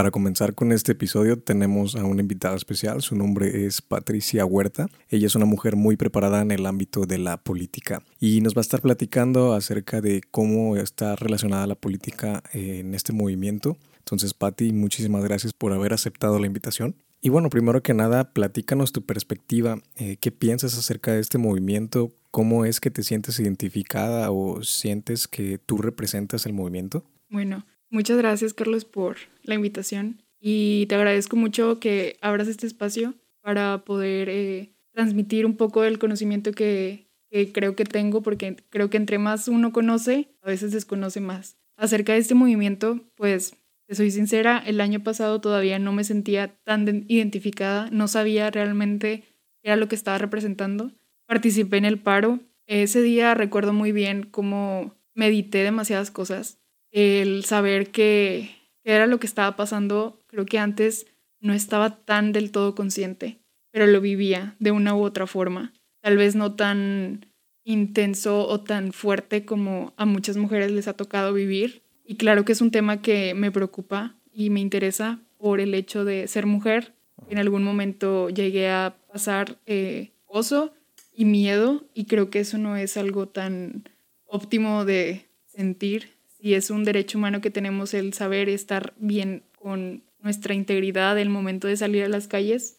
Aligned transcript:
Para 0.00 0.12
comenzar 0.12 0.54
con 0.54 0.72
este 0.72 0.92
episodio 0.92 1.38
tenemos 1.38 1.94
a 1.94 2.06
una 2.06 2.22
invitada 2.22 2.56
especial, 2.56 3.02
su 3.02 3.14
nombre 3.16 3.66
es 3.66 3.82
Patricia 3.82 4.46
Huerta. 4.46 4.88
Ella 5.10 5.26
es 5.26 5.34
una 5.34 5.44
mujer 5.44 5.76
muy 5.76 5.98
preparada 5.98 6.40
en 6.40 6.52
el 6.52 6.64
ámbito 6.64 7.04
de 7.04 7.18
la 7.18 7.36
política 7.36 8.02
y 8.18 8.40
nos 8.40 8.54
va 8.54 8.60
a 8.60 8.62
estar 8.62 8.80
platicando 8.80 9.52
acerca 9.52 10.00
de 10.00 10.22
cómo 10.30 10.78
está 10.78 11.16
relacionada 11.16 11.66
la 11.66 11.74
política 11.74 12.42
en 12.54 12.94
este 12.94 13.12
movimiento. 13.12 13.76
Entonces, 13.98 14.32
Patti, 14.32 14.72
muchísimas 14.72 15.22
gracias 15.22 15.52
por 15.52 15.74
haber 15.74 15.92
aceptado 15.92 16.38
la 16.38 16.46
invitación. 16.46 16.96
Y 17.20 17.28
bueno, 17.28 17.50
primero 17.50 17.82
que 17.82 17.92
nada, 17.92 18.32
platícanos 18.32 18.92
tu 18.92 19.04
perspectiva, 19.04 19.82
eh, 19.96 20.16
qué 20.16 20.32
piensas 20.32 20.78
acerca 20.78 21.12
de 21.12 21.20
este 21.20 21.36
movimiento, 21.36 22.10
cómo 22.30 22.64
es 22.64 22.80
que 22.80 22.90
te 22.90 23.02
sientes 23.02 23.38
identificada 23.38 24.30
o 24.30 24.62
sientes 24.62 25.28
que 25.28 25.58
tú 25.58 25.76
representas 25.76 26.46
el 26.46 26.54
movimiento. 26.54 27.04
Bueno, 27.28 27.66
muchas 27.90 28.16
gracias 28.16 28.54
Carlos 28.54 28.84
por 28.84 29.16
la 29.42 29.54
invitación 29.54 30.22
y 30.40 30.86
te 30.86 30.94
agradezco 30.94 31.36
mucho 31.36 31.78
que 31.78 32.16
abras 32.22 32.48
este 32.48 32.66
espacio 32.66 33.14
para 33.42 33.84
poder 33.84 34.28
eh, 34.28 34.70
transmitir 34.92 35.46
un 35.46 35.56
poco 35.56 35.82
del 35.82 35.98
conocimiento 35.98 36.52
que, 36.52 37.06
creo 37.52 37.76
que 37.76 37.84
tengo, 37.84 38.22
porque 38.22 38.56
creo 38.70 38.90
que 38.90 38.96
entre 38.96 39.18
más 39.18 39.48
uno 39.48 39.72
conoce, 39.72 40.28
a 40.42 40.48
veces 40.48 40.72
desconoce 40.72 41.20
más. 41.20 41.56
Acerca 41.76 42.12
de 42.12 42.18
este 42.18 42.34
movimiento, 42.34 43.00
pues 43.14 43.54
soy 43.88 44.10
sincera, 44.10 44.62
el 44.64 44.80
año 44.80 45.02
pasado 45.02 45.40
todavía 45.40 45.78
no 45.78 45.92
me 45.92 46.04
sentía 46.04 46.48
tan 46.64 47.04
identificada, 47.08 47.88
no 47.90 48.08
sabía 48.08 48.50
realmente 48.50 49.24
qué 49.62 49.70
era 49.70 49.76
lo 49.76 49.88
que 49.88 49.94
estaba 49.94 50.18
representando. 50.18 50.92
Participé 51.26 51.78
en 51.78 51.84
el 51.84 51.98
paro. 51.98 52.40
Ese 52.66 53.02
día 53.02 53.34
recuerdo 53.34 53.72
muy 53.72 53.92
bien 53.92 54.22
cómo 54.30 54.94
medité 55.14 55.64
demasiadas 55.64 56.10
cosas. 56.10 56.59
El 56.90 57.44
saber 57.44 57.90
qué 57.90 58.50
era 58.84 59.06
lo 59.06 59.20
que 59.20 59.26
estaba 59.26 59.56
pasando, 59.56 60.20
creo 60.26 60.46
que 60.46 60.58
antes 60.58 61.06
no 61.40 61.52
estaba 61.52 61.96
tan 62.04 62.32
del 62.32 62.50
todo 62.50 62.74
consciente, 62.74 63.38
pero 63.70 63.86
lo 63.86 64.00
vivía 64.00 64.56
de 64.58 64.72
una 64.72 64.94
u 64.94 65.02
otra 65.02 65.26
forma. 65.26 65.72
Tal 66.00 66.16
vez 66.16 66.34
no 66.34 66.54
tan 66.54 67.26
intenso 67.64 68.46
o 68.48 68.60
tan 68.60 68.92
fuerte 68.92 69.44
como 69.44 69.92
a 69.96 70.06
muchas 70.06 70.36
mujeres 70.36 70.72
les 70.72 70.88
ha 70.88 70.94
tocado 70.94 71.32
vivir, 71.32 71.82
y 72.04 72.16
claro 72.16 72.44
que 72.44 72.52
es 72.52 72.60
un 72.60 72.72
tema 72.72 73.02
que 73.02 73.34
me 73.34 73.52
preocupa 73.52 74.16
y 74.32 74.50
me 74.50 74.60
interesa 74.60 75.20
por 75.38 75.60
el 75.60 75.74
hecho 75.74 76.04
de 76.04 76.26
ser 76.26 76.46
mujer. 76.46 76.92
En 77.28 77.38
algún 77.38 77.62
momento 77.62 78.30
llegué 78.30 78.68
a 78.68 78.96
pasar 79.12 79.58
eh, 79.66 80.10
oso 80.26 80.72
y 81.14 81.24
miedo 81.24 81.84
y 81.94 82.06
creo 82.06 82.30
que 82.30 82.40
eso 82.40 82.58
no 82.58 82.76
es 82.76 82.96
algo 82.96 83.28
tan 83.28 83.84
óptimo 84.26 84.84
de 84.84 85.26
sentir. 85.46 86.19
Y 86.40 86.54
es 86.54 86.70
un 86.70 86.84
derecho 86.84 87.18
humano 87.18 87.40
que 87.40 87.50
tenemos 87.50 87.94
el 87.94 88.12
saber 88.12 88.48
estar 88.48 88.94
bien 88.98 89.42
con 89.58 90.02
nuestra 90.22 90.54
integridad 90.54 91.18
el 91.18 91.28
momento 91.28 91.68
de 91.68 91.76
salir 91.76 92.04
a 92.04 92.08
las 92.08 92.28
calles. 92.28 92.78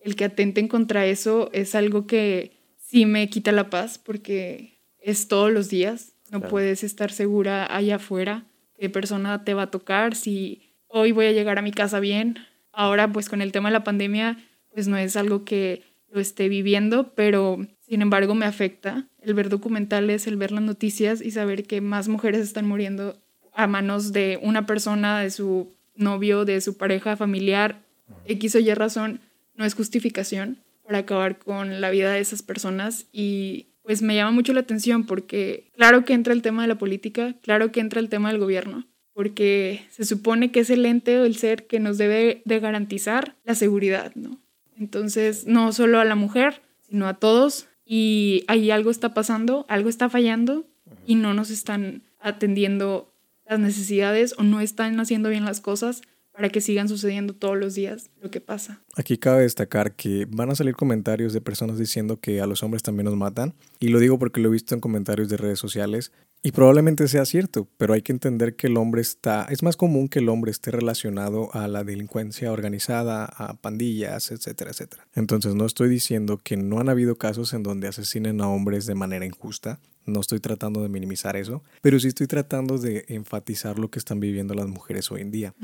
El 0.00 0.16
que 0.16 0.24
atenten 0.24 0.68
contra 0.68 1.06
eso 1.06 1.50
es 1.52 1.74
algo 1.74 2.06
que 2.06 2.52
sí 2.78 3.06
me 3.06 3.28
quita 3.28 3.52
la 3.52 3.70
paz 3.70 3.98
porque 3.98 4.78
es 5.00 5.28
todos 5.28 5.52
los 5.52 5.68
días. 5.68 6.12
No 6.30 6.40
puedes 6.40 6.84
estar 6.84 7.12
segura 7.12 7.66
allá 7.74 7.96
afuera 7.96 8.44
qué 8.78 8.90
persona 8.90 9.44
te 9.44 9.54
va 9.54 9.62
a 9.62 9.70
tocar, 9.70 10.14
si 10.14 10.62
hoy 10.88 11.12
voy 11.12 11.26
a 11.26 11.32
llegar 11.32 11.58
a 11.58 11.62
mi 11.62 11.72
casa 11.72 12.00
bien. 12.00 12.38
Ahora, 12.72 13.10
pues 13.12 13.28
con 13.28 13.42
el 13.42 13.52
tema 13.52 13.68
de 13.68 13.74
la 13.74 13.84
pandemia, 13.84 14.38
pues 14.72 14.88
no 14.88 14.96
es 14.96 15.16
algo 15.16 15.44
que 15.44 15.82
lo 16.10 16.20
esté 16.20 16.48
viviendo, 16.48 17.14
pero 17.14 17.66
sin 17.80 18.02
embargo 18.02 18.34
me 18.34 18.46
afecta. 18.46 19.08
El 19.26 19.34
ver 19.34 19.48
documentales, 19.48 20.26
el 20.26 20.36
ver 20.36 20.52
las 20.52 20.62
noticias 20.62 21.20
y 21.20 21.32
saber 21.32 21.64
que 21.64 21.80
más 21.80 22.06
mujeres 22.08 22.40
están 22.40 22.66
muriendo 22.66 23.18
a 23.52 23.66
manos 23.66 24.12
de 24.12 24.38
una 24.40 24.66
persona, 24.66 25.20
de 25.20 25.30
su 25.30 25.68
novio, 25.96 26.44
de 26.44 26.60
su 26.60 26.76
pareja 26.76 27.16
familiar, 27.16 27.82
X 28.26 28.54
o 28.54 28.58
Y 28.60 28.72
razón, 28.72 29.20
no 29.56 29.64
es 29.64 29.74
justificación 29.74 30.58
para 30.84 30.98
acabar 30.98 31.38
con 31.38 31.80
la 31.80 31.90
vida 31.90 32.12
de 32.12 32.20
esas 32.20 32.42
personas 32.42 33.06
y 33.12 33.66
pues 33.82 34.02
me 34.02 34.14
llama 34.14 34.30
mucho 34.30 34.52
la 34.52 34.60
atención 34.60 35.04
porque 35.04 35.70
claro 35.74 36.04
que 36.04 36.12
entra 36.12 36.32
el 36.32 36.42
tema 36.42 36.62
de 36.62 36.68
la 36.68 36.78
política, 36.78 37.34
claro 37.42 37.72
que 37.72 37.80
entra 37.80 38.00
el 38.00 38.08
tema 38.08 38.30
del 38.30 38.38
gobierno, 38.38 38.86
porque 39.12 39.86
se 39.90 40.04
supone 40.04 40.52
que 40.52 40.60
es 40.60 40.70
el 40.70 40.86
ente 40.86 41.18
o 41.18 41.24
el 41.24 41.36
ser 41.36 41.66
que 41.66 41.80
nos 41.80 41.98
debe 41.98 42.42
de 42.44 42.60
garantizar 42.60 43.34
la 43.44 43.54
seguridad, 43.54 44.12
¿no? 44.14 44.38
Entonces, 44.78 45.46
no 45.46 45.72
solo 45.72 45.98
a 45.98 46.04
la 46.04 46.16
mujer, 46.16 46.60
sino 46.88 47.08
a 47.08 47.14
todos, 47.14 47.66
y 47.86 48.44
ahí 48.48 48.70
algo 48.70 48.90
está 48.90 49.14
pasando, 49.14 49.64
algo 49.68 49.88
está 49.88 50.10
fallando 50.10 50.66
y 51.06 51.14
no 51.14 51.32
nos 51.32 51.50
están 51.50 52.02
atendiendo 52.20 53.14
las 53.48 53.60
necesidades 53.60 54.34
o 54.36 54.42
no 54.42 54.60
están 54.60 54.98
haciendo 54.98 55.28
bien 55.28 55.44
las 55.44 55.60
cosas 55.60 56.02
para 56.32 56.50
que 56.50 56.60
sigan 56.60 56.88
sucediendo 56.88 57.32
todos 57.34 57.56
los 57.56 57.74
días 57.74 58.10
lo 58.20 58.30
que 58.30 58.42
pasa. 58.42 58.82
Aquí 58.94 59.16
cabe 59.16 59.42
destacar 59.42 59.94
que 59.94 60.26
van 60.28 60.50
a 60.50 60.54
salir 60.54 60.74
comentarios 60.74 61.32
de 61.32 61.40
personas 61.40 61.78
diciendo 61.78 62.20
que 62.20 62.42
a 62.42 62.46
los 62.46 62.62
hombres 62.62 62.82
también 62.82 63.06
nos 63.06 63.16
matan, 63.16 63.54
y 63.80 63.88
lo 63.88 64.00
digo 64.00 64.18
porque 64.18 64.40
lo 64.40 64.48
he 64.48 64.52
visto 64.52 64.74
en 64.74 64.80
comentarios 64.80 65.30
de 65.30 65.38
redes 65.38 65.58
sociales, 65.58 66.12
y 66.42 66.52
probablemente 66.52 67.08
sea 67.08 67.24
cierto, 67.24 67.68
pero 67.76 67.94
hay 67.94 68.02
que 68.02 68.12
entender 68.12 68.54
que 68.54 68.68
el 68.68 68.76
hombre 68.76 69.00
está, 69.00 69.46
es 69.50 69.62
más 69.62 69.76
común 69.76 70.08
que 70.08 70.20
el 70.20 70.28
hombre 70.28 70.50
esté 70.50 70.70
relacionado 70.70 71.52
a 71.54 71.66
la 71.66 71.82
delincuencia 71.82 72.52
organizada, 72.52 73.24
a 73.24 73.54
pandillas, 73.54 74.30
etcétera, 74.30 74.70
etcétera. 74.70 75.08
Entonces 75.14 75.54
no 75.54 75.66
estoy 75.66 75.88
diciendo 75.88 76.38
que 76.38 76.56
no 76.56 76.78
han 76.78 76.88
habido 76.88 77.16
casos 77.16 77.52
en 77.52 77.62
donde 77.62 77.88
asesinen 77.88 78.40
a 78.40 78.48
hombres 78.48 78.86
de 78.86 78.94
manera 78.94 79.26
injusta, 79.26 79.80
no 80.06 80.20
estoy 80.20 80.38
tratando 80.38 80.82
de 80.82 80.88
minimizar 80.88 81.36
eso, 81.36 81.64
pero 81.82 81.98
sí 81.98 82.08
estoy 82.08 82.28
tratando 82.28 82.78
de 82.78 83.04
enfatizar 83.08 83.78
lo 83.78 83.90
que 83.90 83.98
están 83.98 84.20
viviendo 84.20 84.54
las 84.54 84.68
mujeres 84.68 85.10
hoy 85.10 85.20
en 85.22 85.32
día. 85.32 85.54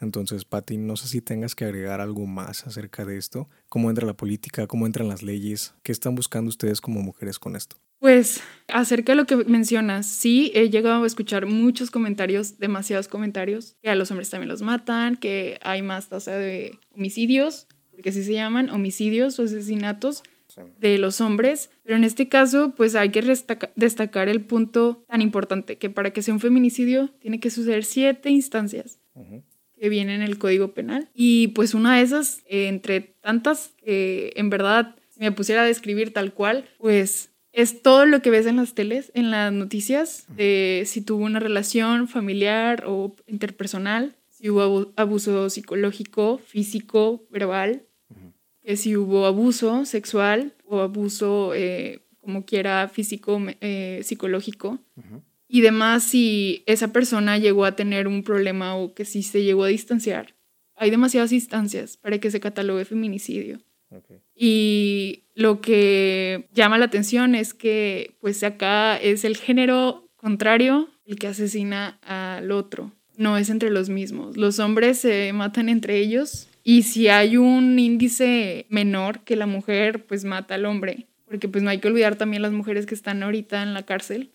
Entonces, 0.00 0.46
Patti, 0.46 0.78
no 0.78 0.96
sé 0.96 1.08
si 1.08 1.20
tengas 1.20 1.54
que 1.54 1.66
agregar 1.66 2.00
algo 2.00 2.26
más 2.26 2.66
acerca 2.66 3.04
de 3.04 3.18
esto. 3.18 3.50
¿Cómo 3.68 3.90
entra 3.90 4.06
la 4.06 4.16
política? 4.16 4.66
¿Cómo 4.66 4.86
entran 4.86 5.08
las 5.08 5.22
leyes? 5.22 5.74
¿Qué 5.82 5.92
están 5.92 6.14
buscando 6.14 6.48
ustedes 6.48 6.80
como 6.80 7.02
mujeres 7.02 7.38
con 7.38 7.54
esto? 7.54 7.76
Pues 8.02 8.42
acerca 8.66 9.12
de 9.12 9.16
lo 9.16 9.26
que 9.26 9.36
mencionas, 9.36 10.06
sí, 10.06 10.50
he 10.56 10.70
llegado 10.70 11.04
a 11.04 11.06
escuchar 11.06 11.46
muchos 11.46 11.92
comentarios, 11.92 12.58
demasiados 12.58 13.06
comentarios, 13.06 13.76
que 13.80 13.90
a 13.90 13.94
los 13.94 14.10
hombres 14.10 14.28
también 14.28 14.48
los 14.48 14.60
matan, 14.60 15.14
que 15.14 15.60
hay 15.62 15.82
más 15.82 16.08
tasa 16.08 16.36
de 16.36 16.80
homicidios, 16.90 17.68
porque 17.92 18.08
así 18.08 18.24
se 18.24 18.32
llaman, 18.32 18.70
homicidios 18.70 19.38
o 19.38 19.44
asesinatos 19.44 20.24
de 20.80 20.98
los 20.98 21.20
hombres, 21.20 21.70
pero 21.84 21.94
en 21.94 22.02
este 22.02 22.28
caso 22.28 22.74
pues 22.76 22.96
hay 22.96 23.10
que 23.10 23.22
destacar 23.76 24.28
el 24.28 24.40
punto 24.40 25.04
tan 25.06 25.22
importante 25.22 25.78
que 25.78 25.88
para 25.88 26.12
que 26.12 26.22
sea 26.22 26.34
un 26.34 26.40
feminicidio 26.40 27.08
tiene 27.20 27.38
que 27.38 27.50
suceder 27.50 27.84
siete 27.84 28.30
instancias 28.30 28.98
que 29.78 29.88
vienen 29.88 30.22
en 30.22 30.28
el 30.28 30.38
Código 30.38 30.74
Penal. 30.74 31.08
Y 31.14 31.48
pues 31.48 31.72
una 31.72 31.98
de 31.98 32.02
esas, 32.02 32.42
entre 32.46 33.00
tantas 33.00 33.74
que 33.76 34.32
en 34.34 34.50
verdad 34.50 34.96
me 35.18 35.30
pusiera 35.30 35.62
a 35.62 35.66
describir 35.66 36.12
tal 36.12 36.34
cual, 36.34 36.68
pues 36.78 37.31
es 37.52 37.82
todo 37.82 38.06
lo 38.06 38.22
que 38.22 38.30
ves 38.30 38.46
en 38.46 38.56
las 38.56 38.74
teles, 38.74 39.12
en 39.14 39.30
las 39.30 39.52
noticias, 39.52 40.26
de 40.36 40.84
si 40.86 41.02
tuvo 41.02 41.24
una 41.24 41.38
relación 41.38 42.08
familiar 42.08 42.84
o 42.86 43.14
interpersonal, 43.26 44.16
si 44.30 44.48
hubo 44.48 44.92
abuso 44.96 45.50
psicológico, 45.50 46.38
físico, 46.38 47.24
verbal, 47.30 47.82
que 48.62 48.76
si 48.76 48.96
hubo 48.96 49.26
abuso 49.26 49.84
sexual 49.84 50.54
o 50.64 50.80
abuso 50.80 51.52
eh, 51.54 52.00
como 52.20 52.46
quiera 52.46 52.88
físico, 52.88 53.40
eh, 53.60 54.00
psicológico. 54.02 54.78
Y 55.46 55.60
demás, 55.60 56.04
si 56.04 56.62
esa 56.66 56.92
persona 56.92 57.36
llegó 57.36 57.66
a 57.66 57.76
tener 57.76 58.08
un 58.08 58.22
problema 58.22 58.76
o 58.76 58.94
que 58.94 59.04
si 59.04 59.22
se 59.22 59.42
llegó 59.42 59.64
a 59.64 59.68
distanciar. 59.68 60.34
Hay 60.74 60.90
demasiadas 60.90 61.32
instancias 61.32 61.98
para 61.98 62.18
que 62.18 62.30
se 62.30 62.40
catalogue 62.40 62.86
feminicidio. 62.86 63.60
Y 64.34 65.24
lo 65.34 65.60
que 65.60 66.48
llama 66.52 66.78
la 66.78 66.86
atención 66.86 67.34
es 67.34 67.54
que 67.54 68.14
pues 68.20 68.42
acá 68.42 68.96
es 68.96 69.24
el 69.24 69.36
género 69.36 70.08
contrario 70.16 70.88
el 71.04 71.18
que 71.18 71.26
asesina 71.26 71.98
al 72.02 72.50
otro. 72.50 72.92
No 73.16 73.36
es 73.36 73.50
entre 73.50 73.70
los 73.70 73.88
mismos. 73.88 74.36
Los 74.36 74.58
hombres 74.58 74.98
se 74.98 75.32
matan 75.32 75.68
entre 75.68 75.98
ellos 75.98 76.48
y 76.64 76.82
si 76.82 77.08
hay 77.08 77.36
un 77.36 77.78
índice 77.78 78.66
menor 78.68 79.20
que 79.20 79.36
la 79.36 79.46
mujer, 79.46 80.04
pues 80.06 80.24
mata 80.24 80.54
al 80.54 80.64
hombre. 80.64 81.06
Porque 81.24 81.48
pues 81.48 81.64
no 81.64 81.70
hay 81.70 81.78
que 81.78 81.88
olvidar 81.88 82.16
también 82.16 82.42
las 82.42 82.52
mujeres 82.52 82.86
que 82.86 82.94
están 82.94 83.22
ahorita 83.22 83.62
en 83.62 83.74
la 83.74 83.82
cárcel. 83.84 84.30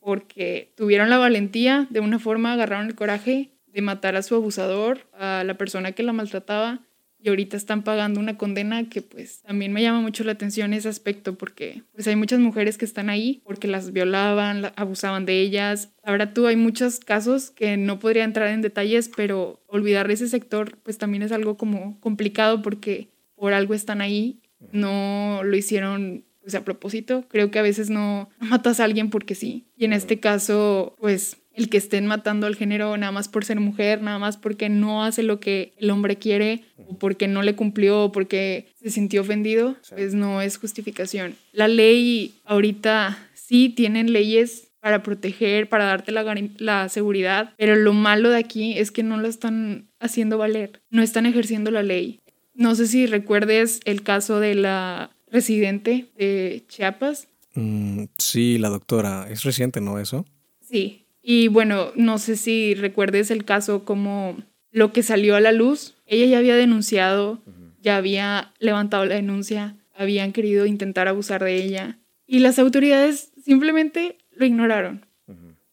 Porque 0.00 0.72
tuvieron 0.76 1.08
la 1.08 1.16
valentía, 1.16 1.86
de 1.90 2.00
una 2.00 2.18
forma 2.18 2.52
agarraron 2.52 2.86
el 2.86 2.94
coraje 2.94 3.50
de 3.72 3.82
matar 3.82 4.16
a 4.16 4.22
su 4.22 4.34
abusador, 4.34 5.06
a 5.18 5.42
la 5.44 5.56
persona 5.56 5.92
que 5.92 6.02
la 6.02 6.12
maltrataba 6.12 6.80
y 7.24 7.30
ahorita 7.30 7.56
están 7.56 7.84
pagando 7.84 8.20
una 8.20 8.36
condena 8.36 8.90
que 8.90 9.00
pues 9.00 9.40
también 9.40 9.72
me 9.72 9.80
llama 9.80 10.02
mucho 10.02 10.24
la 10.24 10.32
atención 10.32 10.74
ese 10.74 10.90
aspecto 10.90 11.38
porque 11.38 11.82
pues 11.94 12.06
hay 12.06 12.16
muchas 12.16 12.38
mujeres 12.38 12.76
que 12.76 12.84
están 12.84 13.08
ahí 13.08 13.40
porque 13.46 13.66
las 13.66 13.94
violaban, 13.94 14.72
abusaban 14.76 15.24
de 15.24 15.40
ellas. 15.40 15.88
Ahora 16.02 16.34
tú 16.34 16.46
hay 16.46 16.56
muchos 16.56 17.00
casos 17.00 17.50
que 17.50 17.78
no 17.78 17.98
podría 17.98 18.24
entrar 18.24 18.48
en 18.48 18.60
detalles, 18.60 19.10
pero 19.16 19.62
olvidar 19.68 20.10
ese 20.10 20.28
sector 20.28 20.76
pues 20.82 20.98
también 20.98 21.22
es 21.22 21.32
algo 21.32 21.56
como 21.56 21.98
complicado 22.00 22.60
porque 22.60 23.08
por 23.36 23.54
algo 23.54 23.72
están 23.72 24.02
ahí, 24.02 24.42
no 24.72 25.40
lo 25.44 25.56
hicieron 25.56 26.26
pues 26.42 26.54
a 26.54 26.62
propósito. 26.62 27.24
Creo 27.28 27.50
que 27.50 27.58
a 27.58 27.62
veces 27.62 27.88
no 27.88 28.28
matas 28.38 28.80
a 28.80 28.84
alguien 28.84 29.08
porque 29.08 29.34
sí. 29.34 29.64
Y 29.78 29.86
en 29.86 29.94
este 29.94 30.20
caso, 30.20 30.94
pues 31.00 31.38
el 31.54 31.68
que 31.68 31.76
estén 31.76 32.06
matando 32.06 32.46
al 32.46 32.56
género 32.56 32.96
nada 32.96 33.12
más 33.12 33.28
por 33.28 33.44
ser 33.44 33.60
mujer, 33.60 34.02
nada 34.02 34.18
más 34.18 34.36
porque 34.36 34.68
no 34.68 35.04
hace 35.04 35.22
lo 35.22 35.40
que 35.40 35.72
el 35.76 35.90
hombre 35.90 36.16
quiere, 36.16 36.64
o 36.88 36.98
porque 36.98 37.28
no 37.28 37.42
le 37.42 37.54
cumplió, 37.54 38.04
o 38.04 38.12
porque 38.12 38.68
se 38.80 38.90
sintió 38.90 39.22
ofendido, 39.22 39.76
pues 39.90 40.14
no 40.14 40.42
es 40.42 40.58
justificación. 40.58 41.36
La 41.52 41.68
ley 41.68 42.34
ahorita 42.44 43.18
sí 43.34 43.68
tienen 43.68 44.12
leyes 44.12 44.72
para 44.80 45.02
proteger, 45.02 45.68
para 45.68 45.84
darte 45.84 46.12
la, 46.12 46.24
la, 46.58 46.88
seguridad, 46.88 47.54
pero 47.56 47.74
lo 47.74 47.94
malo 47.94 48.28
de 48.28 48.38
aquí 48.38 48.76
es 48.76 48.90
que 48.90 49.02
no 49.02 49.16
lo 49.16 49.28
están 49.28 49.88
haciendo 49.98 50.36
valer, 50.36 50.82
no 50.90 51.02
están 51.02 51.24
ejerciendo 51.24 51.70
la 51.70 51.82
ley. 51.82 52.20
No 52.54 52.74
sé 52.74 52.86
si 52.86 53.06
recuerdes 53.06 53.80
el 53.84 54.02
caso 54.02 54.40
de 54.40 54.54
la 54.54 55.10
residente 55.30 56.10
de 56.16 56.64
Chiapas. 56.68 57.28
Mm, 57.54 58.04
sí, 58.18 58.58
la 58.58 58.68
doctora, 58.68 59.26
es 59.30 59.42
reciente, 59.42 59.80
¿no? 59.80 59.98
Eso. 59.98 60.26
Sí, 60.60 61.03
y 61.26 61.48
bueno, 61.48 61.90
no 61.96 62.18
sé 62.18 62.36
si 62.36 62.74
recuerdes 62.74 63.30
el 63.30 63.46
caso 63.46 63.86
como 63.86 64.36
lo 64.70 64.92
que 64.92 65.02
salió 65.02 65.36
a 65.36 65.40
la 65.40 65.52
luz. 65.52 65.96
Ella 66.04 66.26
ya 66.26 66.38
había 66.38 66.54
denunciado, 66.54 67.40
ya 67.80 67.96
había 67.96 68.52
levantado 68.58 69.06
la 69.06 69.14
denuncia, 69.14 69.74
habían 69.94 70.32
querido 70.32 70.66
intentar 70.66 71.08
abusar 71.08 71.42
de 71.42 71.56
ella 71.56 71.98
y 72.26 72.40
las 72.40 72.58
autoridades 72.58 73.32
simplemente 73.42 74.18
lo 74.32 74.44
ignoraron. 74.44 75.06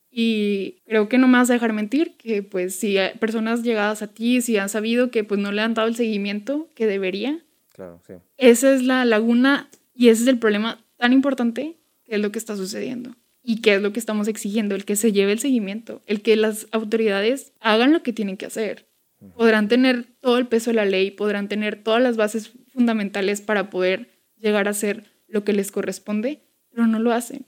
Y 0.10 0.82
creo 0.86 1.10
que 1.10 1.18
no 1.18 1.28
me 1.28 1.38
vas 1.38 1.50
a 1.50 1.54
dejar 1.54 1.72
mentir, 1.72 2.16
que 2.18 2.44
pues 2.44 2.76
si 2.76 2.98
hay 2.98 3.18
personas 3.18 3.64
llegadas 3.64 4.02
a 4.02 4.08
ti, 4.08 4.42
si 4.42 4.58
han 4.58 4.68
sabido 4.68 5.10
que 5.10 5.24
pues 5.24 5.40
no 5.40 5.52
le 5.52 5.62
han 5.62 5.74
dado 5.74 5.88
el 5.88 5.96
seguimiento 5.96 6.70
que 6.76 6.86
debería, 6.86 7.40
claro, 7.74 8.02
sí. 8.08 8.14
esa 8.38 8.74
es 8.74 8.84
la 8.84 9.04
laguna 9.06 9.70
y 9.94 10.10
ese 10.10 10.24
es 10.24 10.28
el 10.28 10.38
problema 10.38 10.84
tan 10.98 11.14
importante 11.14 11.78
que 12.04 12.16
es 12.16 12.22
lo 12.22 12.32
que 12.32 12.40
está 12.40 12.58
sucediendo 12.58 13.16
y 13.44 13.62
qué 13.62 13.76
es 13.76 13.82
lo 13.82 13.94
que 13.94 14.00
estamos 14.00 14.28
exigiendo, 14.28 14.76
el 14.76 14.86
que 14.86 14.96
se 14.96 15.12
lleve 15.12 15.32
el 15.32 15.40
seguimiento, 15.40 16.02
el 16.06 16.22
que 16.22 16.36
las 16.36 16.68
autoridades 16.72 17.54
hagan 17.60 17.94
lo 17.94 18.04
que 18.04 18.14
tienen 18.14 18.38
que 18.38 18.46
hacer. 18.46 18.88
Podrán 19.36 19.68
tener 19.68 20.06
todo 20.20 20.40
el 20.40 20.48
peso 20.48 20.72
de 20.72 20.76
la 20.76 20.86
ley, 20.86 21.12
podrán 21.12 21.48
tener 21.48 21.82
todas 21.82 22.02
las 22.02 22.18
bases 22.18 22.54
fundamentales 22.74 23.42
para 23.42 23.70
poder 23.70 24.10
llegar 24.38 24.68
a 24.68 24.72
hacer 24.72 25.04
lo 25.28 25.44
que 25.44 25.54
les 25.54 25.72
corresponde, 25.72 26.42
pero 26.72 26.88
no 26.88 27.00
lo 27.00 27.12
hacen. 27.12 27.46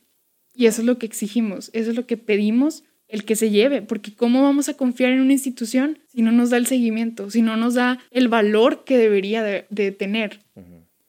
Y 0.54 0.68
eso 0.68 0.82
es 0.82 0.86
lo 0.86 1.00
que 1.00 1.08
exigimos, 1.08 1.72
eso 1.74 1.90
es 1.90 1.96
lo 1.96 2.06
que 2.06 2.18
pedimos 2.18 2.84
el 3.08 3.26
que 3.26 3.36
se 3.36 3.50
lleve, 3.50 3.82
porque 3.82 4.14
¿cómo 4.14 4.42
vamos 4.42 4.70
a 4.70 4.74
confiar 4.76 5.12
en 5.12 5.22
una 5.22 5.34
institución 5.34 6.00
si 6.08 6.22
no 6.22 6.32
nos 6.32 6.50
da 6.50 6.58
el 6.58 6.66
seguimiento, 6.66 7.30
si 7.30 7.42
no 7.42 7.58
nos 7.58 7.76
da 7.76 8.00
el 8.12 8.28
valor 8.28 8.86
que 8.86 8.98
debería 8.98 9.44
de, 9.44 9.92
tener? 9.92 10.40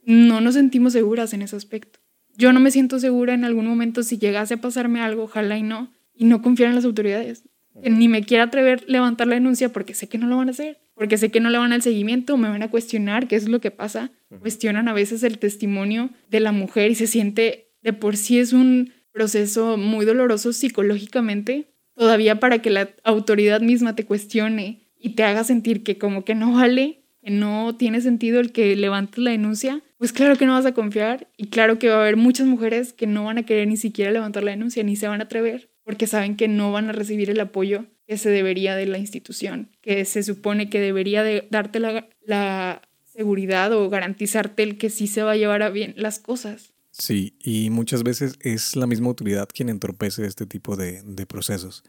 No 0.04 0.40
nos 0.40 0.54
sentimos 0.54 0.92
seguras 0.92 1.32
en 1.32 1.42
ese 1.42 1.56
aspecto. 1.56 2.00
Yo 2.36 2.52
no 2.52 2.60
me 2.60 2.70
siento 2.70 2.98
segura 2.98 3.34
en 3.34 3.44
algún 3.44 3.66
momento 3.66 4.02
si 4.02 4.18
llegase 4.18 4.54
a 4.54 4.60
pasarme 4.60 5.00
algo, 5.00 5.24
ojalá 5.24 5.56
y 5.56 5.62
no, 5.62 5.92
y 6.14 6.24
no 6.24 6.42
confiar 6.42 6.70
en 6.70 6.76
las 6.76 6.84
autoridades. 6.84 7.44
ni 7.82 8.06
me 8.06 8.22
quiera 8.22 8.44
atrever 8.44 8.84
a 8.88 8.92
levantar 8.92 9.26
la 9.26 9.34
denuncia 9.34 9.72
porque 9.72 9.94
sé 9.94 10.08
que 10.08 10.16
no 10.16 10.28
lo 10.28 10.36
van 10.36 10.48
a 10.48 10.52
hacer, 10.52 10.78
porque 10.94 11.18
sé 11.18 11.30
que 11.30 11.40
no 11.40 11.50
le 11.50 11.58
van 11.58 11.72
al 11.72 11.82
seguimiento, 11.82 12.36
me 12.36 12.48
van 12.48 12.62
a 12.62 12.70
cuestionar 12.70 13.26
qué 13.26 13.34
es 13.36 13.48
lo 13.48 13.60
que 13.60 13.72
pasa. 13.72 14.12
Cuestionan 14.40 14.88
a 14.88 14.92
veces 14.92 15.22
el 15.24 15.38
testimonio 15.38 16.10
de 16.30 16.40
la 16.40 16.52
mujer 16.52 16.90
y 16.92 16.94
se 16.94 17.08
siente 17.08 17.72
de 17.82 17.92
por 17.92 18.16
sí 18.16 18.38
es 18.38 18.52
un 18.52 18.92
proceso 19.12 19.76
muy 19.76 20.04
doloroso 20.04 20.52
psicológicamente, 20.52 21.68
todavía 21.94 22.40
para 22.40 22.60
que 22.60 22.70
la 22.70 22.90
autoridad 23.04 23.60
misma 23.60 23.94
te 23.94 24.04
cuestione 24.04 24.88
y 24.98 25.10
te 25.10 25.22
haga 25.22 25.44
sentir 25.44 25.82
que 25.82 25.98
como 25.98 26.24
que 26.24 26.34
no 26.34 26.52
vale, 26.52 27.04
que 27.22 27.30
no 27.30 27.76
tiene 27.76 28.00
sentido 28.00 28.40
el 28.40 28.52
que 28.52 28.74
levantes 28.74 29.18
la 29.18 29.30
denuncia, 29.30 29.82
pues 30.04 30.12
claro 30.12 30.36
que 30.36 30.44
no 30.44 30.52
vas 30.52 30.66
a 30.66 30.74
confiar 30.74 31.30
y 31.38 31.46
claro 31.46 31.78
que 31.78 31.88
va 31.88 31.94
a 31.94 32.00
haber 32.02 32.18
muchas 32.18 32.46
mujeres 32.46 32.92
que 32.92 33.06
no 33.06 33.24
van 33.24 33.38
a 33.38 33.46
querer 33.46 33.66
ni 33.66 33.78
siquiera 33.78 34.12
levantar 34.12 34.42
la 34.42 34.50
denuncia, 34.50 34.82
ni 34.82 34.96
se 34.96 35.08
van 35.08 35.22
a 35.22 35.24
atrever, 35.24 35.70
porque 35.82 36.06
saben 36.06 36.36
que 36.36 36.46
no 36.46 36.72
van 36.72 36.90
a 36.90 36.92
recibir 36.92 37.30
el 37.30 37.40
apoyo 37.40 37.86
que 38.06 38.18
se 38.18 38.28
debería 38.28 38.76
de 38.76 38.84
la 38.84 38.98
institución, 38.98 39.70
que 39.80 40.04
se 40.04 40.22
supone 40.22 40.68
que 40.68 40.78
debería 40.78 41.22
de 41.22 41.48
darte 41.50 41.80
la, 41.80 42.06
la 42.26 42.82
seguridad 43.06 43.72
o 43.72 43.88
garantizarte 43.88 44.62
el 44.62 44.76
que 44.76 44.90
sí 44.90 45.06
se 45.06 45.22
va 45.22 45.30
a 45.30 45.36
llevar 45.36 45.62
a 45.62 45.70
bien 45.70 45.94
las 45.96 46.18
cosas. 46.18 46.74
Sí, 46.90 47.38
y 47.42 47.70
muchas 47.70 48.02
veces 48.02 48.34
es 48.40 48.76
la 48.76 48.86
misma 48.86 49.06
autoridad 49.06 49.48
quien 49.50 49.70
entorpece 49.70 50.26
este 50.26 50.44
tipo 50.44 50.76
de, 50.76 51.02
procesos. 51.26 51.82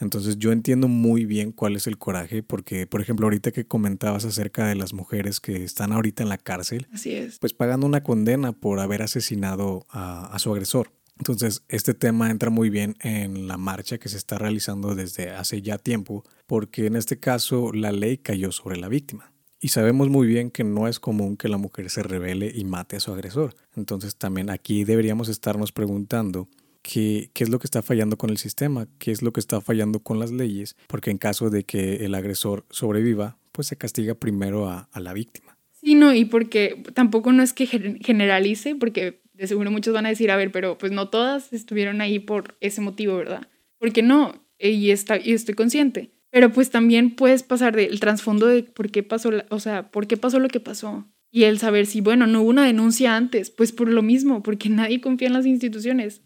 Entonces 0.00 0.38
yo 0.38 0.52
entiendo 0.52 0.88
muy 0.88 1.24
bien 1.24 1.52
cuál 1.52 1.76
es 1.76 1.86
el 1.86 1.98
coraje, 1.98 2.42
porque 2.42 2.86
por 2.86 3.00
ejemplo 3.00 3.26
ahorita 3.26 3.52
que 3.52 3.66
comentabas 3.66 4.24
acerca 4.24 4.66
de 4.66 4.74
las 4.74 4.92
mujeres 4.92 5.40
que 5.40 5.64
están 5.64 5.92
ahorita 5.92 6.22
en 6.22 6.28
la 6.28 6.38
cárcel, 6.38 6.88
Así 6.92 7.12
es. 7.14 7.38
pues 7.38 7.52
pagando 7.54 7.86
una 7.86 8.02
condena 8.02 8.52
por 8.52 8.80
haber 8.80 9.02
asesinado 9.02 9.86
a, 9.90 10.26
a 10.26 10.38
su 10.38 10.52
agresor. 10.52 10.92
Entonces 11.18 11.62
este 11.68 11.94
tema 11.94 12.30
entra 12.30 12.50
muy 12.50 12.70
bien 12.70 12.96
en 13.00 13.46
la 13.46 13.56
marcha 13.56 13.98
que 13.98 14.08
se 14.08 14.16
está 14.16 14.36
realizando 14.36 14.96
desde 14.96 15.30
hace 15.30 15.62
ya 15.62 15.78
tiempo, 15.78 16.24
porque 16.46 16.86
en 16.86 16.96
este 16.96 17.20
caso 17.20 17.72
la 17.72 17.92
ley 17.92 18.18
cayó 18.18 18.50
sobre 18.50 18.76
la 18.78 18.88
víctima. 18.88 19.30
Y 19.60 19.68
sabemos 19.68 20.10
muy 20.10 20.26
bien 20.26 20.50
que 20.50 20.62
no 20.64 20.88
es 20.88 21.00
común 21.00 21.36
que 21.38 21.48
la 21.48 21.56
mujer 21.56 21.88
se 21.88 22.02
revele 22.02 22.52
y 22.54 22.64
mate 22.64 22.96
a 22.96 23.00
su 23.00 23.12
agresor. 23.12 23.54
Entonces 23.76 24.16
también 24.16 24.50
aquí 24.50 24.84
deberíamos 24.84 25.28
estarnos 25.30 25.72
preguntando 25.72 26.48
qué, 26.84 27.30
qué 27.32 27.42
es 27.42 27.50
lo 27.50 27.58
que 27.58 27.66
está 27.66 27.82
fallando 27.82 28.16
con 28.18 28.30
el 28.30 28.36
sistema, 28.36 28.86
qué 28.98 29.10
es 29.10 29.22
lo 29.22 29.32
que 29.32 29.40
está 29.40 29.60
fallando 29.60 30.00
con 30.00 30.20
las 30.20 30.30
leyes, 30.30 30.76
porque 30.86 31.10
en 31.10 31.18
caso 31.18 31.50
de 31.50 31.64
que 31.64 32.04
el 32.04 32.14
agresor 32.14 32.66
sobreviva, 32.70 33.38
pues 33.50 33.66
se 33.68 33.76
castiga 33.76 34.14
primero 34.14 34.68
a, 34.68 34.88
a 34.92 35.00
la 35.00 35.14
víctima. 35.14 35.56
Sí, 35.72 35.94
no, 35.94 36.14
y 36.14 36.26
porque 36.26 36.82
tampoco 36.92 37.32
no 37.32 37.42
es 37.42 37.52
que 37.52 37.66
generalice, 37.66 38.74
porque 38.76 39.22
de 39.32 39.46
seguro 39.46 39.70
muchos 39.70 39.94
van 39.94 40.06
a 40.06 40.10
decir, 40.10 40.30
a 40.30 40.36
ver, 40.36 40.52
pero 40.52 40.78
pues 40.78 40.92
no 40.92 41.08
todas 41.08 41.52
estuvieron 41.52 42.00
ahí 42.00 42.18
por 42.18 42.56
ese 42.60 42.80
motivo, 42.80 43.16
¿verdad? 43.16 43.48
Porque 43.78 44.02
no, 44.02 44.44
y, 44.58 44.90
está, 44.90 45.18
y 45.18 45.32
estoy 45.32 45.54
consciente. 45.54 46.10
Pero 46.30 46.52
pues 46.52 46.70
también 46.70 47.14
puedes 47.14 47.42
pasar 47.42 47.74
del 47.76 48.00
trasfondo 48.00 48.46
de 48.46 48.64
por 48.64 48.90
qué 48.90 49.02
pasó, 49.02 49.30
o 49.50 49.60
sea, 49.60 49.90
por 49.90 50.06
qué 50.06 50.16
pasó 50.16 50.38
lo 50.38 50.48
que 50.48 50.60
pasó. 50.60 51.06
Y 51.30 51.44
el 51.44 51.58
saber 51.58 51.86
si, 51.86 52.00
bueno, 52.00 52.26
no 52.26 52.42
hubo 52.42 52.50
una 52.50 52.66
denuncia 52.66 53.16
antes, 53.16 53.50
pues 53.50 53.72
por 53.72 53.88
lo 53.88 54.02
mismo, 54.02 54.42
porque 54.42 54.68
nadie 54.68 55.00
confía 55.00 55.28
en 55.28 55.34
las 55.34 55.46
instituciones. 55.46 56.22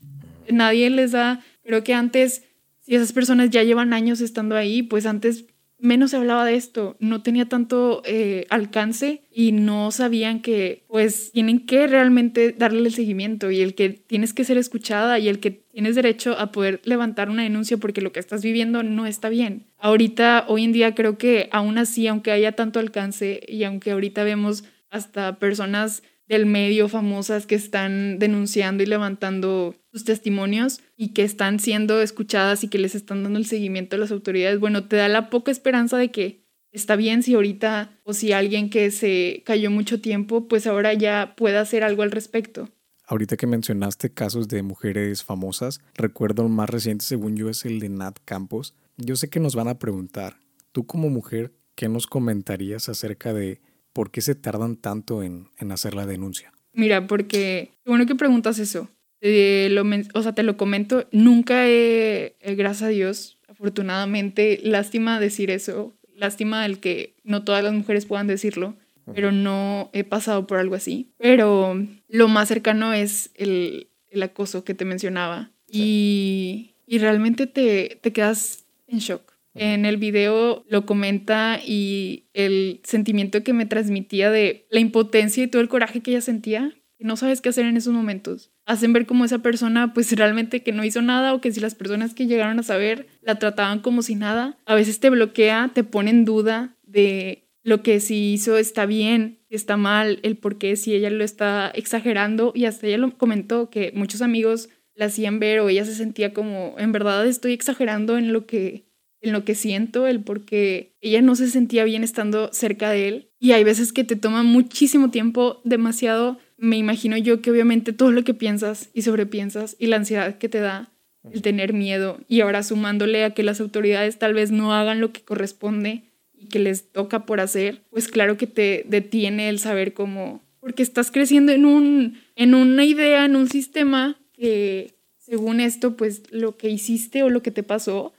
Nadie 0.50 0.90
les 0.90 1.12
da, 1.12 1.40
creo 1.64 1.84
que 1.84 1.94
antes, 1.94 2.44
si 2.80 2.94
esas 2.94 3.12
personas 3.12 3.50
ya 3.50 3.62
llevan 3.62 3.92
años 3.92 4.20
estando 4.20 4.56
ahí, 4.56 4.82
pues 4.82 5.06
antes 5.06 5.46
menos 5.78 6.10
se 6.10 6.16
hablaba 6.16 6.44
de 6.44 6.56
esto, 6.56 6.96
no 6.98 7.22
tenía 7.22 7.48
tanto 7.48 8.02
eh, 8.04 8.46
alcance 8.50 9.22
y 9.30 9.52
no 9.52 9.90
sabían 9.92 10.40
que 10.40 10.84
pues 10.88 11.30
tienen 11.32 11.66
que 11.66 11.86
realmente 11.86 12.52
darle 12.52 12.80
el 12.80 12.92
seguimiento 12.92 13.50
y 13.50 13.60
el 13.60 13.74
que 13.74 13.90
tienes 13.90 14.34
que 14.34 14.44
ser 14.44 14.58
escuchada 14.58 15.18
y 15.18 15.28
el 15.28 15.38
que 15.38 15.52
tienes 15.52 15.94
derecho 15.94 16.36
a 16.38 16.50
poder 16.50 16.80
levantar 16.84 17.30
una 17.30 17.44
denuncia 17.44 17.76
porque 17.76 18.00
lo 18.00 18.12
que 18.12 18.20
estás 18.20 18.42
viviendo 18.42 18.82
no 18.82 19.06
está 19.06 19.28
bien. 19.28 19.66
Ahorita, 19.78 20.46
hoy 20.48 20.64
en 20.64 20.72
día 20.72 20.94
creo 20.94 21.16
que 21.16 21.48
aún 21.52 21.78
así, 21.78 22.08
aunque 22.08 22.32
haya 22.32 22.52
tanto 22.52 22.80
alcance 22.80 23.40
y 23.46 23.62
aunque 23.62 23.92
ahorita 23.92 24.24
vemos 24.24 24.64
hasta 24.90 25.38
personas 25.38 26.02
del 26.28 26.46
medio 26.46 26.88
famosas 26.88 27.46
que 27.46 27.54
están 27.54 28.18
denunciando 28.18 28.82
y 28.82 28.86
levantando 28.86 29.74
sus 29.90 30.04
testimonios 30.04 30.80
y 30.96 31.12
que 31.12 31.22
están 31.22 31.58
siendo 31.58 32.00
escuchadas 32.00 32.62
y 32.64 32.68
que 32.68 32.78
les 32.78 32.94
están 32.94 33.22
dando 33.22 33.38
el 33.38 33.46
seguimiento 33.46 33.96
a 33.96 33.98
las 33.98 34.12
autoridades, 34.12 34.60
bueno, 34.60 34.84
te 34.84 34.96
da 34.96 35.08
la 35.08 35.30
poca 35.30 35.50
esperanza 35.50 35.96
de 35.96 36.10
que 36.10 36.46
está 36.70 36.96
bien 36.96 37.22
si 37.22 37.34
ahorita 37.34 37.98
o 38.04 38.12
si 38.12 38.32
alguien 38.32 38.70
que 38.70 38.90
se 38.90 39.42
cayó 39.46 39.70
mucho 39.70 40.00
tiempo, 40.00 40.48
pues 40.48 40.66
ahora 40.66 40.92
ya 40.92 41.34
pueda 41.36 41.60
hacer 41.60 41.82
algo 41.82 42.02
al 42.02 42.10
respecto. 42.10 42.68
Ahorita 43.06 43.38
que 43.38 43.46
mencionaste 43.46 44.10
casos 44.10 44.48
de 44.48 44.62
mujeres 44.62 45.24
famosas, 45.24 45.80
recuerdo 45.94 46.42
el 46.42 46.50
más 46.50 46.68
reciente 46.68 47.06
según 47.06 47.36
yo 47.36 47.48
es 47.48 47.64
el 47.64 47.80
de 47.80 47.88
Nat 47.88 48.18
Campos. 48.26 48.74
Yo 48.98 49.16
sé 49.16 49.30
que 49.30 49.40
nos 49.40 49.54
van 49.54 49.68
a 49.68 49.78
preguntar, 49.78 50.36
tú 50.72 50.84
como 50.84 51.08
mujer, 51.08 51.54
¿qué 51.74 51.88
nos 51.88 52.06
comentarías 52.06 52.90
acerca 52.90 53.32
de 53.32 53.62
¿por 53.92 54.10
qué 54.10 54.20
se 54.20 54.34
tardan 54.34 54.76
tanto 54.76 55.22
en, 55.22 55.48
hacer 55.70 55.94
la 55.94 56.06
denuncia? 56.06 56.52
Mira, 56.72 57.06
porque 57.06 57.72
bueno 57.84 58.06
que 58.06 58.14
preguntas 58.14 58.58
eso. 58.58 58.88
lo, 59.20 59.84
o 60.14 60.22
sea, 60.22 60.32
te 60.32 60.42
lo 60.42 60.56
comento, 60.56 61.08
nunca 61.12 61.66
he, 61.66 62.36
gracias 62.56 62.82
a 62.82 62.88
Dios, 62.88 63.38
afortunadamente, 63.48 64.60
lástima 64.62 65.18
decir 65.18 65.50
eso, 65.50 65.94
lástima 66.14 66.66
el 66.66 66.78
que 66.78 67.16
no 67.24 67.44
todas 67.44 67.64
las 67.64 67.72
mujeres 67.72 68.06
puedan 68.06 68.26
decirlo, 68.26 68.76
pero 69.14 69.32
no 69.32 69.90
he 69.92 70.04
pasado 70.04 70.46
por 70.46 70.58
algo 70.58 70.74
así. 70.74 71.10
Pero 71.18 71.74
lo 72.08 72.28
más 72.28 72.48
cercano 72.48 72.92
es 72.92 73.30
el, 73.34 73.88
acoso 74.22 74.64
que 74.64 74.74
te 74.74 74.84
mencionaba 74.84 75.50
y, 75.66 76.74
y, 76.86 76.98
realmente 76.98 77.46
te, 77.46 77.98
te 78.00 78.12
quedas 78.12 78.64
en 78.86 78.98
shock. 78.98 79.37
En 79.54 79.86
el 79.86 79.96
video 79.96 80.64
lo 80.68 80.86
comenta 80.86 81.60
y 81.64 82.28
el 82.32 82.80
sentimiento 82.84 83.42
que 83.42 83.52
me 83.52 83.66
transmitía 83.66 84.30
de 84.30 84.66
la 84.70 84.80
impotencia 84.80 85.42
y 85.42 85.48
todo 85.48 85.62
el 85.62 85.68
coraje 85.68 86.00
que 86.00 86.12
ella 86.12 86.20
sentía, 86.20 86.74
no 87.00 87.16
sabes 87.16 87.40
qué 87.40 87.48
hacer 87.48 87.66
en 87.66 87.76
esos 87.76 87.92
momentos. 87.92 88.50
Hacen 88.66 88.92
ver 88.92 89.06
como 89.06 89.24
esa 89.24 89.38
persona 89.38 89.94
pues 89.94 90.14
realmente 90.16 90.62
que 90.62 90.72
no 90.72 90.84
hizo 90.84 91.00
nada 91.00 91.32
o 91.32 91.40
que 91.40 91.52
si 91.52 91.60
las 91.60 91.74
personas 91.74 92.14
que 92.14 92.26
llegaron 92.26 92.58
a 92.58 92.64
saber 92.64 93.06
la 93.22 93.38
trataban 93.38 93.80
como 93.80 94.02
si 94.02 94.14
nada, 94.14 94.58
a 94.66 94.74
veces 94.74 95.00
te 95.00 95.10
bloquea, 95.10 95.70
te 95.74 95.84
pone 95.84 96.10
en 96.10 96.24
duda 96.24 96.76
de 96.82 97.48
lo 97.62 97.82
que 97.82 98.00
si 98.00 98.32
hizo 98.32 98.56
está 98.56 98.86
bien, 98.86 99.40
está 99.50 99.76
mal, 99.76 100.20
el 100.22 100.36
por 100.36 100.58
qué 100.58 100.76
si 100.76 100.94
ella 100.94 101.10
lo 101.10 101.24
está 101.24 101.70
exagerando 101.74 102.52
y 102.54 102.64
hasta 102.64 102.86
ella 102.86 102.98
lo 102.98 103.16
comentó 103.16 103.70
que 103.70 103.92
muchos 103.94 104.22
amigos 104.22 104.68
la 104.94 105.06
hacían 105.06 105.38
ver 105.38 105.60
o 105.60 105.68
ella 105.68 105.84
se 105.84 105.94
sentía 105.94 106.32
como, 106.32 106.74
en 106.78 106.90
verdad 106.92 107.26
estoy 107.26 107.52
exagerando 107.52 108.18
en 108.18 108.32
lo 108.32 108.46
que 108.46 108.87
en 109.20 109.32
lo 109.32 109.44
que 109.44 109.54
siento, 109.54 110.06
el 110.06 110.20
porque 110.20 110.92
ella 111.00 111.22
no 111.22 111.34
se 111.34 111.48
sentía 111.48 111.84
bien 111.84 112.04
estando 112.04 112.52
cerca 112.52 112.90
de 112.90 113.08
él. 113.08 113.30
Y 113.40 113.52
hay 113.52 113.64
veces 113.64 113.92
que 113.92 114.04
te 114.04 114.16
toma 114.16 114.42
muchísimo 114.42 115.10
tiempo, 115.10 115.60
demasiado. 115.64 116.38
Me 116.56 116.76
imagino 116.76 117.16
yo 117.16 117.40
que 117.40 117.50
obviamente 117.50 117.92
todo 117.92 118.10
lo 118.10 118.24
que 118.24 118.34
piensas 118.34 118.90
y 118.92 119.02
sobrepiensas 119.02 119.76
y 119.78 119.86
la 119.86 119.96
ansiedad 119.96 120.38
que 120.38 120.48
te 120.48 120.60
da 120.60 120.90
el 121.32 121.42
tener 121.42 121.72
miedo 121.72 122.20
y 122.28 122.40
ahora 122.40 122.62
sumándole 122.62 123.24
a 123.24 123.34
que 123.34 123.42
las 123.42 123.60
autoridades 123.60 124.18
tal 124.18 124.34
vez 124.34 124.50
no 124.50 124.72
hagan 124.72 125.00
lo 125.00 125.12
que 125.12 125.22
corresponde 125.22 126.04
y 126.32 126.46
que 126.46 126.58
les 126.58 126.90
toca 126.92 127.26
por 127.26 127.40
hacer, 127.40 127.82
pues 127.90 128.08
claro 128.08 128.36
que 128.36 128.46
te 128.46 128.84
detiene 128.88 129.48
el 129.48 129.58
saber 129.58 129.92
cómo, 129.92 130.40
porque 130.60 130.82
estás 130.82 131.10
creciendo 131.10 131.52
en, 131.52 131.64
un, 131.64 132.18
en 132.36 132.54
una 132.54 132.84
idea, 132.84 133.24
en 133.24 133.36
un 133.36 133.48
sistema 133.48 134.16
que 134.32 134.94
según 135.18 135.60
esto, 135.60 135.96
pues 135.96 136.22
lo 136.30 136.56
que 136.56 136.70
hiciste 136.70 137.22
o 137.22 137.28
lo 137.28 137.42
que 137.42 137.50
te 137.50 137.62
pasó, 137.62 138.14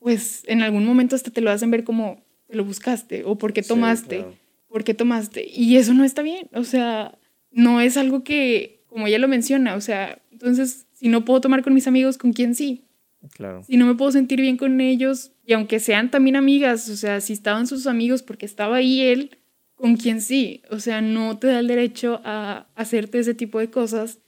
pues 0.00 0.42
en 0.46 0.62
algún 0.62 0.84
momento 0.84 1.14
hasta 1.14 1.30
te 1.30 1.40
lo 1.40 1.50
hacen 1.50 1.70
ver 1.70 1.84
como 1.84 2.24
te 2.48 2.56
lo 2.56 2.64
buscaste 2.64 3.22
o 3.24 3.38
por 3.38 3.52
qué 3.52 3.62
tomaste, 3.62 4.24
por 4.66 4.82
qué 4.82 4.94
tomaste. 4.94 5.46
Y 5.48 5.76
eso 5.76 5.94
no 5.94 6.02
está 6.02 6.22
bien, 6.22 6.48
o 6.52 6.64
sea, 6.64 7.16
no 7.52 7.80
es 7.80 7.96
algo 7.96 8.24
que, 8.24 8.82
como 8.88 9.06
ella 9.06 9.18
lo 9.18 9.28
menciona, 9.28 9.76
o 9.76 9.80
sea, 9.80 10.20
entonces 10.32 10.86
si 10.92 11.08
no 11.08 11.24
puedo 11.24 11.40
tomar 11.40 11.62
con 11.62 11.74
mis 11.74 11.86
amigos, 11.86 12.18
¿con 12.18 12.32
quién 12.32 12.54
sí? 12.54 12.84
Claro. 13.34 13.62
Si 13.62 13.76
no 13.76 13.86
me 13.86 13.94
puedo 13.94 14.10
sentir 14.10 14.40
bien 14.40 14.56
con 14.56 14.80
ellos, 14.80 15.32
y 15.44 15.52
aunque 15.52 15.78
sean 15.78 16.10
también 16.10 16.36
amigas, 16.36 16.88
o 16.88 16.96
sea, 16.96 17.20
si 17.20 17.32
estaban 17.32 17.66
sus 17.66 17.86
amigos 17.86 18.22
porque 18.22 18.46
estaba 18.46 18.76
ahí 18.76 19.02
él, 19.02 19.38
¿con 19.74 19.96
quién 19.96 20.20
sí? 20.20 20.62
O 20.70 20.78
sea, 20.78 21.00
no 21.00 21.38
te 21.38 21.48
da 21.48 21.60
el 21.60 21.66
derecho 21.66 22.20
a 22.24 22.66
hacerte 22.74 23.18
ese 23.18 23.34
tipo 23.34 23.58
de 23.58 23.70
cosas. 23.70 24.18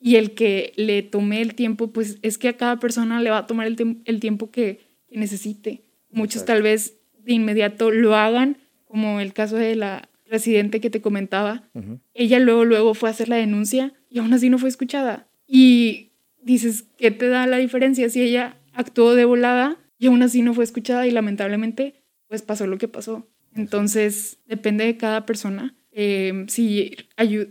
Y 0.00 0.16
el 0.16 0.32
que 0.32 0.72
le 0.76 1.02
tome 1.02 1.42
el 1.42 1.54
tiempo, 1.54 1.92
pues 1.92 2.18
es 2.22 2.38
que 2.38 2.48
a 2.48 2.56
cada 2.56 2.80
persona 2.80 3.20
le 3.20 3.30
va 3.30 3.38
a 3.38 3.46
tomar 3.46 3.66
el, 3.66 4.02
el 4.04 4.20
tiempo 4.20 4.50
que, 4.50 4.80
necesite. 5.10 5.82
Muchos 6.10 6.44
tal 6.44 6.62
vez 6.62 6.96
de 7.18 7.32
inmediato 7.34 7.90
lo 7.90 8.16
hagan, 8.16 8.58
como 8.84 9.20
el 9.20 9.32
caso 9.32 9.56
de 9.56 9.76
la 9.76 10.08
residente 10.26 10.80
que 10.80 10.90
te 10.90 11.00
comentaba. 11.00 11.68
Ella 12.14 12.38
luego, 12.38 12.64
luego 12.64 12.94
fue 12.94 13.08
a 13.08 13.12
hacer 13.12 13.28
la 13.28 13.36
denuncia 13.36 13.92
y 14.08 14.20
aún 14.20 14.32
así 14.32 14.48
no 14.48 14.58
fue 14.58 14.68
escuchada. 14.68 15.28
Y 15.46 16.12
dices, 16.42 16.84
¿qué 16.96 17.10
te 17.10 17.28
da 17.28 17.46
la 17.46 17.58
diferencia 17.58 18.08
si 18.08 18.22
ella 18.22 18.56
actuó 18.72 19.14
de 19.14 19.24
volada 19.24 19.78
y 19.98 20.06
aún 20.06 20.22
así 20.22 20.42
no 20.42 20.54
fue 20.54 20.64
escuchada 20.64 21.06
y 21.06 21.10
lamentablemente 21.10 21.94
pues 22.28 22.42
pasó 22.42 22.66
lo 22.66 22.78
que 22.78 22.88
pasó? 22.88 23.28
Entonces 23.54 24.38
depende 24.46 24.84
de 24.84 24.96
cada 24.96 25.26
persona. 25.26 25.74
Eh, 25.92 26.44
si 26.48 26.96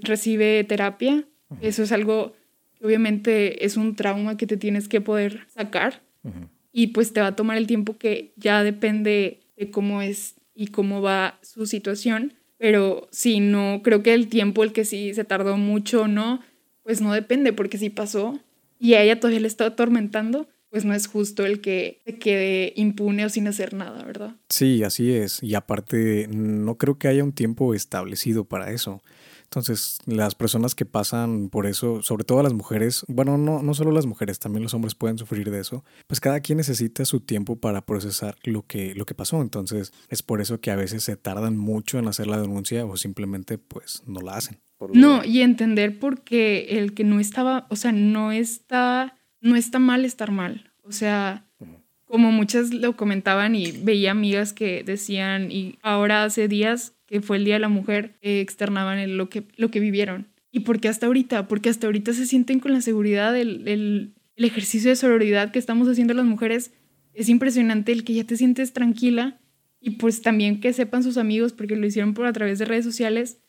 recibe 0.01 0.63
terapia, 0.63 1.25
eso 1.61 1.83
es 1.83 1.91
algo 1.91 2.33
que 2.75 2.85
obviamente 2.85 3.65
es 3.65 3.75
un 3.75 3.95
trauma 3.95 4.37
que 4.37 4.47
te 4.47 4.55
tienes 4.55 4.87
que 4.87 5.01
poder 5.01 5.45
sacar 5.49 6.01
y 6.71 6.87
pues 6.87 7.13
te 7.13 7.21
va 7.21 7.27
a 7.27 7.35
tomar 7.35 7.57
el 7.57 7.67
tiempo 7.67 7.97
que 7.97 8.33
ya 8.35 8.63
depende 8.63 9.39
de 9.57 9.71
cómo 9.71 10.01
es 10.01 10.35
y 10.55 10.67
cómo 10.67 11.01
va 11.01 11.39
su 11.41 11.65
situación. 11.65 12.33
Pero 12.57 13.07
si 13.11 13.39
no, 13.39 13.81
creo 13.83 14.03
que 14.03 14.13
el 14.13 14.27
tiempo, 14.27 14.63
el 14.63 14.73
que 14.73 14.83
sí 14.83 15.13
se 15.13 15.23
tardó 15.23 15.55
mucho 15.57 16.01
o 16.01 16.07
no, 16.07 16.41
pues 16.83 17.01
no 17.01 17.13
depende, 17.13 17.53
porque 17.53 17.77
si 17.77 17.89
pasó 17.89 18.39
y 18.79 18.93
a 18.93 19.03
ella 19.03 19.19
todavía 19.19 19.39
le 19.41 19.47
está 19.47 19.65
atormentando, 19.65 20.47
pues 20.69 20.85
no 20.85 20.93
es 20.93 21.07
justo 21.07 21.45
el 21.45 21.61
que 21.61 22.01
se 22.05 22.17
quede 22.17 22.73
impune 22.75 23.25
o 23.25 23.29
sin 23.29 23.47
hacer 23.47 23.73
nada, 23.73 24.03
¿verdad? 24.03 24.35
Sí, 24.49 24.83
así 24.83 25.11
es. 25.11 25.41
Y 25.41 25.55
aparte, 25.55 26.27
no 26.29 26.77
creo 26.77 26.97
que 26.97 27.07
haya 27.07 27.23
un 27.23 27.31
tiempo 27.31 27.73
establecido 27.73 28.45
para 28.45 28.71
eso. 28.71 29.01
Entonces, 29.49 29.97
las 30.05 30.35
personas 30.35 30.75
que 30.75 30.85
pasan 30.85 31.49
por 31.49 31.65
eso, 31.65 32.03
sobre 32.03 32.23
todo 32.23 32.43
las 32.43 32.53
mujeres, 32.53 33.03
bueno, 33.07 33.35
no, 33.39 33.63
no 33.63 33.73
solo 33.73 33.91
las 33.91 34.05
mujeres, 34.05 34.37
también 34.37 34.61
los 34.61 34.75
hombres 34.75 34.93
pueden 34.93 35.17
sufrir 35.17 35.49
de 35.49 35.59
eso, 35.59 35.83
pues 36.05 36.19
cada 36.19 36.39
quien 36.39 36.57
necesita 36.57 37.03
su 37.03 37.21
tiempo 37.21 37.55
para 37.55 37.81
procesar 37.81 38.35
lo 38.43 38.61
que, 38.67 38.93
lo 38.93 39.07
que 39.07 39.15
pasó. 39.15 39.41
Entonces, 39.41 39.91
es 40.07 40.21
por 40.21 40.39
eso 40.39 40.61
que 40.61 40.69
a 40.69 40.75
veces 40.75 41.03
se 41.03 41.15
tardan 41.17 41.57
mucho 41.57 41.97
en 41.97 42.07
hacer 42.07 42.27
la 42.27 42.39
denuncia 42.39 42.85
o 42.85 42.95
simplemente 42.95 43.57
pues 43.57 44.03
no 44.05 44.21
la 44.21 44.35
hacen. 44.35 44.59
No, 44.93 45.25
y 45.25 45.41
entender 45.41 45.97
por 45.97 46.21
qué 46.21 46.77
el 46.77 46.93
que 46.93 47.03
no 47.03 47.19
estaba, 47.19 47.65
o 47.71 47.75
sea, 47.75 47.91
no 47.91 48.31
está, 48.31 49.17
no 49.41 49.55
está 49.55 49.79
mal 49.79 50.05
estar 50.05 50.31
mal. 50.31 50.71
O 50.83 50.91
sea, 50.91 51.47
como 52.05 52.31
muchas 52.31 52.71
lo 52.71 52.95
comentaban 52.95 53.55
y 53.55 53.71
veía 53.71 54.11
amigas 54.11 54.53
que 54.53 54.83
decían, 54.83 55.51
y 55.51 55.79
ahora 55.81 56.23
hace 56.23 56.47
días 56.47 56.93
que 57.09 57.21
fue 57.21 57.37
el 57.37 57.45
Día 57.45 57.55
de 57.55 57.59
la 57.59 57.69
Mujer, 57.69 58.17
eh, 58.21 58.39
externaban 58.39 59.17
lo, 59.17 59.29
que, 59.29 59.47
lo 59.57 59.71
que 59.71 59.79
vivieron. 59.79 60.27
¿Y 60.51 60.61
por 60.61 60.79
qué 60.79 60.89
hasta 60.89 61.07
ahorita? 61.07 61.47
Porque 61.47 61.69
hasta 61.69 61.87
ahorita 61.87 62.13
se 62.13 62.27
sienten 62.27 62.59
con 62.59 62.71
la 62.71 62.81
seguridad, 62.81 63.35
el, 63.35 63.67
el, 63.67 64.13
el 64.35 64.45
ejercicio 64.45 64.91
de 64.91 64.95
sororidad 64.95 65.51
que 65.51 65.57
estamos 65.57 65.87
haciendo 65.87 66.13
las 66.13 66.25
mujeres. 66.25 66.71
Es 67.13 67.27
impresionante 67.27 67.91
el 67.91 68.03
que 68.03 68.13
ya 68.13 68.25
te 68.25 68.37
sientes 68.37 68.73
tranquila 68.73 69.39
y 69.81 69.91
pues 69.91 70.21
también 70.21 70.59
que 70.59 70.71
sepan 70.71 71.01
sus 71.01 71.17
amigos, 71.17 71.51
porque 71.51 71.75
lo 71.75 71.87
hicieron 71.87 72.13
por 72.13 72.27
a 72.27 72.33
través 72.33 72.59
de 72.59 72.65
redes 72.65 72.85
sociales, 72.85 73.39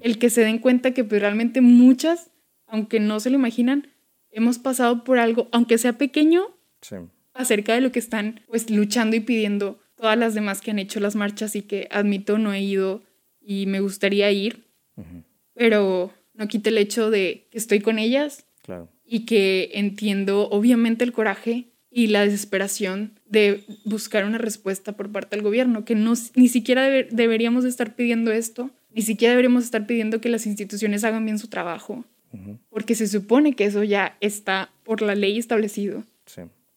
el 0.00 0.18
que 0.18 0.30
se 0.30 0.42
den 0.42 0.58
cuenta 0.58 0.92
que 0.92 1.02
pues, 1.02 1.20
realmente 1.20 1.60
muchas, 1.60 2.30
aunque 2.66 3.00
no 3.00 3.18
se 3.18 3.30
lo 3.30 3.36
imaginan, 3.36 3.88
hemos 4.30 4.58
pasado 4.60 5.02
por 5.02 5.18
algo, 5.18 5.48
aunque 5.50 5.78
sea 5.78 5.98
pequeño, 5.98 6.42
acerca 7.34 7.74
de 7.74 7.80
lo 7.80 7.90
que 7.90 7.98
están 7.98 8.40
pues 8.46 8.70
luchando 8.70 9.16
y 9.16 9.20
pidiendo 9.20 9.80
todas 10.00 10.18
las 10.18 10.34
demás 10.34 10.60
que 10.60 10.70
han 10.70 10.78
hecho 10.78 11.00
las 11.00 11.14
marchas 11.16 11.54
y 11.56 11.62
que 11.62 11.88
admito 11.90 12.38
no 12.38 12.52
he 12.52 12.60
ido 12.60 13.02
y 13.40 13.66
me 13.66 13.80
gustaría 13.80 14.30
ir, 14.30 14.64
pero 15.54 16.12
no 16.34 16.48
quite 16.48 16.70
el 16.70 16.78
hecho 16.78 17.10
de 17.10 17.46
que 17.50 17.58
estoy 17.58 17.80
con 17.80 17.98
ellas 17.98 18.46
y 19.04 19.26
que 19.26 19.70
entiendo 19.74 20.48
obviamente 20.50 21.04
el 21.04 21.12
coraje 21.12 21.66
y 21.90 22.06
la 22.06 22.24
desesperación 22.24 23.18
de 23.26 23.64
buscar 23.84 24.24
una 24.24 24.38
respuesta 24.38 24.92
por 24.92 25.10
parte 25.10 25.36
del 25.36 25.44
gobierno, 25.44 25.84
que 25.84 25.94
no, 25.94 26.14
ni 26.34 26.48
siquiera 26.48 26.88
deberíamos 26.88 27.64
estar 27.64 27.94
pidiendo 27.94 28.30
esto 28.30 28.70
ni 28.92 29.02
siquiera 29.02 29.32
deberíamos 29.32 29.64
estar 29.64 29.86
pidiendo 29.86 30.20
que 30.20 30.28
las 30.28 30.46
instituciones 30.46 31.04
hagan 31.04 31.24
bien 31.24 31.38
su 31.38 31.48
trabajo, 31.48 32.04
porque 32.68 32.94
se 32.94 33.06
supone 33.06 33.54
que 33.54 33.64
eso 33.64 33.82
ya 33.82 34.16
está 34.20 34.70
por 34.84 35.02
la 35.02 35.14
ley 35.14 35.38
establecido. 35.38 36.04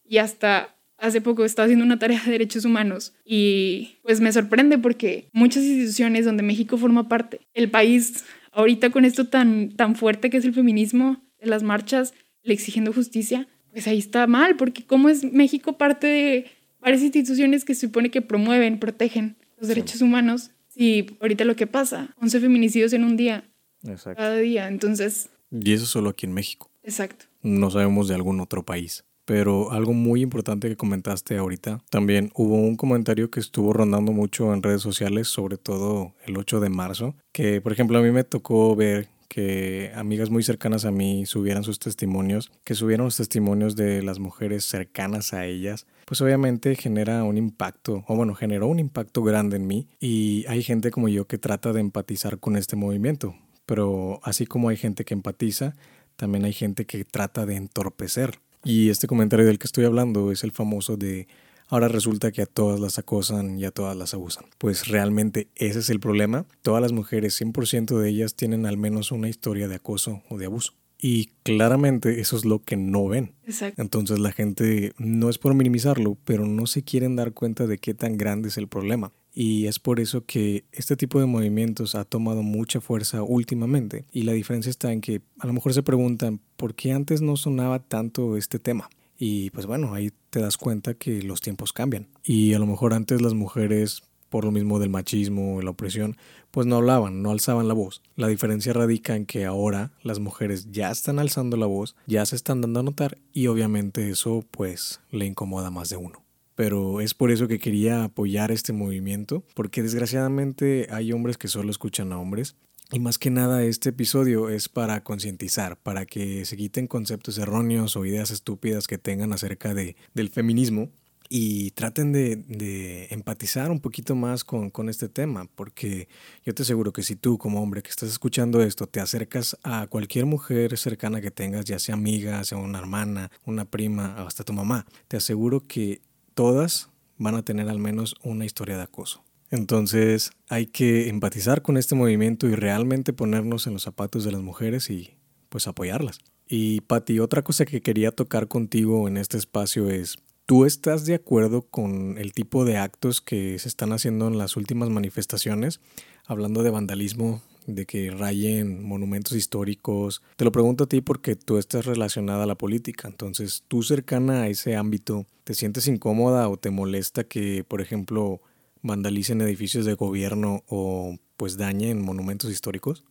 Y 0.06 0.18
hasta 0.18 0.73
hace 1.06 1.20
poco 1.20 1.44
estaba 1.44 1.66
haciendo 1.66 1.84
una 1.84 1.98
tarea 1.98 2.22
de 2.24 2.32
derechos 2.32 2.64
humanos 2.64 3.14
y 3.24 3.96
pues 4.02 4.20
me 4.20 4.32
sorprende 4.32 4.78
porque 4.78 5.28
muchas 5.32 5.62
instituciones 5.62 6.24
donde 6.24 6.42
México 6.42 6.76
forma 6.76 7.08
parte, 7.08 7.40
el 7.54 7.70
país 7.70 8.24
ahorita 8.52 8.90
con 8.90 9.04
esto 9.04 9.26
tan, 9.26 9.70
tan 9.70 9.96
fuerte 9.96 10.30
que 10.30 10.36
es 10.36 10.44
el 10.44 10.54
feminismo, 10.54 11.22
de 11.40 11.46
las 11.48 11.62
marchas, 11.62 12.14
le 12.42 12.54
exigiendo 12.54 12.92
justicia, 12.92 13.48
pues 13.70 13.86
ahí 13.86 13.98
está 13.98 14.26
mal, 14.26 14.56
porque 14.56 14.84
¿cómo 14.84 15.08
es 15.08 15.24
México 15.24 15.76
parte 15.76 16.06
de 16.06 16.46
varias 16.80 17.02
instituciones 17.02 17.64
que 17.64 17.74
se 17.74 17.82
supone 17.82 18.10
que 18.10 18.22
promueven, 18.22 18.78
protegen 18.78 19.36
los 19.58 19.68
derechos 19.68 20.00
humanos 20.00 20.52
Sí, 20.74 21.06
ahorita 21.20 21.44
lo 21.44 21.54
que 21.54 21.68
pasa, 21.68 22.16
11 22.20 22.40
feminicidios 22.40 22.92
en 22.94 23.04
un 23.04 23.16
día. 23.16 23.48
Exacto. 23.84 24.20
Cada 24.20 24.36
día, 24.38 24.66
entonces... 24.66 25.30
Y 25.52 25.72
eso 25.72 25.86
solo 25.86 26.10
aquí 26.10 26.26
en 26.26 26.32
México. 26.32 26.68
Exacto. 26.82 27.26
No 27.42 27.70
sabemos 27.70 28.08
de 28.08 28.16
algún 28.16 28.40
otro 28.40 28.64
país. 28.64 29.04
Pero 29.24 29.72
algo 29.72 29.92
muy 29.92 30.22
importante 30.22 30.68
que 30.68 30.76
comentaste 30.76 31.38
ahorita, 31.38 31.82
también 31.90 32.30
hubo 32.34 32.56
un 32.56 32.76
comentario 32.76 33.30
que 33.30 33.40
estuvo 33.40 33.72
rondando 33.72 34.12
mucho 34.12 34.52
en 34.52 34.62
redes 34.62 34.82
sociales, 34.82 35.28
sobre 35.28 35.56
todo 35.56 36.14
el 36.26 36.36
8 36.36 36.60
de 36.60 36.68
marzo, 36.68 37.14
que 37.32 37.60
por 37.60 37.72
ejemplo 37.72 37.98
a 37.98 38.02
mí 38.02 38.10
me 38.10 38.24
tocó 38.24 38.76
ver 38.76 39.08
que 39.34 39.90
amigas 39.96 40.30
muy 40.30 40.44
cercanas 40.44 40.84
a 40.84 40.92
mí 40.92 41.26
subieran 41.26 41.64
sus 41.64 41.80
testimonios, 41.80 42.52
que 42.62 42.76
subieran 42.76 43.06
los 43.06 43.16
testimonios 43.16 43.74
de 43.74 44.00
las 44.00 44.20
mujeres 44.20 44.64
cercanas 44.64 45.34
a 45.34 45.44
ellas, 45.44 45.88
pues 46.06 46.20
obviamente 46.20 46.76
genera 46.76 47.24
un 47.24 47.36
impacto, 47.36 48.04
o 48.06 48.14
bueno, 48.14 48.34
generó 48.36 48.68
un 48.68 48.78
impacto 48.78 49.24
grande 49.24 49.56
en 49.56 49.66
mí 49.66 49.88
y 49.98 50.44
hay 50.46 50.62
gente 50.62 50.92
como 50.92 51.08
yo 51.08 51.26
que 51.26 51.38
trata 51.38 51.72
de 51.72 51.80
empatizar 51.80 52.38
con 52.38 52.56
este 52.56 52.76
movimiento, 52.76 53.34
pero 53.66 54.20
así 54.22 54.46
como 54.46 54.68
hay 54.68 54.76
gente 54.76 55.04
que 55.04 55.14
empatiza, 55.14 55.74
también 56.14 56.44
hay 56.44 56.52
gente 56.52 56.86
que 56.86 57.04
trata 57.04 57.44
de 57.44 57.56
entorpecer. 57.56 58.38
Y 58.64 58.90
este 58.90 59.06
comentario 59.06 59.46
del 59.46 59.58
que 59.58 59.66
estoy 59.66 59.84
hablando 59.84 60.32
es 60.32 60.44
el 60.44 60.52
famoso 60.52 60.96
de 60.96 61.26
Ahora 61.68 61.88
resulta 61.88 62.30
que 62.30 62.42
a 62.42 62.46
todas 62.46 62.78
las 62.78 62.98
acosan 62.98 63.58
y 63.58 63.64
a 63.64 63.70
todas 63.70 63.96
las 63.96 64.14
abusan. 64.14 64.44
Pues 64.58 64.88
realmente 64.88 65.48
ese 65.54 65.78
es 65.78 65.90
el 65.90 65.98
problema. 65.98 66.46
Todas 66.62 66.82
las 66.82 66.92
mujeres, 66.92 67.40
100% 67.40 67.98
de 67.98 68.08
ellas, 68.08 68.34
tienen 68.34 68.66
al 68.66 68.76
menos 68.76 69.12
una 69.12 69.28
historia 69.28 69.66
de 69.66 69.76
acoso 69.76 70.22
o 70.28 70.36
de 70.36 70.46
abuso. 70.46 70.74
Y 71.00 71.30
claramente 71.42 72.20
eso 72.20 72.36
es 72.36 72.44
lo 72.44 72.62
que 72.62 72.76
no 72.76 73.08
ven. 73.08 73.34
Exacto. 73.46 73.80
Entonces 73.82 74.20
la 74.20 74.32
gente 74.32 74.92
no 74.98 75.28
es 75.28 75.38
por 75.38 75.54
minimizarlo, 75.54 76.16
pero 76.24 76.46
no 76.46 76.66
se 76.66 76.82
quieren 76.82 77.16
dar 77.16 77.32
cuenta 77.32 77.66
de 77.66 77.78
qué 77.78 77.94
tan 77.94 78.16
grande 78.16 78.48
es 78.48 78.56
el 78.56 78.68
problema. 78.68 79.12
Y 79.32 79.66
es 79.66 79.80
por 79.80 79.98
eso 79.98 80.24
que 80.24 80.64
este 80.70 80.96
tipo 80.96 81.18
de 81.18 81.26
movimientos 81.26 81.96
ha 81.96 82.04
tomado 82.04 82.42
mucha 82.42 82.80
fuerza 82.80 83.22
últimamente. 83.24 84.04
Y 84.12 84.22
la 84.22 84.32
diferencia 84.32 84.70
está 84.70 84.92
en 84.92 85.00
que 85.00 85.22
a 85.40 85.46
lo 85.46 85.52
mejor 85.52 85.74
se 85.74 85.82
preguntan 85.82 86.40
por 86.64 86.74
qué 86.74 86.92
antes 86.92 87.20
no 87.20 87.36
sonaba 87.36 87.78
tanto 87.78 88.38
este 88.38 88.58
tema. 88.58 88.88
Y 89.18 89.50
pues 89.50 89.66
bueno, 89.66 89.92
ahí 89.92 90.12
te 90.30 90.40
das 90.40 90.56
cuenta 90.56 90.94
que 90.94 91.20
los 91.20 91.42
tiempos 91.42 91.74
cambian. 91.74 92.08
Y 92.22 92.54
a 92.54 92.58
lo 92.58 92.64
mejor 92.64 92.94
antes 92.94 93.20
las 93.20 93.34
mujeres 93.34 94.02
por 94.30 94.46
lo 94.46 94.50
mismo 94.50 94.78
del 94.78 94.88
machismo, 94.88 95.60
la 95.60 95.72
opresión, 95.72 96.16
pues 96.50 96.66
no 96.66 96.76
hablaban, 96.76 97.20
no 97.20 97.32
alzaban 97.32 97.68
la 97.68 97.74
voz. 97.74 98.00
La 98.16 98.28
diferencia 98.28 98.72
radica 98.72 99.14
en 99.14 99.26
que 99.26 99.44
ahora 99.44 99.92
las 100.02 100.20
mujeres 100.20 100.70
ya 100.70 100.90
están 100.90 101.18
alzando 101.18 101.58
la 101.58 101.66
voz, 101.66 101.96
ya 102.06 102.24
se 102.24 102.34
están 102.34 102.62
dando 102.62 102.80
a 102.80 102.82
notar 102.82 103.18
y 103.34 103.48
obviamente 103.48 104.08
eso 104.08 104.42
pues 104.50 105.02
le 105.10 105.26
incomoda 105.26 105.70
más 105.70 105.90
de 105.90 105.98
uno 105.98 106.24
pero 106.54 107.00
es 107.00 107.14
por 107.14 107.32
eso 107.32 107.48
que 107.48 107.58
quería 107.58 108.04
apoyar 108.04 108.52
este 108.52 108.72
movimiento, 108.72 109.42
porque 109.54 109.82
desgraciadamente 109.82 110.86
hay 110.88 111.10
hombres 111.12 111.36
que 111.36 111.48
solo 111.48 111.68
escuchan 111.68 112.12
a 112.12 112.18
hombres. 112.20 112.54
Y 112.94 113.00
más 113.00 113.18
que 113.18 113.28
nada 113.28 113.64
este 113.64 113.88
episodio 113.88 114.48
es 114.48 114.68
para 114.68 115.02
concientizar, 115.02 115.76
para 115.76 116.06
que 116.06 116.44
se 116.44 116.56
quiten 116.56 116.86
conceptos 116.86 117.38
erróneos 117.38 117.96
o 117.96 118.04
ideas 118.04 118.30
estúpidas 118.30 118.86
que 118.86 118.98
tengan 118.98 119.32
acerca 119.32 119.74
de, 119.74 119.96
del 120.14 120.28
feminismo 120.28 120.92
y 121.28 121.72
traten 121.72 122.12
de, 122.12 123.08
empatizar 123.10 123.72
un 123.72 123.80
poquito 123.80 124.14
más 124.14 124.44
con, 124.44 124.70
con, 124.70 124.88
este 124.88 125.08
tema, 125.08 125.48
porque 125.56 126.06
yo 126.44 126.54
te 126.54 126.62
aseguro 126.62 126.92
que 126.92 127.02
si 127.02 127.16
tú 127.16 127.36
como 127.36 127.60
hombre 127.60 127.82
que 127.82 127.90
estás 127.90 128.10
escuchando 128.10 128.62
esto 128.62 128.86
te 128.86 129.00
acercas 129.00 129.58
a 129.64 129.88
cualquier 129.88 130.26
mujer 130.26 130.78
cercana 130.78 131.20
que 131.20 131.32
tengas, 131.32 131.64
ya 131.64 131.80
sea 131.80 131.96
amiga, 131.96 132.44
sea 132.44 132.58
una 132.58 132.78
hermana, 132.78 133.28
una 133.44 133.64
prima, 133.64 134.24
hasta 134.24 134.44
tu 134.44 134.52
mamá, 134.52 134.86
te 135.08 135.16
aseguro 135.16 135.66
que 135.66 136.00
todas 136.34 136.90
van 137.18 137.34
a 137.34 137.44
tener 137.44 137.68
al 137.68 137.80
menos 137.80 138.14
una 138.22 138.44
historia 138.44 138.76
de 138.76 138.84
acoso. 138.84 139.24
Entonces 139.54 140.32
hay 140.48 140.66
que 140.66 141.08
empatizar 141.08 141.62
con 141.62 141.76
este 141.76 141.94
movimiento 141.94 142.48
y 142.48 142.56
realmente 142.56 143.12
ponernos 143.12 143.68
en 143.68 143.74
los 143.74 143.84
zapatos 143.84 144.24
de 144.24 144.32
las 144.32 144.42
mujeres 144.42 144.90
y 144.90 145.14
pues 145.48 145.68
apoyarlas. 145.68 146.18
Y 146.48 146.80
Patti, 146.80 147.20
otra 147.20 147.42
cosa 147.42 147.64
que 147.64 147.80
quería 147.80 148.10
tocar 148.10 148.48
contigo 148.48 149.06
en 149.06 149.16
este 149.16 149.36
espacio 149.36 149.90
es, 149.90 150.16
¿tú 150.44 150.64
estás 150.64 151.06
de 151.06 151.14
acuerdo 151.14 151.62
con 151.62 152.18
el 152.18 152.32
tipo 152.32 152.64
de 152.64 152.78
actos 152.78 153.20
que 153.20 153.56
se 153.60 153.68
están 153.68 153.92
haciendo 153.92 154.26
en 154.26 154.38
las 154.38 154.56
últimas 154.56 154.90
manifestaciones? 154.90 155.78
Hablando 156.26 156.64
de 156.64 156.70
vandalismo, 156.70 157.40
de 157.68 157.86
que 157.86 158.10
rayen 158.10 158.82
monumentos 158.82 159.34
históricos. 159.34 160.20
Te 160.34 160.44
lo 160.44 160.50
pregunto 160.50 160.82
a 160.82 160.88
ti 160.88 161.00
porque 161.00 161.36
tú 161.36 161.58
estás 161.58 161.86
relacionada 161.86 162.42
a 162.42 162.46
la 162.46 162.58
política, 162.58 163.06
entonces 163.06 163.62
tú 163.68 163.84
cercana 163.84 164.42
a 164.42 164.48
ese 164.48 164.74
ámbito, 164.74 165.26
¿te 165.44 165.54
sientes 165.54 165.86
incómoda 165.86 166.48
o 166.48 166.56
te 166.56 166.70
molesta 166.70 167.22
que, 167.22 167.62
por 167.62 167.80
ejemplo, 167.80 168.40
vandalicen 168.84 169.40
edificios 169.40 169.84
de 169.84 169.94
gobierno 169.94 170.62
o 170.68 171.16
pues 171.36 171.56
dañen 171.56 172.04
monumentos 172.04 172.52
históricos? 172.52 173.04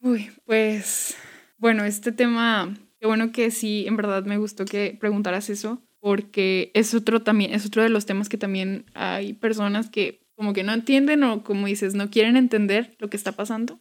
Uy, 0.00 0.30
pues 0.44 1.16
bueno, 1.56 1.84
este 1.84 2.12
tema, 2.12 2.76
qué 3.00 3.06
bueno 3.06 3.32
que 3.32 3.50
sí, 3.50 3.84
en 3.86 3.96
verdad 3.96 4.24
me 4.24 4.36
gustó 4.36 4.64
que 4.64 4.96
preguntaras 5.00 5.48
eso, 5.48 5.80
porque 6.00 6.72
es 6.74 6.92
otro 6.92 7.22
también, 7.22 7.54
es 7.54 7.64
otro 7.64 7.82
de 7.82 7.88
los 7.88 8.04
temas 8.04 8.28
que 8.28 8.36
también 8.36 8.84
hay 8.94 9.32
personas 9.32 9.88
que 9.88 10.20
como 10.34 10.52
que 10.52 10.64
no 10.64 10.72
entienden 10.72 11.22
o 11.22 11.44
como 11.44 11.68
dices, 11.68 11.94
no 11.94 12.10
quieren 12.10 12.36
entender 12.36 12.96
lo 12.98 13.08
que 13.08 13.16
está 13.16 13.32
pasando. 13.32 13.80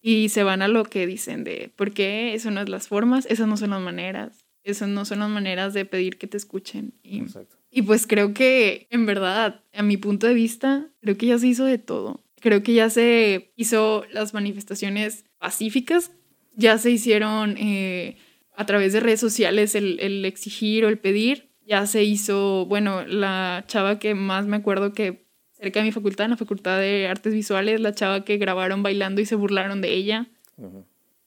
Y 0.00 0.30
se 0.30 0.42
van 0.42 0.62
a 0.62 0.68
lo 0.68 0.84
que 0.84 1.06
dicen 1.06 1.44
de, 1.44 1.72
¿por 1.76 1.92
qué? 1.92 2.34
Eso 2.34 2.50
no 2.50 2.60
es 2.60 2.68
las 2.68 2.88
formas, 2.88 3.26
esas 3.26 3.46
no 3.48 3.56
son 3.56 3.70
las 3.70 3.80
maneras, 3.80 4.43
esas 4.64 4.88
no 4.88 5.04
son 5.04 5.20
las 5.20 5.30
maneras 5.30 5.74
de 5.74 5.84
pedir 5.84 6.18
que 6.18 6.26
te 6.26 6.36
escuchen. 6.36 6.94
Y, 7.02 7.22
y 7.70 7.82
pues 7.82 8.06
creo 8.06 8.34
que, 8.34 8.86
en 8.90 9.06
verdad, 9.06 9.62
a 9.72 9.82
mi 9.82 9.96
punto 9.96 10.26
de 10.26 10.34
vista, 10.34 10.88
creo 11.00 11.16
que 11.16 11.26
ya 11.26 11.38
se 11.38 11.46
hizo 11.46 11.64
de 11.64 11.78
todo. 11.78 12.24
Creo 12.40 12.62
que 12.62 12.74
ya 12.74 12.90
se 12.90 13.52
hizo 13.56 14.04
las 14.12 14.34
manifestaciones 14.34 15.24
pacíficas, 15.38 16.10
ya 16.56 16.78
se 16.78 16.90
hicieron 16.90 17.56
eh, 17.58 18.16
a 18.56 18.66
través 18.66 18.92
de 18.92 19.00
redes 19.00 19.20
sociales 19.20 19.74
el, 19.74 19.98
el 20.00 20.24
exigir 20.24 20.84
o 20.84 20.88
el 20.88 20.98
pedir, 20.98 21.50
ya 21.66 21.86
se 21.86 22.04
hizo, 22.04 22.66
bueno, 22.66 23.06
la 23.06 23.64
chava 23.66 23.98
que 23.98 24.14
más 24.14 24.46
me 24.46 24.56
acuerdo 24.56 24.92
que 24.92 25.24
cerca 25.52 25.80
de 25.80 25.86
mi 25.86 25.92
facultad, 25.92 26.26
en 26.26 26.32
la 26.32 26.36
Facultad 26.36 26.78
de 26.78 27.08
Artes 27.08 27.32
Visuales, 27.32 27.80
la 27.80 27.94
chava 27.94 28.24
que 28.24 28.36
grabaron 28.36 28.82
bailando 28.82 29.20
y 29.20 29.26
se 29.26 29.34
burlaron 29.34 29.80
de 29.80 29.94
ella. 29.94 30.26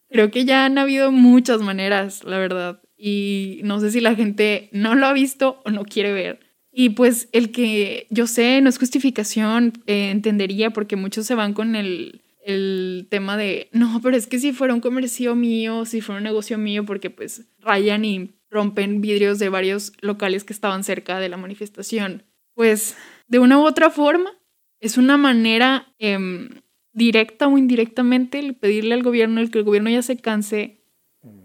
Creo 0.09 0.31
que 0.31 0.45
ya 0.45 0.65
han 0.65 0.77
habido 0.77 1.11
muchas 1.11 1.61
maneras, 1.61 2.23
la 2.23 2.37
verdad. 2.37 2.81
Y 2.97 3.61
no 3.63 3.79
sé 3.79 3.91
si 3.91 4.01
la 4.01 4.15
gente 4.15 4.69
no 4.71 4.95
lo 4.95 5.05
ha 5.05 5.13
visto 5.13 5.61
o 5.65 5.69
no 5.69 5.85
quiere 5.85 6.11
ver. 6.13 6.39
Y 6.71 6.89
pues 6.89 7.29
el 7.31 7.51
que 7.51 8.07
yo 8.09 8.27
sé, 8.27 8.61
no 8.61 8.69
es 8.69 8.77
justificación, 8.77 9.73
eh, 9.85 10.09
entendería, 10.09 10.71
porque 10.71 10.95
muchos 10.95 11.25
se 11.25 11.35
van 11.35 11.53
con 11.53 11.75
el, 11.75 12.21
el 12.43 13.07
tema 13.09 13.35
de, 13.35 13.69
no, 13.71 13.99
pero 14.01 14.15
es 14.15 14.27
que 14.27 14.39
si 14.39 14.53
fuera 14.53 14.73
un 14.73 14.81
comercio 14.81 15.35
mío, 15.35 15.85
si 15.85 16.01
fuera 16.01 16.17
un 16.17 16.23
negocio 16.23 16.57
mío, 16.57 16.85
porque 16.85 17.09
pues 17.09 17.45
rayan 17.59 18.05
y 18.05 18.35
rompen 18.49 19.01
vidrios 19.01 19.39
de 19.39 19.49
varios 19.49 19.93
locales 20.01 20.43
que 20.43 20.53
estaban 20.53 20.83
cerca 20.83 21.19
de 21.19 21.29
la 21.29 21.37
manifestación. 21.37 22.23
Pues 22.53 22.95
de 23.27 23.39
una 23.39 23.59
u 23.59 23.65
otra 23.65 23.89
forma, 23.89 24.31
es 24.79 24.97
una 24.97 25.17
manera 25.17 25.93
em, 25.99 26.61
directa 26.93 27.47
o 27.47 27.57
indirectamente 27.57 28.39
el 28.39 28.55
pedirle 28.55 28.93
al 28.93 29.03
gobierno, 29.03 29.41
el 29.41 29.51
que 29.51 29.59
el 29.59 29.65
gobierno 29.65 29.89
ya 29.89 30.01
se 30.01 30.17
canse 30.17 30.76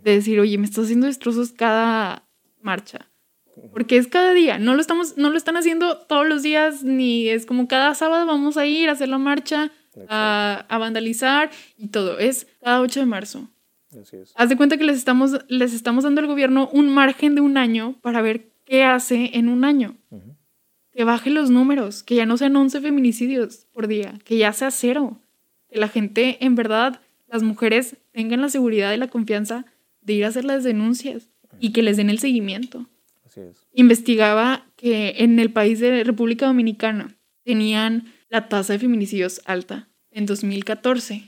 de 0.02 0.12
decir, 0.12 0.40
oye, 0.40 0.58
me 0.58 0.64
estás 0.64 0.84
haciendo 0.84 1.06
destrozos 1.06 1.52
cada 1.52 2.28
marcha. 2.60 3.08
Porque 3.70 3.96
es 3.96 4.08
cada 4.08 4.32
día, 4.32 4.58
no 4.58 4.74
lo, 4.74 4.80
estamos, 4.80 5.16
no 5.18 5.30
lo 5.30 5.36
están 5.36 5.56
haciendo 5.56 5.98
todos 5.98 6.26
los 6.26 6.42
días, 6.42 6.82
ni 6.84 7.28
es 7.28 7.44
como 7.44 7.68
cada 7.68 7.94
sábado 7.94 8.24
vamos 8.26 8.56
a 8.56 8.66
ir 8.66 8.88
a 8.88 8.92
hacer 8.92 9.08
la 9.08 9.18
marcha, 9.18 9.70
a, 10.08 10.64
a, 10.68 10.78
vandalizar 10.78 11.50
y 11.76 11.88
todo. 11.88 12.18
Es 12.18 12.46
cada 12.62 12.80
8 12.80 13.00
de 13.00 13.06
marzo. 13.06 13.50
Así 14.00 14.16
es. 14.16 14.32
Haz 14.36 14.48
de 14.48 14.56
cuenta 14.56 14.78
que 14.78 14.84
les 14.84 14.96
estamos, 14.96 15.44
les 15.48 15.74
estamos 15.74 16.04
dando 16.04 16.22
al 16.22 16.26
gobierno 16.28 16.70
un 16.72 16.88
margen 16.88 17.34
de 17.34 17.42
un 17.42 17.58
año 17.58 17.98
para 18.00 18.22
ver 18.22 18.52
qué 18.64 18.84
hace 18.84 19.30
en 19.34 19.48
un 19.48 19.64
año 19.64 19.96
que 20.92 21.04
baje 21.04 21.30
los 21.30 21.50
números, 21.50 22.02
que 22.02 22.14
ya 22.14 22.26
no 22.26 22.36
sean 22.36 22.54
11 22.54 22.80
feminicidios 22.80 23.66
por 23.72 23.88
día, 23.88 24.18
que 24.24 24.36
ya 24.36 24.52
sea 24.52 24.70
cero, 24.70 25.18
que 25.68 25.78
la 25.78 25.88
gente, 25.88 26.44
en 26.44 26.54
verdad, 26.54 27.00
las 27.28 27.42
mujeres 27.42 27.96
tengan 28.12 28.42
la 28.42 28.50
seguridad 28.50 28.92
y 28.92 28.98
la 28.98 29.08
confianza 29.08 29.64
de 30.02 30.12
ir 30.12 30.24
a 30.24 30.28
hacer 30.28 30.44
las 30.44 30.64
denuncias 30.64 31.30
y 31.60 31.72
que 31.72 31.82
les 31.82 31.96
den 31.96 32.10
el 32.10 32.18
seguimiento. 32.18 32.88
Así 33.24 33.40
es. 33.40 33.66
Investigaba 33.72 34.66
que 34.76 35.14
en 35.18 35.38
el 35.38 35.52
país 35.52 35.80
de 35.80 36.04
República 36.04 36.46
Dominicana 36.46 37.16
tenían 37.44 38.12
la 38.28 38.48
tasa 38.48 38.74
de 38.74 38.78
feminicidios 38.78 39.40
alta 39.44 39.88
en 40.10 40.26
2014. 40.26 41.22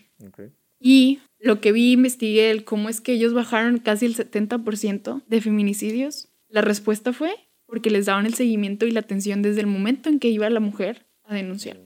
Y 0.80 1.20
lo 1.38 1.60
que 1.60 1.72
vi, 1.72 1.92
investigué 1.92 2.50
el 2.50 2.64
cómo 2.64 2.88
es 2.88 3.00
que 3.00 3.12
ellos 3.12 3.34
bajaron 3.34 3.78
casi 3.78 4.06
el 4.06 4.16
70% 4.16 5.22
de 5.26 5.40
feminicidios. 5.40 6.28
La 6.48 6.62
respuesta 6.62 7.12
fue 7.12 7.34
porque 7.66 7.90
les 7.90 8.06
daban 8.06 8.26
el 8.26 8.34
seguimiento 8.34 8.87
y 8.87 8.90
la 8.90 9.00
atención 9.00 9.42
desde 9.42 9.60
el 9.60 9.66
momento 9.66 10.08
en 10.08 10.18
que 10.18 10.28
iba 10.28 10.48
la 10.50 10.60
mujer 10.60 11.06
a 11.24 11.34
denunciar. 11.34 11.78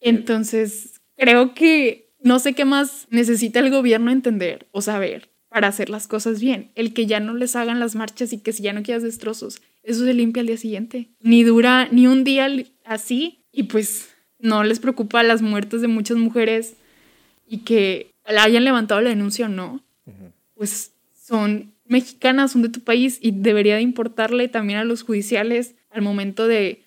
Entonces, 0.00 1.00
creo 1.16 1.54
que 1.54 2.12
no 2.20 2.38
sé 2.38 2.52
qué 2.52 2.64
más 2.64 3.06
necesita 3.10 3.60
el 3.60 3.70
gobierno 3.70 4.10
entender 4.10 4.68
o 4.70 4.82
saber 4.82 5.31
para 5.52 5.68
hacer 5.68 5.90
las 5.90 6.08
cosas 6.08 6.40
bien. 6.40 6.70
El 6.74 6.94
que 6.94 7.06
ya 7.06 7.20
no 7.20 7.34
les 7.34 7.56
hagan 7.56 7.78
las 7.78 7.94
marchas 7.94 8.32
y 8.32 8.38
que 8.38 8.52
si 8.52 8.62
ya 8.62 8.72
no 8.72 8.82
quieras 8.82 9.02
destrozos, 9.02 9.60
eso 9.82 10.04
se 10.04 10.14
limpia 10.14 10.40
al 10.40 10.46
día 10.46 10.56
siguiente. 10.56 11.10
Ni 11.20 11.44
dura 11.44 11.88
ni 11.90 12.06
un 12.06 12.24
día 12.24 12.48
así 12.84 13.44
y 13.52 13.64
pues 13.64 14.08
no 14.38 14.64
les 14.64 14.80
preocupa 14.80 15.22
las 15.22 15.42
muertes 15.42 15.82
de 15.82 15.88
muchas 15.88 16.16
mujeres 16.16 16.74
y 17.46 17.58
que 17.58 18.12
hayan 18.24 18.64
levantado 18.64 19.00
la 19.02 19.10
denuncia 19.10 19.46
o 19.46 19.48
no. 19.50 19.84
Pues 20.54 20.92
son 21.14 21.72
mexicanas 21.84 22.52
son 22.52 22.62
de 22.62 22.70
tu 22.70 22.80
país 22.80 23.18
y 23.20 23.32
debería 23.32 23.76
de 23.76 23.82
importarle 23.82 24.48
también 24.48 24.78
a 24.78 24.84
los 24.84 25.02
judiciales 25.02 25.74
al 25.90 26.00
momento 26.00 26.48
de 26.48 26.82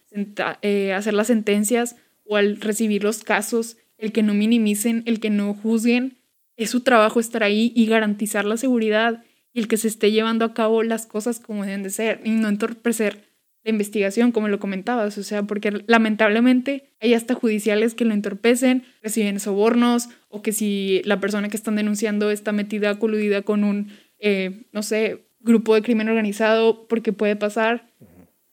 eh, 0.62 0.94
hacer 0.94 1.14
las 1.14 1.28
sentencias 1.28 1.96
o 2.26 2.38
al 2.38 2.60
recibir 2.60 3.04
los 3.04 3.24
casos, 3.24 3.78
el 4.00 4.12
que 4.12 4.24
no 4.24 4.34
minimicen, 4.34 5.04
el 5.06 5.20
que 5.20 5.30
no 5.30 5.54
juzguen. 5.54 6.18
Es 6.58 6.70
su 6.70 6.82
trabajo 6.82 7.20
estar 7.20 7.44
ahí 7.44 7.72
y 7.76 7.86
garantizar 7.86 8.46
la 8.46 8.58
seguridad 8.58 9.24
y 9.54 9.60
el 9.60 9.68
que 9.68 9.78
se 9.78 9.88
esté 9.88 10.12
llevando 10.12 10.46
a 10.46 10.54
cabo 10.54 10.84
las 10.84 11.06
cosas 11.06 11.40
como 11.40 11.66
deben 11.66 11.84
de 11.84 11.90
ser 11.90 12.22
y 12.24 12.32
no 12.32 12.48
entorpecer 12.50 13.24
la 13.64 13.72
investigación, 13.72 14.32
como 14.32 14.48
lo 14.48 14.60
comentabas, 14.60 15.18
o 15.18 15.24
sea, 15.24 15.44
porque 15.44 15.84
lamentablemente 15.88 16.92
hay 17.02 17.16
hasta 17.16 17.34
judiciales 17.34 17.96
que 17.96 18.06
lo 18.06 18.14
entorpecen, 18.14 18.84
reciben 19.02 19.40
sobornos 19.40 20.10
o 20.30 20.44
que 20.44 20.52
si 20.52 21.02
la 21.04 21.20
persona 21.20 21.50
que 21.50 21.58
están 21.58 21.76
denunciando 21.76 22.30
está 22.30 22.52
metida, 22.52 23.00
coludida 23.00 23.42
con 23.42 23.64
un 23.64 23.88
eh, 24.20 24.66
no 24.72 24.84
sé, 24.84 25.28
grupo 25.40 25.76
de 25.76 25.82
crimen 25.82 26.10
organizado, 26.10 26.88
porque 26.88 27.14
puede 27.14 27.36
pasar. 27.36 27.88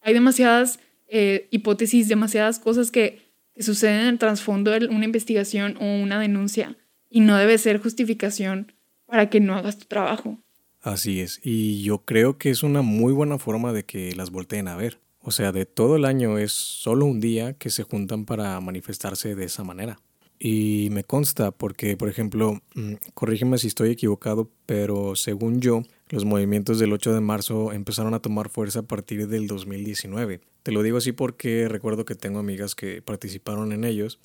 Hay 0.01 0.13
demasiadas 0.13 0.79
eh, 1.07 1.47
hipótesis, 1.51 2.07
demasiadas 2.07 2.59
cosas 2.59 2.91
que, 2.91 3.21
suceden 3.59 3.99
en 3.99 4.07
el 4.07 4.17
trasfondo 4.17 4.71
de 4.71 4.87
una 4.87 5.05
investigación 5.05 5.77
o 5.79 5.85
una 5.85 6.19
denuncia 6.19 6.75
y 7.13 7.19
no 7.19 7.37
debe 7.37 7.59
ser 7.59 7.79
justificación 7.79 8.73
para 9.05 9.29
que 9.29 9.39
no 9.39 9.53
hagas 9.55 9.77
tu 9.77 9.85
trabajo. 9.85 10.39
Así 10.81 11.21
es, 11.21 11.39
y 11.43 11.83
yo 11.83 11.99
creo 11.99 12.39
que 12.39 12.49
es 12.49 12.63
una 12.63 12.81
muy 12.81 13.13
buena 13.13 13.37
forma 13.37 13.71
de 13.71 13.85
que 13.85 14.15
las 14.15 14.31
volteen 14.31 14.67
a 14.67 14.75
ver. 14.75 14.99
O 15.19 15.29
sea, 15.29 15.51
de 15.51 15.67
todo 15.67 15.95
el 15.95 16.05
año 16.05 16.39
es 16.39 16.51
solo 16.51 17.05
un 17.05 17.19
día 17.19 17.53
que 17.53 17.69
se 17.69 17.83
juntan 17.83 18.25
para 18.25 18.59
manifestarse 18.59 19.35
de 19.35 19.45
esa 19.45 19.63
manera. 19.63 19.99
Y 20.39 20.89
me 20.91 21.03
consta 21.03 21.51
porque, 21.51 21.95
por 21.95 22.09
ejemplo, 22.09 22.61
mm, 22.73 22.93
corrígeme 23.13 23.59
si 23.59 23.67
estoy 23.67 23.91
equivocado, 23.91 24.49
pero 24.65 25.15
según 25.15 25.61
yo, 25.61 25.83
los 26.09 26.25
movimientos 26.25 26.79
del 26.79 26.93
8 26.93 27.13
de 27.13 27.21
marzo 27.21 27.71
empezaron 27.73 28.15
a 28.15 28.21
tomar 28.21 28.49
fuerza 28.49 28.79
a 28.79 28.87
partir 28.87 29.27
del 29.27 29.45
2019. 29.45 30.41
Te 30.63 30.71
lo 30.71 30.81
digo 30.81 30.97
así 30.97 31.11
porque 31.11 31.69
recuerdo 31.69 32.05
que 32.05 32.15
tengo 32.15 32.39
amigas 32.39 32.73
que 32.73 33.03
participaron 33.03 33.71
en 33.71 33.83
ellos 33.83 34.19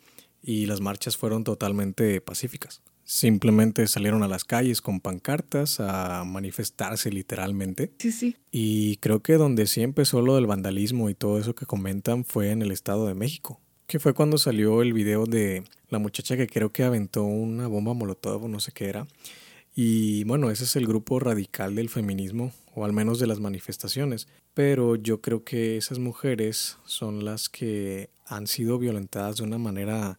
y 0.49 0.65
las 0.65 0.81
marchas 0.81 1.19
fueron 1.19 1.45
totalmente 1.45 2.23
pacíficas. 2.23 2.81
Simplemente 3.05 3.87
salieron 3.87 4.23
a 4.23 4.29
las 4.29 4.45
calles 4.45 4.81
con 4.81 5.01
pancartas 5.01 5.79
a 5.79 6.25
manifestarse 6.25 7.13
literalmente. 7.13 7.93
Sí, 7.99 8.13
sí. 8.13 8.35
Y 8.51 8.97
creo 8.97 9.21
que 9.21 9.35
donde 9.35 9.67
sí 9.67 9.83
empezó 9.83 10.23
lo 10.23 10.37
del 10.37 10.47
vandalismo 10.47 11.11
y 11.11 11.15
todo 11.15 11.39
eso 11.39 11.55
que 11.55 11.67
comentan 11.67 12.25
fue 12.25 12.51
en 12.51 12.63
el 12.63 12.71
Estado 12.71 13.07
de 13.07 13.13
México. 13.13 13.61
Que 13.87 13.99
fue 13.99 14.15
cuando 14.15 14.39
salió 14.39 14.81
el 14.81 14.95
video 14.95 15.27
de 15.27 15.65
la 15.91 15.99
muchacha 15.99 16.39
que 16.39 16.47
creo 16.47 16.73
que 16.73 16.83
aventó 16.83 17.25
una 17.25 17.67
bomba 17.67 17.93
molotov 17.93 18.45
o 18.45 18.49
no 18.49 18.59
sé 18.59 18.73
qué 18.73 18.87
era. 18.87 19.07
Y 19.77 20.25
bueno, 20.25 20.51
ese 20.51 20.65
es 20.65 20.77
el 20.77 20.87
grupo 20.87 21.21
radical 21.21 21.75
del 21.75 21.91
feminismo, 21.91 22.53
o 22.75 22.87
al 22.87 22.95
menos 22.95 23.19
de 23.19 23.27
las 23.27 23.39
manifestaciones. 23.39 24.29
Pero 24.55 24.97
yo 24.97 25.21
creo 25.21 25.45
que 25.45 25.77
esas 25.77 25.99
mujeres 25.99 26.79
son 26.87 27.27
las 27.27 27.51
que 27.51 28.09
han 28.25 28.47
sido 28.47 28.79
violentadas 28.79 29.37
de 29.37 29.43
una 29.43 29.59
manera 29.59 30.19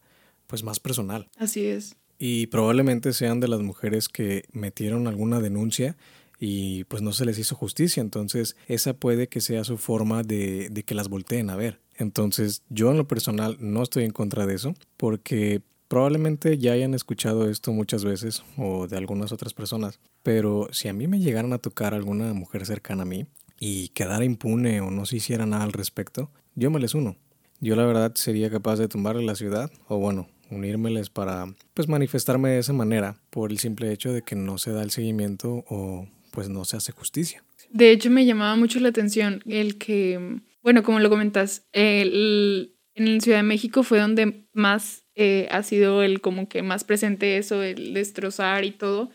pues 0.49 0.63
más 0.63 0.79
personal. 0.79 1.29
Así 1.37 1.65
es. 1.65 1.95
Y 2.17 2.47
probablemente 2.47 3.13
sean 3.13 3.39
de 3.39 3.47
las 3.47 3.61
mujeres 3.61 4.09
que 4.09 4.43
metieron 4.51 5.07
alguna 5.07 5.39
denuncia 5.39 5.95
y 6.39 6.85
pues 6.85 7.03
no 7.03 7.13
se 7.13 7.23
les 7.25 7.37
hizo 7.37 7.55
justicia. 7.55 8.01
Entonces 8.01 8.57
esa 8.67 8.93
puede 8.93 9.29
que 9.29 9.41
sea 9.41 9.63
su 9.63 9.77
forma 9.77 10.23
de, 10.23 10.69
de 10.71 10.83
que 10.83 10.95
las 10.95 11.07
volteen 11.07 11.51
a 11.51 11.55
ver. 11.55 11.79
Entonces 11.97 12.63
yo 12.69 12.89
en 12.89 12.97
lo 12.97 13.07
personal 13.07 13.57
no 13.59 13.83
estoy 13.83 14.05
en 14.05 14.11
contra 14.11 14.47
de 14.47 14.55
eso 14.55 14.73
porque 14.97 15.61
probablemente 15.87 16.57
ya 16.57 16.71
hayan 16.71 16.95
escuchado 16.95 17.47
esto 17.47 17.71
muchas 17.71 18.03
veces 18.03 18.43
o 18.57 18.87
de 18.87 18.97
algunas 18.97 19.31
otras 19.31 19.53
personas. 19.53 19.99
Pero 20.23 20.67
si 20.71 20.87
a 20.87 20.93
mí 20.93 21.07
me 21.07 21.19
llegaran 21.19 21.53
a 21.53 21.59
tocar 21.59 21.93
alguna 21.93 22.33
mujer 22.33 22.65
cercana 22.65 23.03
a 23.03 23.05
mí 23.05 23.27
y 23.59 23.89
quedara 23.89 24.25
impune 24.25 24.81
o 24.81 24.89
no 24.89 25.05
se 25.05 25.17
hiciera 25.17 25.45
nada 25.45 25.63
al 25.63 25.73
respecto, 25.73 26.31
yo 26.55 26.71
me 26.71 26.79
les 26.79 26.95
uno. 26.95 27.17
Yo 27.61 27.75
la 27.75 27.85
verdad 27.85 28.13
sería 28.15 28.49
capaz 28.49 28.77
de 28.77 28.87
tumbarle 28.87 29.23
la 29.23 29.35
ciudad 29.35 29.69
o 29.87 29.97
bueno, 29.97 30.27
unírmeles 30.49 31.09
para 31.09 31.45
pues 31.73 31.87
manifestarme 31.87 32.49
de 32.49 32.59
esa 32.59 32.73
manera 32.73 33.15
por 33.29 33.51
el 33.51 33.59
simple 33.59 33.91
hecho 33.91 34.11
de 34.11 34.21
que 34.21 34.35
no 34.35 34.57
se 34.57 34.71
da 34.71 34.83
el 34.83 34.91
seguimiento 34.91 35.63
o 35.69 36.07
pues 36.31 36.49
no 36.49 36.65
se 36.65 36.77
hace 36.77 36.91
justicia. 36.91 37.43
De 37.69 37.91
hecho 37.91 38.09
me 38.09 38.25
llamaba 38.25 38.55
mucho 38.55 38.79
la 38.79 38.89
atención 38.89 39.43
el 39.45 39.77
que, 39.77 40.39
bueno, 40.63 40.83
como 40.83 40.99
lo 40.99 41.09
comentas, 41.09 41.67
el, 41.71 42.73
en 42.95 43.21
Ciudad 43.21 43.39
de 43.39 43.43
México 43.43 43.83
fue 43.83 43.99
donde 43.99 44.45
más 44.53 45.03
eh, 45.15 45.47
ha 45.51 45.63
sido 45.63 46.01
el 46.03 46.21
como 46.21 46.49
que 46.49 46.63
más 46.63 46.83
presente 46.83 47.37
eso, 47.37 47.61
el 47.61 47.93
destrozar 47.93 48.65
y 48.65 48.71
todo. 48.71 49.09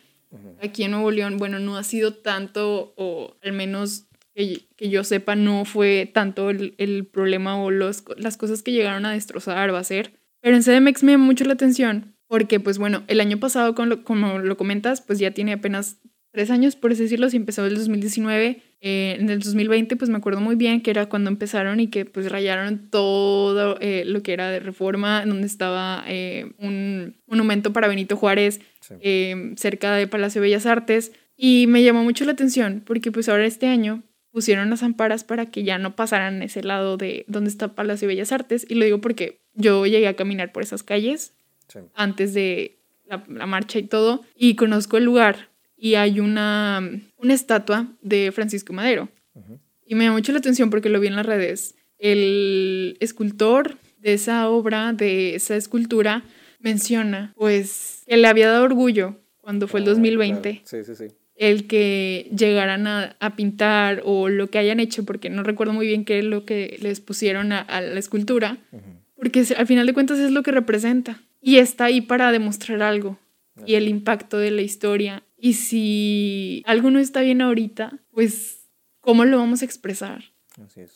Aquí 0.61 0.83
en 0.83 0.91
Nuevo 0.91 1.13
León, 1.13 1.37
bueno, 1.37 1.61
no 1.61 1.77
ha 1.77 1.85
sido 1.85 2.15
tanto, 2.15 2.93
o 2.97 3.37
al 3.41 3.53
menos 3.53 4.07
que, 4.35 4.63
que 4.77 4.89
yo 4.89 5.05
sepa, 5.05 5.37
no 5.37 5.65
fue 5.65 6.11
tanto 6.13 6.51
el, 6.51 6.75
el 6.79 7.07
problema 7.07 7.63
o 7.63 7.71
los, 7.71 8.03
las 8.17 8.37
cosas 8.37 8.63
que 8.63 8.73
llegaron 8.73 9.07
a 9.07 9.13
destrozar 9.13 9.71
o 9.71 9.77
a 9.77 9.81
hacer 9.81 10.13
pero 10.45 10.57
en 10.57 10.63
CDMX 10.63 11.03
me 11.03 11.13
llama 11.13 11.25
mucho 11.25 11.47
la 11.47 11.55
atención 11.55 12.15
porque, 12.27 12.61
pues 12.61 12.77
bueno, 12.77 13.03
el 13.07 13.21
año 13.21 13.39
pasado, 13.39 13.75
como 13.75 14.39
lo 14.41 14.57
comentas, 14.59 15.01
pues 15.01 15.19
ya 15.19 15.31
tiene 15.31 15.55
apenas 15.55 16.03
tres 16.33 16.51
años, 16.51 16.77
por 16.77 16.93
así 16.93 17.05
decirlo, 17.05 17.31
si 17.31 17.39
empezó 17.39 17.65
el 17.65 17.75
2019. 17.77 18.61
Eh, 18.83 19.17
en 19.19 19.31
el 19.31 19.39
2020, 19.39 19.97
pues 19.97 20.11
me 20.11 20.19
acuerdo 20.19 20.43
muy 20.43 20.57
bien 20.57 20.83
que 20.83 20.91
era 20.91 21.09
cuando 21.09 21.31
empezaron 21.31 21.81
y 21.81 21.87
que 21.87 22.05
pues 22.05 22.31
rayaron 22.31 22.91
todo 22.91 23.79
eh, 23.81 24.05
lo 24.05 24.23
que 24.23 24.35
era 24.35 24.51
de 24.51 24.61
reforma, 24.61 25.25
donde 25.25 25.47
estaba 25.47 26.05
eh, 26.07 26.53
un 26.59 27.17
monumento 27.27 27.73
para 27.73 27.89
Benito 27.89 28.19
Juárez 28.19 28.61
cerca 29.57 29.95
de 29.95 30.07
Palacio 30.09 30.43
de 30.43 30.49
Bellas 30.49 30.67
Artes. 30.67 31.13
Y 31.39 31.65
me 31.69 31.83
llamó 31.83 32.05
mucho 32.05 32.27
la 32.27 32.33
atención 32.33 32.83
porque 32.85 33.11
pues 33.11 33.31
ahora 33.31 33.47
este 33.47 33.67
año 33.67 34.03
pusieron 34.35 34.69
las 34.69 34.83
amparas 34.83 35.23
para 35.23 35.47
que 35.47 35.63
ya 35.63 35.79
no 35.79 35.95
pasaran 35.95 36.43
ese 36.43 36.65
lado 36.65 36.97
de 36.97 37.25
donde 37.29 37.49
está 37.49 37.77
Palacio 37.77 38.09
de 38.09 38.15
Bellas 38.15 38.33
Artes. 38.33 38.67
Y 38.69 38.75
lo 38.75 38.85
digo 38.85 39.01
porque 39.01 39.39
yo 39.55 39.87
llegué 39.87 40.09
a 40.09 40.17
caminar 40.17 40.51
por 40.51 40.65
esas 40.65 40.83
calles 40.83 41.35
antes 41.95 42.35
de 42.35 42.81
la, 43.07 43.19
marcha 43.47 43.79
y 43.79 43.85
todo, 43.85 44.25
y 44.35 44.57
conozco 44.57 44.97
el 44.97 45.05
lugar. 45.05 45.51
Y 45.77 45.95
hay 45.95 46.19
una, 46.19 46.83
una 47.17 47.33
estatua 47.33 47.87
de 48.03 48.33
Francisco 48.33 48.73
Madero. 48.73 49.09
Y 49.87 49.95
me 49.95 50.07
da 50.07 50.11
mucho 50.11 50.33
la 50.33 50.39
atención 50.39 50.69
porque 50.69 50.89
lo 50.89 50.99
vi 50.99 51.07
en 51.07 51.17
las 51.17 51.27
redes. 51.27 51.77
El 51.99 52.97
escultor 52.99 53.79
de 53.99 54.15
esa 54.15 54.49
obra, 54.49 54.93
de 54.93 55.37
esa 55.37 55.55
escultura, 55.55 56.25
menciona 56.59 57.33
pues 57.37 58.03
que 58.09 58.17
le 58.17 58.27
había 58.27 58.49
dado 58.49 58.65
orgullo 58.65 59.15
cuando 59.41 59.69
fue 59.69 59.79
el 59.79 59.87
2020. 59.87 60.61
Ah, 60.61 60.67
sí, 60.67 60.83
sí, 60.83 60.97
sí 60.97 61.07
el 61.37 61.67
que 61.67 62.31
llegaran 62.37 62.87
a, 62.87 63.37
pintar 63.37 64.03
o 64.05 64.29
lo 64.29 64.49
que 64.51 64.59
hayan 64.59 64.81
hecho, 64.81 65.05
porque 65.05 65.31
no 65.31 65.43
recuerdo 65.43 65.73
muy 65.73 65.87
bien 65.87 66.05
qué 66.05 66.21
es 66.21 66.25
lo 66.25 66.45
que 66.45 66.79
les 66.81 67.01
pusieron 67.01 67.53
a, 67.53 67.81
la 67.81 67.99
escultura, 67.99 68.59
porque 69.17 69.45
al 69.57 69.67
final 69.67 69.87
de 69.87 69.95
cuentas 69.95 70.19
es 70.19 70.31
lo 70.31 70.43
que 70.43 70.53
representa 70.53 71.21
y 71.41 71.57
está 71.57 71.87
ahí 71.87 72.01
para 72.01 72.33
demostrar 72.33 72.83
algo 72.83 73.19
y 73.67 73.75
el 73.75 73.89
impacto 73.89 74.39
de 74.39 74.51
la 74.51 74.63
historia. 74.63 75.23
Y 75.37 75.55
si 75.55 76.63
algo 76.67 76.91
no 76.91 76.99
está 76.99 77.21
bien 77.21 77.43
ahorita, 77.43 78.01
pues, 78.11 78.69
¿cómo 79.01 79.25
lo 79.25 79.39
vamos 79.39 79.63
a 79.63 79.65
expresar? 79.65 80.25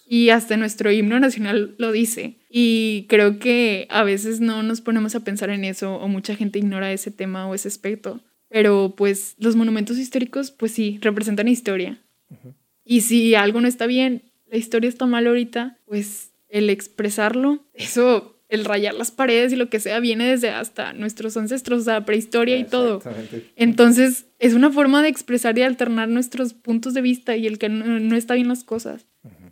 Y 0.06 0.30
hasta 0.30 0.56
nuestro 0.56 0.90
himno 0.92 1.18
nacional 1.18 1.74
lo 1.78 1.90
dice. 1.90 2.38
Y 2.48 3.06
creo 3.08 3.38
que 3.38 3.86
a 3.90 4.04
veces 4.04 4.40
no 4.40 4.62
nos 4.62 4.80
ponemos 4.80 5.14
a 5.14 5.20
pensar 5.20 5.50
en 5.50 5.64
eso 5.64 5.96
o 5.96 6.08
mucha 6.08 6.36
gente 6.36 6.58
ignora 6.58 6.92
ese 6.92 7.10
tema 7.10 7.46
o 7.48 7.54
ese 7.54 7.68
aspecto. 7.68 8.22
Pero 8.48 8.94
pues 8.96 9.34
los 9.38 9.56
monumentos 9.56 9.98
históricos, 9.98 10.50
pues 10.50 10.72
sí, 10.72 10.98
representan 11.02 11.48
historia. 11.48 11.98
Y 12.84 13.02
si 13.02 13.34
algo 13.34 13.60
no 13.60 13.68
está 13.68 13.86
bien, 13.86 14.22
la 14.50 14.56
historia 14.56 14.88
está 14.88 15.06
mal 15.06 15.26
ahorita, 15.26 15.78
pues 15.84 16.30
el 16.48 16.70
expresarlo, 16.70 17.62
eso, 17.74 18.40
el 18.48 18.64
rayar 18.64 18.94
las 18.94 19.10
paredes 19.10 19.52
y 19.52 19.56
lo 19.56 19.68
que 19.68 19.80
sea, 19.80 20.00
viene 20.00 20.26
desde 20.26 20.48
hasta 20.48 20.94
nuestros 20.94 21.36
ancestros, 21.36 21.82
o 21.82 21.84
sea, 21.84 22.04
prehistoria 22.06 22.56
y 22.56 22.64
todo. 22.64 23.02
Entonces, 23.56 24.26
es 24.38 24.54
una 24.54 24.70
forma 24.70 25.02
de 25.02 25.08
expresar 25.08 25.58
y 25.58 25.62
alternar 25.62 26.08
nuestros 26.08 26.54
puntos 26.54 26.94
de 26.94 27.02
vista 27.02 27.36
y 27.36 27.46
el 27.46 27.58
que 27.58 27.68
no, 27.68 28.16
está 28.16 28.34
bien 28.34 28.48
las 28.48 28.64
cosas. 28.64 29.06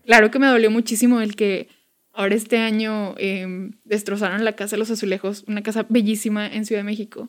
Claro 0.07 0.31
que 0.31 0.39
me 0.39 0.47
dolió 0.47 0.71
muchísimo 0.71 1.21
el 1.21 1.37
que 1.37 1.69
ahora 2.13 2.35
este 2.35 2.59
año 2.59 3.15
em, 3.19 3.73
destrozaron 3.85 4.45
la 4.45 4.55
Casa 4.55 4.77
de 4.77 4.79
los 4.79 4.91
Azulejos, 4.91 5.45
una 5.47 5.63
casa 5.63 5.85
bellísima 5.89 6.47
en 6.47 6.65
Ciudad 6.65 6.81
de 6.81 6.85
México. 6.85 7.29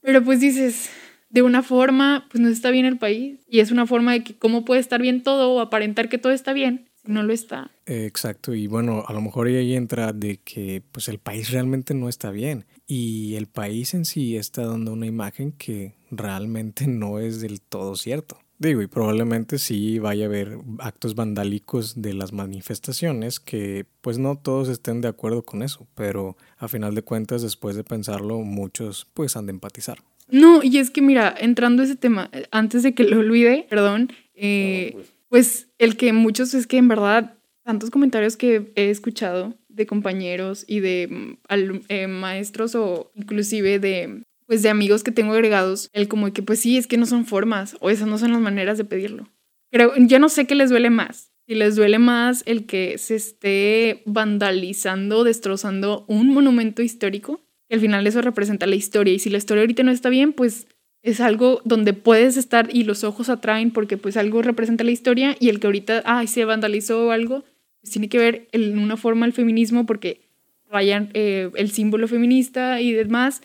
Pero 0.00 0.22
pues 0.22 0.40
dices, 0.40 0.90
de 1.30 1.42
una 1.42 1.62
forma, 1.62 2.26
pues 2.30 2.40
no 2.40 2.48
está 2.48 2.70
bien 2.70 2.86
el 2.86 2.98
país. 2.98 3.40
Y 3.48 3.60
es 3.60 3.70
una 3.70 3.86
forma 3.86 4.12
de 4.12 4.24
que 4.24 4.36
cómo 4.36 4.64
puede 4.64 4.80
estar 4.80 5.00
bien 5.00 5.22
todo 5.22 5.52
o 5.52 5.60
aparentar 5.60 6.08
que 6.08 6.18
todo 6.18 6.32
está 6.32 6.52
bien 6.52 6.88
si 7.04 7.12
no 7.12 7.22
lo 7.22 7.32
está. 7.32 7.70
Exacto. 7.86 8.54
Y 8.54 8.66
bueno, 8.66 9.04
a 9.06 9.12
lo 9.12 9.20
mejor 9.20 9.46
ahí 9.46 9.74
entra 9.74 10.12
de 10.12 10.38
que 10.38 10.82
pues 10.92 11.08
el 11.08 11.18
país 11.18 11.50
realmente 11.50 11.94
no 11.94 12.08
está 12.08 12.30
bien. 12.30 12.66
Y 12.86 13.34
el 13.34 13.46
país 13.46 13.94
en 13.94 14.04
sí 14.04 14.36
está 14.36 14.66
dando 14.66 14.92
una 14.92 15.06
imagen 15.06 15.52
que 15.52 15.94
realmente 16.10 16.86
no 16.86 17.18
es 17.18 17.40
del 17.40 17.60
todo 17.60 17.96
cierto. 17.96 18.38
Digo, 18.58 18.82
y 18.82 18.88
probablemente 18.88 19.58
sí 19.58 20.00
vaya 20.00 20.24
a 20.24 20.28
haber 20.28 20.58
actos 20.80 21.14
vandálicos 21.14 22.02
de 22.02 22.12
las 22.12 22.32
manifestaciones 22.32 23.38
que 23.38 23.86
pues 24.00 24.18
no 24.18 24.36
todos 24.36 24.68
estén 24.68 25.00
de 25.00 25.08
acuerdo 25.08 25.44
con 25.44 25.62
eso, 25.62 25.86
pero 25.94 26.36
a 26.56 26.66
final 26.66 26.94
de 26.96 27.02
cuentas 27.02 27.42
después 27.42 27.76
de 27.76 27.84
pensarlo 27.84 28.40
muchos 28.40 29.06
pues 29.14 29.36
han 29.36 29.46
de 29.46 29.52
empatizar. 29.52 29.98
No, 30.28 30.62
y 30.62 30.78
es 30.78 30.90
que 30.90 31.02
mira, 31.02 31.34
entrando 31.38 31.82
a 31.82 31.86
ese 31.86 31.96
tema, 31.96 32.30
eh, 32.32 32.46
antes 32.50 32.82
de 32.82 32.94
que 32.94 33.04
lo 33.04 33.20
olvide, 33.20 33.66
perdón, 33.70 34.12
eh, 34.34 34.90
pues. 34.92 35.12
pues 35.28 35.68
el 35.78 35.96
que 35.96 36.12
muchos 36.12 36.52
es 36.52 36.66
que 36.66 36.78
en 36.78 36.88
verdad 36.88 37.38
tantos 37.62 37.90
comentarios 37.90 38.36
que 38.36 38.72
he 38.74 38.90
escuchado 38.90 39.54
de 39.68 39.86
compañeros 39.86 40.64
y 40.66 40.80
de 40.80 41.06
mm, 41.08 41.80
eh, 41.88 42.06
maestros 42.08 42.74
o 42.74 43.12
inclusive 43.14 43.78
de 43.78 44.24
pues 44.48 44.62
de 44.62 44.70
amigos 44.70 45.04
que 45.04 45.12
tengo 45.12 45.34
agregados, 45.34 45.90
el 45.92 46.08
como 46.08 46.32
que 46.32 46.42
pues 46.42 46.58
sí, 46.60 46.78
es 46.78 46.86
que 46.86 46.96
no 46.96 47.04
son 47.04 47.26
formas 47.26 47.76
o 47.80 47.90
esas 47.90 48.08
no 48.08 48.16
son 48.16 48.32
las 48.32 48.40
maneras 48.40 48.78
de 48.78 48.86
pedirlo. 48.86 49.28
Pero 49.70 49.92
yo 49.98 50.18
no 50.18 50.30
sé 50.30 50.46
qué 50.46 50.54
les 50.54 50.70
duele 50.70 50.88
más. 50.88 51.32
Si 51.46 51.54
les 51.54 51.76
duele 51.76 51.98
más 51.98 52.42
el 52.46 52.64
que 52.64 52.96
se 52.96 53.14
esté 53.14 54.02
vandalizando, 54.06 55.22
destrozando 55.22 56.06
un 56.08 56.32
monumento 56.32 56.80
histórico, 56.80 57.42
que 57.68 57.74
al 57.74 57.80
final 57.82 58.06
eso 58.06 58.22
representa 58.22 58.66
la 58.66 58.74
historia. 58.74 59.12
Y 59.12 59.18
si 59.18 59.28
la 59.28 59.36
historia 59.36 59.60
ahorita 59.60 59.82
no 59.82 59.90
está 59.90 60.08
bien, 60.08 60.32
pues 60.32 60.66
es 61.02 61.20
algo 61.20 61.60
donde 61.66 61.92
puedes 61.92 62.38
estar 62.38 62.74
y 62.74 62.84
los 62.84 63.04
ojos 63.04 63.28
atraen 63.28 63.70
porque 63.70 63.98
pues 63.98 64.16
algo 64.16 64.40
representa 64.40 64.82
la 64.82 64.92
historia 64.92 65.36
y 65.38 65.50
el 65.50 65.60
que 65.60 65.66
ahorita, 65.66 66.02
ay, 66.06 66.26
se 66.26 66.46
vandalizó 66.46 67.12
algo, 67.12 67.44
pues 67.82 67.92
tiene 67.92 68.08
que 68.08 68.18
ver 68.18 68.48
en 68.52 68.78
una 68.78 68.96
forma 68.96 69.26
el 69.26 69.34
feminismo 69.34 69.84
porque 69.84 70.22
rayan 70.70 71.10
eh, 71.12 71.50
el 71.54 71.70
símbolo 71.70 72.08
feminista 72.08 72.80
y 72.80 72.92
demás. 72.92 73.42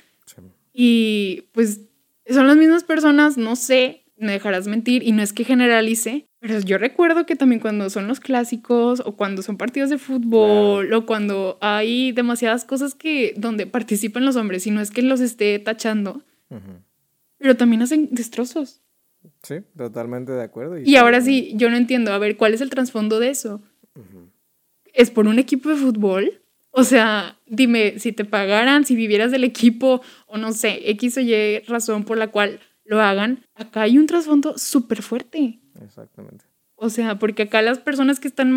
Y 0.74 1.50
pues 1.52 1.82
son 2.28 2.48
las 2.48 2.58
mismas 2.58 2.84
personas, 2.84 3.38
no 3.38 3.56
sé, 3.56 4.04
me 4.18 4.32
dejarás 4.32 4.68
mentir 4.68 5.04
y 5.04 5.12
no 5.12 5.22
es 5.22 5.34
que 5.34 5.44
generalice, 5.44 6.28
pero 6.44 6.60
yo 6.60 6.78
recuerdo 6.78 7.26
que 7.26 7.38
también 7.38 7.62
cuando 7.62 7.90
son 7.90 8.08
los 8.08 8.20
clásicos 8.20 9.02
o 9.06 9.16
cuando 9.16 9.42
son 9.42 9.56
partidos 9.56 9.90
de 9.90 9.98
fútbol 9.98 10.92
o 10.92 11.06
cuando 11.06 11.58
hay 11.62 12.12
demasiadas 12.12 12.66
cosas 12.66 12.96
que 12.96 13.34
donde 13.38 13.66
participan 13.66 14.26
los 14.26 14.36
hombres 14.36 14.68
y 14.68 14.72
no 14.72 14.82
es 14.82 14.92
que 14.92 15.04
los 15.04 15.22
esté 15.22 15.58
tachando, 15.60 16.22
pero 17.38 17.56
también 17.56 17.82
hacen 17.82 18.10
destrozos. 18.12 18.82
Sí, 19.42 19.62
totalmente 19.78 20.34
de 20.34 20.44
acuerdo. 20.44 20.78
Y, 20.78 20.98
ahora 20.98 21.22
sí, 21.22 21.54
yo 21.56 21.70
no 21.70 21.78
entiendo, 21.78 22.12
a 22.12 22.18
ver, 22.18 22.36
¿cuál 22.36 22.54
es 22.54 22.60
el 22.60 22.70
trasfondo 22.70 23.22
de 23.22 23.30
eso? 23.30 23.62
¿Es 24.94 25.12
por 25.12 25.28
un 25.28 25.40
equipo 25.40 25.70
de 25.70 25.78
fútbol? 25.78 26.43
O 26.76 26.84
sea, 26.84 27.38
dime, 27.46 28.00
si 28.00 28.14
te 28.14 28.26
pagaran, 28.26 28.84
si 28.84 28.96
vivieras 28.96 29.32
del 29.32 29.44
equipo, 29.44 30.02
o 30.26 30.40
no 30.40 30.54
sé, 30.54 30.90
X 30.90 31.18
o 31.18 31.22
Y 31.22 31.60
razón 31.68 32.04
por 32.04 32.18
la 32.18 32.30
cual 32.30 32.60
lo 32.84 33.00
hagan, 33.00 33.46
acá 33.54 33.84
hay 33.84 34.00
un 34.00 34.08
trasfondo 34.08 34.58
súper 34.58 35.04
fuerte. 35.04 35.60
Exactamente. 35.84 36.46
O 36.74 36.90
sea, 36.90 37.20
porque 37.20 37.44
acá 37.44 37.62
las 37.62 37.78
personas 37.78 38.20
que 38.20 38.28
están 38.28 38.52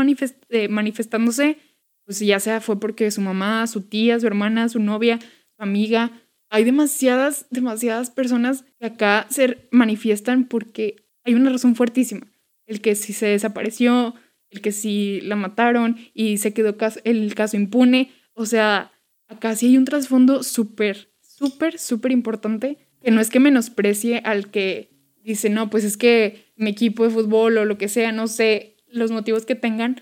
eh, 0.49 0.69
manifestándose, 0.69 1.59
pues 2.07 2.19
ya 2.21 2.41
sea 2.41 2.63
fue 2.63 2.81
porque 2.81 3.11
su 3.11 3.21
mamá, 3.21 3.67
su 3.67 3.83
tía, 3.83 4.19
su 4.19 4.27
hermana, 4.27 4.71
su 4.71 4.81
novia, 4.81 5.19
su 5.21 5.63
amiga, 5.63 6.11
hay 6.49 6.65
demasiadas, 6.65 7.47
demasiadas 7.51 8.11
personas 8.11 8.65
que 8.79 8.87
acá 8.87 9.27
se 9.29 9.69
manifiestan 9.71 10.47
porque 10.47 11.05
hay 11.23 11.35
una 11.35 11.51
razón 11.51 11.75
fuertísima. 11.75 12.27
El 12.65 12.81
que 12.81 12.95
si 12.95 13.13
se 13.13 13.27
desapareció, 13.27 14.15
el 14.51 14.61
que 14.61 14.73
si 14.73 15.21
la 15.23 15.37
mataron 15.37 15.97
y 16.15 16.39
se 16.39 16.53
quedó 16.53 16.77
el 17.05 17.35
caso 17.35 17.57
impune. 17.57 18.11
O 18.35 18.47
sea, 18.47 18.93
acá 19.29 19.55
sí 19.57 19.67
hay 19.67 19.79
un 19.79 19.85
trasfondo 19.85 20.43
súper, 20.43 21.11
súper, 21.21 21.79
súper 21.79 22.13
importante 22.13 22.79
que 23.03 23.11
no 23.11 23.21
es 23.21 23.31
que 23.31 23.41
menosprecie 23.41 24.19
al 24.25 24.51
que 24.51 24.91
dice, 25.23 25.51
no, 25.51 25.71
pues 25.71 25.85
es 25.85 25.97
que 25.97 26.53
mi 26.57 26.71
equipo 26.71 27.05
de 27.05 27.11
fútbol 27.11 27.59
o 27.59 27.65
lo 27.65 27.79
que 27.79 27.89
sea, 27.89 28.13
no 28.13 28.27
sé 28.27 28.77
los 28.89 29.11
motivos 29.11 29.45
que 29.45 29.55
tengan, 29.55 30.01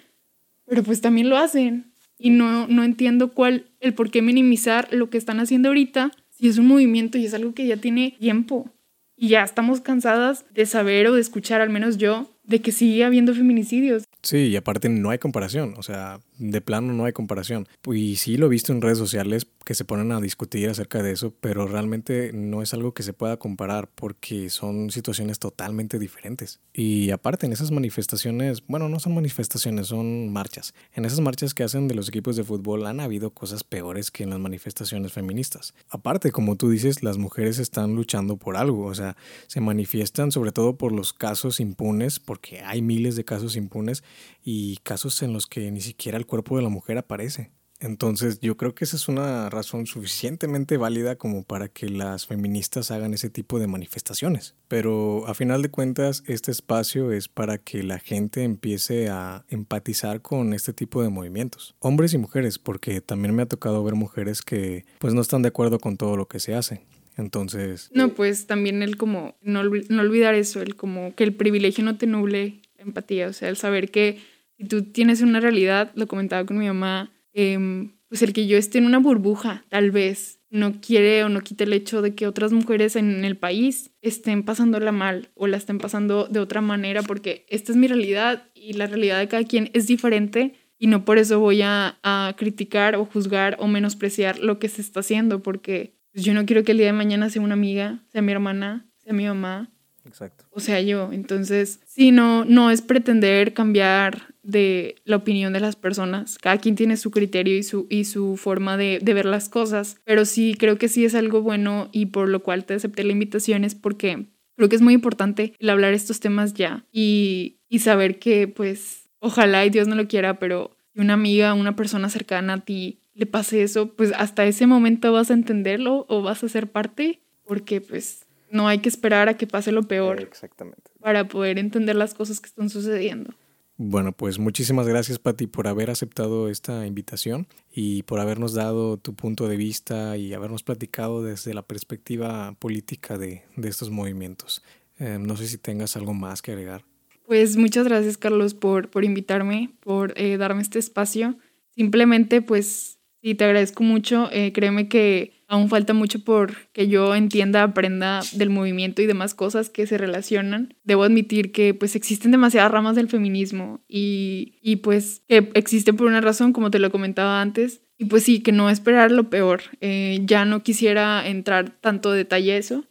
pero 0.66 0.82
pues 0.82 1.00
también 1.00 1.28
lo 1.28 1.36
hacen. 1.36 1.92
Y 2.16 2.30
no, 2.30 2.68
no 2.68 2.84
entiendo 2.84 3.32
cuál, 3.32 3.72
el 3.80 3.92
por 3.92 4.10
qué 4.10 4.22
minimizar 4.22 4.88
lo 4.92 5.10
que 5.10 5.18
están 5.18 5.40
haciendo 5.40 5.68
ahorita 5.68 6.12
si 6.30 6.48
es 6.48 6.58
un 6.58 6.66
movimiento 6.66 7.18
y 7.18 7.26
es 7.26 7.34
algo 7.34 7.54
que 7.54 7.66
ya 7.66 7.76
tiene 7.76 8.16
tiempo. 8.18 8.70
Y 9.16 9.28
ya 9.28 9.42
estamos 9.42 9.80
cansadas 9.80 10.46
de 10.52 10.66
saber 10.66 11.06
o 11.06 11.14
de 11.14 11.20
escuchar, 11.20 11.60
al 11.60 11.70
menos 11.70 11.98
yo, 11.98 12.30
de 12.42 12.60
que 12.60 12.72
sigue 12.72 13.04
habiendo 13.04 13.34
feminicidios. 13.34 14.04
Sí, 14.24 14.48
y 14.48 14.56
aparte 14.56 14.88
no 14.88 15.10
hay 15.10 15.18
comparación, 15.18 15.74
o 15.76 15.82
sea, 15.82 16.18
de 16.50 16.60
plano 16.60 16.92
no 16.92 17.04
hay 17.04 17.12
comparación. 17.12 17.68
Y 17.92 18.16
sí 18.16 18.36
lo 18.36 18.46
he 18.46 18.50
visto 18.50 18.72
en 18.72 18.82
redes 18.82 18.98
sociales 18.98 19.46
que 19.64 19.74
se 19.74 19.84
ponen 19.84 20.12
a 20.12 20.20
discutir 20.20 20.68
acerca 20.68 21.02
de 21.02 21.12
eso, 21.12 21.32
pero 21.40 21.66
realmente 21.66 22.32
no 22.34 22.62
es 22.62 22.74
algo 22.74 22.92
que 22.92 23.02
se 23.02 23.14
pueda 23.14 23.38
comparar 23.38 23.88
porque 23.94 24.50
son 24.50 24.90
situaciones 24.90 25.38
totalmente 25.38 25.98
diferentes. 25.98 26.60
Y 26.72 27.10
aparte 27.10 27.46
en 27.46 27.52
esas 27.52 27.70
manifestaciones, 27.70 28.62
bueno, 28.66 28.88
no 28.88 29.00
son 29.00 29.14
manifestaciones, 29.14 29.86
son 29.86 30.30
marchas. 30.30 30.74
En 30.92 31.06
esas 31.06 31.20
marchas 31.20 31.54
que 31.54 31.62
hacen 31.62 31.88
de 31.88 31.94
los 31.94 32.08
equipos 32.08 32.36
de 32.36 32.44
fútbol 32.44 32.86
han 32.86 33.00
habido 33.00 33.30
cosas 33.30 33.64
peores 33.64 34.10
que 34.10 34.24
en 34.24 34.30
las 34.30 34.38
manifestaciones 34.38 35.12
feministas. 35.12 35.74
Aparte, 35.88 36.30
como 36.30 36.56
tú 36.56 36.68
dices, 36.68 37.02
las 37.02 37.16
mujeres 37.16 37.58
están 37.58 37.94
luchando 37.94 38.36
por 38.36 38.56
algo, 38.56 38.84
o 38.84 38.94
sea, 38.94 39.16
se 39.46 39.60
manifiestan 39.60 40.30
sobre 40.30 40.52
todo 40.52 40.76
por 40.76 40.92
los 40.92 41.12
casos 41.12 41.60
impunes, 41.60 42.20
porque 42.20 42.60
hay 42.60 42.82
miles 42.82 43.16
de 43.16 43.24
casos 43.24 43.56
impunes 43.56 44.04
y 44.44 44.76
casos 44.78 45.22
en 45.22 45.32
los 45.32 45.46
que 45.46 45.70
ni 45.70 45.80
siquiera 45.80 46.18
el 46.18 46.26
cuerpo 46.34 46.56
de 46.56 46.64
la 46.64 46.68
mujer 46.68 46.98
aparece. 46.98 47.52
Entonces 47.78 48.40
yo 48.40 48.56
creo 48.56 48.74
que 48.74 48.84
esa 48.84 48.96
es 48.96 49.08
una 49.08 49.48
razón 49.50 49.86
suficientemente 49.86 50.76
válida 50.76 51.16
como 51.16 51.44
para 51.44 51.68
que 51.68 51.88
las 51.88 52.26
feministas 52.26 52.90
hagan 52.90 53.14
ese 53.14 53.30
tipo 53.30 53.60
de 53.60 53.68
manifestaciones. 53.68 54.56
Pero 54.66 55.26
a 55.28 55.34
final 55.34 55.62
de 55.62 55.70
cuentas 55.70 56.24
este 56.26 56.50
espacio 56.50 57.12
es 57.12 57.28
para 57.28 57.58
que 57.58 57.84
la 57.84 58.00
gente 58.00 58.42
empiece 58.42 59.10
a 59.10 59.44
empatizar 59.48 60.22
con 60.22 60.54
este 60.54 60.72
tipo 60.72 61.02
de 61.02 61.08
movimientos. 61.08 61.76
Hombres 61.78 62.14
y 62.14 62.18
mujeres, 62.18 62.58
porque 62.58 63.00
también 63.00 63.34
me 63.34 63.42
ha 63.42 63.46
tocado 63.46 63.84
ver 63.84 63.94
mujeres 63.94 64.42
que 64.42 64.84
pues 64.98 65.14
no 65.14 65.20
están 65.20 65.42
de 65.42 65.48
acuerdo 65.48 65.78
con 65.78 65.96
todo 65.96 66.16
lo 66.16 66.26
que 66.26 66.40
se 66.40 66.54
hace. 66.54 66.80
Entonces... 67.16 67.90
No, 67.92 68.14
pues 68.14 68.48
también 68.48 68.82
el 68.82 68.96
como, 68.96 69.36
no, 69.40 69.62
no 69.62 70.02
olvidar 70.02 70.34
eso, 70.34 70.62
el 70.62 70.74
como 70.74 71.14
que 71.14 71.22
el 71.22 71.34
privilegio 71.34 71.84
no 71.84 71.96
te 71.96 72.08
nuble 72.08 72.60
empatía, 72.78 73.28
o 73.28 73.32
sea, 73.32 73.48
el 73.48 73.56
saber 73.56 73.90
que 73.90 74.18
si 74.56 74.64
tú 74.66 74.82
tienes 74.84 75.20
una 75.20 75.40
realidad, 75.40 75.92
lo 75.94 76.06
comentaba 76.06 76.44
con 76.46 76.58
mi 76.58 76.66
mamá, 76.66 77.12
em, 77.32 77.92
pues 78.08 78.22
el 78.22 78.32
que 78.32 78.46
yo 78.46 78.56
esté 78.56 78.78
en 78.78 78.86
una 78.86 78.98
burbuja, 78.98 79.64
tal 79.68 79.90
vez, 79.90 80.40
no 80.50 80.80
quiere 80.80 81.24
o 81.24 81.28
no 81.28 81.40
quita 81.40 81.64
el 81.64 81.72
hecho 81.72 82.00
de 82.00 82.14
que 82.14 82.28
otras 82.28 82.52
mujeres 82.52 82.94
en 82.94 83.24
el 83.24 83.36
país 83.36 83.90
estén 84.02 84.44
pasándola 84.44 84.92
mal 84.92 85.30
o 85.34 85.48
la 85.48 85.56
estén 85.56 85.78
pasando 85.78 86.28
de 86.28 86.38
otra 86.38 86.60
manera, 86.60 87.02
porque 87.02 87.44
esta 87.48 87.72
es 87.72 87.76
mi 87.76 87.88
realidad 87.88 88.44
y 88.54 88.74
la 88.74 88.86
realidad 88.86 89.18
de 89.18 89.26
cada 89.26 89.42
quien 89.42 89.70
es 89.74 89.88
diferente 89.88 90.54
y 90.78 90.86
no 90.86 91.04
por 91.04 91.18
eso 91.18 91.40
voy 91.40 91.62
a, 91.62 91.98
a 92.04 92.34
criticar 92.36 92.94
o 92.94 93.04
juzgar 93.04 93.56
o 93.58 93.66
menospreciar 93.66 94.38
lo 94.38 94.60
que 94.60 94.68
se 94.68 94.80
está 94.80 95.00
haciendo, 95.00 95.42
porque 95.42 95.96
pues, 96.12 96.24
yo 96.24 96.34
no 96.34 96.46
quiero 96.46 96.62
que 96.62 96.72
el 96.72 96.78
día 96.78 96.86
de 96.86 96.92
mañana 96.92 97.30
sea 97.30 97.42
una 97.42 97.54
amiga, 97.54 98.04
sea 98.12 98.22
mi 98.22 98.30
hermana, 98.30 98.86
sea 98.98 99.12
mi 99.12 99.26
mamá, 99.26 99.74
Exacto. 100.06 100.44
O 100.50 100.60
sea, 100.60 100.80
yo. 100.80 101.10
Entonces, 101.12 101.80
sí, 101.86 102.12
no, 102.12 102.44
no 102.44 102.70
es 102.70 102.82
pretender 102.82 103.54
cambiar 103.54 104.33
de 104.44 104.96
la 105.04 105.16
opinión 105.16 105.52
de 105.52 105.60
las 105.60 105.74
personas. 105.76 106.38
Cada 106.38 106.58
quien 106.58 106.76
tiene 106.76 106.96
su 106.96 107.10
criterio 107.10 107.56
y 107.56 107.62
su, 107.62 107.86
y 107.90 108.04
su 108.04 108.36
forma 108.36 108.76
de, 108.76 109.00
de, 109.02 109.14
ver 109.14 109.26
las 109.26 109.48
cosas. 109.48 109.96
Pero 110.04 110.24
sí, 110.24 110.54
creo 110.58 110.78
que 110.78 110.88
sí 110.88 111.04
es 111.04 111.14
algo 111.14 111.42
bueno 111.42 111.88
y 111.92 112.06
por 112.06 112.28
lo 112.28 112.42
cual 112.42 112.64
te 112.64 112.74
acepté 112.74 113.02
la 113.04 113.12
invitación 113.12 113.64
es 113.64 113.74
porque 113.74 114.26
creo 114.56 114.68
que 114.68 114.76
es 114.76 114.82
muy 114.82 114.94
importante 114.94 115.54
el 115.58 115.70
hablar 115.70 115.94
estos 115.94 116.20
temas 116.20 116.54
ya 116.54 116.84
y, 116.92 117.58
y 117.68 117.80
saber 117.80 118.18
que, 118.18 118.48
pues, 118.48 119.08
ojalá 119.18 119.64
y 119.64 119.70
Dios 119.70 119.88
no 119.88 119.94
lo 119.94 120.06
quiera, 120.06 120.38
pero 120.38 120.76
si 120.92 121.00
una 121.00 121.14
amiga, 121.14 121.54
una 121.54 121.76
persona 121.76 122.08
cercana 122.08 122.54
a 122.54 122.60
ti 122.60 123.00
le 123.14 123.26
pase 123.26 123.62
eso, 123.62 123.94
pues 123.94 124.12
hasta 124.16 124.44
ese 124.44 124.66
momento 124.66 125.12
vas 125.12 125.30
a 125.30 125.34
entenderlo 125.34 126.04
o 126.08 126.22
vas 126.22 126.42
a 126.44 126.48
ser 126.48 126.70
parte 126.70 127.20
porque, 127.44 127.80
pues, 127.80 128.26
no 128.50 128.68
hay 128.68 128.78
que 128.78 128.88
esperar 128.88 129.28
a 129.28 129.36
que 129.36 129.46
pase 129.46 129.72
lo 129.72 129.82
peor. 129.82 130.20
Exactamente. 130.20 130.90
Para 131.00 131.26
poder 131.26 131.58
entender 131.58 131.96
las 131.96 132.14
cosas 132.14 132.40
que 132.40 132.46
están 132.46 132.70
sucediendo. 132.70 133.34
Bueno, 133.76 134.12
pues 134.12 134.38
muchísimas 134.38 134.86
gracias, 134.86 135.18
Patti, 135.18 135.48
por 135.48 135.66
haber 135.66 135.90
aceptado 135.90 136.48
esta 136.48 136.86
invitación 136.86 137.48
y 137.72 138.04
por 138.04 138.20
habernos 138.20 138.54
dado 138.54 138.98
tu 138.98 139.14
punto 139.14 139.48
de 139.48 139.56
vista 139.56 140.16
y 140.16 140.32
habernos 140.32 140.62
platicado 140.62 141.24
desde 141.24 141.54
la 141.54 141.62
perspectiva 141.62 142.54
política 142.60 143.18
de, 143.18 143.42
estos 143.64 143.90
movimientos. 143.90 144.62
Eh, 145.00 145.18
no 145.20 145.36
sé 145.36 145.48
si 145.48 145.58
tengas 145.58 145.96
algo 145.96 146.14
más 146.14 146.40
que 146.40 146.52
agregar. 146.52 146.84
Pues 147.26 147.56
muchas 147.56 147.88
gracias, 147.88 148.16
Carlos, 148.16 148.54
por, 148.54 148.90
por 148.90 149.04
invitarme, 149.04 149.74
por 149.80 150.12
eh, 150.16 150.36
darme 150.36 150.62
este 150.62 150.78
espacio. 150.78 151.36
Simplemente, 151.74 152.42
pues, 152.42 153.00
sí, 153.22 153.34
te 153.34 153.44
agradezco 153.44 153.82
mucho. 153.82 154.28
Eh, 154.30 154.52
créeme 154.52 154.88
que 154.88 155.43
aún 155.54 155.68
falta 155.68 155.94
mucho 155.94 156.18
por 156.20 156.54
que 156.72 156.88
yo 156.88 157.14
entienda, 157.14 157.62
aprenda 157.62 158.20
del 158.32 158.50
movimiento 158.50 159.02
y 159.02 159.06
demás 159.06 159.34
cosas 159.34 159.70
que 159.70 159.86
se 159.86 159.98
relacionan. 159.98 160.74
Debo 160.84 161.04
admitir 161.04 161.52
que 161.52 161.74
pues 161.74 161.96
existen 161.96 162.30
demasiadas 162.30 162.72
ramas 162.72 162.96
del 162.96 163.08
feminismo 163.08 163.80
y, 163.88 164.54
y 164.60 164.76
pues 164.76 165.22
que 165.28 165.50
existen 165.54 165.96
por 165.96 166.06
una 166.06 166.20
razón, 166.20 166.52
como 166.52 166.70
te 166.70 166.78
lo 166.78 166.90
comentaba 166.90 167.40
antes. 167.40 167.80
Y 167.96 168.06
pues 168.06 168.24
sí, 168.24 168.40
que 168.40 168.52
no 168.52 168.70
esperar 168.70 169.12
lo 169.12 169.30
peor. 169.30 169.62
Eh, 169.80 170.20
ya 170.24 170.44
no 170.44 170.62
quisiera 170.62 171.26
entrar 171.26 171.70
tanto 171.70 172.10
detalle 172.10 172.52
a 172.52 172.56
eso, 172.56 172.84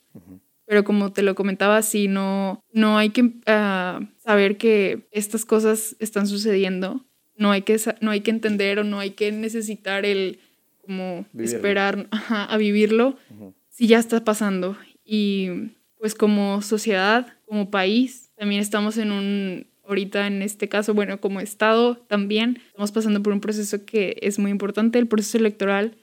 pero 0.66 0.86
como 0.86 1.12
te 1.12 1.24
lo 1.24 1.36
comentaba, 1.36 1.82
sí, 1.82 2.08
no, 2.08 2.64
no 2.72 2.98
hay 2.98 3.10
que 3.10 3.34
ah, 3.46 4.00
saber 4.24 4.58
que 4.58 5.08
estas 5.12 5.44
cosas 5.44 5.98
están 6.00 6.28
sucediendo. 6.28 7.06
No 7.36 7.52
hay, 7.52 7.64
que, 7.64 7.78
no 8.00 8.12
hay 8.12 8.22
que 8.22 8.32
entender 8.32 8.80
o 8.80 8.84
no 8.84 9.00
hay 9.00 9.12
que 9.12 9.32
necesitar 9.32 10.06
el 10.06 10.40
como 10.86 11.26
esperar 11.40 12.08
a 12.12 12.58
vivirlo 12.58 13.18
si 13.70 13.88
ya 13.88 14.00
está 14.00 14.24
pasando. 14.24 14.78
Y 15.04 15.50
pues 15.98 16.16
como 16.16 16.62
sociedad, 16.62 17.28
como 17.46 17.72
país, 17.72 18.32
también 18.36 18.62
estamos 18.62 18.98
en 18.98 19.12
un, 19.12 19.68
ahorita 19.88 20.28
en 20.28 20.42
este 20.42 20.70
caso, 20.70 20.94
bueno, 20.94 21.20
como 21.20 21.40
Estado 21.40 21.96
también, 21.96 22.60
estamos 22.68 22.92
pasando 22.92 23.24
por 23.24 23.34
un 23.34 23.42
proceso 23.42 23.86
que 23.86 24.18
es 24.22 24.40
muy 24.40 24.52
importante, 24.52 25.00
el 25.00 25.08
proceso 25.08 25.38
electoral. 25.38 25.96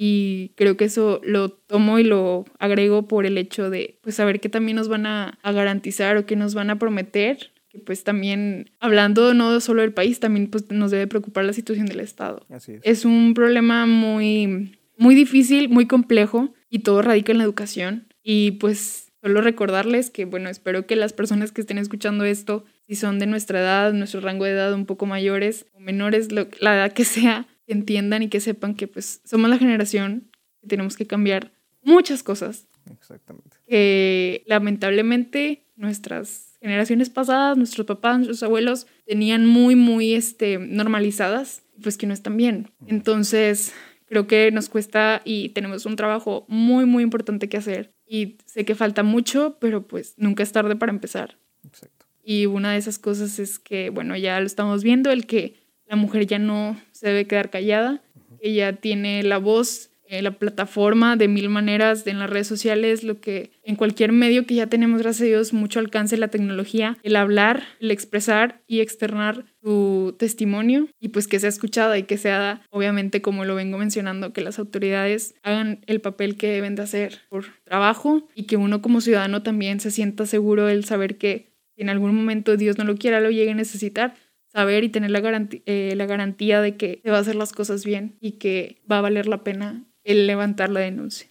Y 0.00 0.52
creo 0.54 0.76
que 0.76 0.84
eso 0.84 1.20
lo 1.24 1.48
tomo 1.48 1.98
y 1.98 2.04
lo 2.04 2.44
agrego 2.60 3.08
por 3.08 3.26
el 3.26 3.36
hecho 3.36 3.68
de 3.68 3.98
pues 4.02 4.14
saber 4.14 4.38
que 4.38 4.48
también 4.48 4.76
nos 4.76 4.88
van 4.88 5.06
a, 5.06 5.38
a 5.42 5.52
garantizar 5.52 6.16
o 6.16 6.26
que 6.26 6.36
nos 6.36 6.54
van 6.54 6.70
a 6.70 6.78
prometer 6.78 7.50
pues 7.78 8.04
también, 8.04 8.70
hablando 8.80 9.34
no 9.34 9.60
solo 9.60 9.82
del 9.82 9.92
país, 9.92 10.20
también 10.20 10.48
pues 10.48 10.70
nos 10.70 10.90
debe 10.90 11.06
preocupar 11.06 11.44
la 11.44 11.52
situación 11.52 11.86
del 11.86 12.00
Estado. 12.00 12.46
Así 12.50 12.72
es. 12.72 12.80
es 12.84 13.04
un 13.04 13.34
problema 13.34 13.86
muy, 13.86 14.78
muy 14.96 15.14
difícil, 15.14 15.68
muy 15.68 15.86
complejo 15.86 16.52
y 16.68 16.80
todo 16.80 17.02
radica 17.02 17.32
en 17.32 17.38
la 17.38 17.44
educación. 17.44 18.06
Y 18.22 18.52
pues 18.52 19.12
solo 19.22 19.40
recordarles 19.40 20.10
que, 20.10 20.24
bueno, 20.24 20.48
espero 20.48 20.86
que 20.86 20.96
las 20.96 21.12
personas 21.12 21.52
que 21.52 21.60
estén 21.60 21.78
escuchando 21.78 22.24
esto, 22.24 22.64
si 22.86 22.94
son 22.94 23.18
de 23.18 23.26
nuestra 23.26 23.60
edad, 23.60 23.92
nuestro 23.92 24.20
rango 24.20 24.44
de 24.44 24.52
edad 24.52 24.72
un 24.74 24.86
poco 24.86 25.06
mayores 25.06 25.66
o 25.72 25.80
menores, 25.80 26.28
la 26.32 26.74
edad 26.74 26.92
que 26.92 27.04
sea, 27.04 27.46
que 27.66 27.72
entiendan 27.72 28.22
y 28.22 28.28
que 28.28 28.40
sepan 28.40 28.74
que 28.74 28.88
pues 28.88 29.20
somos 29.24 29.50
la 29.50 29.58
generación 29.58 30.30
que 30.60 30.68
tenemos 30.68 30.96
que 30.96 31.06
cambiar 31.06 31.52
muchas 31.82 32.22
cosas. 32.22 32.66
Exactamente. 32.90 33.56
Que 33.66 34.42
lamentablemente 34.46 35.64
nuestras 35.76 36.47
generaciones 36.60 37.10
pasadas, 37.10 37.56
nuestros 37.56 37.86
papás, 37.86 38.16
nuestros 38.16 38.42
abuelos 38.42 38.86
tenían 39.06 39.46
muy, 39.46 39.76
muy 39.76 40.14
este, 40.14 40.58
normalizadas, 40.58 41.62
pues 41.82 41.96
que 41.96 42.06
no 42.06 42.14
están 42.14 42.36
bien. 42.36 42.70
Entonces, 42.86 43.72
creo 44.06 44.26
que 44.26 44.50
nos 44.50 44.68
cuesta 44.68 45.22
y 45.24 45.50
tenemos 45.50 45.86
un 45.86 45.96
trabajo 45.96 46.44
muy, 46.48 46.86
muy 46.86 47.02
importante 47.02 47.48
que 47.48 47.58
hacer 47.58 47.92
y 48.06 48.38
sé 48.46 48.64
que 48.64 48.74
falta 48.74 49.02
mucho, 49.02 49.56
pero 49.60 49.86
pues 49.86 50.14
nunca 50.16 50.42
es 50.42 50.52
tarde 50.52 50.76
para 50.76 50.90
empezar. 50.90 51.38
Exacto. 51.64 52.06
Y 52.24 52.46
una 52.46 52.72
de 52.72 52.78
esas 52.78 52.98
cosas 52.98 53.38
es 53.38 53.58
que, 53.58 53.90
bueno, 53.90 54.16
ya 54.16 54.38
lo 54.40 54.46
estamos 54.46 54.82
viendo, 54.82 55.10
el 55.10 55.26
que 55.26 55.54
la 55.86 55.96
mujer 55.96 56.26
ya 56.26 56.38
no 56.38 56.78
se 56.92 57.08
debe 57.08 57.26
quedar 57.26 57.50
callada, 57.50 58.02
ella 58.40 58.74
tiene 58.74 59.22
la 59.22 59.38
voz 59.38 59.87
eh, 60.10 60.22
la 60.22 60.30
plataforma 60.30 61.16
de 61.16 61.28
mil 61.28 61.50
maneras 61.50 62.06
en 62.06 62.18
las 62.18 62.30
redes 62.30 62.46
sociales, 62.46 63.04
lo 63.04 63.20
que 63.20 63.50
en 63.62 63.76
cualquier 63.76 64.12
medio 64.12 64.46
que 64.46 64.54
ya 64.54 64.66
tenemos, 64.66 65.02
gracias 65.02 65.22
a 65.22 65.26
Dios, 65.26 65.52
mucho 65.52 65.80
alcance 65.80 66.16
la 66.16 66.28
tecnología, 66.28 66.96
el 67.02 67.14
hablar, 67.14 67.62
el 67.78 67.90
expresar 67.90 68.62
y 68.66 68.80
externar 68.80 69.44
tu 69.60 70.16
testimonio 70.18 70.88
y 70.98 71.08
pues 71.08 71.28
que 71.28 71.38
sea 71.38 71.50
escuchada 71.50 71.98
y 71.98 72.04
que 72.04 72.16
sea, 72.16 72.62
obviamente, 72.70 73.20
como 73.20 73.44
lo 73.44 73.54
vengo 73.54 73.76
mencionando, 73.76 74.32
que 74.32 74.40
las 74.40 74.58
autoridades 74.58 75.34
hagan 75.42 75.80
el 75.86 76.00
papel 76.00 76.36
que 76.36 76.48
deben 76.48 76.74
de 76.74 76.82
hacer 76.82 77.18
por 77.28 77.44
trabajo 77.64 78.26
y 78.34 78.44
que 78.44 78.56
uno 78.56 78.80
como 78.80 79.02
ciudadano 79.02 79.42
también 79.42 79.78
se 79.78 79.90
sienta 79.90 80.24
seguro 80.24 80.70
el 80.70 80.86
saber 80.86 81.18
que 81.18 81.52
en 81.76 81.90
algún 81.90 82.14
momento 82.14 82.56
Dios 82.56 82.78
no 82.78 82.84
lo 82.84 82.96
quiera, 82.96 83.20
lo 83.20 83.30
llegue 83.30 83.50
a 83.50 83.54
necesitar, 83.54 84.14
saber 84.46 84.84
y 84.84 84.88
tener 84.88 85.10
la, 85.10 85.20
garantía, 85.20 85.60
eh, 85.66 85.92
la 85.96 86.06
garantía 86.06 86.60
de 86.60 86.76
que 86.76 87.00
se 87.04 87.10
va 87.10 87.18
a 87.18 87.20
hacer 87.20 87.36
las 87.36 87.52
cosas 87.52 87.84
bien 87.84 88.16
y 88.20 88.32
que 88.32 88.80
va 88.90 88.98
a 88.98 89.02
valer 89.02 89.26
la 89.26 89.44
pena 89.44 89.84
el 90.08 90.26
levantar 90.26 90.70
la 90.70 90.80
denuncia. 90.80 91.28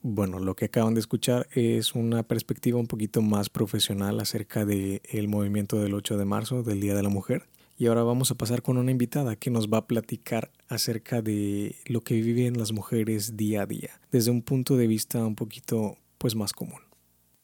Bueno, 0.00 0.40
lo 0.40 0.56
que 0.56 0.64
acaban 0.64 0.94
de 0.94 1.00
escuchar 1.00 1.46
es 1.52 1.94
una 1.94 2.22
perspectiva 2.24 2.80
un 2.80 2.86
poquito 2.86 3.20
más 3.22 3.50
profesional 3.50 4.18
acerca 4.18 4.64
del 4.64 5.02
el 5.04 5.28
movimiento 5.28 5.78
del 5.78 5.94
8 5.94 6.16
de 6.16 6.24
marzo, 6.24 6.62
del 6.62 6.80
Día 6.80 6.94
de 6.94 7.02
la 7.02 7.10
Mujer. 7.10 7.44
Y 7.78 7.86
ahora 7.86 8.02
vamos 8.02 8.30
a 8.30 8.34
pasar 8.34 8.62
con 8.62 8.78
una 8.78 8.90
invitada 8.90 9.36
que 9.36 9.50
nos 9.50 9.68
va 9.68 9.78
a 9.78 9.86
platicar 9.86 10.50
acerca 10.68 11.20
de 11.20 11.76
lo 11.86 12.00
que 12.00 12.20
viven 12.20 12.58
las 12.58 12.72
mujeres 12.72 13.36
día 13.36 13.62
a 13.62 13.66
día, 13.66 14.00
desde 14.10 14.30
un 14.30 14.42
punto 14.42 14.76
de 14.76 14.86
vista 14.86 15.24
un 15.24 15.36
poquito 15.36 15.98
pues 16.18 16.34
más 16.34 16.52
común. 16.52 16.80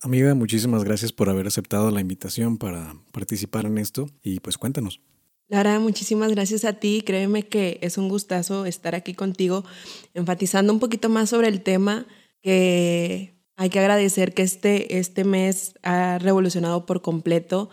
Amiga, 0.00 0.34
muchísimas 0.34 0.82
gracias 0.82 1.12
por 1.12 1.28
haber 1.28 1.46
aceptado 1.46 1.90
la 1.90 2.00
invitación 2.00 2.56
para 2.56 2.94
participar 3.12 3.66
en 3.66 3.78
esto 3.78 4.08
y 4.22 4.40
pues 4.40 4.56
cuéntanos. 4.56 5.00
Lara, 5.48 5.80
muchísimas 5.80 6.30
gracias 6.30 6.64
a 6.64 6.74
ti. 6.74 7.02
Créeme 7.04 7.48
que 7.48 7.78
es 7.80 7.96
un 7.96 8.08
gustazo 8.08 8.66
estar 8.66 8.94
aquí 8.94 9.14
contigo, 9.14 9.64
enfatizando 10.12 10.72
un 10.72 10.78
poquito 10.78 11.08
más 11.08 11.30
sobre 11.30 11.48
el 11.48 11.62
tema 11.62 12.06
que 12.42 13.34
hay 13.56 13.70
que 13.70 13.80
agradecer 13.80 14.34
que 14.34 14.42
este, 14.42 14.98
este 14.98 15.24
mes 15.24 15.74
ha 15.82 16.18
revolucionado 16.18 16.84
por 16.84 17.00
completo 17.00 17.70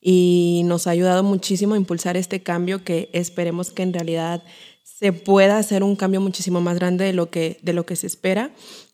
y 0.00 0.62
nos 0.64 0.86
ha 0.86 0.90
ayudado 0.90 1.22
muchísimo 1.22 1.74
a 1.74 1.76
impulsar 1.76 2.16
este 2.16 2.42
cambio 2.42 2.82
que 2.82 3.10
esperemos 3.12 3.70
que 3.70 3.82
en 3.82 3.92
realidad 3.92 4.42
se 4.82 5.12
pueda 5.12 5.58
hacer 5.58 5.84
un 5.84 5.96
cambio 5.96 6.20
muchísimo 6.20 6.60
más 6.60 6.76
grande 6.76 7.04
de 7.04 7.12
lo 7.12 7.30
que, 7.30 7.58
de 7.62 7.72
lo 7.74 7.84
que 7.84 7.94
se 7.94 8.06
espera. 8.06 8.52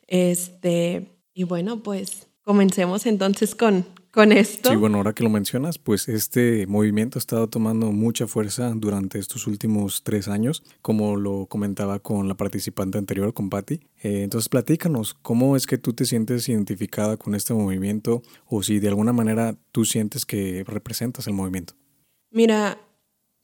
Este, 0.09 1.21
y 1.33 1.45
bueno, 1.45 1.83
pues 1.83 2.27
comencemos 2.43 3.07
entonces 3.07 3.55
con, 3.55 3.87
con 4.15 4.31
esto. 4.31 4.71
Sí, 4.71 4.77
bueno, 4.77 4.99
ahora 4.99 5.13
que 5.13 5.25
lo 5.25 5.31
mencionas, 5.31 5.79
pues 5.79 6.09
este 6.09 6.67
movimiento 6.69 7.19
ha 7.19 7.21
estado 7.21 7.49
tomando 7.49 7.91
mucha 7.91 8.29
fuerza 8.29 8.73
durante 8.75 9.19
estos 9.19 9.49
últimos 9.49 10.05
tres 10.05 10.29
años, 10.29 10.63
como 10.83 11.17
lo 11.17 11.47
comentaba 11.47 11.99
con 11.99 12.29
la 12.29 12.37
participante 12.37 12.97
anterior, 12.97 13.35
con 13.35 13.51
Patti. 13.51 13.81
Eh, 14.03 14.23
entonces, 14.23 14.49
platícanos, 14.49 15.15
¿cómo 15.15 15.57
es 15.57 15.67
que 15.67 15.79
tú 15.79 15.93
te 15.93 16.05
sientes 16.05 16.49
identificada 16.49 17.17
con 17.17 17.35
este 17.35 17.55
movimiento 17.55 18.23
o 18.47 18.63
si 18.63 18.79
de 18.79 18.89
alguna 18.89 19.13
manera 19.13 19.57
tú 19.73 19.85
sientes 19.85 20.25
que 20.25 20.65
representas 20.65 21.27
el 21.27 21.35
movimiento? 21.35 21.75
Mira, 22.31 22.79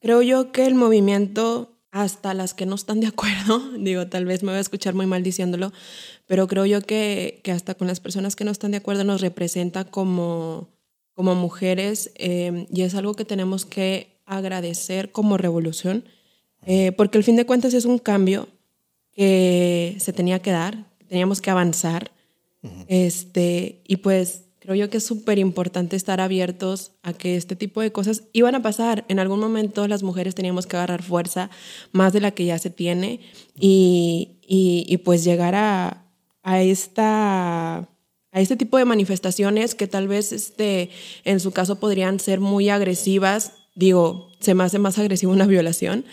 creo 0.00 0.22
yo 0.22 0.52
que 0.52 0.66
el 0.66 0.76
movimiento 0.76 1.79
hasta 1.90 2.34
las 2.34 2.54
que 2.54 2.66
no 2.66 2.74
están 2.74 3.00
de 3.00 3.08
acuerdo, 3.08 3.60
digo, 3.78 4.06
tal 4.06 4.24
vez 4.24 4.42
me 4.42 4.50
voy 4.52 4.58
a 4.58 4.62
escuchar 4.62 4.94
muy 4.94 5.06
mal 5.06 5.22
diciéndolo, 5.22 5.72
pero 6.26 6.46
creo 6.46 6.66
yo 6.66 6.80
que, 6.82 7.40
que 7.42 7.52
hasta 7.52 7.74
con 7.74 7.86
las 7.86 8.00
personas 8.00 8.36
que 8.36 8.44
no 8.44 8.50
están 8.50 8.70
de 8.70 8.78
acuerdo 8.78 9.04
nos 9.04 9.20
representa 9.20 9.84
como, 9.84 10.68
como 11.14 11.34
mujeres 11.34 12.12
eh, 12.16 12.66
y 12.72 12.82
es 12.82 12.94
algo 12.94 13.14
que 13.14 13.24
tenemos 13.24 13.66
que 13.66 14.20
agradecer 14.24 15.10
como 15.10 15.36
revolución, 15.36 16.04
eh, 16.64 16.92
porque 16.92 17.18
al 17.18 17.24
fin 17.24 17.36
de 17.36 17.46
cuentas 17.46 17.74
es 17.74 17.84
un 17.84 17.98
cambio 17.98 18.48
que 19.12 19.96
se 19.98 20.12
tenía 20.12 20.40
que 20.40 20.52
dar, 20.52 20.86
teníamos 21.08 21.40
que 21.40 21.50
avanzar, 21.50 22.12
este, 22.88 23.82
y 23.86 23.96
pues 23.96 24.42
Creo 24.60 24.74
yo 24.74 24.90
que 24.90 24.98
es 24.98 25.04
súper 25.04 25.38
importante 25.38 25.96
estar 25.96 26.20
abiertos 26.20 26.92
a 27.02 27.14
que 27.14 27.36
este 27.36 27.56
tipo 27.56 27.80
de 27.80 27.92
cosas 27.92 28.24
iban 28.34 28.54
a 28.54 28.60
pasar. 28.60 29.06
En 29.08 29.18
algún 29.18 29.40
momento 29.40 29.88
las 29.88 30.02
mujeres 30.02 30.34
teníamos 30.34 30.66
que 30.66 30.76
agarrar 30.76 31.02
fuerza 31.02 31.48
más 31.92 32.12
de 32.12 32.20
la 32.20 32.32
que 32.32 32.44
ya 32.44 32.58
se 32.58 32.68
tiene 32.68 33.20
y, 33.58 34.38
y, 34.46 34.98
pues 34.98 35.24
llegar 35.24 35.54
a, 35.54 36.04
a, 36.42 36.60
esta, 36.60 37.78
a 37.78 37.86
este 38.34 38.56
tipo 38.56 38.76
de 38.76 38.84
manifestaciones 38.84 39.74
que 39.74 39.86
tal 39.86 40.08
vez 40.08 40.30
este, 40.30 40.90
en 41.24 41.40
su 41.40 41.52
caso 41.52 41.80
podrían 41.80 42.20
ser 42.20 42.38
muy 42.38 42.68
agresivas. 42.68 43.54
Digo, 43.74 44.28
se 44.40 44.52
me 44.52 44.64
hace 44.64 44.78
más 44.78 44.98
agresiva 44.98 45.32
una 45.32 45.46
violación, 45.46 46.04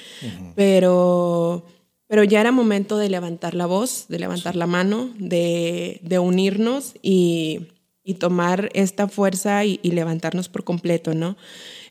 pero, 0.55 1.65
pero 2.07 2.23
ya 2.23 2.39
era 2.39 2.53
momento 2.53 2.97
de 2.97 3.09
levantar 3.09 3.55
la 3.55 3.65
voz, 3.65 4.05
de 4.07 4.19
levantar 4.19 4.55
la 4.55 4.67
mano, 4.67 5.09
de, 5.17 5.99
de 6.01 6.19
unirnos 6.19 6.93
y 7.01 7.67
y 8.07 8.13
tomar 8.13 8.69
esta 8.73 9.09
fuerza 9.09 9.65
y, 9.65 9.79
levantarnos 9.83 10.47
por 10.47 10.63
completo, 10.63 11.13
¿no? 11.13 11.35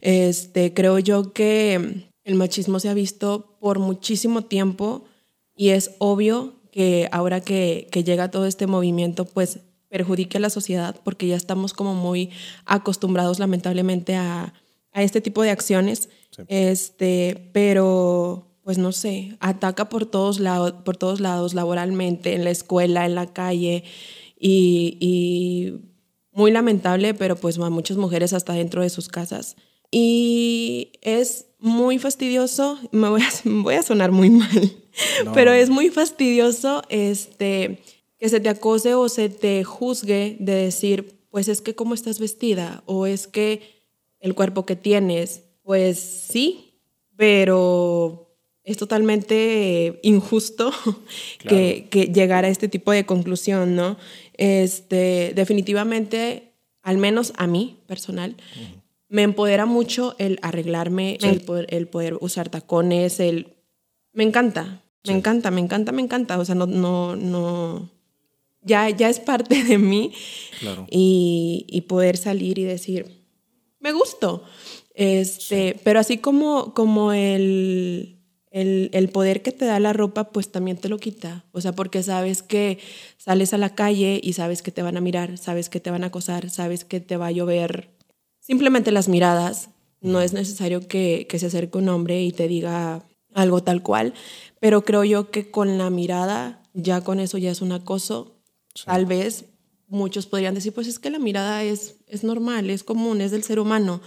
Este, 0.00 0.72
creo 0.72 0.98
yo 0.98 1.34
que 1.34 2.08
el 2.24 2.34
machismo 2.36 2.80
se 2.80 2.88
ha 2.88 2.94
visto 2.94 3.58
por 3.60 3.80
muchísimo 3.80 4.40
tiempo 4.40 5.04
y 5.54 5.68
es 5.68 5.90
obvio 5.98 6.54
que 6.72 7.06
ahora 7.12 7.42
que, 7.42 7.88
que 7.92 8.02
llega 8.02 8.30
todo 8.30 8.46
este 8.46 8.66
movimiento, 8.66 9.26
pues 9.26 9.58
perjudique 9.90 10.38
a 10.38 10.40
la 10.40 10.48
sociedad 10.48 10.96
porque 11.04 11.26
ya 11.26 11.36
estamos 11.36 11.74
como 11.74 11.94
muy 11.94 12.30
acostumbrados 12.64 13.38
lamentablemente 13.38 14.16
a, 14.16 14.54
a 14.92 15.02
este 15.02 15.20
tipo 15.20 15.42
de 15.42 15.50
acciones. 15.50 16.08
Este, 16.48 17.50
pero 17.52 18.46
pues 18.62 18.78
no 18.78 18.92
sé, 18.92 19.36
ataca 19.40 19.90
por 19.90 20.06
todos, 20.06 20.40
lados, 20.40 20.72
por 20.82 20.96
todos 20.96 21.20
lados, 21.20 21.52
laboralmente, 21.52 22.34
en 22.34 22.44
la 22.44 22.50
escuela, 22.50 23.04
en 23.04 23.14
la 23.14 23.32
calle, 23.32 23.84
y, 24.38 24.98
y 25.00 25.95
muy 26.36 26.50
lamentable, 26.50 27.14
pero 27.14 27.34
pues 27.34 27.58
a 27.58 27.70
muchas 27.70 27.96
mujeres 27.96 28.34
hasta 28.34 28.52
dentro 28.52 28.82
de 28.82 28.90
sus 28.90 29.08
casas. 29.08 29.56
Y 29.90 30.92
es 31.00 31.46
muy 31.58 31.98
fastidioso, 31.98 32.78
me 32.92 33.08
voy 33.08 33.22
a, 33.22 33.28
voy 33.44 33.74
a 33.74 33.82
sonar 33.82 34.12
muy 34.12 34.28
mal, 34.30 34.72
pero 35.32 35.52
es 35.52 35.70
muy 35.70 35.88
fastidioso 35.88 36.82
este, 36.90 37.82
que 38.18 38.28
se 38.28 38.40
te 38.40 38.50
acose 38.50 38.94
o 38.94 39.08
se 39.08 39.30
te 39.30 39.64
juzgue 39.64 40.36
de 40.38 40.54
decir, 40.54 41.18
pues 41.30 41.48
es 41.48 41.62
que 41.62 41.74
cómo 41.74 41.94
estás 41.94 42.20
vestida 42.20 42.82
o 42.84 43.06
es 43.06 43.26
que 43.26 43.62
el 44.20 44.34
cuerpo 44.34 44.66
que 44.66 44.76
tienes, 44.76 45.44
pues 45.62 45.98
sí, 45.98 46.80
pero 47.16 48.25
es 48.66 48.76
totalmente 48.76 50.00
injusto 50.02 50.72
que, 51.38 51.86
que 51.88 52.06
llegar 52.06 52.44
a 52.44 52.48
este 52.48 52.68
tipo 52.68 52.92
de 52.92 53.06
conclusión, 53.06 53.76
¿no? 53.76 53.96
Este, 54.34 55.32
definitivamente, 55.34 56.52
al 56.82 56.98
menos 56.98 57.32
a 57.36 57.46
mí 57.46 57.78
personal, 57.86 58.36
me 59.08 59.22
empodera 59.22 59.66
mucho 59.66 60.16
el 60.18 60.38
arreglarme, 60.42 61.16
el, 61.22 61.40
poder, 61.40 62.18
usar 62.20 62.48
tacones, 62.48 63.20
el... 63.20 63.54
Me 64.12 64.24
encanta, 64.24 64.82
me 65.04 65.12
encanta, 65.12 65.50
me 65.52 65.60
encanta, 65.60 65.92
me 65.92 66.02
encanta. 66.02 66.38
O 66.38 66.44
sea, 66.44 66.56
no, 66.56 66.66
no, 66.66 67.14
no... 67.14 67.88
Ya, 68.62 68.90
ya 68.90 69.08
es 69.08 69.20
parte 69.20 69.62
de 69.62 69.78
mí. 69.78 70.12
Y, 70.90 71.66
y 71.68 71.82
poder 71.82 72.16
salir 72.16 72.58
y 72.58 72.64
decir, 72.64 73.24
me 73.78 73.92
gusto. 73.92 74.42
Este, 74.94 75.78
Pero 75.84 76.00
así 76.00 76.18
como, 76.18 76.74
como 76.74 77.12
el, 77.12 78.15
el, 78.56 79.10
poder 79.10 79.42
que 79.42 79.52
te 79.52 79.66
da 79.66 79.78
la 79.80 79.92
ropa, 79.92 80.30
pues 80.30 80.50
también 80.50 80.78
te 80.78 80.88
lo 80.88 80.98
quita. 80.98 81.44
O 81.52 81.60
sea, 81.60 81.72
porque 81.72 82.02
sabes 82.02 82.42
que 82.42 82.78
sales 83.18 83.52
a 83.52 83.58
la 83.58 83.74
calle 83.74 84.18
y 84.22 84.32
sabes 84.32 84.62
que 84.62 84.70
te 84.70 84.80
van 84.80 84.96
a 84.96 85.02
mirar, 85.02 85.36
sabes 85.36 85.68
que 85.68 85.78
te 85.78 85.90
van 85.90 86.04
a 86.04 86.06
acosar, 86.06 86.48
sabes 86.48 86.84
que 86.84 87.00
te 87.00 87.18
va 87.18 87.26
a 87.26 87.32
llover. 87.32 87.90
Simplemente 88.40 88.92
las 88.92 89.08
miradas. 89.08 89.68
No 90.00 90.20
es 90.20 90.32
necesario 90.32 90.86
que, 90.86 91.26
se 91.38 91.46
acerque 91.46 91.78
un 91.78 91.88
hombre 91.88 92.22
y 92.22 92.32
te 92.32 92.48
diga 92.48 93.02
algo 93.34 93.62
tal 93.62 93.82
cual, 93.82 94.14
pero 94.60 94.84
creo 94.84 95.04
yo 95.04 95.30
que 95.30 95.50
con 95.50 95.78
la 95.78 95.90
mirada, 95.90 96.62
ya 96.72 97.02
con 97.02 97.18
eso 97.18 97.38
ya 97.38 97.50
es 97.50 97.60
un 97.60 97.72
acoso. 97.72 98.36
Tal 98.84 99.04
vez 99.04 99.46
muchos 99.88 100.26
podrían 100.26 100.54
decir, 100.54 100.72
pues 100.72 100.86
es 100.86 100.98
que 100.98 101.10
la 101.10 101.18
mirada 101.18 101.62
es, 101.62 101.96
es 102.06 102.24
normal, 102.24 102.70
es 102.70 102.84
común, 102.84 103.20
es 103.20 103.30
del 103.32 103.42
ser 103.42 103.58
humano. 103.58 104.00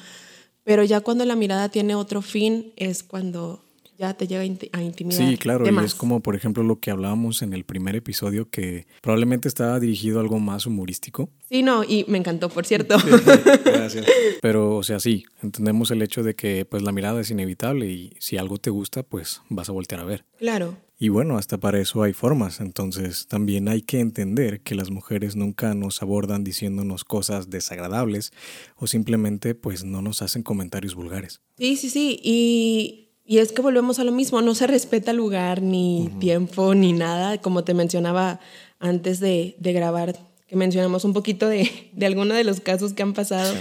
Pero 0.64 0.84
ya 0.84 1.02
cuando 1.02 1.26
la 1.26 1.36
mirada 1.36 1.70
tiene 1.70 1.96
otro 1.96 2.22
fin 2.22 2.72
es 2.76 3.04
cuando 3.04 3.64
ya 4.00 4.14
te 4.14 4.28
llega 4.28 4.42
a 4.42 4.82
intimidar. 4.82 5.30
Sí, 5.30 5.38
claro, 5.38 5.70
y 5.70 5.86
es 5.86 5.94
como 5.94 6.22
por 6.22 6.36
ejemplo 6.36 6.64
lo 6.64 6.80
que 6.80 6.90
hablábamos 6.90 7.42
en 7.42 7.54
el 7.54 7.66
primer 7.66 7.98
episodio 7.98 8.50
que 8.50 8.88
probablemente 9.02 9.50
estaba 9.50 9.78
dirigido 9.78 10.20
a 10.20 10.22
algo 10.22 10.40
más 10.40 10.66
humorístico. 10.66 11.30
Sí, 11.50 11.64
no, 11.64 11.84
y 11.84 12.06
me 12.08 12.18
encantó, 12.18 12.48
por 12.48 12.66
cierto. 12.66 12.98
Gracias. 13.66 14.06
Pero, 14.42 14.78
o 14.78 14.84
sea, 14.84 15.02
sí, 15.02 15.26
entendemos 15.44 15.92
el 15.92 16.02
hecho 16.02 16.24
de 16.24 16.34
que 16.34 16.64
pues 16.64 16.82
la 16.82 16.94
mirada 16.94 17.20
es 17.20 17.30
inevitable 17.30 17.88
y 17.88 18.14
si 18.20 18.38
algo 18.38 18.58
te 18.58 18.70
gusta, 18.70 19.04
pues 19.04 19.42
vas 19.50 19.68
a 19.68 19.74
voltear 19.74 20.00
a 20.00 20.06
ver. 20.06 20.24
Claro. 20.38 20.78
Y 21.02 21.10
bueno, 21.10 21.38
hasta 21.38 21.58
para 21.58 21.80
eso 21.80 22.04
hay 22.04 22.12
formas, 22.12 22.60
entonces 22.60 23.28
también 23.28 23.70
hay 23.70 23.82
que 23.82 24.00
entender 24.00 24.62
que 24.62 24.76
las 24.76 24.92
mujeres 24.92 25.38
nunca 25.38 25.74
nos 25.74 26.02
abordan 26.02 26.44
diciéndonos 26.44 27.06
cosas 27.06 27.50
desagradables 27.50 28.34
o 28.76 28.86
simplemente 28.86 29.56
pues 29.56 29.86
no 29.86 30.02
nos 30.02 30.22
hacen 30.22 30.44
comentarios 30.44 30.96
vulgares. 30.96 31.40
Sí, 31.58 31.78
sí, 31.78 31.90
sí, 31.90 32.20
y, 32.22 33.09
es 33.38 33.52
que 33.52 33.62
volvemos 33.62 34.00
a 34.00 34.04
lo 34.04 34.12
mismo, 34.12 34.42
no 34.42 34.56
se 34.56 34.66
respeta 34.66 35.14
lugar 35.14 35.62
ni 35.62 36.10
tiempo 36.20 36.74
ni 36.74 36.94
nada, 36.94 37.38
como 37.40 37.64
te 37.64 37.76
mencionaba 37.76 38.40
antes 38.80 39.20
de, 39.20 39.56
grabar, 39.60 40.18
que 40.48 40.56
mencionamos 40.56 41.06
un 41.06 41.14
poquito 41.14 41.48
de, 41.48 41.70
de 41.94 42.06
algunos 42.08 42.36
de 42.36 42.44
los 42.44 42.60
casos 42.60 42.94
que 42.94 43.04
han 43.04 43.14
pasado. 43.14 43.54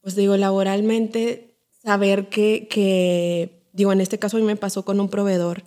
Pues 0.00 0.14
digo, 0.14 0.36
laboralmente, 0.36 1.56
saber 1.82 2.28
que, 2.28 2.68
que, 2.70 3.62
digo, 3.72 3.92
en 3.92 4.00
este 4.00 4.20
caso 4.20 4.36
a 4.36 4.40
mí 4.40 4.46
me 4.46 4.54
pasó 4.54 4.84
con 4.84 5.00
un 5.00 5.08
proveedor 5.08 5.64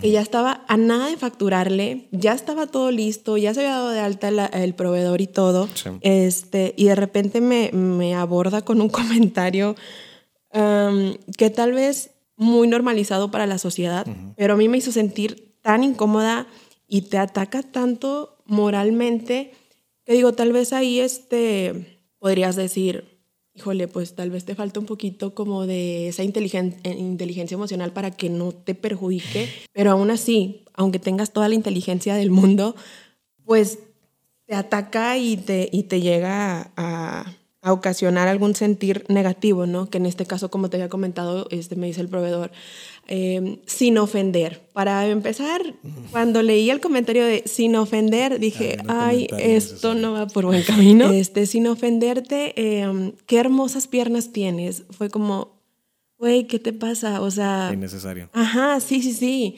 que 0.00 0.10
ya 0.10 0.20
estaba 0.20 0.64
a 0.68 0.76
nada 0.76 1.08
de 1.08 1.16
facturarle, 1.16 2.06
ya 2.12 2.32
estaba 2.32 2.68
todo 2.68 2.92
listo, 2.92 3.36
ya 3.36 3.52
se 3.54 3.60
había 3.60 3.72
dado 3.72 3.90
de 3.90 3.98
alta 3.98 4.28
el 4.46 4.74
proveedor 4.74 5.20
y 5.20 5.26
todo. 5.26 5.68
Este, 6.00 6.74
y 6.76 6.86
de 6.86 6.94
repente 6.94 7.40
me, 7.40 7.70
me, 7.72 8.14
aborda 8.14 8.62
con 8.62 8.80
un 8.80 8.88
comentario 8.90 9.74
que 10.52 11.50
tal 11.50 11.72
vez 11.72 12.10
muy 12.40 12.66
normalizado 12.68 13.30
para 13.30 13.46
la 13.46 13.58
sociedad, 13.58 14.06
pero 14.34 14.54
a 14.54 14.56
mí 14.56 14.66
me 14.66 14.78
hizo 14.78 14.92
sentir 14.92 15.58
tan 15.60 15.84
incómoda 15.84 16.46
y 16.88 17.02
te 17.02 17.18
ataca 17.18 17.62
tanto 17.62 18.38
moralmente 18.46 19.52
que 20.06 20.14
digo, 20.14 20.32
tal 20.32 20.50
vez 20.50 20.72
ahí 20.72 21.00
este, 21.00 22.00
podrías 22.18 22.56
decir, 22.56 23.20
híjole, 23.54 23.88
pues 23.88 24.14
tal 24.14 24.30
vez 24.30 24.46
te 24.46 24.54
falta 24.54 24.80
un 24.80 24.86
poquito 24.86 25.34
como 25.34 25.66
de 25.66 26.08
esa 26.08 26.22
eh, 26.22 26.26
inteligencia 26.98 27.54
emocional 27.54 27.92
para 27.92 28.10
que 28.10 28.30
no 28.30 28.52
te 28.52 28.74
perjudique, 28.74 29.46
pero 29.74 29.90
aún 29.90 30.10
así, 30.10 30.64
aunque 30.72 30.98
tengas 30.98 31.34
toda 31.34 31.50
la 31.50 31.54
inteligencia 31.54 32.14
del 32.14 32.30
mundo, 32.30 32.74
pues 33.44 33.80
te 34.46 34.54
ataca 34.54 35.18
y 35.18 35.36
te, 35.36 35.68
y 35.70 35.82
te 35.82 36.00
llega 36.00 36.72
a, 36.74 37.34
a 37.62 37.72
ocasionar 37.72 38.26
algún 38.28 38.54
sentir 38.54 39.04
negativo, 39.08 39.66
¿no? 39.66 39.90
Que 39.90 39.98
en 39.98 40.06
este 40.06 40.24
caso, 40.24 40.50
como 40.50 40.70
te 40.70 40.78
había 40.78 40.88
comentado, 40.88 41.46
este, 41.50 41.76
me 41.76 41.86
dice 41.86 42.00
el 42.00 42.08
proveedor, 42.08 42.50
em, 43.06 43.58
sin 43.66 43.98
ofender. 43.98 44.62
Para 44.72 45.06
empezar, 45.06 45.60
cuando 46.10 46.42
leí 46.42 46.70
el 46.70 46.80
comentario 46.80 47.24
de 47.24 47.42
sin 47.44 47.76
ofender, 47.76 48.38
dije, 48.38 48.78
ay, 48.88 49.26
esto 49.38 49.94
no 49.94 50.12
va 50.12 50.26
por 50.26 50.46
buen 50.46 50.62
camino. 50.62 51.10
Este, 51.20 51.44
sin 51.44 51.66
ofenderte, 51.66 52.80
em, 52.80 53.12
qué 53.26 53.38
hermosas 53.38 53.88
piernas 53.88 54.32
tienes. 54.32 54.84
Fue 54.90 55.10
como, 55.10 55.60
güey, 56.18 56.46
¿qué 56.46 56.58
te 56.58 56.72
pasa? 56.72 57.20
O 57.20 57.30
sea... 57.30 57.70
Innecesario. 57.74 58.30
Ajá, 58.32 58.80
sí, 58.80 59.02
sí, 59.02 59.12
sí. 59.12 59.56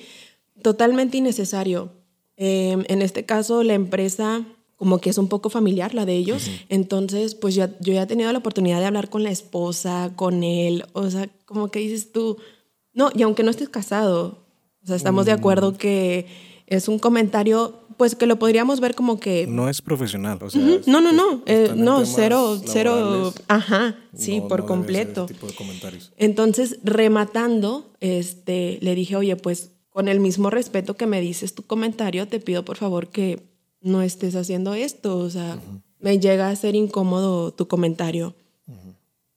Totalmente 0.61 1.19
innecesario. 1.19 1.93
Em, 2.37 2.85
en 2.89 3.01
este 3.01 3.25
caso, 3.25 3.63
la 3.63 3.75
empresa 3.75 4.45
como 4.83 4.99
que 4.99 5.11
es 5.11 5.19
un 5.19 5.29
poco 5.29 5.49
familiar 5.49 5.95
la 5.95 6.05
de 6.05 6.17
ellos. 6.17 6.51
Entonces, 6.69 7.37
pues 7.37 7.55
yo, 7.55 7.67
yo 7.79 7.93
ya 7.93 8.03
he 8.03 8.07
tenido 8.09 8.33
la 8.33 8.41
oportunidad 8.41 8.81
de 8.81 8.87
hablar 8.87 9.11
con 9.11 9.23
la 9.23 9.31
esposa, 9.31 10.11
con 10.17 10.43
él, 10.43 10.87
o 10.93 11.09
sea, 11.09 11.31
como 11.45 11.71
que 11.71 11.79
dices 11.79 12.11
tú, 12.11 12.37
no, 12.93 13.13
y 13.15 13.23
aunque 13.23 13.45
no 13.45 13.53
estés 13.53 13.69
casado, 13.69 14.45
o 14.83 14.87
sea, 14.89 14.97
estamos 14.97 15.25
de 15.25 15.31
acuerdo 15.31 15.79
que 15.79 16.27
es 16.67 16.89
un 16.89 16.99
comentario, 16.99 17.87
pues 17.97 18.17
que 18.17 18.27
lo 18.27 18.41
podríamos 18.41 18.81
ver 18.81 18.97
como 18.97 19.21
que... 19.21 19.47
No 19.47 19.69
es 19.69 19.81
profesional, 19.81 20.41
o 20.43 20.51
sea... 20.51 20.61
No, 20.87 21.01
no, 21.01 21.13
no, 21.13 21.45
eh, 21.47 21.75
no, 21.77 22.05
cero, 22.05 22.61
cero, 22.67 23.33
ajá, 23.47 23.95
sí, 24.17 24.43
por 24.49 24.67
completo. 24.67 25.27
tipo 25.27 25.47
de 25.47 25.55
comentarios. 25.55 26.13
Entonces, 26.17 26.81
rematando, 26.83 27.93
este, 28.01 28.81
le 28.83 28.97
dije, 28.97 29.15
oye, 29.15 29.37
pues 29.37 29.71
con 29.91 30.09
el 30.09 30.19
mismo 30.19 30.51
respeto 30.51 30.97
que 30.97 31.07
me 31.07 31.21
dices 31.21 31.55
tu 31.55 31.63
comentario, 31.63 32.27
te 32.27 32.41
pido 32.41 32.65
por 32.65 32.79
favor 32.79 33.11
que 33.11 33.52
no 33.83 34.03
estés 34.03 34.35
haciendo 34.37 34.75
esto, 34.75 35.19
o 35.19 35.31
sea, 35.31 35.59
me 35.99 36.19
llega 36.19 36.49
a 36.49 36.57
ser 36.57 36.75
incómodo 36.75 37.53
tu 37.53 37.69
comentario. 37.69 38.35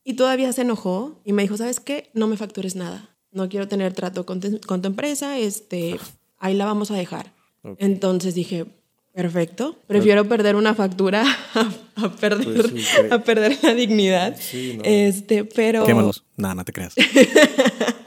Y 0.08 0.14
todavía 0.14 0.54
se 0.54 0.62
enojó 0.62 1.20
y 1.26 1.34
me 1.34 1.42
dijo, 1.42 1.58
¿sabes 1.58 1.80
qué? 1.80 2.12
No 2.14 2.28
me 2.28 2.38
factures 2.38 2.76
nada. 2.76 3.10
No 3.32 3.50
quiero 3.50 3.68
tener 3.68 3.94
trato 3.94 4.24
con, 4.26 4.40
tu 4.40 4.88
empresa, 4.88 5.40
este, 5.40 6.00
ahí 6.38 6.54
la 6.54 6.66
vamos 6.66 6.92
a 6.92 6.96
dejar. 6.96 7.34
Entonces 7.80 8.36
dije, 8.36 8.68
perfecto, 9.14 9.80
prefiero 9.88 10.28
perder 10.30 10.56
una 10.56 10.76
factura 10.76 11.24
a, 11.96 12.10
perder, 12.10 12.70
pues 12.70 13.12
a 13.12 13.24
perder 13.24 13.58
la 13.64 13.74
dignidad. 13.74 14.38
Este, 14.84 15.44
pero... 15.44 15.86
Quémalos. 15.86 16.24
Nada, 16.38 16.54
no 16.54 16.66
te 16.66 16.72
creas. 16.72 16.94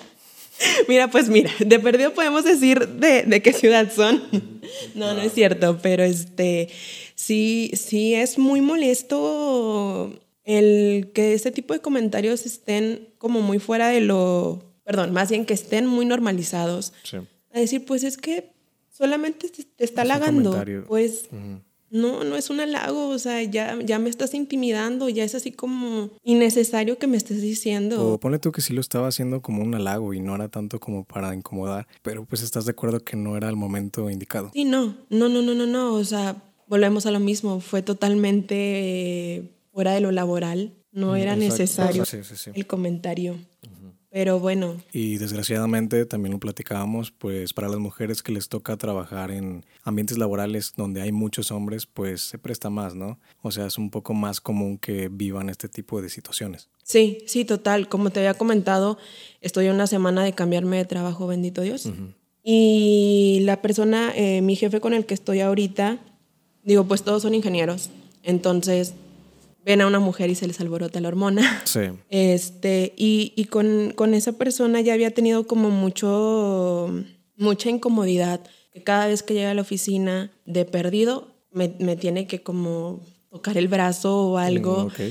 Mira, 0.88 1.08
pues 1.08 1.28
mira, 1.28 1.50
de 1.58 1.78
perdido 1.78 2.12
podemos 2.14 2.44
decir 2.44 2.88
de, 2.88 3.22
de 3.22 3.42
qué 3.42 3.52
ciudad 3.52 3.92
son. 3.94 4.22
No, 4.94 5.14
no 5.14 5.22
es 5.22 5.32
cierto, 5.32 5.78
pero 5.82 6.02
este, 6.02 6.68
sí, 7.14 7.70
sí 7.74 8.14
es 8.14 8.38
muy 8.38 8.60
molesto 8.60 10.20
el 10.44 11.10
que 11.14 11.34
este 11.34 11.50
tipo 11.50 11.74
de 11.74 11.80
comentarios 11.80 12.46
estén 12.46 13.08
como 13.18 13.40
muy 13.40 13.58
fuera 13.58 13.88
de 13.88 14.00
lo, 14.00 14.62
perdón, 14.84 15.12
más 15.12 15.30
bien 15.30 15.44
que 15.44 15.54
estén 15.54 15.86
muy 15.86 16.06
normalizados. 16.06 16.92
A 17.52 17.60
decir, 17.60 17.84
pues 17.84 18.02
es 18.02 18.16
que 18.16 18.50
solamente 18.90 19.48
te, 19.48 19.84
está 19.84 20.02
halagando. 20.02 20.64
Pues 20.86 21.28
no, 21.90 22.24
no 22.24 22.36
es 22.36 22.50
un 22.50 22.60
halago, 22.60 23.08
o 23.08 23.18
sea, 23.18 23.42
ya, 23.42 23.78
ya 23.82 23.98
me 23.98 24.10
estás 24.10 24.34
intimidando, 24.34 25.08
ya 25.08 25.24
es 25.24 25.34
así 25.34 25.52
como 25.52 26.10
innecesario 26.24 26.98
que 26.98 27.06
me 27.06 27.16
estés 27.16 27.40
diciendo. 27.40 28.14
O 28.14 28.20
ponle 28.20 28.38
tú 28.38 28.52
que 28.52 28.60
sí 28.60 28.72
lo 28.72 28.80
estaba 28.80 29.08
haciendo 29.08 29.40
como 29.40 29.62
un 29.62 29.74
halago 29.74 30.14
y 30.14 30.20
no 30.20 30.34
era 30.34 30.48
tanto 30.48 30.80
como 30.80 31.04
para 31.04 31.34
incomodar, 31.34 31.86
pero 32.02 32.24
pues 32.24 32.42
estás 32.42 32.64
de 32.66 32.72
acuerdo 32.72 33.00
que 33.00 33.16
no 33.16 33.36
era 33.36 33.48
el 33.48 33.56
momento 33.56 34.10
indicado. 34.10 34.50
Sí, 34.52 34.64
no, 34.64 34.96
no, 35.10 35.28
no, 35.28 35.42
no, 35.42 35.54
no, 35.54 35.66
no, 35.66 35.94
o 35.94 36.04
sea, 36.04 36.36
volvemos 36.66 37.06
a 37.06 37.10
lo 37.10 37.20
mismo, 37.20 37.60
fue 37.60 37.82
totalmente 37.82 39.50
fuera 39.72 39.92
de 39.92 40.00
lo 40.00 40.10
laboral, 40.10 40.74
no 40.92 41.16
era 41.16 41.36
necesario 41.36 42.04
el 42.54 42.66
comentario. 42.66 43.36
Pero 44.10 44.40
bueno. 44.40 44.76
Y 44.92 45.18
desgraciadamente 45.18 46.06
también 46.06 46.32
lo 46.32 46.40
platicábamos, 46.40 47.10
pues 47.10 47.52
para 47.52 47.68
las 47.68 47.78
mujeres 47.78 48.22
que 48.22 48.32
les 48.32 48.48
toca 48.48 48.76
trabajar 48.76 49.30
en 49.30 49.66
ambientes 49.82 50.16
laborales 50.16 50.72
donde 50.76 51.02
hay 51.02 51.12
muchos 51.12 51.50
hombres, 51.50 51.84
pues 51.86 52.22
se 52.22 52.38
presta 52.38 52.70
más, 52.70 52.94
¿no? 52.94 53.18
O 53.42 53.50
sea, 53.50 53.66
es 53.66 53.76
un 53.76 53.90
poco 53.90 54.14
más 54.14 54.40
común 54.40 54.78
que 54.78 55.08
vivan 55.08 55.50
este 55.50 55.68
tipo 55.68 56.00
de 56.00 56.08
situaciones. 56.08 56.70
Sí, 56.84 57.18
sí, 57.26 57.44
total. 57.44 57.88
Como 57.88 58.10
te 58.10 58.20
había 58.20 58.34
comentado, 58.34 58.96
estoy 59.42 59.66
en 59.66 59.74
una 59.74 59.86
semana 59.86 60.24
de 60.24 60.32
cambiarme 60.32 60.78
de 60.78 60.86
trabajo, 60.86 61.26
bendito 61.26 61.60
Dios. 61.60 61.90
Y 62.42 63.40
la 63.42 63.60
persona, 63.60 64.12
eh, 64.16 64.40
mi 64.40 64.56
jefe 64.56 64.80
con 64.80 64.94
el 64.94 65.04
que 65.04 65.12
estoy 65.12 65.40
ahorita, 65.40 65.98
digo, 66.62 66.84
pues 66.84 67.02
todos 67.02 67.22
son 67.22 67.34
ingenieros. 67.34 67.90
Entonces, 68.22 68.94
ven 69.68 69.82
a 69.82 69.86
una 69.86 70.00
mujer 70.00 70.30
y 70.30 70.34
se 70.34 70.46
les 70.46 70.60
alborota 70.60 71.00
la 71.00 71.08
hormona. 71.08 71.62
Sí. 71.66 71.80
Este, 72.08 72.94
y, 72.96 73.34
y 73.36 73.44
con, 73.44 73.92
con, 73.94 74.14
esa 74.14 74.32
persona 74.32 74.80
ya 74.80 74.94
había 74.94 75.10
tenido 75.10 75.46
como 75.46 75.68
mucho, 75.68 76.90
mucha 77.36 77.68
incomodidad, 77.68 78.40
que 78.72 78.82
cada 78.82 79.06
vez 79.06 79.22
que 79.22 79.34
llega 79.34 79.50
a 79.50 79.54
la 79.54 79.60
oficina 79.60 80.32
de 80.46 80.64
perdido, 80.64 81.34
me, 81.52 81.74
me 81.78 81.96
tiene 81.96 82.26
que 82.26 82.42
como 82.42 83.00
tocar 83.30 83.58
el 83.58 83.68
brazo 83.68 84.30
o 84.30 84.38
algo. 84.38 84.86
Mm, 84.86 85.02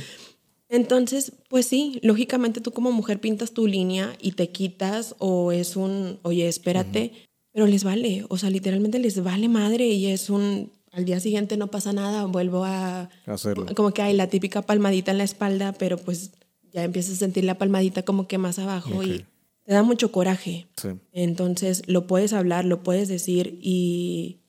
Entonces, 0.70 1.34
pues 1.50 1.68
sí, 1.68 2.00
lógicamente 2.02 2.60
tú 2.60 2.72
como 2.72 2.92
mujer 2.92 3.20
pintas 3.20 3.52
tu 3.52 3.68
línea 3.68 4.18
y 4.20 4.32
te 4.32 4.50
quitas 4.50 5.16
o 5.20 5.52
es 5.52 5.76
un, 5.76 6.18
oye, 6.24 6.48
espérate, 6.48 7.12
pero 7.54 7.68
les 7.68 7.84
vale, 7.84 8.26
o 8.30 8.38
sea, 8.40 8.50
literalmente 8.50 8.98
les 8.98 9.22
vale 9.24 9.50
madre 9.50 9.86
y 9.86 10.08
es 10.08 10.32
un, 10.32 10.72
al 10.92 11.06
día 11.06 11.20
siguiente 11.20 11.58
no 11.58 11.68
pasa 11.68 11.94
nada, 11.94 12.26
vuelvo 12.26 12.64
a 12.64 13.10
hacerlo. 13.26 13.68
Como 13.76 13.92
que 13.92 14.02
hay 14.02 14.14
la 14.14 14.28
típica 14.28 14.62
palmadita 14.62 15.12
en 15.12 15.18
la 15.18 15.24
espalda, 15.24 15.74
pero 15.74 15.98
pues 15.98 16.32
ya 16.72 16.84
empiezas 16.84 17.14
a 17.14 17.18
sentir 17.18 17.44
la 17.44 17.58
palmadita 17.58 18.04
como 18.04 18.28
que 18.28 18.38
más 18.38 18.60
abajo 18.60 19.04
y 19.04 19.26
te 19.64 19.74
da 19.74 19.84
mucho 19.84 20.12
coraje. 20.12 20.68
Entonces 21.12 21.84
lo 21.88 22.08
puedes 22.08 22.34
hablar, 22.34 22.66
lo 22.66 22.84
puedes 22.84 23.08
decir 23.10 23.60
y, 23.62 24.40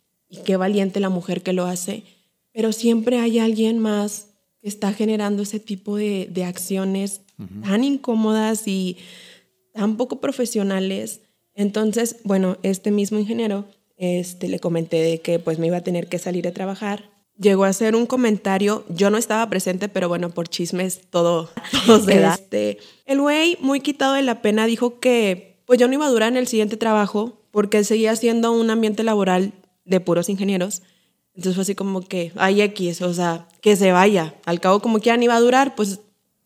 qué 0.44 0.56
valiente 0.56 1.00
la 1.00 1.08
mujer 1.08 1.42
que 1.42 1.52
lo 1.52 1.64
hace, 1.64 2.04
pero 2.52 2.72
siempre 2.72 3.18
hay 3.18 3.38
alguien 3.38 3.78
más 3.78 4.28
que 4.60 4.68
está 4.68 4.92
generando 4.92 5.42
ese 5.42 5.58
tipo 5.58 5.96
de, 5.96 6.44
acciones 6.46 7.22
tan 7.62 7.84
incómodas 7.84 8.66
y 8.66 8.96
tan 9.72 9.96
poco 9.96 10.20
profesionales. 10.20 11.22
Entonces, 11.54 12.16
bueno, 12.24 12.58
este 12.62 12.90
mismo 12.90 13.18
ingeniero 13.18 13.66
este, 13.98 14.48
le 14.48 14.58
comenté 14.58 15.02
de 15.02 15.20
que 15.20 15.38
pues 15.38 15.58
me 15.58 15.66
iba 15.66 15.76
a 15.76 15.82
tener 15.82 16.08
que 16.08 16.18
salir 16.18 16.48
a 16.48 16.52
trabajar. 16.52 17.10
Llegó 17.38 17.64
a 17.64 17.68
hacer 17.68 17.94
un 17.94 18.06
comentario, 18.06 18.84
yo 18.88 19.10
no 19.10 19.18
estaba 19.18 19.48
presente, 19.48 19.88
pero 19.88 20.08
bueno, 20.08 20.30
por 20.30 20.48
chismes 20.48 21.02
todo, 21.10 21.50
todo 21.86 22.00
se 22.02 22.18
da. 22.18 22.34
Este, 22.34 22.78
el 23.04 23.20
güey, 23.20 23.58
muy 23.60 23.80
quitado 23.80 24.14
de 24.14 24.22
la 24.22 24.42
pena, 24.42 24.66
dijo 24.66 24.98
que 24.98 25.60
pues 25.66 25.78
yo 25.78 25.86
no 25.86 25.94
iba 25.94 26.06
a 26.06 26.10
durar 26.10 26.30
en 26.30 26.38
el 26.38 26.48
siguiente 26.48 26.78
trabajo 26.78 27.42
porque 27.50 27.84
seguía 27.84 28.16
siendo 28.16 28.52
un 28.52 28.70
ambiente 28.70 29.02
laboral 29.02 29.52
de 29.84 30.00
puros 30.00 30.28
ingenieros. 30.28 30.82
Entonces 31.34 31.54
fue 31.54 31.62
así 31.62 31.74
como 31.74 32.00
que, 32.00 32.32
hay 32.36 32.62
X, 32.62 33.02
o 33.02 33.14
sea, 33.14 33.46
que 33.60 33.76
se 33.76 33.92
vaya. 33.92 34.34
Al 34.44 34.60
cabo, 34.60 34.80
como 34.80 34.98
que 34.98 35.06
ya 35.06 35.16
ni 35.16 35.26
iba 35.26 35.36
a 35.36 35.40
durar, 35.40 35.74
pues 35.74 36.00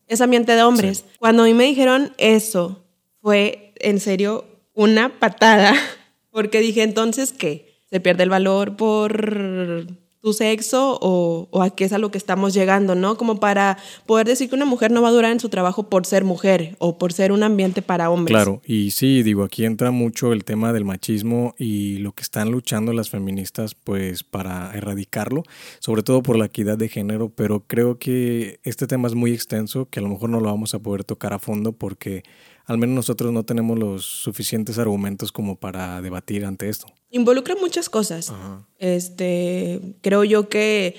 es 0.07 0.21
ambiente 0.21 0.55
de 0.55 0.63
hombres. 0.63 1.05
Cuando 1.19 1.43
a 1.43 1.45
mí 1.45 1.53
me 1.53 1.63
dijeron 1.63 2.13
eso, 2.17 2.83
fue 3.21 3.73
en 3.77 3.99
serio 3.99 4.45
una 4.73 5.19
patada, 5.19 5.73
porque 6.33 6.59
dije, 6.59 6.81
entonces, 6.81 7.31
¿qué? 7.31 7.79
¿Se 7.89 7.99
pierde 7.99 8.23
el 8.23 8.29
valor 8.29 8.75
por 8.75 9.87
tu 10.23 10.31
sexo 10.31 10.97
o, 11.01 11.49
o, 11.51 11.61
a 11.61 11.69
qué 11.69 11.83
es 11.83 11.91
a 11.91 11.97
lo 11.97 12.09
que 12.09 12.17
estamos 12.17 12.53
llegando, 12.53 12.95
¿no? 12.95 13.17
Como 13.17 13.41
para 13.41 13.77
poder 14.05 14.25
decir 14.25 14.47
que 14.47 14.55
una 14.55 14.63
mujer 14.63 14.89
no 14.89 15.01
va 15.01 15.09
a 15.09 15.11
durar 15.11 15.33
en 15.33 15.41
su 15.41 15.49
trabajo 15.49 15.89
por 15.89 16.05
ser 16.05 16.23
mujer 16.23 16.77
o 16.79 16.97
por 16.97 17.11
ser 17.11 17.33
un 17.33 17.43
ambiente 17.43 17.81
para 17.81 18.09
hombres. 18.09 18.33
Claro, 18.33 18.61
y 18.65 18.91
sí, 18.91 19.21
digo, 19.21 19.43
aquí 19.43 19.65
entra 19.65 19.91
mucho 19.91 20.31
el 20.31 20.45
tema 20.45 20.71
del 20.71 20.85
machismo 20.85 21.55
y 21.59 21.97
lo 21.97 22.13
que 22.13 22.23
están 22.23 22.51
luchando 22.51 22.93
las 22.93 23.09
feministas 23.09 23.75
pues 23.75 24.23
para 24.23 24.71
erradicarlo, 24.73 25.43
sobre 25.79 26.03
todo 26.03 26.23
por 26.23 26.37
la 26.37 26.45
equidad 26.45 26.77
de 26.77 26.87
género, 26.87 27.27
pero 27.27 27.65
creo 27.67 27.99
que 27.99 28.61
este 28.63 28.87
tema 28.87 29.09
es 29.09 29.15
muy 29.15 29.33
extenso, 29.33 29.89
que 29.89 29.99
a 29.99 30.03
lo 30.03 30.09
mejor 30.09 30.29
no 30.29 30.39
lo 30.39 30.45
vamos 30.45 30.73
a 30.73 30.79
poder 30.79 31.03
tocar 31.03 31.33
a 31.33 31.39
fondo 31.39 31.73
porque 31.73 32.23
al 32.65 32.77
menos 32.77 32.95
nosotros 32.95 33.31
no 33.31 33.43
tenemos 33.43 33.77
los 33.77 34.05
suficientes 34.05 34.77
argumentos 34.77 35.31
como 35.31 35.57
para 35.57 36.01
debatir 36.01 36.45
ante 36.45 36.69
esto. 36.69 36.87
Involucra 37.09 37.55
muchas 37.55 37.89
cosas. 37.89 38.29
Ajá. 38.29 38.67
Este, 38.79 39.79
creo 40.01 40.23
yo 40.23 40.49
que 40.49 40.95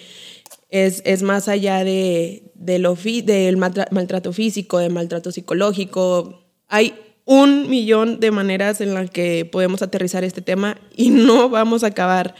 es, 0.71 1.03
es 1.05 1.23
más 1.23 1.49
allá 1.49 1.85
de, 1.85 2.53
de 2.55 2.79
lo 2.79 2.95
del 2.97 3.57
maltrato 3.57 4.33
físico, 4.33 4.79
del 4.79 4.93
maltrato 4.93 5.33
psicológico. 5.33 6.45
Hay 6.69 6.95
un 7.25 7.71
millón 7.71 8.21
de 8.21 8.31
maneras 8.31 8.81
en 8.81 8.95
las 8.95 9.11
que 9.11 9.45
podemos 9.45 9.83
aterrizar 9.83 10.25
este 10.25 10.43
tema 10.43 10.79
y 10.95 11.11
no 11.11 11.49
vamos 11.49 11.85
a 11.85 11.89
acabar 11.89 12.35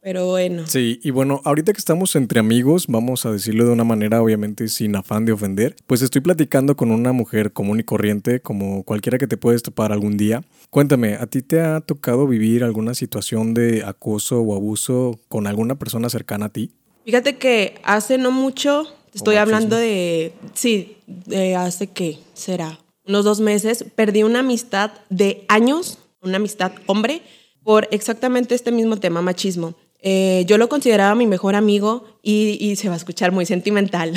pero 0.00 0.26
bueno. 0.26 0.66
Sí, 0.66 1.00
y 1.02 1.10
bueno, 1.10 1.40
ahorita 1.44 1.72
que 1.72 1.78
estamos 1.78 2.14
entre 2.16 2.40
amigos, 2.40 2.86
vamos 2.88 3.26
a 3.26 3.32
decirlo 3.32 3.66
de 3.66 3.72
una 3.72 3.84
manera 3.84 4.22
obviamente 4.22 4.68
sin 4.68 4.96
afán 4.96 5.24
de 5.24 5.32
ofender, 5.32 5.76
pues 5.86 6.02
estoy 6.02 6.20
platicando 6.20 6.76
con 6.76 6.90
una 6.90 7.12
mujer 7.12 7.52
común 7.52 7.80
y 7.80 7.84
corriente, 7.84 8.40
como 8.40 8.84
cualquiera 8.84 9.18
que 9.18 9.26
te 9.26 9.36
puedes 9.36 9.62
topar 9.62 9.92
algún 9.92 10.16
día. 10.16 10.42
Cuéntame, 10.70 11.14
¿a 11.14 11.26
ti 11.26 11.42
te 11.42 11.60
ha 11.60 11.80
tocado 11.80 12.26
vivir 12.26 12.64
alguna 12.64 12.94
situación 12.94 13.54
de 13.54 13.84
acoso 13.84 14.40
o 14.40 14.54
abuso 14.54 15.18
con 15.28 15.46
alguna 15.46 15.78
persona 15.78 16.08
cercana 16.10 16.46
a 16.46 16.48
ti? 16.50 16.72
Fíjate 17.04 17.36
que 17.36 17.80
hace 17.84 18.18
no 18.18 18.30
mucho, 18.30 18.86
estoy 19.14 19.36
hablando 19.36 19.76
de, 19.76 20.32
sí, 20.54 20.98
de 21.06 21.56
hace 21.56 21.86
qué 21.86 22.18
será, 22.34 22.78
unos 23.06 23.24
dos 23.24 23.40
meses, 23.40 23.84
perdí 23.94 24.22
una 24.22 24.40
amistad 24.40 24.92
de 25.08 25.44
años, 25.48 25.98
una 26.20 26.36
amistad 26.36 26.72
hombre, 26.86 27.22
por 27.64 27.88
exactamente 27.90 28.54
este 28.54 28.72
mismo 28.72 28.98
tema, 28.98 29.22
machismo. 29.22 29.74
Eh, 30.00 30.44
yo 30.46 30.58
lo 30.58 30.68
consideraba 30.68 31.14
mi 31.14 31.26
mejor 31.26 31.56
amigo 31.56 32.04
y, 32.22 32.76
se 32.76 32.88
va 32.88 32.94
a 32.94 32.96
escuchar 32.96 33.32
muy 33.32 33.46
sentimental, 33.46 34.12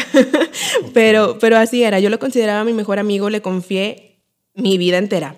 pero, 0.93 1.39
pero 1.39 1.57
así 1.57 1.83
era, 1.83 1.99
yo 1.99 2.09
lo 2.09 2.19
consideraba 2.19 2.63
mi 2.63 2.73
mejor 2.73 2.99
amigo, 2.99 3.29
le 3.29 3.41
confié 3.41 4.21
mi 4.53 4.77
vida 4.77 4.97
entera. 4.97 5.35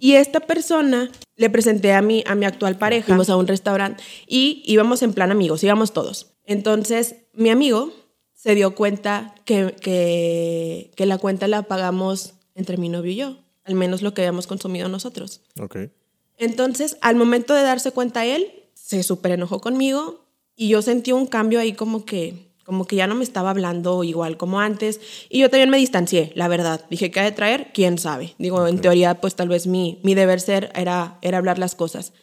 Y 0.00 0.14
esta 0.14 0.40
persona 0.40 1.10
le 1.36 1.50
presenté 1.50 1.92
a 1.92 2.02
mi, 2.02 2.24
a 2.26 2.34
mi 2.34 2.46
actual 2.46 2.78
pareja, 2.78 3.06
fuimos 3.06 3.30
a 3.30 3.36
un 3.36 3.46
restaurante 3.46 4.02
y 4.26 4.62
íbamos 4.66 5.02
en 5.02 5.12
plan 5.12 5.30
amigos, 5.30 5.62
íbamos 5.62 5.92
todos. 5.92 6.34
Entonces 6.44 7.16
mi 7.32 7.50
amigo 7.50 7.92
se 8.34 8.54
dio 8.56 8.74
cuenta 8.74 9.34
que, 9.44 9.76
que, 9.80 10.90
que 10.96 11.06
la 11.06 11.18
cuenta 11.18 11.46
la 11.46 11.62
pagamos 11.62 12.34
entre 12.54 12.76
mi 12.76 12.88
novio 12.88 13.12
y 13.12 13.16
yo, 13.16 13.36
al 13.64 13.74
menos 13.74 14.02
lo 14.02 14.14
que 14.14 14.22
habíamos 14.22 14.48
consumido 14.48 14.88
nosotros. 14.88 15.42
Okay. 15.60 15.90
Entonces, 16.38 16.96
al 17.00 17.16
momento 17.16 17.54
de 17.54 17.62
darse 17.62 17.92
cuenta 17.92 18.24
él, 18.24 18.50
se 18.88 19.02
súper 19.02 19.32
enojó 19.32 19.60
conmigo 19.60 20.24
y 20.56 20.68
yo 20.68 20.80
sentí 20.80 21.12
un 21.12 21.26
cambio 21.26 21.60
ahí 21.60 21.74
como 21.74 22.06
que, 22.06 22.54
como 22.64 22.86
que 22.86 22.96
ya 22.96 23.06
no 23.06 23.14
me 23.14 23.22
estaba 23.22 23.50
hablando 23.50 24.02
igual 24.02 24.38
como 24.38 24.60
antes. 24.60 24.98
Y 25.28 25.40
yo 25.40 25.50
también 25.50 25.68
me 25.68 25.76
distancié, 25.76 26.32
la 26.34 26.48
verdad. 26.48 26.86
Dije, 26.88 27.10
¿qué 27.10 27.20
ha 27.20 27.24
de 27.24 27.32
traer? 27.32 27.70
¿Quién 27.74 27.98
sabe? 27.98 28.34
Digo, 28.38 28.66
en 28.66 28.80
teoría, 28.80 29.20
pues 29.20 29.34
tal 29.34 29.48
vez 29.48 29.66
mi, 29.66 30.00
mi 30.04 30.14
deber 30.14 30.40
ser 30.40 30.72
era, 30.74 31.18
era 31.20 31.36
hablar 31.36 31.58
las 31.58 31.74
cosas. 31.74 32.14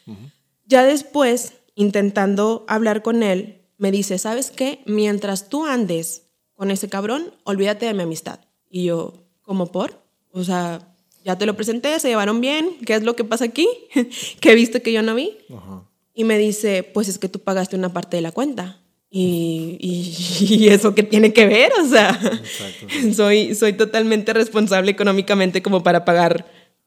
Ya 0.66 0.84
después, 0.84 1.54
intentando 1.76 2.66
hablar 2.68 3.04
con 3.04 3.22
él, 3.22 3.62
me 3.78 3.92
dice, 3.92 4.18
¿sabes 4.18 4.50
qué? 4.50 4.80
Mientras 4.88 5.50
tú 5.50 5.68
andes 5.68 6.24
con 6.56 6.72
ese 6.72 6.90
cabrón, 6.90 7.32
olvídate 7.44 7.86
de 7.86 7.94
mi 7.94 8.02
amistad. 8.02 8.40
Y 8.72 8.86
yo, 8.86 9.14
¿cómo 9.44 9.72
por? 9.72 10.02
O 10.32 10.44
sea, 10.44 10.96
ya 11.24 11.38
te 11.38 11.46
lo 11.46 11.56
presenté, 11.56 12.00
se 12.00 12.08
llevaron 12.08 12.42
bien, 12.42 12.78
¿qué 12.88 12.96
es 12.96 13.04
lo 13.04 13.16
que 13.16 13.24
pasa 13.24 13.46
aquí? 13.46 13.68
¿Qué 14.40 14.56
viste 14.56 14.82
que 14.82 14.92
yo 14.92 15.04
no 15.04 15.14
vi? 15.14 15.38
Ajá. 15.56 15.84
Y 16.16 16.24
me 16.24 16.40
dice, 16.40 16.82
pues 16.82 17.08
es 17.08 17.20
que 17.20 17.30
tú 17.30 17.40
pagaste 17.40 17.76
una 17.76 17.94
parte 17.94 18.18
de 18.18 18.22
la 18.22 18.32
cuenta. 18.32 18.82
Y, 19.10 19.78
y, 19.80 20.68
eso 20.70 20.96
qué 20.96 21.04
tiene 21.04 21.32
que 21.32 21.46
ver, 21.46 21.72
o 21.80 21.88
sea, 21.88 22.20
soy, 23.14 23.54
soy 23.54 23.74
totalmente 23.74 24.34
responsable 24.34 24.92
económicamente 24.92 25.62
como 25.62 25.84
para 25.84 26.04
pagar 26.04 26.46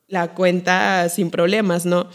la 0.09 0.35
cuenta 0.35 1.09
sin 1.09 1.31
problemas, 1.31 1.87
¿no? 1.87 2.09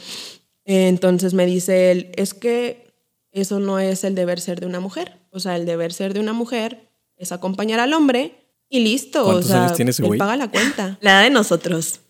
Entonces 0.66 1.34
me 1.34 1.46
dice 1.46 1.92
él, 1.92 2.12
es 2.16 2.34
que 2.34 2.94
eso 3.32 3.60
no 3.60 3.80
es 3.80 4.04
el 4.04 4.16
deber 4.16 4.40
ser 4.40 4.60
de 4.60 4.66
una 4.66 4.80
mujer. 4.80 5.20
O 5.32 5.40
sea, 5.40 5.56
el 5.56 5.66
deber 5.66 5.94
ser 5.94 6.14
de 6.14 6.20
una 6.20 6.34
mujer 6.34 6.90
es 7.18 7.32
acompañar 7.32 7.80
al 7.80 7.94
hombre 7.94 8.36
y 8.70 8.80
listo. 8.80 9.24
¿Cuántos 9.24 9.46
o 9.46 9.48
sea, 9.50 9.64
años 9.64 9.76
tiene 9.76 9.92
ese 9.92 10.06
él 10.06 10.18
paga 10.18 10.38
la 10.38 10.50
cuenta. 10.50 10.98
La 11.02 11.12
edad 11.12 11.24
de 11.24 11.30
nosotros. 11.30 12.02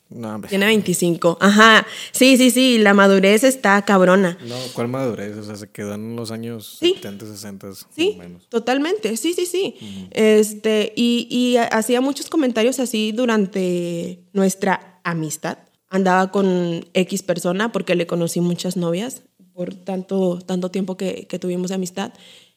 Tiene 0.50 0.66
25. 0.68 1.38
Ajá. 1.40 1.86
Sí, 2.12 2.38
sí, 2.38 2.52
sí. 2.52 2.78
La 2.78 2.94
madurez 2.94 3.44
está 3.44 3.82
cabrona. 3.84 4.38
No, 4.48 4.56
¿cuál 4.74 4.88
madurez? 4.88 5.38
O 5.38 5.44
sea, 5.44 5.56
se 5.56 5.70
quedó 5.70 5.96
en 5.96 6.16
los 6.16 6.32
años 6.32 6.78
70, 6.80 7.26
60. 7.26 7.68
Sí, 7.96 8.16
menos. 8.18 8.48
totalmente. 8.50 9.18
Sí, 9.18 9.34
sí, 9.34 9.46
sí. 9.46 9.76
Este, 10.12 10.94
y, 10.96 11.28
y 11.30 11.58
hacía 11.58 12.02
muchos 12.02 12.30
comentarios 12.30 12.80
así 12.80 13.12
durante 13.12 14.24
nuestra 14.34 15.00
amistad. 15.04 15.58
Andaba 15.90 16.32
con 16.32 16.86
X 16.94 17.24
persona 17.24 17.72
porque 17.72 17.96
le 17.96 18.08
conocí 18.08 18.42
muchas 18.42 18.78
novias 18.78 19.24
por 19.54 19.74
tanto, 19.76 20.40
tanto 20.46 20.72
tiempo 20.72 20.98
que, 20.98 21.28
que 21.28 21.40
tuvimos 21.40 21.70
de 21.70 21.76
amistad. 21.76 22.14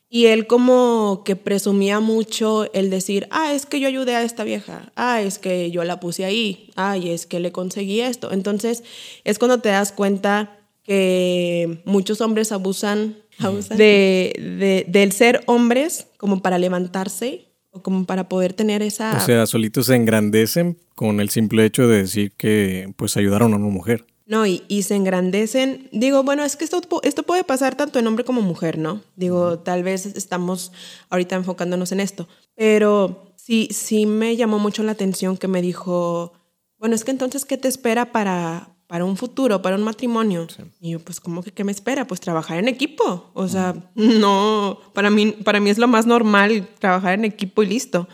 Y 0.08 0.26
él 0.26 0.46
como 0.46 1.22
que 1.24 1.34
presumía 1.34 1.98
mucho 1.98 2.72
el 2.72 2.90
decir, 2.90 3.26
ah, 3.30 3.52
es 3.52 3.66
que 3.66 3.80
yo 3.80 3.88
ayudé 3.88 4.14
a 4.14 4.22
esta 4.22 4.44
vieja, 4.44 4.92
ah, 4.94 5.20
es 5.20 5.38
que 5.38 5.70
yo 5.72 5.82
la 5.82 5.98
puse 5.98 6.24
ahí, 6.24 6.70
ay, 6.76 7.10
es 7.10 7.26
que 7.26 7.40
le 7.40 7.50
conseguí 7.50 8.00
esto. 8.00 8.32
Entonces 8.32 8.84
es 9.24 9.38
cuando 9.38 9.58
te 9.58 9.68
das 9.70 9.90
cuenta 9.90 10.58
que 10.84 11.82
muchos 11.84 12.20
hombres 12.20 12.52
abusan, 12.52 13.16
de, 13.76 14.84
del 14.88 15.12
ser 15.12 15.42
hombres 15.46 16.06
como 16.16 16.40
para 16.40 16.58
levantarse 16.58 17.48
o 17.70 17.82
como 17.82 18.06
para 18.06 18.28
poder 18.28 18.52
tener 18.52 18.82
esa... 18.82 19.16
O 19.16 19.20
sea, 19.20 19.44
solitos 19.46 19.86
se 19.86 19.96
engrandecen 19.96 20.78
con 20.94 21.20
el 21.20 21.28
simple 21.28 21.64
hecho 21.64 21.88
de 21.88 21.98
decir 21.98 22.32
que 22.32 22.92
pues 22.96 23.16
ayudaron 23.16 23.52
a 23.52 23.56
una 23.56 23.68
mujer. 23.68 24.06
No, 24.26 24.44
y, 24.44 24.64
y, 24.66 24.82
se 24.82 24.96
engrandecen. 24.96 25.88
Digo, 25.92 26.24
bueno, 26.24 26.44
es 26.44 26.56
que 26.56 26.64
esto, 26.64 26.80
esto 27.04 27.22
puede 27.22 27.44
pasar 27.44 27.76
tanto 27.76 28.00
en 28.00 28.06
hombre 28.08 28.24
como 28.24 28.42
mujer, 28.42 28.76
¿no? 28.76 29.02
Digo, 29.14 29.60
tal 29.60 29.84
vez 29.84 30.04
estamos 30.04 30.72
ahorita 31.10 31.36
enfocándonos 31.36 31.92
en 31.92 32.00
esto. 32.00 32.26
Pero 32.56 33.32
sí, 33.36 33.68
sí 33.70 34.04
me 34.04 34.36
llamó 34.36 34.58
mucho 34.58 34.82
la 34.82 34.92
atención 34.92 35.36
que 35.36 35.46
me 35.46 35.62
dijo, 35.62 36.32
bueno, 36.78 36.96
es 36.96 37.04
que 37.04 37.12
entonces, 37.12 37.44
¿qué 37.44 37.56
te 37.56 37.68
espera 37.68 38.10
para, 38.10 38.76
para 38.88 39.04
un 39.04 39.16
futuro, 39.16 39.62
para 39.62 39.76
un 39.76 39.84
matrimonio? 39.84 40.48
Y 40.80 40.90
yo, 40.90 40.98
pues, 40.98 41.20
¿cómo 41.20 41.44
que 41.44 41.52
qué 41.52 41.62
me 41.62 41.70
espera? 41.70 42.08
Pues 42.08 42.20
trabajar 42.20 42.58
en 42.58 42.66
equipo. 42.66 43.30
O 43.32 43.46
sea, 43.46 43.76
no, 43.94 44.80
para 44.92 45.08
mí, 45.10 45.30
para 45.30 45.60
mí 45.60 45.70
es 45.70 45.78
lo 45.78 45.86
más 45.86 46.04
normal 46.04 46.68
trabajar 46.80 47.14
en 47.14 47.24
equipo 47.24 47.62
y 47.62 47.66
listo. 47.66 48.08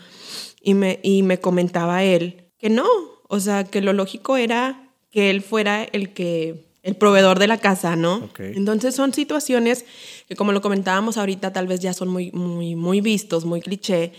Y 0.61 0.75
me, 0.75 0.99
y 1.01 1.23
me 1.23 1.39
comentaba 1.39 2.03
él 2.03 2.51
que 2.59 2.69
no, 2.69 2.87
o 3.27 3.39
sea, 3.39 3.63
que 3.63 3.81
lo 3.81 3.91
lógico 3.91 4.37
era 4.37 4.82
que 5.13 5.29
él 5.29 5.41
fuera 5.41 5.83
el 5.83 6.09
que 6.09 6.65
el 6.81 6.95
proveedor 6.95 7.39
de 7.39 7.47
la 7.47 7.59
casa, 7.59 7.95
¿no? 7.95 8.29
Entonces 8.37 8.93
son 8.93 9.13
situaciones 9.13 9.85
que 10.27 10.35
como 10.35 10.51
lo 10.51 10.61
comentábamos 10.61 11.17
ahorita 11.17 11.53
tal 11.53 11.67
vez 11.67 11.79
ya 11.79 11.93
son 11.93 12.09
muy 12.09 12.31
muy 12.31 12.75
muy 12.75 12.99
vistos, 12.99 13.45
muy 13.45 13.61
cliché, 13.61 14.11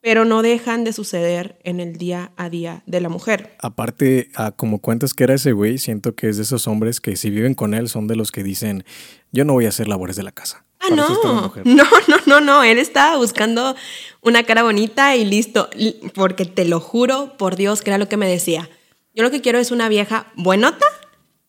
pero 0.00 0.24
no 0.24 0.42
dejan 0.42 0.84
de 0.84 0.92
suceder 0.92 1.58
en 1.64 1.80
el 1.80 1.96
día 1.96 2.30
a 2.36 2.48
día 2.48 2.82
de 2.86 3.00
la 3.00 3.08
mujer. 3.08 3.56
Aparte, 3.60 4.28
como 4.56 4.78
cuentas 4.80 5.14
que 5.14 5.24
era 5.24 5.34
ese 5.34 5.52
güey, 5.52 5.78
siento 5.78 6.14
que 6.14 6.28
es 6.28 6.36
de 6.36 6.44
esos 6.44 6.68
hombres 6.68 7.00
que 7.00 7.16
si 7.16 7.30
viven 7.30 7.54
con 7.54 7.72
él 7.74 7.88
son 7.88 8.06
de 8.06 8.14
los 8.14 8.30
que 8.30 8.44
dicen, 8.44 8.84
yo 9.32 9.44
no 9.44 9.54
voy 9.54 9.66
a 9.66 9.70
hacer 9.70 9.88
labores 9.88 10.14
de 10.16 10.22
la 10.22 10.32
casa. 10.32 10.64
Ah, 10.80 10.88
no. 10.94 11.52
No, 11.64 11.84
no, 12.08 12.16
no, 12.26 12.40
no. 12.40 12.64
Él 12.64 12.78
estaba 12.78 13.16
buscando 13.16 13.76
una 14.20 14.42
cara 14.42 14.64
bonita 14.64 15.16
y 15.16 15.24
listo. 15.24 15.70
Porque 16.14 16.44
te 16.44 16.64
lo 16.64 16.80
juro, 16.80 17.34
por 17.38 17.54
Dios, 17.54 17.82
que 17.82 17.90
era 17.90 17.98
lo 17.98 18.08
que 18.08 18.16
me 18.16 18.28
decía. 18.28 18.68
Yo 19.14 19.22
lo 19.22 19.30
que 19.30 19.40
quiero 19.40 19.58
es 19.58 19.70
una 19.70 19.88
vieja 19.88 20.32
buenota 20.36 20.86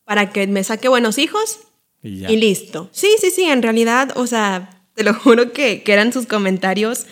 para 0.04 0.30
que 0.30 0.46
me 0.46 0.64
saque 0.64 0.88
buenos 0.88 1.18
hijos 1.18 1.60
y, 2.02 2.36
listo. 2.36 2.90
Sí, 2.92 3.08
sí, 3.18 3.30
sí, 3.30 3.44
en 3.44 3.62
realidad, 3.62 4.12
o 4.16 4.26
sea, 4.26 4.84
te 4.94 5.04
lo 5.04 5.14
juro 5.14 5.52
que, 5.52 5.82
que 5.82 5.92
eran 5.92 6.12
sus 6.12 6.26
comentarios 6.26 7.06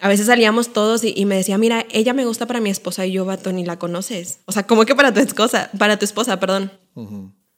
a 0.00 0.08
veces 0.08 0.26
salíamos 0.26 0.72
todos 0.72 1.04
y, 1.04 1.24
me 1.26 1.36
decía, 1.36 1.58
mira, 1.58 1.86
ella 1.90 2.14
me 2.14 2.24
gusta 2.24 2.46
para 2.46 2.60
mi 2.60 2.70
esposa 2.70 3.04
y 3.04 3.12
yo, 3.12 3.26
vato, 3.26 3.52
ni 3.52 3.66
la 3.66 3.78
conoces. 3.78 4.38
O 4.46 4.52
sea, 4.52 4.66
¿cómo 4.66 4.86
que 4.86 4.94
para 4.94 5.12
tu 5.12 5.20
esposa? 5.20 5.70
Para 5.78 5.98
tu 5.98 6.06
esposa, 6.06 6.40
perdón. 6.40 6.72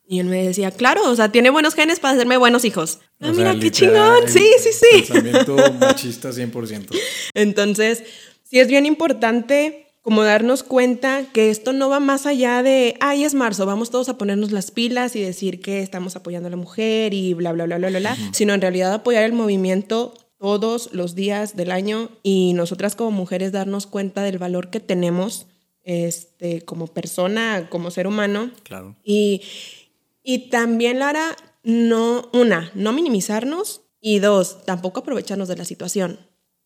Y 0.08 0.18
él 0.18 0.26
me 0.26 0.44
decía, 0.44 0.72
claro, 0.72 1.08
o 1.08 1.14
sea, 1.14 1.30
tiene 1.30 1.50
buenos 1.50 1.74
genes 1.74 2.00
para 2.00 2.14
hacerme 2.14 2.36
buenos 2.36 2.64
hijos. 2.64 2.98
Ah, 3.20 3.30
mira, 3.32 3.56
qué 3.60 3.70
chingón. 3.70 4.26
Sí, 4.26 4.44
sí, 4.58 4.70
sí. 4.72 5.02
Pensamiento 5.02 5.56
machista 5.78 6.30
100%. 6.30 6.88
Entonces, 7.34 8.02
sí 8.42 8.58
es 8.58 8.66
bien 8.66 8.86
importante 8.86 9.91
como 10.02 10.24
darnos 10.24 10.64
cuenta 10.64 11.26
que 11.32 11.50
esto 11.50 11.72
no 11.72 11.88
va 11.88 12.00
más 12.00 12.26
allá 12.26 12.62
de, 12.62 12.96
ay, 13.00 13.22
es 13.24 13.34
marzo, 13.34 13.66
vamos 13.66 13.90
todos 13.90 14.08
a 14.08 14.18
ponernos 14.18 14.50
las 14.50 14.72
pilas 14.72 15.14
y 15.14 15.22
decir 15.22 15.60
que 15.60 15.80
estamos 15.80 16.16
apoyando 16.16 16.48
a 16.48 16.50
la 16.50 16.56
mujer 16.56 17.14
y 17.14 17.34
bla, 17.34 17.52
bla, 17.52 17.64
bla, 17.64 17.78
bla, 17.78 17.88
bla, 17.88 17.98
bla, 18.00 18.16
sino 18.32 18.52
en 18.52 18.60
realidad 18.60 18.92
apoyar 18.92 19.22
el 19.22 19.32
movimiento 19.32 20.14
todos 20.38 20.92
los 20.92 21.14
días 21.14 21.54
del 21.54 21.70
año 21.70 22.10
y 22.24 22.52
nosotras 22.54 22.96
como 22.96 23.12
mujeres 23.12 23.52
darnos 23.52 23.86
cuenta 23.86 24.24
del 24.24 24.38
valor 24.38 24.70
que 24.70 24.80
tenemos 24.80 25.46
este, 25.84 26.62
como 26.62 26.88
persona, 26.88 27.68
como 27.70 27.92
ser 27.92 28.08
humano. 28.08 28.50
Claro. 28.64 28.96
Y, 29.04 29.42
y 30.24 30.50
también, 30.50 30.98
Lara, 30.98 31.36
no, 31.62 32.28
una, 32.32 32.72
no 32.74 32.92
minimizarnos 32.92 33.82
y 34.00 34.18
dos, 34.18 34.64
tampoco 34.64 35.00
aprovecharnos 35.00 35.46
de 35.46 35.56
la 35.56 35.64
situación. 35.64 36.18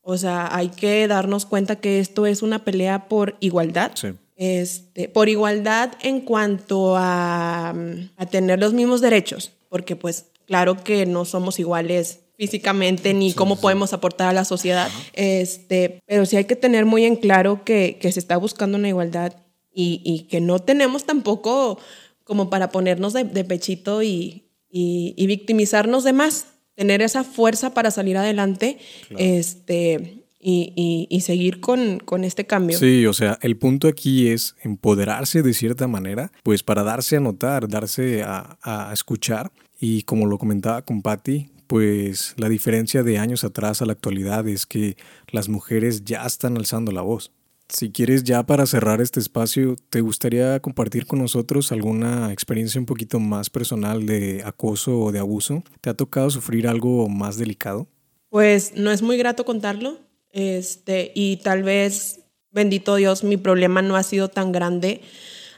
O 0.08 0.16
sea, 0.16 0.54
hay 0.54 0.68
que 0.68 1.08
darnos 1.08 1.46
cuenta 1.46 1.80
que 1.80 1.98
esto 1.98 2.26
es 2.26 2.42
una 2.42 2.64
pelea 2.64 3.08
por 3.08 3.36
igualdad. 3.40 3.90
Este, 4.36 5.08
por 5.08 5.28
igualdad 5.28 5.94
en 6.00 6.20
cuanto 6.20 6.94
a, 6.96 7.74
a, 8.16 8.26
tener 8.26 8.60
los 8.60 8.72
mismos 8.72 9.00
derechos, 9.00 9.50
porque 9.68 9.96
pues 9.96 10.26
claro 10.46 10.84
que 10.84 11.06
no 11.06 11.24
somos 11.24 11.58
iguales 11.58 12.20
físicamente 12.38 13.14
ni 13.14 13.32
cómo 13.32 13.56
podemos 13.56 13.92
aportar 13.92 14.28
a 14.28 14.32
la 14.32 14.44
sociedad, 14.44 14.88
este, 15.14 15.98
pero 16.06 16.24
sí 16.24 16.36
hay 16.36 16.44
que 16.44 16.54
tener 16.54 16.84
muy 16.84 17.04
en 17.04 17.16
claro 17.16 17.64
que, 17.64 17.98
que 18.00 18.12
se 18.12 18.20
está 18.20 18.36
buscando 18.36 18.78
una 18.78 18.88
igualdad 18.88 19.32
y, 19.74 20.02
y, 20.04 20.28
que 20.28 20.40
no 20.40 20.60
tenemos 20.60 21.04
tampoco 21.04 21.80
como 22.22 22.48
para 22.48 22.70
ponernos 22.70 23.12
de, 23.12 23.24
de 23.24 23.42
pechito 23.42 24.04
y, 24.04 24.52
y, 24.70 25.26
victimizarnos 25.26 26.04
de 26.04 26.12
más 26.12 26.46
tener 26.76 27.02
esa 27.02 27.24
fuerza 27.24 27.74
para 27.74 27.90
salir 27.90 28.16
adelante 28.16 28.78
este, 29.18 30.22
y, 30.38 31.06
y, 31.10 31.20
seguir 31.22 31.60
con, 31.60 31.98
con, 31.98 32.22
este 32.22 32.46
cambio. 32.46 32.78
Sí, 32.78 33.06
o 33.06 33.12
sea, 33.12 33.38
el 33.42 33.56
punto 33.56 33.88
aquí 33.88 34.28
es 34.28 34.54
empoderarse 34.62 35.42
de 35.42 35.54
cierta 35.54 35.88
manera, 35.88 36.30
pues 36.44 36.62
para 36.62 36.84
darse 36.84 37.16
a 37.16 37.20
notar, 37.20 37.66
darse 37.66 38.22
a, 38.22 38.58
a 38.62 38.92
escuchar. 38.92 39.50
Y 39.80 40.02
como 40.02 40.26
lo 40.26 40.38
comentaba 40.38 40.82
con 40.82 41.02
Patti, 41.02 41.50
pues 41.66 42.34
la 42.36 42.48
diferencia 42.48 43.02
de 43.02 43.18
años 43.18 43.42
atrás 43.44 43.82
a 43.82 43.86
la 43.86 43.92
actualidad 43.92 44.46
es 44.46 44.66
que 44.66 44.96
las 45.30 45.48
mujeres 45.48 46.04
ya 46.04 46.24
están 46.24 46.56
alzando 46.56 46.92
la 46.92 47.02
voz. 47.02 47.32
Si 47.68 47.90
quieres 47.90 48.22
ya 48.22 48.46
para 48.46 48.64
cerrar 48.66 49.00
este 49.00 49.18
espacio, 49.18 49.76
¿te 49.90 50.00
gustaría 50.00 50.60
compartir 50.60 51.06
con 51.06 51.18
nosotros 51.18 51.72
alguna 51.72 52.32
experiencia 52.32 52.80
un 52.80 52.86
poquito 52.86 53.18
más 53.18 53.50
personal 53.50 54.06
de 54.06 54.42
acoso 54.44 55.00
o 55.00 55.12
de 55.12 55.18
abuso? 55.18 55.64
¿Te 55.80 55.90
ha 55.90 55.94
tocado 55.94 56.30
sufrir 56.30 56.68
algo 56.68 57.08
más 57.08 57.38
delicado? 57.38 57.88
Pues 58.28 58.74
no 58.76 58.92
es 58.92 59.02
muy 59.02 59.16
grato 59.16 59.44
contarlo, 59.44 59.98
este, 60.30 61.10
y 61.14 61.38
tal 61.38 61.64
vez, 61.64 62.20
bendito 62.52 62.94
Dios, 62.96 63.24
mi 63.24 63.36
problema 63.36 63.82
no 63.82 63.96
ha 63.96 64.02
sido 64.02 64.28
tan 64.28 64.52
grande 64.52 65.00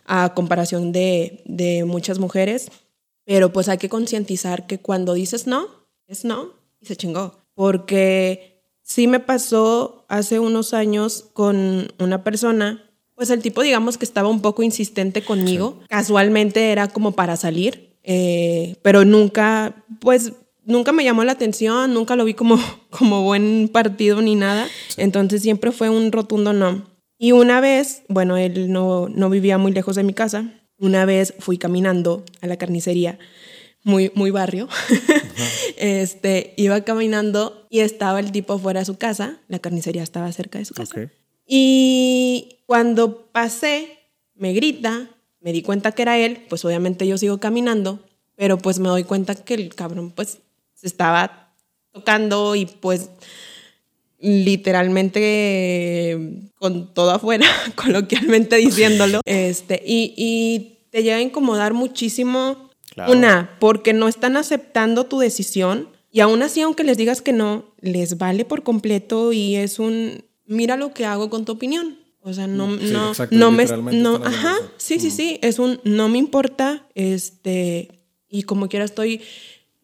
a 0.07 0.33
comparación 0.35 0.93
de, 0.93 1.43
de 1.45 1.85
muchas 1.85 2.19
mujeres, 2.19 2.71
pero 3.25 3.53
pues 3.53 3.69
hay 3.69 3.77
que 3.77 3.91
concientizar 3.91 4.67
que 4.67 4.79
cuando 4.79 5.13
dices 5.13 5.47
no, 5.47 5.67
es 6.07 6.25
no, 6.25 6.55
y 6.81 6.87
se 6.87 6.97
chingó. 6.97 7.45
Porque 7.55 8.58
Sí 8.89 9.07
me 9.07 9.21
pasó 9.21 10.07
hace 10.09 10.39
unos 10.39 10.73
años 10.73 11.27
con 11.35 11.93
una 11.99 12.25
persona, 12.25 12.91
pues 13.15 13.29
el 13.29 13.43
tipo 13.43 13.61
digamos 13.61 13.99
que 13.99 14.07
estaba 14.07 14.31
un 14.31 14.41
poco 14.41 14.63
insistente 14.63 15.23
conmigo, 15.23 15.79
casualmente 15.91 16.73
era 16.73 16.89
como 16.89 17.13
para 17.13 17.37
salir, 17.37 17.99
eh, 18.03 18.77
pero 18.81 19.05
nunca, 19.05 19.85
pues 20.01 20.33
nunca 20.65 20.93
me 20.93 21.05
llamó 21.05 21.23
la 21.23 21.33
atención, 21.33 21.93
nunca 21.93 22.17
lo 22.17 22.25
vi 22.25 22.33
como, 22.33 22.59
como 22.89 23.23
buen 23.25 23.69
partido 23.71 24.23
ni 24.23 24.37
nada, 24.37 24.67
entonces 24.97 25.43
siempre 25.43 25.71
fue 25.71 25.91
un 25.91 26.11
rotundo 26.11 26.55
no. 26.55 26.89
Y 27.19 27.33
una 27.33 27.61
vez, 27.61 28.05
bueno, 28.09 28.39
él 28.39 28.73
no, 28.73 29.11
no 29.11 29.29
vivía 29.29 29.59
muy 29.59 29.73
lejos 29.73 29.97
de 29.97 30.03
mi 30.03 30.15
casa, 30.15 30.51
una 30.79 31.05
vez 31.05 31.35
fui 31.41 31.59
caminando 31.59 32.25
a 32.41 32.47
la 32.47 32.57
carnicería 32.57 33.19
muy, 33.85 34.11
muy 34.15 34.31
barrio. 34.31 34.69
este, 35.77 36.55
iba 36.57 36.81
caminando 36.83 37.67
y 37.71 37.81
estaba 37.81 38.21
el 38.21 38.33
tipo 38.33 38.59
fuera 38.59 38.81
de 38.81 38.87
su 38.87 38.99
casa, 38.99 39.39
la 39.49 39.59
carnicería 39.59 40.03
estaba 40.03 40.31
cerca 40.33 40.59
de 40.59 40.65
su 40.65 40.75
casa. 40.75 41.11
Y 41.47 42.59
cuando 42.67 43.29
pasé, 43.33 43.99
me 44.35 44.53
grita, 44.53 45.09
me 45.41 45.53
di 45.53 45.63
cuenta 45.63 45.93
que 45.93 46.03
era 46.03 46.19
él, 46.19 46.45
pues 46.49 46.65
obviamente 46.65 47.07
yo 47.07 47.17
sigo 47.17 47.39
caminando, 47.39 48.01
pero 48.37 48.59
pues 48.59 48.79
me 48.79 48.89
doy 48.89 49.05
cuenta 49.05 49.35
que 49.35 49.55
el 49.55 49.75
cabrón 49.75 50.11
pues 50.11 50.39
se 50.75 50.87
estaba 50.87 51.55
tocando 51.93 52.55
y 52.55 52.67
pues 52.67 53.11
literalmente 54.21 56.51
con 56.59 56.93
todo 56.93 57.13
afuera, 57.13 57.47
coloquialmente 57.75 58.57
diciéndolo, 58.57 59.21
este, 59.25 59.83
y, 59.87 60.13
y 60.17 60.79
te 60.91 61.03
llega 61.03 61.17
a 61.17 61.23
incomodar 61.23 61.75
muchísimo 61.75 62.68
una, 63.07 63.57
porque 63.61 63.93
no 63.93 64.09
están 64.09 64.37
aceptando 64.37 65.05
tu 65.05 65.19
decisión 65.19 65.89
y 66.11 66.21
aún 66.21 66.43
así, 66.43 66.61
aunque 66.63 66.85
les 66.85 66.97
digas 66.97 67.23
que 67.23 67.33
no, 67.33 67.75
les 67.81 68.19
vale 68.19 68.45
por 68.45 68.63
completo 68.63 69.33
y 69.33 69.57
es 69.57 69.79
un, 69.79 70.25
mira 70.47 70.77
lo 70.77 70.93
que 70.93 71.05
hago 71.05 71.29
con 71.31 71.45
tu 71.45 71.53
opinión. 71.53 71.99
O 72.21 72.33
sea, 72.33 72.47
no, 72.47 72.67
no, 72.67 73.13
no 73.31 73.51
me, 73.53 73.65
no, 73.93 74.17
ajá, 74.17 74.57
sí, 74.77 74.99
sí, 74.99 75.11
sí, 75.11 75.39
es 75.41 75.59
un, 75.59 75.81
no 75.85 76.09
me 76.09 76.19
importa, 76.19 76.87
este, 76.95 78.03
y 78.29 78.43
como 78.43 78.69
quiera 78.69 78.85
estoy 78.85 79.23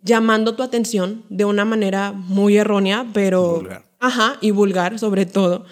llamando 0.03 0.55
tu 0.55 0.63
atención 0.63 1.25
de 1.31 1.45
una 1.45 1.65
manera 1.65 2.13
muy 2.13 2.57
errónea, 2.57 3.07
pero, 3.15 3.57
vulgar. 3.57 3.85
ajá, 4.01 4.37
y 4.41 4.51
vulgar 4.51 4.99
sobre 4.99 5.25
todo. 5.27 5.65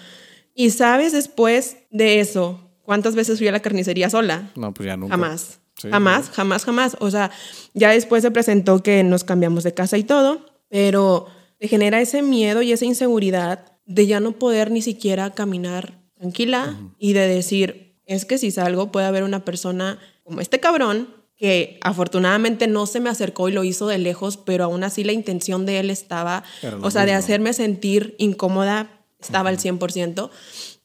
Y 0.55 0.69
sabes 0.71 1.11
después 1.11 1.77
de 1.91 2.21
eso, 2.21 2.71
¿cuántas 2.81 3.13
veces 3.13 3.37
fui 3.37 3.47
a 3.47 3.51
la 3.51 3.61
carnicería 3.61 4.09
sola? 4.09 4.51
No, 4.55 4.73
pues 4.73 4.87
ya 4.87 4.97
nunca. 4.97 5.13
Jamás 5.15 5.59
jamás, 5.89 6.29
jamás, 6.29 6.65
jamás. 6.65 6.97
O 6.99 7.11
sea, 7.11 7.31
ya 7.73 7.91
después 7.91 8.23
se 8.23 8.31
presentó 8.31 8.81
que 8.83 9.03
nos 9.03 9.23
cambiamos 9.23 9.63
de 9.63 9.73
casa 9.73 9.97
y 9.97 10.03
todo, 10.03 10.45
pero 10.69 11.27
te 11.59 11.67
genera 11.67 12.01
ese 12.01 12.21
miedo 12.21 12.61
y 12.61 12.71
esa 12.71 12.85
inseguridad 12.85 13.73
de 13.85 14.07
ya 14.07 14.19
no 14.19 14.33
poder 14.33 14.71
ni 14.71 14.81
siquiera 14.81 15.31
caminar 15.31 15.99
tranquila 16.17 16.77
y 16.99 17.13
de 17.13 17.27
decir, 17.27 17.95
es 18.05 18.25
que 18.25 18.37
si 18.37 18.51
salgo 18.51 18.91
puede 18.91 19.07
haber 19.07 19.23
una 19.23 19.45
persona 19.45 19.99
como 20.23 20.41
este 20.41 20.59
cabrón 20.59 21.09
que 21.35 21.77
afortunadamente 21.81 22.67
no 22.67 22.85
se 22.85 22.99
me 22.99 23.09
acercó 23.09 23.49
y 23.49 23.51
lo 23.51 23.63
hizo 23.63 23.87
de 23.87 23.97
lejos, 23.97 24.37
pero 24.37 24.65
aún 24.65 24.83
así 24.83 25.03
la 25.03 25.11
intención 25.11 25.65
de 25.65 25.79
él 25.79 25.89
estaba, 25.89 26.43
o 26.81 26.91
sea, 26.91 27.05
de 27.05 27.13
hacerme 27.13 27.53
sentir 27.53 28.15
incómoda, 28.17 29.01
estaba 29.19 29.49
al 29.49 29.57
100%. 29.57 30.29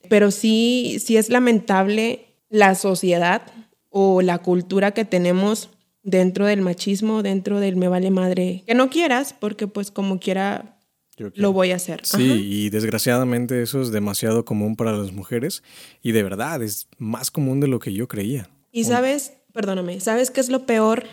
Pero 0.08 0.30
sí, 0.30 0.98
sí 1.04 1.16
es 1.16 1.28
lamentable 1.28 2.34
la 2.48 2.74
sociedad 2.74 3.42
o 3.90 4.22
la 4.22 4.38
cultura 4.38 4.92
que 4.92 5.04
tenemos 5.04 5.70
dentro 6.02 6.46
del 6.46 6.62
machismo, 6.62 7.22
dentro 7.22 7.60
del 7.60 7.76
me 7.76 7.88
vale 7.88 8.10
madre, 8.10 8.62
que 8.66 8.74
no 8.74 8.90
quieras, 8.90 9.34
porque 9.38 9.66
pues 9.66 9.90
como 9.90 10.20
quiera 10.20 10.78
lo 11.34 11.52
voy 11.52 11.72
a 11.72 11.76
hacer. 11.76 12.00
Sí, 12.04 12.46
y 12.48 12.70
desgraciadamente 12.70 13.62
eso 13.62 13.82
es 13.82 13.90
demasiado 13.90 14.44
común 14.44 14.76
para 14.76 14.92
las 14.92 15.12
mujeres 15.12 15.62
y 16.02 16.12
de 16.12 16.22
verdad 16.22 16.62
es 16.62 16.88
más 16.98 17.30
común 17.30 17.60
de 17.60 17.68
lo 17.68 17.78
que 17.78 17.92
yo 17.92 18.08
creía. 18.08 18.48
Y 18.70 18.84
sabes, 18.84 19.32
perdóname, 19.52 20.00
¿sabes 20.00 20.30
qué 20.30 20.40
es 20.40 20.48
lo 20.48 20.66
peor? 20.66 21.04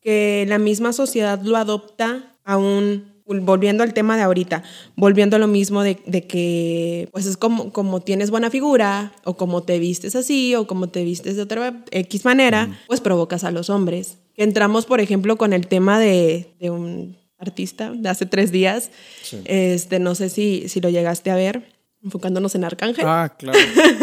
Que 0.00 0.44
la 0.48 0.58
misma 0.58 0.92
sociedad 0.92 1.40
lo 1.42 1.56
adopta 1.56 2.36
aún 2.44 3.09
volviendo 3.38 3.82
al 3.82 3.94
tema 3.94 4.16
de 4.16 4.22
ahorita, 4.22 4.62
volviendo 4.96 5.36
a 5.36 5.38
lo 5.38 5.46
mismo 5.46 5.82
de, 5.82 5.96
que, 5.96 7.08
pues 7.12 7.26
es 7.26 7.36
como, 7.36 7.72
como 7.72 8.00
tienes 8.00 8.30
buena 8.30 8.50
figura, 8.50 9.12
o 9.24 9.36
como 9.36 9.62
te 9.62 9.78
vistes 9.78 10.16
así, 10.16 10.54
o 10.54 10.66
como 10.66 10.88
te 10.88 11.04
vistes 11.04 11.36
de 11.36 11.42
otra 11.42 11.84
X 11.90 12.24
manera, 12.24 12.80
pues 12.86 13.00
provocas 13.00 13.44
a 13.44 13.50
los 13.50 13.70
hombres. 13.70 14.18
Entramos, 14.36 14.86
por 14.86 15.00
ejemplo, 15.00 15.36
con 15.36 15.52
el 15.52 15.66
tema 15.68 15.98
de, 15.98 16.54
un 16.60 17.16
artista 17.38 17.92
de 17.94 18.08
hace 18.08 18.26
tres 18.26 18.50
días, 18.50 18.90
este, 19.44 19.98
no 19.98 20.14
sé 20.14 20.28
si, 20.28 20.68
si 20.68 20.80
lo 20.80 20.90
llegaste 20.90 21.30
a 21.30 21.36
ver, 21.36 21.64
enfocándonos 22.02 22.54
en 22.54 22.64
Arcángel. 22.64 23.04
Ah, 23.06 23.34
claro. 23.38 23.58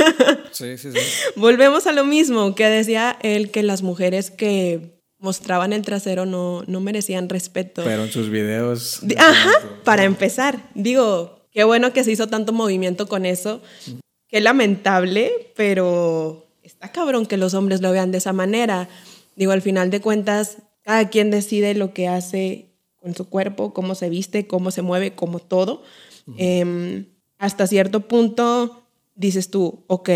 sí, 0.52 0.78
sí, 0.78 0.92
sí. 0.92 1.00
Volvemos 1.36 1.88
a 1.88 1.92
lo 1.92 2.06
mismo 2.06 2.56
que 2.56 2.66
decía 2.66 3.18
él 3.22 3.52
que 3.52 3.64
las 3.64 3.82
mujeres 3.82 4.32
que 4.32 4.97
mostraban 5.20 5.74
el 5.74 5.82
trasero 5.82 6.26
no, 6.26 6.64
no 6.68 6.80
merecían 6.80 7.30
respeto. 7.30 7.84
Pero 7.84 8.04
en 8.04 8.12
sus 8.12 8.30
videos... 8.30 9.02
Ajá, 9.18 9.52
para 9.84 10.04
empezar. 10.04 10.70
Digo, 10.76 11.48
qué 11.52 11.64
bueno 11.64 11.94
que 11.94 12.04
se 12.04 12.12
hizo 12.12 12.28
tanto 12.28 12.54
movimiento 12.54 13.08
con 13.08 13.26
eso. 13.26 13.62
Qué 14.28 14.42
lamentable, 14.42 15.52
pero 15.56 16.46
está 16.62 16.92
cabrón 16.92 17.26
que 17.26 17.38
los 17.38 17.54
hombres 17.54 17.82
lo 17.82 17.92
vean 17.92 18.12
de 18.12 18.20
esa 18.20 18.34
manera. 18.34 18.90
Digo, 19.36 19.52
al 19.52 19.62
final 19.62 19.90
de 19.90 20.02
cuentas, 20.02 20.58
cada 20.84 21.10
quien 21.10 21.32
decide 21.32 21.74
lo 21.74 21.94
que 21.94 22.08
hace 22.08 22.68
con 23.02 23.16
su 23.16 23.30
cuerpo, 23.30 23.74
cómo 23.74 23.96
se 23.96 24.10
viste, 24.10 24.48
cómo 24.48 24.72
se 24.72 24.82
mueve, 24.82 25.16
como 25.16 25.40
todo. 25.40 25.84
Em, 26.38 27.06
hasta 27.38 27.68
cierto 27.68 28.02
punto 28.02 28.84
dices 29.16 29.50
tú, 29.50 29.84
ok, 29.88 30.10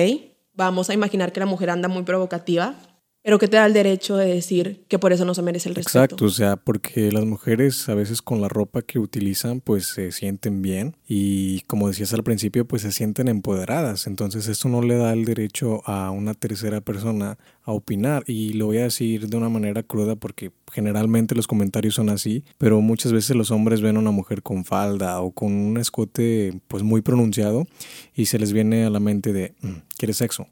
vamos 0.54 0.90
a 0.90 0.94
imaginar 0.94 1.32
que 1.32 1.40
la 1.40 1.46
mujer 1.46 1.70
anda 1.70 1.88
muy 1.88 2.04
provocativa, 2.04 2.76
pero 3.24 3.38
que 3.38 3.48
te 3.48 3.58
da 3.58 3.66
el 3.66 3.74
derecho 3.74 4.18
de 4.18 4.34
decir 4.34 4.84
que 4.88 5.00
por 5.00 5.14
eso 5.14 5.26
no 5.26 5.34
se 5.34 5.42
merece 5.42 5.70
el 5.70 5.76
respeto. 5.76 6.04
Exacto, 6.04 6.26
o 6.26 6.30
sea, 6.30 6.56
porque 6.58 7.12
las 7.12 7.26
mujeres 7.26 7.88
a 7.90 7.96
veces 7.96 8.22
con 8.22 8.42
la 8.42 8.48
ropa 8.48 8.82
que 8.82 9.00
utilizan 9.00 9.62
pues 9.62 9.88
se 9.88 10.12
sienten 10.12 10.62
bien 10.62 10.96
y 11.08 11.62
como 11.62 11.88
decías 11.88 12.14
al 12.14 12.24
principio 12.24 12.66
pues 12.66 12.82
se 12.82 12.92
sienten 12.92 13.28
empoderadas, 13.28 14.08
entonces 14.08 14.48
eso 14.48 14.70
no 14.70 14.82
le 14.82 14.96
da 14.96 15.14
el 15.14 15.26
derecho 15.26 15.82
a 15.86 16.12
una 16.12 16.34
tercera 16.34 16.82
persona 16.82 17.38
a 17.64 17.72
opinar 17.72 18.24
y 18.28 18.54
lo 18.54 18.68
voy 18.68 18.80
a 18.80 18.84
decir 18.84 19.28
de 19.28 19.38
una 19.38 19.50
manera 19.50 19.84
cruda 19.84 20.16
porque 20.16 20.52
generalmente 20.72 21.36
los 21.36 21.48
comentarios 21.48 21.96
son 21.96 22.10
así, 22.10 22.44
pero 22.58 22.82
muchas 22.82 23.12
veces 23.14 23.36
los 23.36 23.52
hombres 23.52 23.82
ven 23.82 23.98
a 23.98 24.00
una 24.00 24.12
mujer 24.12 24.42
con 24.42 24.66
falda 24.66 25.22
o 25.22 25.32
con 25.32 25.52
un 25.54 25.78
escote 25.78 26.60
pues 26.68 26.84
muy 26.84 27.02
pronunciado 27.02 27.68
y 28.16 28.26
se 28.26 28.40
les 28.40 28.54
viene 28.54 28.86
a 28.86 28.90
la 28.90 29.00
mente 29.00 29.34
de, 29.34 29.54
mm, 29.62 29.74
¿quieres 29.98 30.18
sexo? 30.18 30.48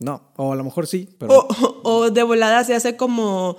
No, 0.00 0.22
o 0.36 0.52
a 0.52 0.56
lo 0.56 0.64
mejor 0.64 0.86
sí, 0.86 1.08
pero... 1.18 1.46
O, 1.82 2.10
de 2.10 2.22
volada 2.22 2.64
se 2.64 2.74
hace 2.74 2.96
como 2.96 3.56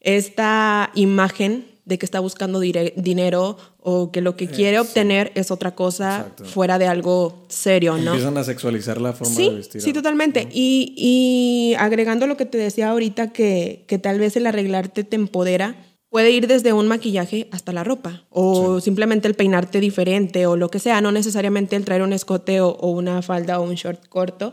esta 0.00 0.90
imagen 0.94 1.66
de 1.84 1.98
que 1.98 2.06
está 2.06 2.20
buscando 2.20 2.60
dinero 2.60 3.56
o 3.80 4.12
que 4.12 4.20
lo 4.20 4.36
que 4.36 4.46
quiere 4.46 4.78
obtener 4.78 5.32
es 5.34 5.50
otra 5.50 5.74
cosa 5.74 6.28
fuera 6.44 6.78
de 6.78 6.86
algo 6.86 7.44
serio, 7.48 7.96
¿no? 7.96 8.12
Empiezan 8.12 8.38
a 8.38 8.44
sexualizar 8.44 9.00
la 9.00 9.12
forma 9.12 9.34
de 9.34 9.50
vestir. 9.50 9.82
Sí, 9.82 9.92
totalmente. 9.92 10.48
Y, 10.52 10.94
y, 10.96 11.74
agregando 11.74 12.28
lo 12.28 12.36
que 12.36 12.46
te 12.46 12.58
decía 12.58 12.90
ahorita, 12.90 13.32
que, 13.32 13.84
que 13.88 13.98
tal 13.98 14.20
vez 14.20 14.36
el 14.36 14.46
arreglarte 14.46 15.02
te 15.02 15.16
empodera, 15.16 15.74
puede 16.08 16.30
ir 16.30 16.46
desde 16.46 16.72
un 16.72 16.86
maquillaje 16.86 17.48
hasta 17.50 17.72
la 17.72 17.82
ropa, 17.82 18.24
o 18.30 18.80
simplemente 18.80 19.26
el 19.26 19.34
peinarte 19.34 19.80
diferente, 19.80 20.46
o 20.46 20.56
lo 20.56 20.68
que 20.68 20.78
sea, 20.78 21.00
no 21.00 21.10
necesariamente 21.10 21.74
el 21.74 21.84
traer 21.84 22.02
un 22.02 22.12
escote 22.12 22.60
o, 22.60 22.68
o 22.68 22.90
una 22.90 23.22
falda 23.22 23.58
o 23.58 23.64
un 23.64 23.74
short 23.74 24.06
corto. 24.08 24.52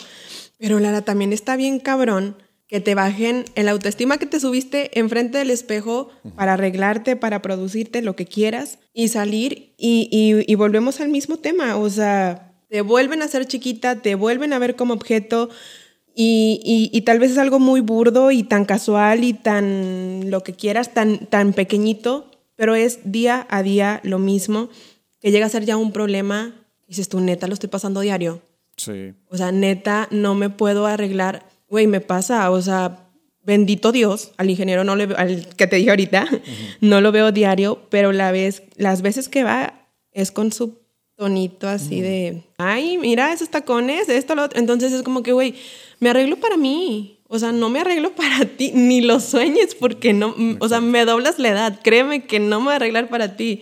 Pero 0.60 0.80
Lara, 0.80 1.02
también 1.02 1.34
está 1.34 1.56
bien 1.56 1.80
cabrón 1.80 2.36
que 2.70 2.80
te 2.80 2.94
bajen 2.94 3.46
el 3.56 3.68
autoestima 3.68 4.20
que 4.20 4.28
te 4.28 4.40
subiste 4.40 5.00
enfrente 5.00 5.40
del 5.40 5.50
espejo 5.50 6.10
para 6.36 6.54
arreglarte, 6.54 7.16
para 7.16 7.42
producirte 7.42 8.04
lo 8.04 8.16
que 8.16 8.28
quieras 8.28 8.78
y 8.94 9.08
salir 9.08 9.74
y, 9.76 10.54
volvemos 10.54 11.00
al 11.00 11.10
mismo 11.10 11.38
tema. 11.38 11.78
O 11.78 11.90
sea, 11.90 12.54
te 12.70 12.82
vuelven 12.82 13.24
a 13.24 13.28
ser 13.28 13.48
chiquita, 13.48 14.04
te 14.04 14.14
vuelven 14.14 14.54
a 14.54 14.60
ver 14.60 14.76
como 14.76 14.94
objeto 14.94 15.50
y, 16.14 16.90
y, 16.94 17.02
tal 17.02 17.18
vez 17.18 17.32
es 17.32 17.38
algo 17.40 17.58
muy 17.58 17.82
burdo 17.82 18.30
y 18.30 18.44
tan 18.44 18.66
casual 18.66 19.24
y 19.24 19.34
tan 19.34 20.30
lo 20.30 20.44
que 20.44 20.54
quieras, 20.54 20.94
tan, 20.94 21.26
tan 21.26 21.54
pequeñito, 21.54 22.30
pero 22.56 22.76
es 22.76 23.00
día 23.04 23.48
a 23.50 23.64
día 23.64 24.00
lo 24.04 24.20
mismo, 24.20 24.70
que 25.22 25.32
llega 25.32 25.48
a 25.48 25.50
ser 25.50 25.66
ya 25.66 25.76
un 25.76 25.92
problema. 25.92 26.54
Dices 26.88 27.10
tú, 27.10 27.20
neta, 27.20 27.48
lo 27.48 27.54
estoy 27.54 27.70
pasando 27.70 28.02
diario. 28.02 28.42
O 29.30 29.38
sea, 29.38 29.52
neta, 29.52 30.08
no 30.12 30.36
me 30.36 30.50
puedo 30.50 30.86
arreglar. 30.86 31.48
Güey, 31.70 31.88
me 31.88 32.02
pasa, 32.02 32.50
o 32.52 32.62
sea, 32.62 33.10
bendito 33.44 33.92
Dios, 33.92 34.32
al 34.38 34.50
ingeniero 34.50 34.84
no 34.84 34.96
le 34.96 35.14
al 35.16 35.48
que 35.56 35.68
te 35.68 35.78
dije 35.78 35.90
ahorita, 35.90 36.28
no 36.82 37.02
lo 37.02 37.12
veo 37.12 37.32
diario, 37.32 37.82
pero 37.90 38.12
la 38.12 38.32
vez, 38.32 38.64
las 38.76 39.02
veces 39.02 39.28
que 39.30 39.44
va 39.44 39.88
es 40.12 40.32
con 40.32 40.52
su 40.52 40.80
tonito 41.16 41.68
así 41.68 42.00
de, 42.00 42.44
ay, 42.58 42.98
mira 42.98 43.34
esos 43.34 43.50
tacones, 43.50 44.08
esto, 44.08 44.36
lo 44.36 44.44
otro. 44.44 44.60
Entonces 44.60 44.94
es 44.94 45.04
como 45.04 45.22
que, 45.22 45.34
güey, 45.34 45.56
me 46.00 46.10
arreglo 46.10 46.38
para 46.38 46.56
mí. 46.56 47.20
O 47.28 47.38
sea, 47.38 47.52
no 47.52 47.70
me 47.70 47.80
arreglo 47.80 48.12
para 48.16 48.46
ti, 48.46 48.72
ni 48.74 49.02
lo 49.02 49.20
sueñes, 49.20 49.76
porque 49.76 50.14
no, 50.14 50.36
o 50.60 50.70
sea, 50.70 50.80
me 50.80 51.06
doblas 51.06 51.38
la 51.38 51.50
edad. 51.50 51.80
Créeme 51.84 52.26
que 52.26 52.40
no 52.40 52.60
me 52.60 52.66
voy 52.66 52.74
a 52.74 52.76
arreglar 52.78 53.10
para 53.10 53.36
ti. 53.36 53.62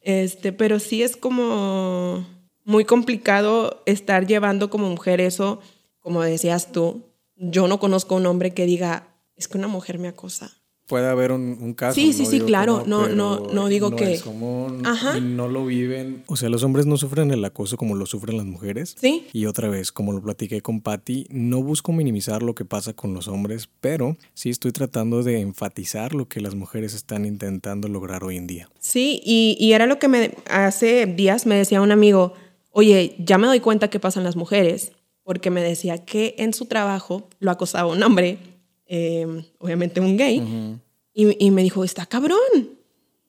Este, 0.00 0.52
pero 0.52 0.78
sí 0.78 1.02
es 1.02 1.16
como 1.16 2.26
muy 2.68 2.84
complicado 2.84 3.82
estar 3.86 4.26
llevando 4.26 4.68
como 4.68 4.90
mujer 4.90 5.22
eso, 5.22 5.58
como 6.00 6.22
decías 6.22 6.70
tú. 6.70 7.00
Yo 7.34 7.66
no 7.66 7.80
conozco 7.80 8.14
un 8.14 8.26
hombre 8.26 8.52
que 8.52 8.66
diga, 8.66 9.08
es 9.36 9.48
que 9.48 9.56
una 9.56 9.68
mujer 9.68 9.98
me 9.98 10.08
acosa. 10.08 10.52
Puede 10.86 11.06
haber 11.06 11.32
un, 11.32 11.72
caso. 11.72 11.94
Sí, 11.94 12.12
sí, 12.12 12.26
sí, 12.26 12.40
claro. 12.40 12.84
No, 12.86 13.08
no, 13.08 13.40
no, 13.40 13.68
digo 13.68 13.96
que. 13.96 14.14
Es 14.14 14.22
común 14.22 14.82
Y 15.16 15.20
no 15.20 15.48
lo 15.48 15.64
viven. 15.64 16.24
O 16.26 16.36
sea, 16.36 16.50
los 16.50 16.62
hombres 16.62 16.84
no 16.84 16.98
sufren 16.98 17.30
el 17.30 17.42
acoso 17.42 17.78
como 17.78 17.94
lo 17.94 18.04
sufren 18.04 18.36
las 18.36 18.46
mujeres. 18.46 18.96
Sí. 18.98 19.26
Y 19.32 19.46
otra 19.46 19.68
vez, 19.68 19.90
como 19.90 20.12
lo 20.12 20.22
platiqué 20.22 20.60
con 20.60 20.82
Patty, 20.82 21.26
no 21.30 21.62
busco 21.62 21.92
minimizar 21.92 22.42
lo 22.42 22.54
que 22.54 22.66
pasa 22.66 22.92
con 22.92 23.14
los 23.14 23.28
hombres, 23.28 23.68
pero 23.80 24.18
sí 24.34 24.50
estoy 24.50 24.72
tratando 24.72 25.22
de 25.22 25.40
enfatizar 25.40 26.14
lo 26.14 26.28
que 26.28 26.42
las 26.42 26.54
mujeres 26.54 26.92
están 26.94 27.24
intentando 27.24 27.88
lograr 27.88 28.24
hoy 28.24 28.36
en 28.36 28.46
día. 28.46 28.70
Sí, 28.78 29.22
y, 29.24 29.56
y 29.58 29.72
era 29.72 29.86
lo 29.86 29.98
que 29.98 30.08
me 30.08 30.32
hace 30.50 31.06
días 31.06 31.46
me 31.46 31.54
decía 31.54 31.80
un 31.80 31.92
amigo 31.92 32.34
oye, 32.70 33.14
ya 33.18 33.38
me 33.38 33.46
doy 33.46 33.60
cuenta 33.60 33.88
que 33.88 34.00
pasan 34.00 34.24
las 34.24 34.36
mujeres, 34.36 34.92
porque 35.22 35.50
me 35.50 35.62
decía 35.62 36.04
que 36.04 36.34
en 36.38 36.54
su 36.54 36.66
trabajo 36.66 37.28
lo 37.38 37.50
acosaba 37.50 37.92
un 37.92 38.02
hombre, 38.02 38.38
em, 38.86 39.44
obviamente 39.58 40.00
un 40.00 40.16
gay, 40.16 40.80
y, 41.12 41.50
me 41.50 41.62
dijo, 41.62 41.82
está 41.82 42.06
cabrón. 42.06 42.38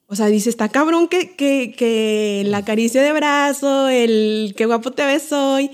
O 0.05 0.15
sea, 0.15 0.27
dice, 0.27 0.49
está 0.49 0.69
cabrón 0.69 1.07
que, 1.07 1.35
que, 1.35 1.73
que 1.75 2.43
la 2.45 2.63
caricia 2.63 3.01
de 3.01 3.11
brazo, 3.11 3.89
el 3.89 4.53
qué 4.55 4.65
guapo 4.65 4.91
te 4.91 5.05
ves 5.05 5.31
hoy. 5.31 5.71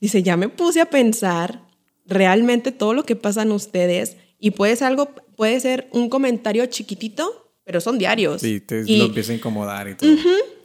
Dice, 0.00 0.22
ya 0.22 0.36
me 0.36 0.48
puse 0.48 0.80
a 0.80 0.86
pensar 0.86 1.62
realmente 2.06 2.72
todo 2.72 2.94
lo 2.94 3.04
que 3.04 3.16
pasan 3.16 3.52
ustedes 3.52 4.16
y 4.38 4.52
puede 4.52 4.76
ser 4.76 4.88
algo, 4.88 5.10
puede 5.36 5.60
ser 5.60 5.88
un 5.92 6.08
comentario 6.08 6.64
chiquitito, 6.66 7.52
pero 7.64 7.80
son 7.80 7.98
diarios. 7.98 8.40
Sí, 8.40 8.60
te 8.60 8.84
lo 8.84 9.04
empieza 9.06 9.32
a 9.32 9.34
incomodar 9.36 9.88
y 9.88 9.94
todo. 9.94 10.10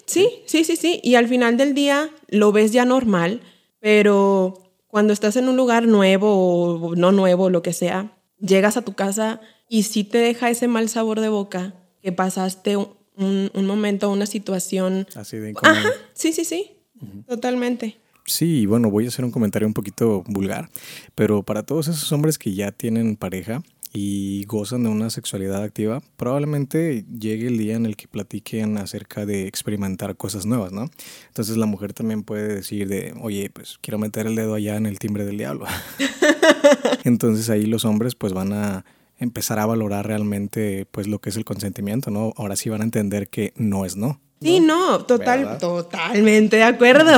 Sí, 0.05 0.29
sí, 0.45 0.63
sí, 0.63 0.75
sí. 0.75 0.99
Y 1.03 1.15
al 1.15 1.27
final 1.27 1.57
del 1.57 1.73
día 1.73 2.09
lo 2.27 2.51
ves 2.51 2.71
ya 2.71 2.85
normal, 2.85 3.41
pero 3.79 4.63
cuando 4.87 5.13
estás 5.13 5.35
en 5.37 5.49
un 5.49 5.57
lugar 5.57 5.87
nuevo 5.87 6.75
o 6.89 6.95
no 6.95 7.11
nuevo, 7.11 7.49
lo 7.49 7.63
que 7.63 7.73
sea, 7.73 8.15
llegas 8.39 8.77
a 8.77 8.83
tu 8.83 8.93
casa 8.93 9.41
y 9.67 9.83
sí 9.83 10.03
te 10.03 10.17
deja 10.19 10.49
ese 10.49 10.67
mal 10.67 10.89
sabor 10.89 11.19
de 11.19 11.29
boca 11.29 11.73
que 12.01 12.11
pasaste 12.11 12.77
un, 12.77 12.89
un, 13.15 13.65
momento, 13.65 14.09
una 14.11 14.25
situación. 14.25 15.07
Así 15.15 15.37
de 15.37 15.51
incómodo. 15.51 15.79
Ajá, 15.79 15.89
sí, 16.13 16.33
sí, 16.33 16.45
sí. 16.45 16.71
Totalmente. 17.27 17.97
Sí, 18.25 18.65
bueno, 18.65 18.89
voy 18.89 19.05
a 19.05 19.07
hacer 19.09 19.25
un 19.25 19.31
comentario 19.31 19.67
un 19.67 19.73
poquito 19.73 20.23
vulgar, 20.27 20.69
pero 21.15 21.43
para 21.43 21.63
todos 21.63 21.87
esos 21.87 22.11
hombres 22.11 22.37
que 22.37 22.53
ya 22.53 22.71
tienen 22.71 23.17
pareja, 23.17 23.61
y 23.95 24.43
gozan 24.45 24.83
de 24.83 24.89
una 24.89 25.11
sexualidad 25.11 25.61
activa, 25.61 26.01
probablemente 26.17 27.05
llegue 27.07 27.47
el 27.47 27.59
día 27.59 27.75
en 27.75 27.85
el 27.85 27.95
que 27.95 28.07
platiquen 28.07 28.79
acerca 28.79 29.27
de 29.27 29.47
experimentar 29.47 30.17
cosas 30.17 30.47
nuevas, 30.47 30.71
¿no? 30.71 30.89
Entonces 31.27 31.57
la 31.57 31.67
mujer 31.67 31.93
también 31.93 32.23
puede 32.23 32.55
decir 32.55 32.87
de, 32.87 33.13
oye, 33.21 33.51
pues 33.51 33.77
quiero 33.81 33.99
meter 33.99 34.25
el 34.25 34.35
dedo 34.35 34.55
allá 34.55 34.77
en 34.77 34.87
el 34.87 34.97
timbre 34.97 35.25
del 35.25 35.37
diablo. 35.37 35.65
Entonces 37.03 37.51
ahí 37.51 37.67
los 37.67 37.85
hombres 37.85 38.15
pues 38.15 38.33
van 38.33 38.51
a 38.53 38.83
empezar 39.19 39.59
a 39.59 39.67
valorar 39.67 40.07
realmente 40.07 40.87
pues 40.89 41.07
lo 41.07 41.19
que 41.19 41.29
es 41.29 41.37
el 41.37 41.45
consentimiento, 41.45 42.09
¿no? 42.09 42.33
Ahora 42.35 42.55
sí 42.55 42.69
van 42.69 42.81
a 42.81 42.85
entender 42.85 43.29
que 43.29 43.53
no 43.57 43.85
es 43.85 43.95
no. 43.95 44.19
Sí, 44.41 44.59
no, 44.59 45.05
total, 45.05 45.57
totalmente 45.59 46.57
de 46.57 46.63
acuerdo. 46.63 47.11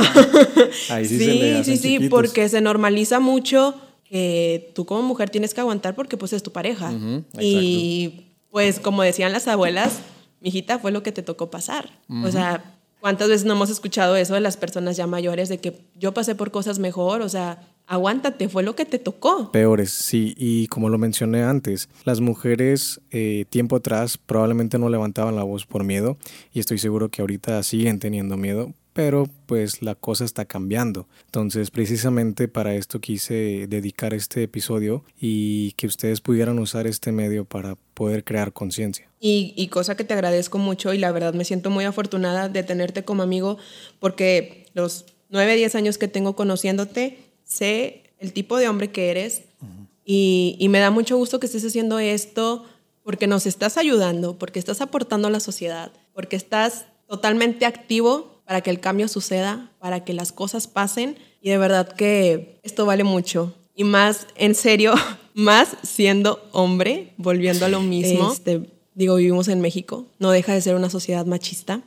Ahí 0.90 1.06
sí, 1.06 1.18
sí, 1.18 1.64
sí, 1.64 1.76
sí, 1.76 2.08
porque 2.08 2.48
se 2.48 2.60
normaliza 2.60 3.18
mucho 3.18 3.74
que 4.08 4.72
tú 4.74 4.84
como 4.86 5.02
mujer 5.02 5.30
tienes 5.30 5.54
que 5.54 5.60
aguantar 5.60 5.94
porque 5.94 6.16
pues 6.16 6.32
es 6.32 6.42
tu 6.42 6.52
pareja. 6.52 6.92
y 7.40 8.26
pues 8.50 8.80
como 8.80 9.02
decían 9.02 9.32
las 9.32 9.48
abuelas, 9.48 10.00
mi 10.40 10.48
hijita 10.48 10.78
fue 10.78 10.92
lo 10.92 11.02
que 11.02 11.12
te 11.12 11.22
tocó 11.22 11.50
pasar. 11.50 11.90
O 12.24 12.30
sea, 12.30 12.78
¿cuántas 13.00 13.28
veces 13.28 13.44
no 13.44 13.54
hemos 13.54 13.70
escuchado 13.70 14.16
eso 14.16 14.34
de 14.34 14.40
las 14.40 14.56
personas 14.56 14.96
ya 14.96 15.06
mayores 15.06 15.48
de 15.48 15.58
que 15.58 15.84
yo 15.94 16.14
pasé 16.14 16.34
por 16.34 16.50
cosas 16.50 16.78
mejor? 16.78 17.20
O 17.20 17.28
sea, 17.28 17.60
aguántate, 17.86 18.48
fue 18.48 18.62
lo 18.62 18.74
que 18.74 18.84
te 18.84 18.98
tocó. 18.98 19.52
Peores, 19.52 19.90
sí, 19.90 20.34
y 20.36 20.66
como 20.68 20.88
lo 20.88 20.98
mencioné 20.98 21.42
antes, 21.42 21.88
las 22.04 22.20
mujeres 22.20 23.00
eh, 23.10 23.44
tiempo 23.48 23.76
atrás 23.76 24.18
probablemente 24.18 24.78
no 24.78 24.88
levantaban 24.88 25.36
la 25.36 25.42
voz 25.42 25.66
por 25.66 25.84
miedo 25.84 26.16
y 26.52 26.60
estoy 26.60 26.78
seguro 26.78 27.10
que 27.10 27.20
ahorita 27.22 27.62
siguen 27.62 27.98
teniendo 27.98 28.36
miedo 28.36 28.72
pero 28.96 29.28
pues 29.44 29.82
la 29.82 29.94
cosa 29.94 30.24
está 30.24 30.46
cambiando. 30.46 31.06
Entonces 31.26 31.70
precisamente 31.70 32.48
para 32.48 32.74
esto 32.74 32.98
quise 32.98 33.66
dedicar 33.68 34.14
este 34.14 34.44
episodio 34.44 35.04
y 35.20 35.72
que 35.72 35.86
ustedes 35.86 36.22
pudieran 36.22 36.58
usar 36.58 36.86
este 36.86 37.12
medio 37.12 37.44
para 37.44 37.76
poder 37.92 38.24
crear 38.24 38.54
conciencia. 38.54 39.06
Y, 39.20 39.68
cosa 39.68 39.98
que 39.98 40.04
te 40.04 40.14
agradezco 40.14 40.56
mucho 40.56 40.94
y 40.94 40.98
la 40.98 41.12
verdad 41.12 41.34
me 41.34 41.44
siento 41.44 41.68
muy 41.68 41.84
afortunada 41.84 42.48
de 42.48 42.62
tenerte 42.62 43.04
como 43.04 43.22
amigo 43.22 43.58
porque 44.00 44.66
los 44.72 45.04
nueve, 45.28 45.56
diez 45.56 45.74
años 45.74 45.98
que 45.98 46.08
tengo 46.08 46.34
conociéndote, 46.34 47.18
sé 47.44 48.14
el 48.18 48.32
tipo 48.32 48.56
de 48.56 48.66
hombre 48.66 48.90
que 48.90 49.10
eres 49.10 49.42
y, 50.06 50.56
y 50.58 50.70
me 50.70 50.78
da 50.78 50.90
mucho 50.90 51.18
gusto 51.18 51.38
que 51.38 51.46
estés 51.46 51.66
haciendo 51.66 51.98
esto 51.98 52.64
porque 53.02 53.26
nos 53.26 53.44
estás 53.44 53.76
ayudando, 53.76 54.38
porque 54.38 54.58
estás 54.58 54.80
aportando 54.80 55.28
a 55.28 55.30
la 55.30 55.40
sociedad, 55.40 55.92
porque 56.14 56.36
estás 56.36 56.86
totalmente 57.06 57.66
activo 57.66 58.35
para 58.46 58.60
que 58.60 58.70
el 58.70 58.80
cambio 58.80 59.08
suceda, 59.08 59.70
para 59.78 60.04
que 60.04 60.14
las 60.14 60.32
cosas 60.32 60.66
pasen. 60.68 61.18
Y 61.42 61.50
de 61.50 61.58
verdad 61.58 61.92
que 61.92 62.60
esto 62.62 62.86
vale 62.86 63.04
mucho. 63.04 63.54
Y 63.74 63.84
más, 63.84 64.26
en 64.36 64.54
serio, 64.54 64.94
más 65.34 65.76
siendo 65.82 66.48
hombre, 66.52 67.12
volviendo 67.18 67.66
a 67.66 67.68
lo 67.68 67.80
mismo. 67.80 68.32
Este, 68.32 68.62
digo, 68.94 69.16
vivimos 69.16 69.48
en 69.48 69.60
México, 69.60 70.06
no 70.18 70.30
deja 70.30 70.54
de 70.54 70.62
ser 70.62 70.74
una 70.76 70.88
sociedad 70.88 71.26
machista. 71.26 71.82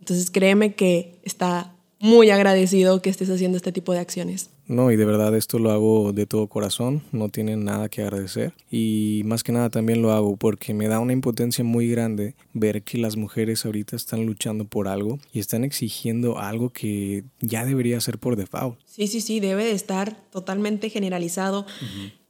Entonces 0.00 0.30
créeme 0.30 0.74
que 0.74 1.20
está 1.22 1.72
muy 2.00 2.30
agradecido 2.30 3.00
que 3.02 3.10
estés 3.10 3.30
haciendo 3.30 3.56
este 3.56 3.72
tipo 3.72 3.92
de 3.92 4.00
acciones. 4.00 4.50
No, 4.70 4.92
y 4.92 4.96
de 4.96 5.04
verdad 5.04 5.36
esto 5.36 5.58
lo 5.58 5.72
hago 5.72 6.12
de 6.12 6.26
todo 6.26 6.46
corazón, 6.46 7.02
no 7.10 7.28
tienen 7.28 7.64
nada 7.64 7.88
que 7.88 8.02
agradecer. 8.02 8.54
Y 8.70 9.22
más 9.24 9.42
que 9.42 9.50
nada 9.50 9.68
también 9.68 10.00
lo 10.00 10.12
hago 10.12 10.36
porque 10.36 10.74
me 10.74 10.86
da 10.86 11.00
una 11.00 11.12
impotencia 11.12 11.64
muy 11.64 11.90
grande 11.90 12.36
ver 12.52 12.84
que 12.84 12.96
las 12.96 13.16
mujeres 13.16 13.66
ahorita 13.66 13.96
están 13.96 14.26
luchando 14.26 14.64
por 14.66 14.86
algo 14.86 15.18
y 15.32 15.40
están 15.40 15.64
exigiendo 15.64 16.38
algo 16.38 16.70
que 16.70 17.24
ya 17.40 17.64
debería 17.64 18.00
ser 18.00 18.18
por 18.18 18.36
default. 18.36 18.78
Sí, 18.84 19.08
sí, 19.08 19.20
sí, 19.20 19.40
debe 19.40 19.64
de 19.64 19.72
estar 19.72 20.14
totalmente 20.30 20.88
generalizado 20.88 21.66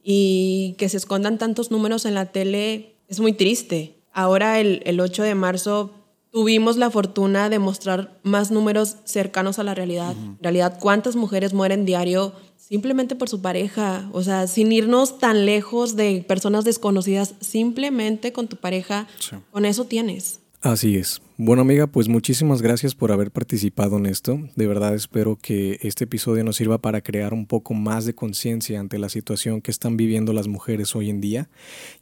y 0.03 0.73
que 0.79 0.89
se 0.89 0.97
escondan 0.97 1.37
tantos 1.37 1.69
números 1.69 2.05
en 2.05 2.15
la 2.15 2.31
tele 2.31 2.95
es 3.07 3.19
muy 3.19 3.33
triste. 3.33 3.97
Ahora 4.13 4.59
el, 4.59 4.81
el 4.85 4.99
8 4.99 5.21
de 5.21 5.35
marzo 5.35 5.93
tuvimos 6.31 6.77
la 6.77 6.89
fortuna 6.89 7.49
de 7.49 7.59
mostrar 7.59 8.19
más 8.23 8.51
números 8.51 8.97
cercanos 9.03 9.59
a 9.59 9.63
la 9.63 9.75
realidad. 9.75 10.11
En 10.11 10.37
realidad, 10.41 10.77
¿cuántas 10.79 11.15
mujeres 11.15 11.53
mueren 11.53 11.85
diario 11.85 12.33
simplemente 12.57 13.15
por 13.15 13.29
su 13.29 13.41
pareja? 13.41 14.09
O 14.13 14.23
sea, 14.23 14.47
sin 14.47 14.71
irnos 14.71 15.19
tan 15.19 15.45
lejos 15.45 15.95
de 15.95 16.25
personas 16.27 16.63
desconocidas, 16.63 17.35
simplemente 17.39 18.33
con 18.33 18.47
tu 18.47 18.55
pareja, 18.57 19.07
con 19.51 19.65
eso 19.65 19.85
tienes. 19.85 20.40
Así 20.61 20.95
es. 20.95 21.23
Bueno 21.37 21.63
amiga, 21.63 21.87
pues 21.87 22.07
muchísimas 22.07 22.61
gracias 22.61 22.93
por 22.93 23.11
haber 23.11 23.31
participado 23.31 23.97
en 23.97 24.05
esto. 24.05 24.39
De 24.55 24.67
verdad 24.67 24.93
espero 24.93 25.39
que 25.41 25.79
este 25.81 26.03
episodio 26.03 26.43
nos 26.43 26.57
sirva 26.57 26.77
para 26.77 27.01
crear 27.01 27.33
un 27.33 27.47
poco 27.47 27.73
más 27.73 28.05
de 28.05 28.13
conciencia 28.13 28.79
ante 28.79 28.99
la 28.99 29.09
situación 29.09 29.61
que 29.61 29.71
están 29.71 29.97
viviendo 29.97 30.33
las 30.33 30.47
mujeres 30.47 30.95
hoy 30.95 31.09
en 31.09 31.19
día. 31.19 31.49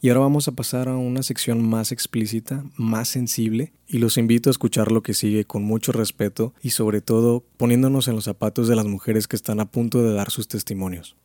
Y 0.02 0.10
ahora 0.10 0.20
vamos 0.20 0.50
a 0.50 0.52
pasar 0.52 0.90
a 0.90 0.98
una 0.98 1.24
sección 1.24 1.66
más 1.70 1.94
explícita, 1.94 2.66
más 2.76 3.08
sensible, 3.08 3.72
y 3.88 4.00
los 4.00 4.18
invito 4.18 4.50
a 4.50 4.52
escuchar 4.52 4.92
lo 4.92 5.04
que 5.04 5.14
sigue 5.14 5.46
con 5.46 5.64
mucho 5.64 5.94
respeto 5.94 6.54
y 6.62 6.72
sobre 6.72 7.00
todo 7.00 7.46
poniéndonos 7.56 8.10
en 8.10 8.16
los 8.16 8.26
zapatos 8.26 8.68
de 8.68 8.76
las 8.76 8.88
mujeres 8.88 9.30
que 9.30 9.38
están 9.38 9.62
a 9.62 9.72
punto 9.72 10.04
de 10.04 10.14
dar 10.14 10.32
sus 10.32 10.50
testimonios. 10.50 11.16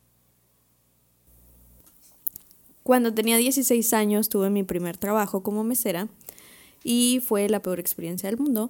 Cuando 2.81 3.13
tenía 3.13 3.35
16 3.35 3.91
años 3.91 4.29
tuve 4.29 4.49
mi 4.49 4.63
primer 4.63 4.95
trabajo 4.95 5.43
como 5.43 5.65
mesera 5.65 6.07
y 6.85 7.19
fue 7.25 7.49
la 7.49 7.61
peor 7.61 7.79
experiencia 7.79 8.29
del 8.29 8.39
mundo 8.39 8.69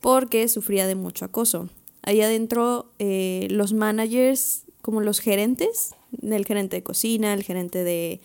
porque 0.00 0.48
sufría 0.48 0.86
de 0.86 0.96
mucho 0.96 1.24
acoso. 1.24 1.70
Ahí 2.02 2.20
adentro 2.20 2.90
eh, 2.98 3.46
los 3.50 3.72
managers, 3.72 4.64
como 4.82 5.00
los 5.00 5.20
gerentes, 5.20 5.94
el 6.20 6.44
gerente 6.44 6.76
de 6.76 6.82
cocina, 6.82 7.32
el 7.32 7.44
gerente 7.44 7.84
de, 7.84 8.20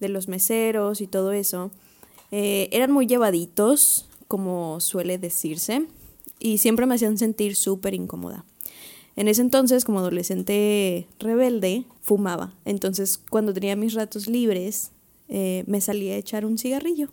los 0.00 0.26
meseros 0.26 1.00
y 1.00 1.06
todo 1.06 1.30
eso, 1.30 1.70
eh, 2.32 2.68
eran 2.72 2.90
muy 2.90 3.06
llevaditos, 3.06 4.08
como 4.26 4.80
suele 4.80 5.16
decirse, 5.16 5.86
y 6.40 6.58
siempre 6.58 6.86
me 6.86 6.96
hacían 6.96 7.18
sentir 7.18 7.54
súper 7.54 7.94
incómoda. 7.94 8.44
En 9.14 9.28
ese 9.28 9.42
entonces, 9.42 9.84
como 9.84 10.00
adolescente 10.00 11.06
rebelde, 11.20 11.84
fumaba. 12.00 12.52
Entonces, 12.64 13.16
cuando 13.16 13.52
tenía 13.52 13.76
mis 13.76 13.94
ratos 13.94 14.26
libres, 14.26 14.90
eh, 15.28 15.62
me 15.68 15.80
salía 15.80 16.14
a 16.14 16.16
echar 16.16 16.44
un 16.44 16.58
cigarrillo. 16.58 17.10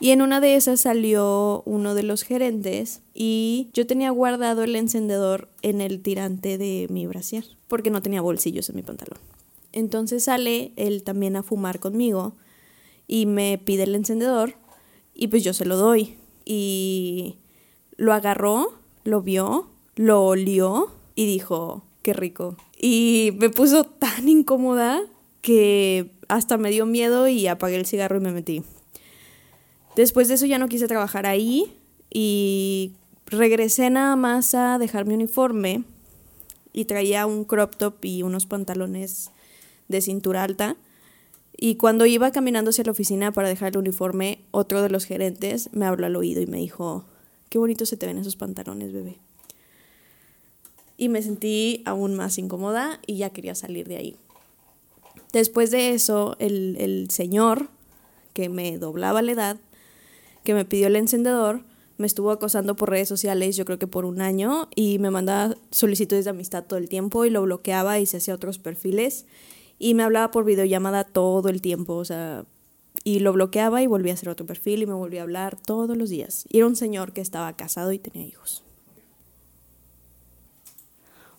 Y 0.00 0.12
en 0.12 0.22
una 0.22 0.40
de 0.40 0.54
esas 0.54 0.80
salió 0.80 1.62
uno 1.66 1.94
de 1.94 2.02
los 2.02 2.22
gerentes 2.22 3.02
y 3.12 3.68
yo 3.74 3.86
tenía 3.86 4.10
guardado 4.10 4.64
el 4.64 4.74
encendedor 4.74 5.48
en 5.60 5.82
el 5.82 6.00
tirante 6.00 6.56
de 6.56 6.86
mi 6.88 7.06
brasier 7.06 7.44
porque 7.68 7.90
no 7.90 8.00
tenía 8.00 8.22
bolsillos 8.22 8.70
en 8.70 8.76
mi 8.76 8.82
pantalón. 8.82 9.18
Entonces 9.72 10.24
sale 10.24 10.72
él 10.76 11.02
también 11.02 11.36
a 11.36 11.42
fumar 11.42 11.80
conmigo 11.80 12.32
y 13.06 13.26
me 13.26 13.58
pide 13.58 13.82
el 13.82 13.94
encendedor 13.94 14.54
y 15.14 15.28
pues 15.28 15.44
yo 15.44 15.52
se 15.52 15.66
lo 15.66 15.76
doy. 15.76 16.16
Y 16.46 17.36
lo 17.96 18.14
agarró, 18.14 18.72
lo 19.04 19.20
vio, 19.20 19.68
lo 19.96 20.24
olió 20.24 20.90
y 21.14 21.26
dijo, 21.26 21.84
qué 22.02 22.14
rico. 22.14 22.56
Y 22.80 23.32
me 23.38 23.50
puso 23.50 23.84
tan 23.84 24.28
incómoda 24.28 25.02
que 25.42 26.10
hasta 26.28 26.56
me 26.56 26.70
dio 26.70 26.86
miedo 26.86 27.28
y 27.28 27.46
apagué 27.46 27.76
el 27.76 27.86
cigarro 27.86 28.16
y 28.16 28.20
me 28.20 28.32
metí. 28.32 28.62
Después 29.96 30.28
de 30.28 30.34
eso 30.34 30.46
ya 30.46 30.58
no 30.58 30.68
quise 30.68 30.86
trabajar 30.86 31.26
ahí 31.26 31.76
y 32.10 32.92
regresé 33.26 33.90
nada 33.90 34.16
más 34.16 34.54
a 34.54 34.78
dejar 34.78 35.06
mi 35.06 35.14
uniforme 35.14 35.84
y 36.72 36.84
traía 36.84 37.26
un 37.26 37.44
crop 37.44 37.76
top 37.76 38.04
y 38.04 38.22
unos 38.22 38.46
pantalones 38.46 39.30
de 39.88 40.00
cintura 40.00 40.44
alta. 40.44 40.76
Y 41.56 41.74
cuando 41.76 42.06
iba 42.06 42.30
caminando 42.30 42.70
hacia 42.70 42.84
la 42.84 42.92
oficina 42.92 43.32
para 43.32 43.48
dejar 43.48 43.72
el 43.72 43.78
uniforme, 43.78 44.40
otro 44.50 44.82
de 44.82 44.90
los 44.90 45.04
gerentes 45.04 45.68
me 45.72 45.86
habló 45.86 46.06
al 46.06 46.16
oído 46.16 46.40
y 46.40 46.46
me 46.46 46.58
dijo, 46.58 47.04
qué 47.48 47.58
bonito 47.58 47.84
se 47.84 47.96
te 47.96 48.06
ven 48.06 48.18
esos 48.18 48.36
pantalones, 48.36 48.92
bebé. 48.92 49.18
Y 50.96 51.08
me 51.08 51.22
sentí 51.22 51.82
aún 51.86 52.14
más 52.14 52.38
incómoda 52.38 53.00
y 53.06 53.16
ya 53.16 53.30
quería 53.30 53.54
salir 53.54 53.88
de 53.88 53.96
ahí. 53.96 54.16
Después 55.32 55.70
de 55.70 55.90
eso, 55.90 56.36
el, 56.38 56.76
el 56.78 57.10
señor 57.10 57.68
que 58.32 58.48
me 58.48 58.78
doblaba 58.78 59.22
la 59.22 59.32
edad 59.32 59.56
que 60.44 60.54
me 60.54 60.64
pidió 60.64 60.86
el 60.86 60.96
encendedor, 60.96 61.62
me 61.98 62.06
estuvo 62.06 62.30
acosando 62.30 62.76
por 62.76 62.88
redes 62.88 63.08
sociales, 63.08 63.56
yo 63.56 63.64
creo 63.66 63.78
que 63.78 63.86
por 63.86 64.06
un 64.06 64.22
año, 64.22 64.68
y 64.74 64.98
me 64.98 65.10
mandaba 65.10 65.54
solicitudes 65.70 66.24
de 66.24 66.30
amistad 66.30 66.64
todo 66.64 66.78
el 66.78 66.88
tiempo 66.88 67.26
y 67.26 67.30
lo 67.30 67.42
bloqueaba 67.42 67.98
y 67.98 68.06
se 68.06 68.16
hacía 68.16 68.34
otros 68.34 68.58
perfiles. 68.58 69.26
Y 69.78 69.94
me 69.94 70.02
hablaba 70.02 70.30
por 70.30 70.44
videollamada 70.44 71.04
todo 71.04 71.48
el 71.50 71.60
tiempo, 71.60 71.94
o 71.94 72.04
sea, 72.04 72.44
y 73.04 73.20
lo 73.20 73.32
bloqueaba 73.32 73.82
y 73.82 73.86
volvía 73.86 74.12
a 74.12 74.14
hacer 74.14 74.28
otro 74.28 74.46
perfil 74.46 74.82
y 74.82 74.86
me 74.86 74.94
volvía 74.94 75.20
a 75.20 75.24
hablar 75.24 75.58
todos 75.60 75.96
los 75.96 76.10
días. 76.10 76.46
Era 76.50 76.66
un 76.66 76.76
señor 76.76 77.12
que 77.12 77.20
estaba 77.20 77.54
casado 77.54 77.92
y 77.92 77.98
tenía 77.98 78.26
hijos. 78.26 78.62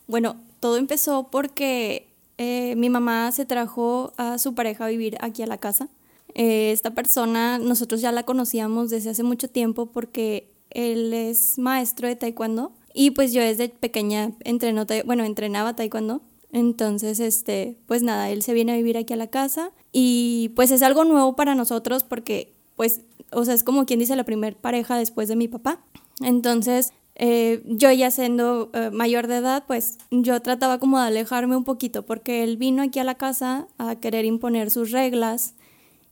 Bueno, 0.06 0.36
todo 0.60 0.76
empezó 0.76 1.28
porque 1.30 2.08
eh, 2.38 2.74
mi 2.76 2.90
mamá 2.90 3.32
se 3.32 3.46
trajo 3.46 4.12
a 4.16 4.38
su 4.38 4.54
pareja 4.54 4.86
a 4.86 4.88
vivir 4.88 5.16
aquí 5.20 5.42
a 5.42 5.46
la 5.46 5.58
casa 5.58 5.88
eh, 6.34 6.72
esta 6.72 6.94
persona 6.94 7.58
nosotros 7.58 8.00
ya 8.00 8.12
la 8.12 8.24
conocíamos 8.24 8.90
desde 8.90 9.10
hace 9.10 9.22
mucho 9.22 9.48
tiempo 9.48 9.86
porque 9.86 10.52
él 10.70 11.12
es 11.12 11.58
maestro 11.58 12.08
de 12.08 12.16
taekwondo 12.16 12.72
y 12.94 13.10
pues 13.10 13.32
yo 13.32 13.42
desde 13.42 13.68
pequeña 13.68 14.32
entreno, 14.40 14.86
bueno, 15.04 15.24
entrenaba 15.24 15.76
taekwondo. 15.76 16.22
Entonces, 16.52 17.18
este, 17.18 17.78
pues 17.86 18.02
nada, 18.02 18.28
él 18.28 18.42
se 18.42 18.52
viene 18.52 18.72
a 18.72 18.76
vivir 18.76 18.98
aquí 18.98 19.14
a 19.14 19.16
la 19.16 19.28
casa 19.28 19.72
y 19.90 20.50
pues 20.54 20.70
es 20.70 20.82
algo 20.82 21.04
nuevo 21.04 21.34
para 21.34 21.54
nosotros 21.54 22.04
porque 22.04 22.52
pues, 22.76 23.00
o 23.30 23.44
sea, 23.44 23.54
es 23.54 23.64
como 23.64 23.86
quien 23.86 24.00
dice 24.00 24.16
la 24.16 24.24
primer 24.24 24.56
pareja 24.56 24.96
después 24.96 25.28
de 25.28 25.36
mi 25.36 25.48
papá. 25.48 25.82
Entonces, 26.20 26.92
eh, 27.14 27.62
yo 27.66 27.90
ya 27.90 28.10
siendo 28.10 28.70
eh, 28.74 28.90
mayor 28.90 29.26
de 29.26 29.36
edad, 29.36 29.64
pues 29.66 29.98
yo 30.10 30.40
trataba 30.40 30.78
como 30.78 30.98
de 30.98 31.06
alejarme 31.06 31.56
un 31.56 31.64
poquito 31.64 32.04
porque 32.04 32.42
él 32.44 32.56
vino 32.56 32.82
aquí 32.82 32.98
a 32.98 33.04
la 33.04 33.14
casa 33.14 33.66
a 33.78 33.96
querer 33.96 34.24
imponer 34.24 34.70
sus 34.70 34.90
reglas 34.90 35.54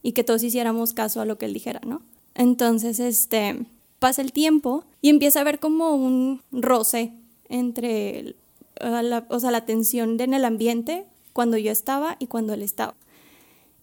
y 0.03 0.13
que 0.13 0.23
todos 0.23 0.43
hiciéramos 0.43 0.93
caso 0.93 1.21
a 1.21 1.25
lo 1.25 1.37
que 1.37 1.45
él 1.45 1.53
dijera, 1.53 1.81
¿no? 1.85 2.01
Entonces, 2.33 2.99
este, 2.99 3.65
pasa 3.99 4.21
el 4.21 4.31
tiempo 4.31 4.83
y 5.01 5.09
empieza 5.09 5.39
a 5.39 5.41
haber 5.41 5.59
como 5.59 5.95
un 5.95 6.41
roce 6.51 7.13
entre 7.49 8.35
la, 8.79 9.25
o 9.29 9.39
sea, 9.39 9.51
la 9.51 9.65
tensión 9.65 10.19
en 10.19 10.33
el 10.33 10.45
ambiente 10.45 11.05
cuando 11.33 11.57
yo 11.57 11.71
estaba 11.71 12.17
y 12.19 12.27
cuando 12.27 12.53
él 12.53 12.61
estaba. 12.61 12.95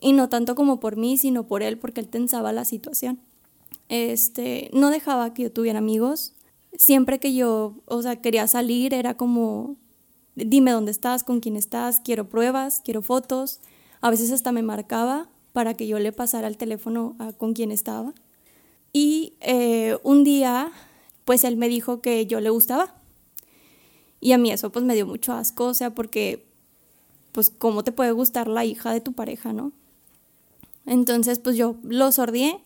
Y 0.00 0.12
no 0.12 0.28
tanto 0.28 0.54
como 0.54 0.80
por 0.80 0.96
mí, 0.96 1.16
sino 1.18 1.46
por 1.46 1.62
él, 1.62 1.78
porque 1.78 2.00
él 2.00 2.08
tensaba 2.08 2.52
la 2.52 2.64
situación. 2.64 3.18
Este, 3.88 4.70
no 4.72 4.90
dejaba 4.90 5.34
que 5.34 5.44
yo 5.44 5.52
tuviera 5.52 5.78
amigos. 5.78 6.34
Siempre 6.76 7.18
que 7.18 7.34
yo, 7.34 7.74
o 7.86 8.02
sea, 8.02 8.16
quería 8.16 8.46
salir, 8.46 8.94
era 8.94 9.16
como, 9.16 9.76
dime 10.36 10.70
dónde 10.70 10.92
estás, 10.92 11.24
con 11.24 11.40
quién 11.40 11.56
estás, 11.56 12.00
quiero 12.00 12.28
pruebas, 12.28 12.80
quiero 12.84 13.02
fotos. 13.02 13.60
A 14.00 14.10
veces 14.10 14.30
hasta 14.30 14.52
me 14.52 14.62
marcaba 14.62 15.28
para 15.58 15.74
que 15.74 15.88
yo 15.88 15.98
le 15.98 16.12
pasara 16.12 16.46
el 16.46 16.56
teléfono 16.56 17.16
a, 17.18 17.32
con 17.32 17.52
quien 17.52 17.72
estaba. 17.72 18.14
Y 18.92 19.32
eh, 19.40 19.98
un 20.04 20.22
día, 20.22 20.70
pues 21.24 21.42
él 21.42 21.56
me 21.56 21.68
dijo 21.68 22.00
que 22.00 22.26
yo 22.26 22.40
le 22.40 22.48
gustaba. 22.48 22.94
Y 24.20 24.30
a 24.30 24.38
mí 24.38 24.52
eso 24.52 24.70
pues 24.70 24.84
me 24.84 24.94
dio 24.94 25.04
mucho 25.04 25.32
asco, 25.32 25.64
o 25.64 25.74
sea, 25.74 25.96
porque, 25.96 26.46
pues, 27.32 27.50
¿cómo 27.50 27.82
te 27.82 27.90
puede 27.90 28.12
gustar 28.12 28.46
la 28.46 28.64
hija 28.64 28.92
de 28.92 29.00
tu 29.00 29.14
pareja, 29.14 29.52
no? 29.52 29.72
Entonces, 30.86 31.40
pues 31.40 31.56
yo 31.56 31.74
lo 31.82 32.12
sordié 32.12 32.60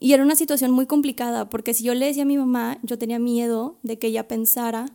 y 0.00 0.14
era 0.14 0.22
una 0.22 0.36
situación 0.36 0.70
muy 0.70 0.86
complicada, 0.86 1.50
porque 1.50 1.74
si 1.74 1.84
yo 1.84 1.92
le 1.92 2.06
decía 2.06 2.22
a 2.22 2.24
mi 2.24 2.38
mamá, 2.38 2.78
yo 2.82 2.96
tenía 2.96 3.18
miedo 3.18 3.76
de 3.82 3.98
que 3.98 4.06
ella 4.06 4.26
pensara 4.26 4.86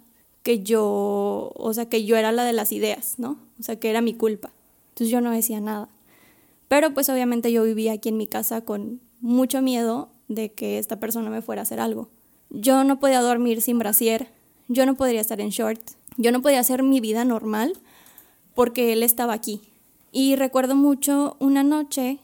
que 0.42 0.64
yo, 0.64 1.52
o 1.54 1.72
sea, 1.76 1.88
que 1.88 2.04
yo 2.04 2.18
era 2.18 2.32
la 2.32 2.46
de 2.46 2.54
las 2.54 2.72
ideas, 2.72 3.20
¿no? 3.20 3.38
O 3.60 3.64
sea, 3.64 3.76
que 3.76 3.92
era 3.92 4.02
mi 4.02 4.16
culpa. 4.16 4.50
Entonces 4.90 5.12
yo 5.12 5.22
no 5.22 5.30
decía 5.30 5.62
nada. 5.62 5.88
Pero 6.72 6.94
pues 6.94 7.10
obviamente 7.10 7.52
yo 7.52 7.66
vivía 7.66 7.92
aquí 7.92 8.08
en 8.08 8.16
mi 8.16 8.28
casa 8.28 8.62
con 8.62 9.02
mucho 9.20 9.62
miedo 9.62 10.08
de 10.30 10.54
que 10.54 10.78
esta 10.78 11.02
persona 11.02 11.30
me 11.30 11.42
fuera 11.42 11.62
a 11.62 11.64
hacer 11.64 11.82
algo. 11.82 12.08
Yo 12.50 12.86
no 12.86 12.98
podía 12.98 13.20
dormir 13.20 13.62
sin 13.62 13.78
brasier, 13.78 14.30
yo 14.70 14.86
no 14.86 14.96
podría 14.96 15.20
estar 15.20 15.42
en 15.42 15.50
short, 15.50 15.82
yo 16.16 16.32
no 16.32 16.42
podía 16.42 16.62
hacer 16.62 16.82
mi 16.82 17.02
vida 17.02 17.26
normal 17.26 17.74
porque 18.56 18.94
él 18.94 19.04
estaba 19.04 19.34
aquí. 19.34 19.60
Y 20.14 20.38
recuerdo 20.38 20.78
mucho 20.78 21.36
una 21.40 21.62
noche 21.62 22.20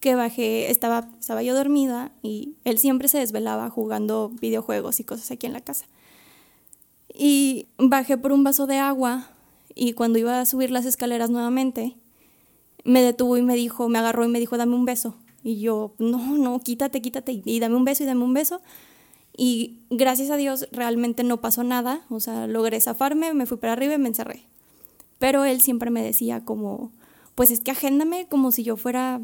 que 0.00 0.16
bajé, 0.16 0.72
estaba, 0.72 1.08
estaba 1.20 1.44
yo 1.44 1.54
dormida 1.54 2.10
y 2.22 2.56
él 2.64 2.78
siempre 2.78 3.06
se 3.06 3.18
desvelaba 3.18 3.70
jugando 3.70 4.32
videojuegos 4.40 4.98
y 4.98 5.04
cosas 5.04 5.30
aquí 5.30 5.46
en 5.46 5.52
la 5.52 5.60
casa. 5.60 5.86
Y 7.14 7.68
bajé 7.78 8.18
por 8.18 8.32
un 8.32 8.42
vaso 8.42 8.66
de 8.66 8.78
agua 8.78 9.30
y 9.76 9.92
cuando 9.92 10.18
iba 10.18 10.40
a 10.40 10.44
subir 10.44 10.72
las 10.72 10.86
escaleras 10.86 11.30
nuevamente, 11.30 11.94
me 12.84 13.02
detuvo 13.02 13.36
y 13.36 13.42
me 13.42 13.54
dijo, 13.54 13.88
me 13.88 13.98
agarró 13.98 14.24
y 14.24 14.28
me 14.28 14.40
dijo, 14.40 14.56
dame 14.56 14.74
un 14.74 14.84
beso. 14.84 15.16
Y 15.44 15.60
yo, 15.60 15.94
no, 15.98 16.38
no, 16.38 16.60
quítate, 16.60 17.02
quítate 17.02 17.42
y 17.44 17.60
dame 17.60 17.76
un 17.76 17.84
beso 17.84 18.02
y 18.02 18.06
dame 18.06 18.24
un 18.24 18.34
beso. 18.34 18.60
Y 19.36 19.78
gracias 19.90 20.30
a 20.30 20.36
Dios 20.36 20.68
realmente 20.72 21.24
no 21.24 21.40
pasó 21.40 21.64
nada, 21.64 22.02
o 22.10 22.20
sea, 22.20 22.46
logré 22.46 22.80
zafarme, 22.80 23.32
me 23.32 23.46
fui 23.46 23.56
para 23.56 23.72
arriba 23.72 23.94
y 23.94 23.98
me 23.98 24.08
encerré. 24.08 24.44
Pero 25.18 25.44
él 25.44 25.60
siempre 25.60 25.90
me 25.90 26.02
decía 26.02 26.44
como, 26.44 26.92
pues 27.34 27.50
es 27.50 27.60
que 27.60 27.70
agéndame 27.70 28.26
como 28.28 28.52
si 28.52 28.62
yo 28.62 28.76
fuera, 28.76 29.20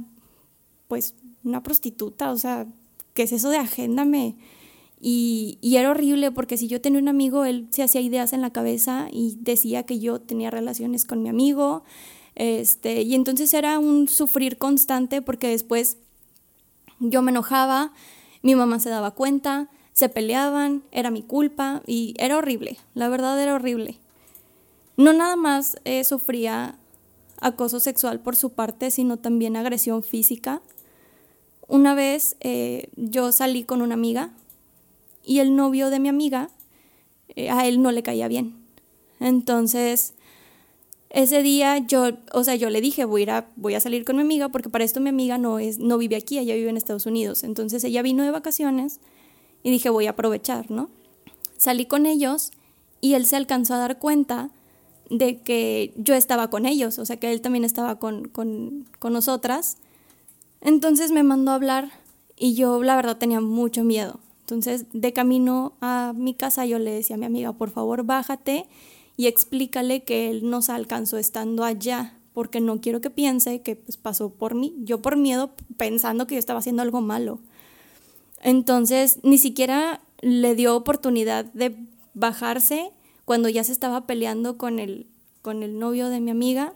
pues, 0.87 1.15
una 1.45 1.63
prostituta, 1.63 2.33
o 2.33 2.39
sea, 2.39 2.67
¿qué 3.15 3.25
es 3.25 3.33
eso 3.33 3.51
de 3.51 3.59
agéndame? 3.59 4.37
Y, 5.01 5.59
y, 5.61 5.77
era 5.77 5.91
horrible 5.91 6.33
porque 6.33 6.57
si 6.57 6.67
yo 6.67 6.81
tenía 6.81 7.01
un 7.01 7.09
amigo, 7.09 7.45
él 7.45 7.69
se 7.71 7.85
hacía 7.85 8.01
ideas 8.01 8.33
en 8.33 8.41
la 8.41 8.51
cabeza 8.51 9.09
y 9.13 9.37
decía 9.41 9.85
que 9.85 10.01
yo 10.01 10.21
tenía 10.21 10.51
relaciones 10.51 11.05
con 11.05 11.23
mi 11.23 11.29
amigo. 11.29 11.85
Este, 12.39 13.03
y 13.03 13.17
entonces 13.17 13.53
era 13.53 13.81
un 13.81 14.07
sufrir 14.07 14.59
constante 14.59 15.21
porque 15.23 15.49
después 15.49 15.99
yo 17.01 17.21
me 17.21 17.33
enojaba, 17.33 17.93
mi 18.43 18.55
mamá 18.55 18.79
se 18.79 18.91
daba 18.91 19.11
cuenta, 19.11 19.69
se 19.93 20.09
peleaban, 20.09 20.85
era 20.93 21.11
mi 21.11 21.23
culpa 21.23 21.83
y 21.85 22.15
era 22.17 22.37
horrible, 22.37 22.79
la 22.95 23.09
verdad 23.09 23.43
era 23.43 23.55
horrible. 23.55 23.99
No 24.97 25.13
nada 25.13 25.35
más 25.35 25.79
eh, 25.85 26.05
sufría 26.05 26.79
acoso 27.41 27.81
sexual 27.81 28.21
por 28.21 28.37
su 28.37 28.51
parte, 28.51 28.93
sino 28.93 29.17
también 29.17 29.57
agresión 29.57 30.05
física. 30.05 30.63
Una 31.67 31.95
vez 31.95 32.37
eh, 32.39 32.89
yo 32.95 33.33
salí 33.33 33.65
con 33.65 33.83
una 33.83 33.95
amiga 33.95 34.31
y 35.25 35.41
el 35.41 35.57
novio 35.57 35.91
de 35.91 35.99
mi 35.99 36.09
amiga, 36.09 36.51
eh, 37.35 37.51
a 37.51 37.67
él 37.67 37.83
no 37.83 37.91
le 37.91 38.05
caía 38.05 38.29
bien. 38.29 38.55
Entonces, 39.19 40.15
ese 41.11 41.43
día 41.43 41.79
yo, 41.79 42.11
o 42.33 42.45
sea, 42.45 42.55
yo 42.57 42.69
le 42.69 42.81
dije, 42.81 43.05
voy 43.05 43.25
a, 43.25 43.49
voy 43.57 43.75
a 43.75 43.81
salir 43.81 44.05
con 44.05 44.17
mi 44.17 44.23
amiga, 44.23 44.51
porque 44.51 44.69
para 44.69 44.85
esto 44.85 45.01
mi 45.01 45.09
amiga 45.09 45.39
no, 45.39 45.59
es, 45.59 45.79
no 45.79 45.97
vive 45.97 46.17
aquí, 46.17 46.39
ella 46.39 46.55
vive 46.55 46.69
en 46.69 46.77
Estados 46.77 47.07
Unidos. 47.07 47.45
Entonces 47.45 47.83
ella 47.85 48.03
vino 48.03 48.23
de 48.23 48.31
vacaciones 48.31 49.01
y 49.63 49.71
dije, 49.71 49.89
voy 49.91 50.07
a 50.07 50.11
aprovechar, 50.11 50.71
¿no? 50.71 50.91
Salí 51.57 51.87
con 51.87 52.05
ellos 52.05 52.53
y 53.01 53.15
él 53.15 53.25
se 53.25 53.37
alcanzó 53.37 53.75
a 53.75 53.79
dar 53.79 53.99
cuenta 53.99 54.51
de 55.09 55.39
que 55.39 55.95
yo 55.97 56.15
estaba 56.15 56.51
con 56.51 56.67
ellos, 56.67 56.99
o 56.99 57.07
sea, 57.07 57.17
que 57.17 57.33
él 57.33 57.41
también 57.41 57.65
estaba 57.65 57.99
con, 57.99 58.29
con, 58.29 58.87
con 58.99 59.15
nosotras. 59.15 59.79
Entonces 60.61 61.11
me 61.11 61.23
mandó 61.23 61.53
a 61.53 61.55
hablar 61.55 61.91
y 62.37 62.55
yo 62.55 62.83
la 62.83 62.97
verdad 62.97 63.17
tenía 63.17 63.41
mucho 63.41 63.83
miedo. 63.83 64.21
Entonces, 64.41 64.87
de 64.93 65.13
camino 65.13 65.75
a 65.81 66.13
mi 66.17 66.35
casa, 66.35 66.65
yo 66.65 66.79
le 66.79 66.91
decía 66.91 67.17
a 67.17 67.19
mi 67.19 67.27
amiga, 67.27 67.53
por 67.53 67.71
favor, 67.71 68.05
bájate 68.05 68.67
y 69.19 69.27
explícale 69.27 70.05
que 70.05 70.31
él 70.31 70.49
nos 70.49 70.71
alcanzó 70.71 71.19
estando 71.19 71.65
allá, 71.65 72.17
porque 72.33 72.61
no 72.61 72.81
quiero 72.81 73.01
que 73.01 73.11
piense 73.11 73.63
que 73.63 73.75
pues, 73.75 73.97
pasó 73.97 74.31
por 74.31 74.55
mí, 74.55 74.77
yo 74.79 75.03
por 75.03 75.17
miedo 75.17 75.51
pensando 75.77 76.29
que 76.29 76.37
yo 76.37 76.39
estaba 76.39 76.61
haciendo 76.61 76.83
algo 76.83 77.01
malo. 77.01 77.41
Entonces, 78.41 79.19
ni 79.25 79.37
siquiera 79.37 80.01
le 80.21 80.55
dio 80.55 80.77
oportunidad 80.77 81.45
de 81.47 81.75
bajarse 82.15 82.93
cuando 83.25 83.49
ya 83.49 83.65
se 83.65 83.73
estaba 83.73 84.07
peleando 84.07 84.57
con 84.57 84.79
el, 84.79 85.09
con 85.43 85.65
el 85.65 85.81
novio 85.81 86.11
de 86.11 86.21
mi 86.21 86.31
amiga. 86.31 86.73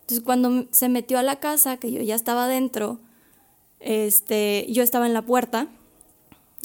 Entonces, 0.00 0.24
cuando 0.24 0.68
se 0.70 0.88
metió 0.88 1.18
a 1.18 1.22
la 1.22 1.40
casa, 1.40 1.76
que 1.76 1.92
yo 1.92 2.00
ya 2.00 2.14
estaba 2.14 2.48
dentro, 2.48 3.00
este, 3.80 4.66
yo 4.70 4.82
estaba 4.82 5.06
en 5.06 5.12
la 5.12 5.26
puerta 5.26 5.68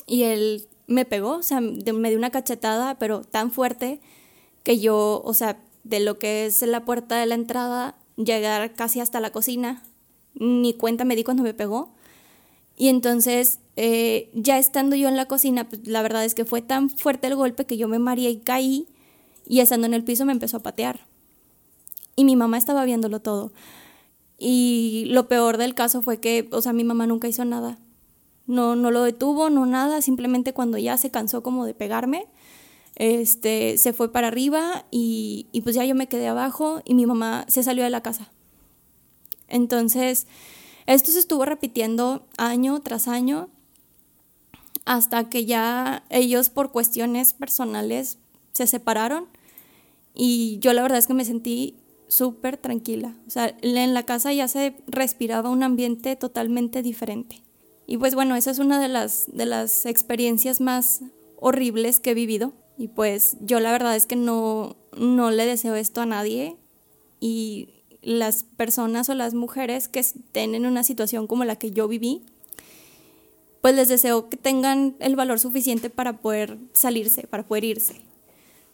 y 0.07 0.23
él 0.23 0.69
me 0.87 1.03
pegó, 1.03 1.31
o 1.31 1.43
sea, 1.43 1.59
me 1.59 2.09
dio 2.09 2.17
una 2.17 2.29
cachetada, 2.29 2.97
pero 2.97 3.23
tan 3.23 3.51
fuerte 3.51 3.99
que 4.63 4.79
yo, 4.79 5.21
o 5.23 5.33
sea, 5.33 5.59
de 5.83 5.99
lo 5.99 6.19
que 6.19 6.45
es 6.45 6.61
la 6.61 6.85
puerta 6.85 7.17
de 7.17 7.25
la 7.25 7.35
entrada, 7.35 7.95
llegar 8.15 8.73
casi 8.73 8.99
hasta 8.99 9.19
la 9.19 9.31
cocina, 9.31 9.83
ni 10.35 10.73
cuenta 10.73 11.05
me 11.05 11.15
di 11.15 11.23
cuando 11.23 11.43
me 11.43 11.53
pegó. 11.53 11.93
Y 12.77 12.87
entonces, 12.87 13.59
eh, 13.75 14.29
ya 14.33 14.57
estando 14.57 14.95
yo 14.95 15.07
en 15.07 15.17
la 15.17 15.27
cocina, 15.27 15.67
pues 15.69 15.87
la 15.87 16.01
verdad 16.01 16.25
es 16.25 16.35
que 16.35 16.45
fue 16.45 16.61
tan 16.61 16.89
fuerte 16.89 17.27
el 17.27 17.35
golpe 17.35 17.65
que 17.65 17.77
yo 17.77 17.87
me 17.87 17.99
mareé 17.99 18.29
y 18.29 18.37
caí, 18.37 18.87
y 19.45 19.59
estando 19.59 19.87
en 19.87 19.93
el 19.93 20.03
piso 20.03 20.25
me 20.25 20.31
empezó 20.31 20.57
a 20.57 20.63
patear. 20.63 21.07
Y 22.15 22.23
mi 22.23 22.35
mamá 22.35 22.57
estaba 22.57 22.85
viéndolo 22.85 23.19
todo. 23.21 23.51
Y 24.37 25.05
lo 25.09 25.27
peor 25.27 25.57
del 25.57 25.75
caso 25.75 26.01
fue 26.01 26.19
que, 26.19 26.49
o 26.51 26.61
sea, 26.61 26.73
mi 26.73 26.83
mamá 26.83 27.05
nunca 27.07 27.27
hizo 27.27 27.45
nada. 27.45 27.77
No, 28.47 28.75
no 28.75 28.91
lo 28.91 29.03
detuvo, 29.03 29.49
no 29.49 29.65
nada, 29.65 30.01
simplemente 30.01 30.53
cuando 30.53 30.77
ya 30.77 30.97
se 30.97 31.11
cansó 31.11 31.43
como 31.43 31.65
de 31.65 31.73
pegarme, 31.73 32.27
este, 33.03 33.79
se 33.79 33.93
fue 33.93 34.11
para 34.11 34.27
arriba 34.27 34.85
y, 34.91 35.47
y 35.51 35.61
pues 35.61 35.73
ya 35.73 35.83
yo 35.85 35.95
me 35.95 36.05
quedé 36.05 36.27
abajo 36.27 36.83
y 36.85 36.93
mi 36.93 37.07
mamá 37.07 37.45
se 37.47 37.63
salió 37.63 37.83
de 37.83 37.89
la 37.89 38.03
casa. 38.03 38.31
Entonces, 39.47 40.27
esto 40.85 41.09
se 41.09 41.17
estuvo 41.17 41.43
repitiendo 41.45 42.27
año 42.37 42.79
tras 42.81 43.07
año 43.07 43.49
hasta 44.85 45.29
que 45.29 45.47
ya 45.47 46.03
ellos 46.11 46.51
por 46.51 46.71
cuestiones 46.71 47.33
personales 47.33 48.19
se 48.53 48.67
separaron 48.67 49.25
y 50.13 50.59
yo 50.59 50.71
la 50.73 50.83
verdad 50.83 50.99
es 50.99 51.07
que 51.07 51.15
me 51.15 51.25
sentí 51.25 51.77
súper 52.07 52.57
tranquila. 52.57 53.15
O 53.25 53.31
sea, 53.31 53.57
en 53.63 53.95
la 53.95 54.03
casa 54.03 54.31
ya 54.31 54.47
se 54.47 54.75
respiraba 54.85 55.49
un 55.49 55.63
ambiente 55.63 56.15
totalmente 56.15 56.83
diferente. 56.83 57.41
Y 57.87 57.97
pues 57.97 58.13
bueno, 58.13 58.35
esa 58.35 58.51
es 58.51 58.59
una 58.59 58.79
de 58.79 58.89
las, 58.89 59.25
de 59.33 59.47
las 59.47 59.87
experiencias 59.87 60.61
más 60.61 61.01
horribles 61.39 61.99
que 61.99 62.11
he 62.11 62.13
vivido. 62.13 62.53
Y 62.77 62.87
pues 62.89 63.37
yo 63.41 63.59
la 63.59 63.71
verdad 63.71 63.95
es 63.95 64.05
que 64.05 64.15
no, 64.15 64.75
no 64.97 65.31
le 65.31 65.45
deseo 65.45 65.75
esto 65.75 66.01
a 66.01 66.05
nadie. 66.05 66.57
Y 67.19 67.69
las 68.01 68.43
personas 68.43 69.09
o 69.09 69.13
las 69.13 69.33
mujeres 69.33 69.87
que 69.87 69.99
estén 69.99 70.55
en 70.55 70.65
una 70.65 70.83
situación 70.83 71.27
como 71.27 71.45
la 71.45 71.55
que 71.55 71.71
yo 71.71 71.87
viví, 71.87 72.23
pues 73.61 73.75
les 73.75 73.87
deseo 73.87 74.27
que 74.29 74.37
tengan 74.37 74.95
el 74.99 75.15
valor 75.15 75.39
suficiente 75.39 75.89
para 75.89 76.17
poder 76.17 76.57
salirse, 76.73 77.27
para 77.27 77.43
poder 77.43 77.63
irse. 77.63 78.01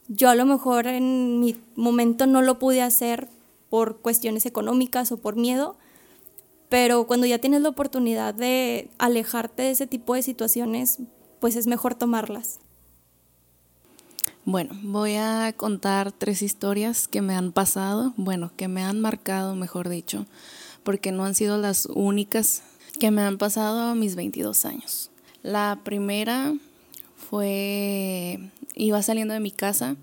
Yo 0.08 0.30
a 0.30 0.36
lo 0.36 0.45
mejor 0.45 0.88
en 0.88 1.39
mi 1.41 1.58
momento 1.76 2.26
no 2.26 2.41
lo 2.41 2.58
pude 2.60 2.82
hacer 2.82 3.28
por 3.70 3.98
cuestiones 3.98 4.45
económicas 4.45 5.12
o 5.12 5.18
por 5.18 5.36
miedo, 5.36 5.78
pero 6.70 7.06
cuando 7.08 7.26
ya 7.26 7.39
tienes 7.39 7.62
la 7.62 7.70
oportunidad 7.70 8.34
de 8.34 8.89
alejarte 8.98 9.64
de 9.64 9.72
ese 9.72 9.88
tipo 9.88 10.16
de 10.16 10.22
situaciones, 10.22 11.00
pues 11.41 11.58
es 11.58 11.68
mejor 11.68 11.95
tomarlas. 11.95 12.60
Bueno, 14.50 14.80
voy 14.82 15.16
a 15.16 15.54
contar 15.58 16.14
tres 16.14 16.41
historias 16.41 17.10
que 17.10 17.22
me 17.22 17.36
han 17.36 17.52
pasado, 17.52 18.14
bueno, 18.16 18.50
que 18.56 18.70
me 18.70 18.82
han 18.82 19.02
marcado, 19.02 19.56
mejor 19.56 19.89
dicho, 19.89 20.26
porque 20.86 21.12
no 21.12 21.26
han 21.26 21.36
sido 21.36 21.58
las 21.58 21.86
únicas 21.88 22.64
que 22.98 23.12
me 23.12 23.24
han 23.24 23.38
pasado 23.38 23.93
mis 23.93 24.16
22 24.16 24.64
años. 24.64 25.12
La 25.43 25.82
primera 25.84 26.54
fue, 27.18 28.39
iba 28.74 29.02
saliendo 29.02 29.34
de 29.34 29.41
mi 29.41 29.52
casa, 29.52 29.98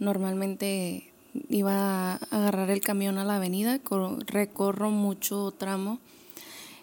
normalmente 0.00 1.12
iba 1.48 2.14
a 2.14 2.18
agarrar 2.32 2.70
el 2.70 2.80
camión 2.80 3.18
a 3.18 3.24
la 3.24 3.36
avenida, 3.36 3.78
recorro 4.26 4.90
mucho 4.90 5.54
tramo. 5.56 6.00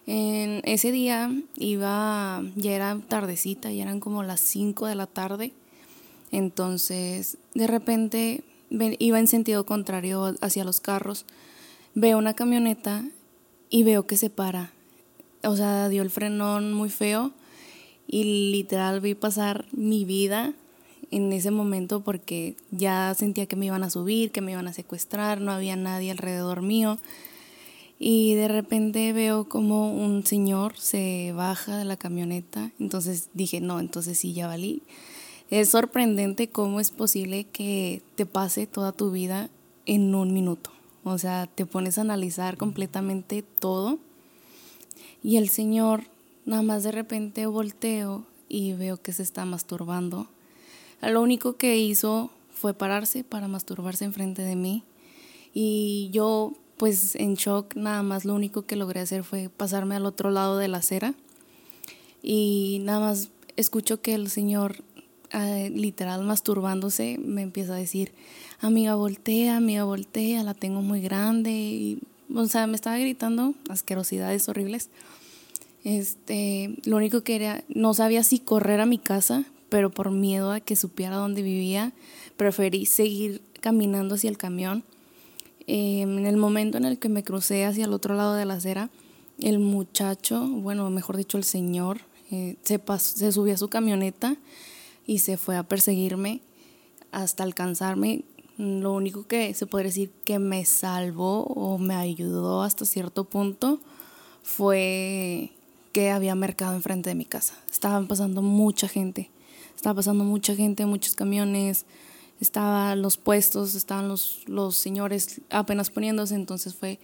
En 0.07 0.61
ese 0.63 0.93
día 0.93 1.29
iba, 1.57 2.43
ya 2.55 2.71
era 2.71 2.97
tardecita, 3.09 3.73
ya 3.73 3.83
eran 3.83 3.99
como 3.99 4.23
las 4.23 4.39
5 4.39 4.87
de 4.87 4.95
la 4.95 5.07
tarde. 5.07 5.51
Entonces, 6.33 7.37
de 7.53 7.67
repente 7.67 8.43
iba 8.97 9.19
en 9.19 9.27
sentido 9.27 9.67
contrario 9.67 10.33
hacia 10.41 10.63
los 10.63 10.81
carros. 10.81 11.25
Veo 11.93 12.17
una 12.17 12.33
camioneta 12.33 13.05
y 13.69 13.83
veo 13.83 14.07
que 14.07 14.17
se 14.17 14.31
para. 14.31 14.71
O 15.43 15.55
sea, 15.55 15.89
dio 15.89 16.01
el 16.01 16.09
frenón 16.09 16.73
muy 16.73 16.89
feo 16.89 17.33
y 18.07 18.51
literal 18.51 18.99
vi 18.99 19.13
pasar 19.13 19.65
mi 19.71 20.05
vida 20.05 20.53
en 21.11 21.31
ese 21.31 21.51
momento 21.51 22.03
porque 22.03 22.55
ya 22.71 23.13
sentía 23.13 23.45
que 23.45 23.55
me 23.55 23.67
iban 23.67 23.83
a 23.83 23.91
subir, 23.91 24.31
que 24.31 24.41
me 24.41 24.53
iban 24.53 24.67
a 24.67 24.73
secuestrar, 24.73 25.39
no 25.39 25.51
había 25.51 25.75
nadie 25.75 26.09
alrededor 26.09 26.63
mío. 26.63 26.97
Y 27.99 28.33
de 28.33 28.47
repente 28.47 29.13
veo 29.13 29.47
como 29.47 29.93
un 29.93 30.25
señor 30.25 30.79
se 30.79 31.31
baja 31.35 31.77
de 31.77 31.85
la 31.85 31.95
camioneta. 31.95 32.71
Entonces 32.79 33.29
dije, 33.35 33.61
no, 33.61 33.79
entonces 33.79 34.17
sí, 34.17 34.33
ya 34.33 34.47
valí. 34.47 34.81
Es 35.53 35.69
sorprendente 35.69 36.49
cómo 36.49 36.79
es 36.79 36.89
posible 36.89 37.43
que 37.43 38.01
te 38.15 38.25
pase 38.25 38.65
toda 38.65 38.91
tu 38.91 39.11
vida 39.11 39.51
en 39.85 40.15
un 40.15 40.33
minuto. 40.33 40.71
O 41.03 41.19
sea, 41.19 41.45
te 41.45 41.67
pones 41.67 41.99
a 41.99 42.01
analizar 42.01 42.57
completamente 42.57 43.43
todo. 43.43 43.99
Y 45.21 45.37
el 45.37 45.49
señor, 45.49 46.05
nada 46.45 46.63
más 46.63 46.81
de 46.81 46.91
repente 46.91 47.45
volteo 47.45 48.25
y 48.49 48.73
veo 48.73 48.97
que 48.99 49.13
se 49.13 49.21
está 49.21 49.45
masturbando 49.45 50.27
lo 51.11 51.21
único 51.21 51.57
que 51.57 51.77
hizo 51.77 52.31
fue 52.51 52.73
pararse 52.73 53.23
para 53.23 53.47
masturbarse 53.47 54.05
enfrente 54.05 54.41
de 54.41 54.55
mí 54.55 54.83
y 55.53 56.09
yo 56.13 56.53
pues 56.77 57.15
en 57.15 57.35
shock 57.35 57.75
nada 57.75 58.03
más 58.03 58.25
lo 58.25 58.33
único 58.33 58.63
que 58.63 58.75
logré 58.75 59.01
hacer 59.01 59.23
fue 59.23 59.49
pasarme 59.49 59.95
al 59.95 60.05
otro 60.05 60.31
lado 60.31 60.57
de 60.57 60.67
la 60.67 60.77
acera 60.77 61.13
y 62.21 62.79
nada 62.83 63.01
más 63.01 63.29
escucho 63.57 64.01
que 64.01 64.13
el 64.15 64.29
señor 64.29 64.83
eh, 65.33 65.71
literal 65.73 66.23
masturbándose, 66.23 67.17
me 67.17 67.41
empieza 67.41 67.73
a 67.73 67.77
decir, 67.77 68.13
amiga, 68.59 68.93
voltea, 68.93 69.57
amiga, 69.57 69.83
voltea, 69.83 70.43
la 70.43 70.53
tengo 70.53 70.81
muy 70.81 71.01
grande. 71.01 71.51
Y, 71.51 71.99
o 72.33 72.45
sea, 72.45 72.67
me 72.67 72.75
estaba 72.75 72.99
gritando 72.99 73.55
asquerosidades 73.67 74.47
horribles. 74.47 74.89
Este, 75.83 76.75
lo 76.85 76.97
único 76.97 77.21
que 77.21 77.35
era, 77.35 77.63
no 77.67 77.95
sabía 77.95 78.23
si 78.23 78.37
correr 78.37 78.79
a 78.79 78.85
mi 78.85 78.99
casa, 78.99 79.43
pero 79.69 79.89
por 79.89 80.11
miedo 80.11 80.51
a 80.51 80.59
que 80.59 80.75
supiera 80.75 81.15
dónde 81.15 81.41
vivía, 81.41 81.93
preferí 82.37 82.85
seguir 82.85 83.41
caminando 83.59 84.15
hacia 84.15 84.29
el 84.29 84.37
camión. 84.37 84.83
Em, 85.65 86.19
en 86.19 86.25
el 86.27 86.37
momento 86.37 86.77
en 86.77 86.85
el 86.85 86.99
que 86.99 87.09
me 87.09 87.23
crucé 87.23 87.65
hacia 87.65 87.85
el 87.85 87.93
otro 87.93 88.13
lado 88.15 88.35
de 88.35 88.45
la 88.45 88.55
acera, 88.55 88.91
el 89.39 89.57
muchacho, 89.57 90.47
bueno, 90.47 90.87
mejor 90.91 91.17
dicho, 91.17 91.39
el 91.39 91.43
señor, 91.43 92.01
eh, 92.29 92.55
se, 92.61 92.79
se 92.99 93.31
subió 93.31 93.55
a 93.55 93.57
su 93.57 93.67
camioneta 93.67 94.37
y 95.05 95.19
se 95.19 95.37
fue 95.37 95.57
a 95.57 95.63
perseguirme 95.63 96.41
hasta 97.11 97.43
alcanzarme. 97.43 98.23
Lo 98.57 98.93
único 98.93 99.25
que 99.25 99.53
se 99.53 99.65
puede 99.65 99.85
decir 99.85 100.11
que 100.25 100.39
me 100.39 100.65
salvó 100.65 101.43
o 101.43 101.77
me 101.77 101.95
ayudó 101.95 102.61
hasta 102.61 102.85
cierto 102.85 103.23
punto 103.23 103.79
fue 104.43 105.51
que 105.91 106.11
había 106.11 106.35
mercado 106.35 106.75
enfrente 106.75 107.09
de 107.09 107.15
mi 107.15 107.25
casa. 107.25 107.55
Estaban 107.71 108.07
pasando 108.07 108.41
mucha 108.41 108.87
gente. 108.87 109.29
Estaba 109.75 109.95
pasando 109.95 110.23
mucha 110.23 110.55
gente, 110.55 110.85
muchos 110.85 111.15
camiones, 111.15 111.85
estaban 112.39 113.01
los 113.01 113.17
puestos, 113.17 113.75
estaban 113.75 114.07
los, 114.07 114.43
los 114.47 114.75
señores 114.75 115.41
apenas 115.49 115.89
poniéndose, 115.89 116.35
entonces 116.35 116.75
fue 116.75 116.99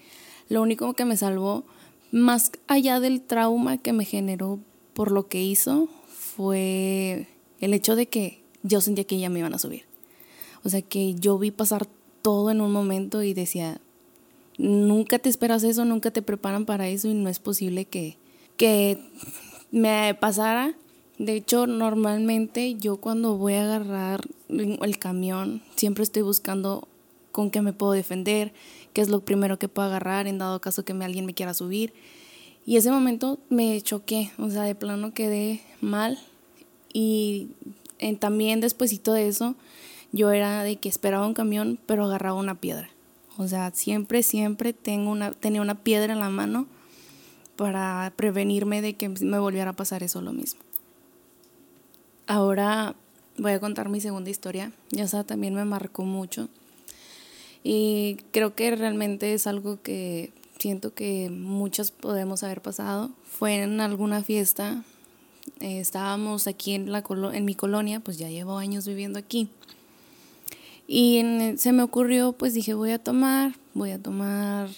lo 0.50 0.62
único 0.62 0.94
que 0.94 1.06
me 1.06 1.18
salvó, 1.18 1.64
más 2.12 2.52
allá 2.68 3.00
del 3.00 3.22
trauma 3.22 3.78
que 3.78 3.94
me 3.94 4.06
generó 4.06 4.60
por 4.94 5.12
lo 5.12 5.28
que 5.28 5.42
hizo, 5.42 5.88
fue 6.08 7.28
el 7.62 7.74
hecho 7.74 7.96
de 7.96 8.08
que 8.08 8.44
yo 8.64 8.82
sentía 8.82 9.06
que 9.06 9.20
ya 9.20 9.30
me 9.30 9.40
iban 9.40 9.54
a 9.54 9.60
subir. 9.60 9.84
O 10.64 10.70
sea, 10.70 10.82
que 10.82 11.16
yo 11.16 11.38
vi 11.38 11.52
pasar 11.52 11.88
todo 12.22 12.52
en 12.52 12.62
un 12.62 12.72
momento 12.72 13.24
y 13.24 13.34
decía, 13.34 13.80
nunca 14.58 15.20
te 15.20 15.30
esperas 15.30 15.64
eso, 15.64 15.86
nunca 15.86 16.12
te 16.12 16.22
preparan 16.22 16.66
para 16.66 16.90
eso 16.90 17.08
y 17.08 17.14
no 17.14 17.30
es 17.30 17.40
posible 17.40 17.86
que, 17.86 18.18
que 18.58 19.00
me 19.72 20.16
pasara. 20.20 20.76
De 21.18 21.36
hecho, 21.36 21.68
normalmente 21.68 22.76
yo 22.76 22.98
cuando 22.98 23.38
voy 23.38 23.54
a 23.54 23.64
agarrar 23.64 24.22
el 24.48 25.00
camión, 25.00 25.62
siempre 25.76 26.04
estoy 26.04 26.22
buscando 26.22 26.88
con 27.32 27.52
qué 27.52 27.62
me 27.62 27.74
puedo 27.74 27.92
defender, 27.94 28.54
qué 28.94 29.02
es 29.02 29.10
lo 29.10 29.22
primero 29.22 29.60
que 29.60 29.68
puedo 29.68 29.88
agarrar 29.88 30.28
en 30.28 30.38
dado 30.38 30.62
caso 30.62 30.84
que 30.84 30.94
alguien 30.94 31.26
me 31.26 31.34
quiera 31.34 31.54
subir. 31.54 31.94
Y 32.66 32.78
ese 32.78 32.92
momento 32.92 33.40
me 33.50 33.82
choqué, 33.82 34.32
o 34.38 34.50
sea, 34.50 34.64
de 34.64 34.76
plano 34.76 35.14
quedé 35.14 35.62
mal. 35.82 36.20
Y 36.94 37.50
también 38.20 38.62
despuesito 38.62 39.14
de 39.14 39.28
eso, 39.28 39.56
yo 40.12 40.32
era 40.32 40.64
de 40.64 40.78
que 40.78 40.90
esperaba 40.90 41.28
un 41.28 41.34
camión, 41.34 41.80
pero 41.86 42.06
agarraba 42.06 42.40
una 42.40 42.56
piedra. 42.56 42.90
O 43.38 43.48
sea, 43.48 43.72
siempre, 43.72 44.24
siempre 44.24 44.74
tengo 44.74 45.12
una, 45.12 45.32
tenía 45.32 45.62
una 45.62 45.76
piedra 45.76 46.14
en 46.14 46.20
la 46.20 46.30
mano 46.30 46.68
para 47.56 48.12
prevenirme 48.16 48.82
de 48.82 48.96
que 48.96 49.10
me 49.10 49.40
volviera 49.40 49.72
a 49.72 49.76
pasar 49.76 50.04
eso 50.04 50.22
lo 50.22 50.34
mismo. 50.34 50.62
Ahora 52.28 52.96
voy 53.38 53.54
a 53.54 53.60
contar 53.60 53.90
mi 53.90 54.02
segunda 54.02 54.30
historia. 54.30 54.72
Ya 54.92 55.08
sea, 55.08 55.24
también 55.24 55.54
me 55.56 55.66
marcó 55.66 56.04
mucho. 56.04 56.50
Y 57.64 58.18
creo 58.32 58.56
que 58.56 58.76
realmente 58.76 59.34
es 59.34 59.48
algo 59.48 59.82
que 59.82 60.32
siento 60.58 60.94
que 60.94 61.30
muchos 61.30 61.92
podemos 61.92 62.44
haber 62.44 62.62
pasado. 62.62 63.12
Fue 63.26 63.64
en 63.64 63.82
alguna 63.82 64.24
fiesta. 64.24 64.84
Eh, 65.60 65.80
estábamos 65.80 66.48
aquí 66.48 66.74
en, 66.74 66.92
la 66.92 67.04
en 67.34 67.46
mi 67.46 67.56
colonia, 67.56 68.00
pues 68.00 68.18
ya 68.18 68.30
llevo 68.30 68.58
años 68.58 68.88
viviendo 68.88 69.20
aquí. 69.20 69.50
Y 70.92 71.24
se 71.58 71.72
me 71.72 71.84
ocurrió, 71.84 72.32
pues 72.32 72.56
dije, 72.56 72.74
voy 72.74 72.92
a 72.92 72.98
tomar, 72.98 73.54
voy 73.76 73.92
a 73.92 74.02
tomar, 74.02 74.70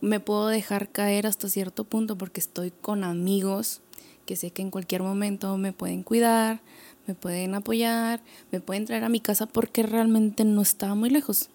me, 0.00 0.18
puedo 0.18 0.48
dejar 0.48 0.88
caer 0.90 1.24
hasta 1.24 1.48
cierto 1.48 1.84
punto 1.84 2.18
porque 2.18 2.40
estoy 2.40 2.72
con 2.72 3.04
amigos 3.04 3.80
que 4.26 4.34
sé 4.34 4.50
que 4.50 4.62
en 4.62 4.70
cualquier 4.70 5.04
momento 5.04 5.56
me 5.58 5.72
pueden 5.72 6.02
cuidar, 6.02 6.60
me 7.06 7.14
pueden 7.14 7.54
apoyar, 7.54 8.20
me 8.50 8.60
pueden 8.60 8.86
traer 8.86 9.04
a 9.04 9.08
mi 9.08 9.20
casa 9.20 9.46
porque 9.46 9.84
realmente 9.84 10.44
no 10.44 10.62
estaba 10.62 10.96
muy 10.96 11.10
lejos. 11.10 11.48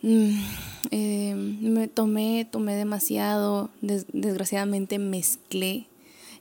Mm, 0.00 0.40
eh, 0.90 1.34
me 1.34 1.88
tomé, 1.88 2.46
tomé 2.50 2.76
demasiado, 2.76 3.68
desgraciadamente 3.82 4.98
mezclé. 4.98 5.86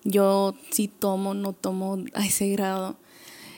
Yo 0.06 0.54
sí 0.70 0.88
tomo, 0.88 1.34
no 1.34 1.52
tomo 1.54 1.98
a 2.14 2.26
ese 2.26 2.48
grado. 2.50 2.96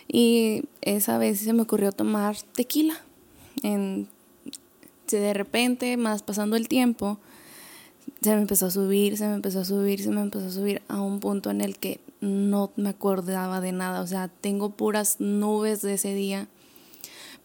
Y 0.08 0.64
esa 0.82 1.18
vez 1.18 1.40
se 1.40 1.54
me 1.54 1.64
ocurrió 1.64 1.92
tomar 1.92 2.38
tequila. 2.56 2.96
En, 3.62 4.08
de 5.12 5.34
repente, 5.34 5.98
más 5.98 6.24
pasando 6.24 6.56
el 6.56 6.70
tiempo, 6.70 7.20
se 8.22 8.34
me 8.34 8.42
empezó 8.42 8.68
a 8.68 8.72
subir, 8.72 9.18
se 9.18 9.28
me 9.28 9.34
empezó 9.34 9.60
a 9.60 9.66
subir, 9.66 10.02
se 10.02 10.10
me 10.10 10.22
empezó 10.22 10.48
a 10.48 10.52
subir 10.52 10.82
a 10.88 11.02
un 11.02 11.20
punto 11.20 11.52
en 11.52 11.62
el 11.62 11.78
que 11.78 12.00
no 12.22 12.72
me 12.78 12.90
acordaba 12.90 13.60
de 13.60 13.74
nada. 13.74 14.02
O 14.02 14.08
sea, 14.08 14.30
tengo 14.30 14.70
puras 14.70 15.18
nubes 15.20 15.82
de 15.82 15.96
ese 15.96 16.14
día. 16.14 16.48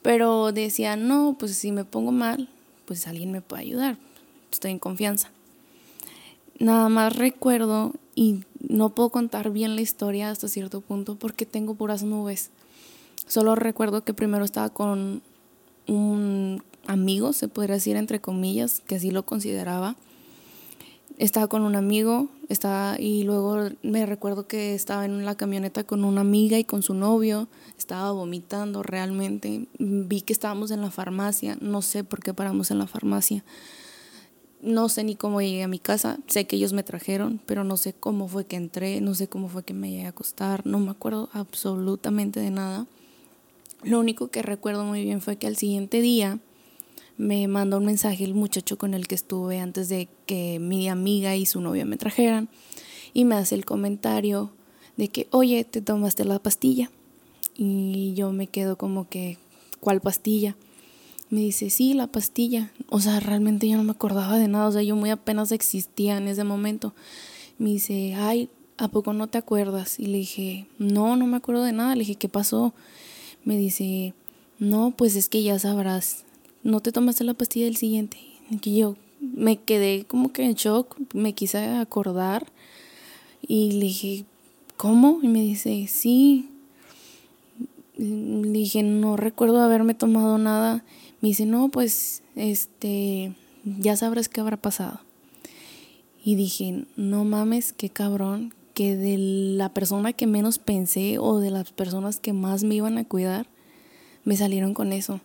Pero 0.01 0.53
decía, 0.53 0.97
no, 0.97 1.37
pues 1.39 1.57
si 1.57 1.73
me 1.73 1.85
pongo 1.85 2.13
mal, 2.13 2.49
pues 2.87 3.07
alguien 3.07 3.33
me 3.33 3.41
puede 3.41 3.63
ayudar. 3.63 3.99
Estoy 4.51 4.71
en 4.71 4.79
confianza. 4.79 5.31
Nada 6.59 6.89
más 6.89 7.17
recuerdo 7.17 7.93
y 8.15 8.45
no 8.69 8.95
puedo 8.95 9.11
contar 9.11 9.51
bien 9.51 9.75
la 9.75 9.83
historia 9.83 10.31
hasta 10.31 10.49
cierto 10.49 10.81
punto 10.81 11.17
porque 11.17 11.47
tengo 11.47 11.75
puras 11.75 12.03
nubes. 12.03 12.51
Solo 13.27 13.55
recuerdo 13.55 14.05
que 14.05 14.15
primero 14.15 14.45
estaba 14.45 14.69
con 14.71 15.23
un 15.87 16.63
amigo, 16.87 17.33
se 17.33 17.49
podría 17.49 17.77
decir 17.77 17.97
entre 17.97 18.21
comillas, 18.21 18.81
que 18.81 18.97
así 18.97 19.11
lo 19.11 19.25
consideraba. 19.25 19.97
Estaba 21.19 21.47
con 21.47 21.63
un 21.63 21.77
amigo, 21.77 22.29
estaba 22.49 22.99
y 22.99 23.23
luego 23.23 23.69
me 23.83 24.07
recuerdo 24.07 24.47
que 24.47 24.75
estaba 24.75 25.05
en 25.05 25.25
la 25.25 25.37
camioneta 25.37 25.85
con 25.85 26.05
una 26.05 26.23
amiga 26.23 26.59
y 26.59 26.65
con 26.65 26.83
su 26.83 26.95
novio, 26.95 27.49
estaba 27.79 28.11
vomitando 28.13 28.83
realmente. 28.83 29.67
Vi 29.79 30.23
que 30.23 30.33
estábamos 30.33 30.71
en 30.71 30.81
la 30.81 30.91
farmacia, 30.91 31.57
no 31.61 31.83
sé 31.83 32.03
por 32.03 32.21
qué 32.21 32.35
paramos 32.35 32.71
en 32.71 32.79
la 32.79 32.87
farmacia. 32.87 33.45
No 34.63 34.89
sé 34.89 35.03
ni 35.03 35.17
cómo 35.17 35.43
llegué 35.43 35.65
a 35.65 35.69
mi 35.69 35.81
casa, 35.81 36.19
sé 36.29 36.47
que 36.47 36.55
ellos 36.55 36.73
me 36.73 36.85
trajeron, 36.85 37.41
pero 37.47 37.65
no 37.65 37.77
sé 37.77 37.93
cómo 37.93 38.29
fue 38.29 38.47
que 38.47 38.55
entré, 38.55 39.01
no 39.01 39.15
sé 39.15 39.27
cómo 39.29 39.49
fue 39.49 39.65
que 39.65 39.75
me 39.75 39.91
llegué 39.91 40.07
a 40.07 40.11
acostar, 40.11 40.65
no 40.65 40.79
me 40.79 40.93
acuerdo 40.93 41.29
absolutamente 41.33 42.39
de 42.39 42.51
nada. 42.51 42.87
Lo 43.83 43.99
único 43.99 44.29
que 44.29 44.41
recuerdo 44.41 44.85
muy 44.85 45.03
bien 45.03 45.21
fue 45.21 45.37
que 45.37 45.49
al 45.49 45.57
siguiente 45.57 46.01
día 46.01 46.39
me 47.17 47.49
mandó 47.49 47.79
un 47.79 47.87
mensaje 47.87 48.25
el 48.25 48.35
muchacho 48.35 48.79
con 48.79 48.95
el 48.95 49.09
que 49.09 49.17
estuve 49.17 49.59
antes 49.59 49.89
de 49.89 50.09
que 50.27 50.59
mi 50.61 50.89
amiga 50.89 51.35
y 51.35 51.45
su 51.45 51.61
novia 51.61 51.85
me 51.85 51.97
trajeran 51.97 52.49
y 53.13 53.25
me 53.25 53.35
hace 53.35 53.57
el 53.57 53.65
comentario 53.65 54.53
de 54.97 55.09
que, 55.09 55.27
oye, 55.31 55.65
te 55.65 55.83
tomaste 55.83 56.25
la 56.25 56.39
pastilla. 56.39 56.91
Y 57.57 58.15
yo 58.15 58.33
me 58.33 58.47
quedo 58.47 58.77
como 58.77 59.09
que, 59.09 59.39
¿cuál 59.81 60.01
pastilla? 60.01 60.57
Me 61.33 61.41
dice, 61.41 61.71
sí, 61.71 61.95
la 61.95 62.09
pastilla. 62.09 62.71
O 62.91 63.01
sea, 63.01 63.19
realmente 63.19 63.67
yo 63.67 63.79
no 63.79 63.85
me 63.85 63.93
acordaba 63.93 64.37
de 64.37 64.49
nada. 64.49 64.69
O 64.69 64.73
sea, 64.73 64.83
yo 64.83 64.97
muy 64.97 65.09
apenas 65.09 65.51
existía 65.51 66.19
en 66.19 66.29
ese 66.29 66.45
momento. 66.45 66.93
Me 67.57 67.71
dice, 67.71 68.13
ay, 68.15 68.51
¿a 68.77 68.89
poco 68.89 69.15
no 69.15 69.29
te 69.29 69.39
acuerdas? 69.39 69.99
Y 69.99 70.09
le 70.09 70.19
dije, 70.19 70.67
no, 70.77 71.17
no 71.17 71.27
me 71.27 71.39
acuerdo 71.39 71.65
de 71.65 71.73
nada. 71.73 71.95
Le 71.95 72.01
dije, 72.01 72.17
¿qué 72.17 72.29
pasó? 72.29 72.75
Me 73.45 73.57
dice, 73.57 74.13
no, 74.59 74.91
pues 74.95 75.17
es 75.17 75.31
que 75.31 75.43
ya 75.43 75.59
sabrás. 75.59 76.27
No 76.65 76.81
te 76.81 76.93
tomaste 76.93 77.25
la 77.25 77.33
pastilla 77.33 77.65
del 77.65 77.79
siguiente. 77.79 78.19
Y 78.51 78.77
yo 78.77 78.97
me 79.23 79.57
quedé 79.57 80.05
como 80.05 80.35
que 80.35 80.45
en 80.45 80.53
shock. 80.53 80.99
Me 81.15 81.33
quise 81.33 81.65
acordar. 81.67 82.45
Y 83.41 83.73
le 83.73 83.87
dije, 83.87 84.27
¿cómo? 84.77 85.21
Y 85.23 85.29
me 85.29 85.41
dice, 85.41 85.87
sí. 85.89 86.51
Le 87.97 88.53
dije, 88.53 88.83
no 88.83 89.17
recuerdo 89.17 89.63
haberme 89.63 89.95
tomado 89.95 90.37
nada. 90.37 90.85
Me 91.23 91.29
dice, 91.29 91.47
no, 91.47 91.71
pues, 91.71 92.23
este, 92.35 93.33
ya 93.65 93.97
sabrás 93.97 94.29
qué 94.29 94.41
habrá 94.41 94.59
pasado. 94.59 95.01
Y 96.23 96.35
dije, 96.35 96.85
no 96.97 97.25
mames, 97.25 97.73
qué 97.73 97.89
cabrón, 97.89 98.53
que 98.75 98.97
de 98.97 99.17
la 99.19 99.73
persona 99.73 100.13
que 100.13 100.27
menos 100.27 100.59
pensé 100.59 101.19
o 101.19 101.39
de 101.39 101.51
las 101.51 101.73
personas 101.73 102.21
que 102.21 102.33
más 102.33 102.65
me 102.65 102.75
iban 102.75 102.99
a 102.99 103.05
cuidar, 103.05 103.47
me 104.25 104.37
salieron 104.37 104.75
con 104.75 104.93
eso. 104.93 105.21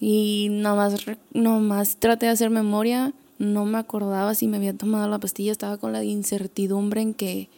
Y 0.00 0.48
nada 0.50 0.74
más, 0.74 1.06
más 1.32 1.96
traté 1.96 2.26
de 2.26 2.32
hacer 2.32 2.50
memoria, 2.50 3.14
no 3.38 3.64
me 3.64 3.78
acordaba 3.78 4.34
si 4.34 4.48
me 4.48 4.56
había 4.56 4.76
tomado 4.76 5.08
la 5.08 5.18
pastilla, 5.18 5.52
estaba 5.52 5.78
con 5.78 5.92
la 5.92 6.04
incertidumbre 6.04 7.00
en 7.00 7.14
que 7.14 7.48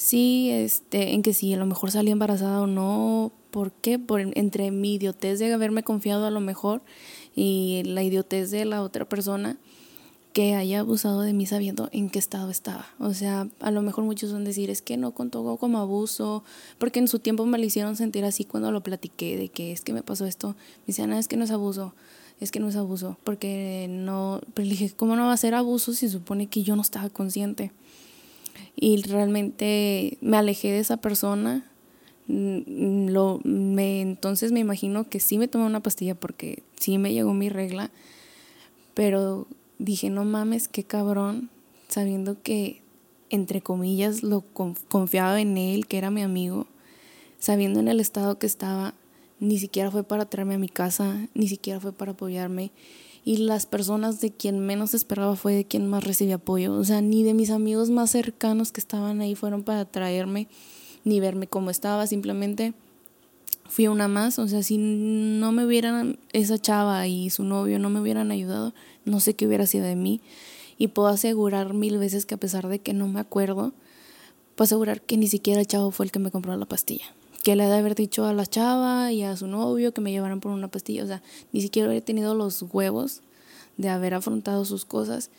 sí, 0.00 0.50
este, 0.50 1.12
en 1.12 1.22
que 1.22 1.34
sí, 1.34 1.52
a 1.52 1.58
lo 1.58 1.66
mejor 1.66 1.90
salí 1.90 2.10
embarazada 2.10 2.62
o 2.62 2.66
no, 2.66 3.32
¿Por 3.50 3.72
qué? 3.72 3.98
Por, 3.98 4.20
entre 4.20 4.70
mi 4.70 4.94
idiotez 4.94 5.38
de 5.38 5.52
haberme 5.52 5.82
confiado 5.82 6.26
a 6.26 6.30
lo 6.30 6.40
mejor 6.40 6.82
y 7.34 7.82
la 7.84 8.02
idiotez 8.02 8.50
de 8.50 8.64
la 8.64 8.82
otra 8.82 9.08
persona, 9.08 9.58
que 10.32 10.54
haya 10.54 10.80
abusado 10.80 11.22
de 11.22 11.32
mí 11.32 11.44
sabiendo 11.46 11.88
en 11.92 12.08
qué 12.08 12.20
estado 12.20 12.50
estaba. 12.50 12.86
O 13.00 13.12
sea, 13.12 13.48
a 13.58 13.70
lo 13.72 13.82
mejor 13.82 14.04
muchos 14.04 14.32
van 14.32 14.42
a 14.42 14.44
decir, 14.44 14.70
es 14.70 14.80
que 14.80 14.96
no 14.96 15.10
contó 15.10 15.56
como 15.56 15.78
abuso, 15.78 16.44
porque 16.78 17.00
en 17.00 17.08
su 17.08 17.18
tiempo 17.18 17.44
me 17.46 17.58
lo 17.58 17.64
hicieron 17.64 17.96
sentir 17.96 18.24
así 18.24 18.44
cuando 18.44 18.70
lo 18.70 18.82
platiqué, 18.82 19.36
de 19.36 19.48
que 19.48 19.72
es 19.72 19.80
que 19.80 19.92
me 19.92 20.04
pasó 20.04 20.26
esto. 20.26 20.50
Me 20.50 20.88
decían, 20.88 21.12
ah, 21.12 21.18
es 21.18 21.26
que 21.26 21.36
no 21.36 21.44
es 21.44 21.50
abuso, 21.50 21.94
es 22.38 22.52
que 22.52 22.60
no 22.60 22.68
es 22.68 22.76
abuso, 22.76 23.18
porque 23.24 23.88
no, 23.90 24.40
pero 24.54 24.66
le 24.66 24.70
dije, 24.70 24.92
¿cómo 24.96 25.16
no 25.16 25.24
va 25.24 25.32
a 25.32 25.36
ser 25.36 25.54
abuso 25.54 25.92
si 25.92 26.08
supone 26.08 26.46
que 26.46 26.62
yo 26.62 26.76
no 26.76 26.82
estaba 26.82 27.10
consciente? 27.10 27.72
Y 28.76 29.02
realmente 29.02 30.18
me 30.20 30.36
alejé 30.36 30.72
de 30.72 30.80
esa 30.80 30.98
persona. 30.98 31.64
Mm, 32.26 33.08
lo, 33.08 33.40
me, 33.44 34.00
entonces 34.00 34.52
me 34.52 34.60
imagino 34.60 35.08
que 35.08 35.20
sí 35.20 35.38
me 35.38 35.48
tomé 35.48 35.66
una 35.66 35.80
pastilla 35.82 36.14
porque 36.14 36.62
sí 36.76 36.98
me 36.98 37.12
llegó 37.12 37.34
mi 37.34 37.48
regla, 37.48 37.90
pero 38.94 39.46
dije, 39.78 40.10
no 40.10 40.24
mames, 40.24 40.68
qué 40.68 40.84
cabrón, 40.84 41.50
sabiendo 41.88 42.40
que, 42.42 42.82
entre 43.30 43.62
comillas, 43.62 44.22
lo 44.22 44.42
confiaba 44.88 45.40
en 45.40 45.58
él, 45.58 45.86
que 45.86 45.98
era 45.98 46.10
mi 46.10 46.22
amigo, 46.22 46.66
sabiendo 47.38 47.80
en 47.80 47.88
el 47.88 47.98
estado 47.98 48.38
que 48.38 48.46
estaba, 48.46 48.94
ni 49.40 49.58
siquiera 49.58 49.90
fue 49.90 50.04
para 50.04 50.26
traerme 50.26 50.54
a 50.54 50.58
mi 50.58 50.68
casa, 50.68 51.28
ni 51.34 51.48
siquiera 51.48 51.80
fue 51.80 51.92
para 51.92 52.12
apoyarme. 52.12 52.70
Y 53.24 53.38
las 53.38 53.66
personas 53.66 54.20
de 54.20 54.30
quien 54.30 54.60
menos 54.60 54.94
esperaba 54.94 55.36
fue 55.36 55.54
de 55.54 55.64
quien 55.64 55.88
más 55.88 56.04
recibí 56.04 56.32
apoyo. 56.32 56.72
O 56.74 56.84
sea, 56.84 57.00
ni 57.02 57.22
de 57.22 57.34
mis 57.34 57.50
amigos 57.50 57.90
más 57.90 58.10
cercanos 58.10 58.72
que 58.72 58.80
estaban 58.80 59.20
ahí 59.20 59.34
fueron 59.34 59.62
para 59.62 59.84
traerme, 59.84 60.48
ni 61.04 61.20
verme 61.20 61.46
cómo 61.46 61.70
estaba, 61.70 62.06
simplemente 62.06 62.74
fui 63.70 63.86
una 63.86 64.08
más, 64.08 64.38
o 64.40 64.48
sea, 64.48 64.64
si 64.64 64.78
no 64.78 65.52
me 65.52 65.64
hubieran, 65.64 66.18
esa 66.32 66.58
chava 66.58 67.06
y 67.06 67.30
su 67.30 67.44
novio 67.44 67.78
no 67.78 67.88
me 67.88 68.00
hubieran 68.00 68.32
ayudado, 68.32 68.74
no 69.04 69.20
sé 69.20 69.34
qué 69.34 69.46
hubiera 69.46 69.66
sido 69.66 69.84
de 69.84 69.94
mí. 69.94 70.20
Y 70.76 70.88
puedo 70.88 71.08
asegurar 71.08 71.72
mil 71.72 71.98
veces 71.98 72.26
que 72.26 72.34
a 72.34 72.38
pesar 72.38 72.66
de 72.68 72.80
que 72.80 72.94
no 72.94 73.06
me 73.06 73.20
acuerdo, 73.20 73.72
puedo 74.56 74.64
asegurar 74.64 75.02
que 75.02 75.16
ni 75.16 75.28
siquiera 75.28 75.60
el 75.60 75.66
chavo 75.66 75.92
fue 75.92 76.06
el 76.06 76.12
que 76.12 76.18
me 76.18 76.32
compró 76.32 76.56
la 76.56 76.66
pastilla. 76.66 77.14
Que 77.42 77.56
le 77.56 77.64
de 77.66 77.74
haber 77.74 77.94
dicho 77.94 78.26
a 78.26 78.34
la 78.34 78.46
chava 78.46 79.12
y 79.12 79.22
a 79.22 79.36
su 79.36 79.46
novio 79.46 79.94
que 79.94 80.00
me 80.00 80.12
llevaran 80.12 80.40
por 80.40 80.52
una 80.52 80.68
pastilla. 80.68 81.04
O 81.04 81.06
sea, 81.06 81.22
ni 81.52 81.62
siquiera 81.62 81.94
he 81.94 82.00
tenido 82.00 82.34
los 82.34 82.62
huevos 82.62 83.22
de 83.76 83.88
haber 83.88 84.14
afrontado 84.14 84.64
sus 84.64 84.84
cosas. 84.84 85.30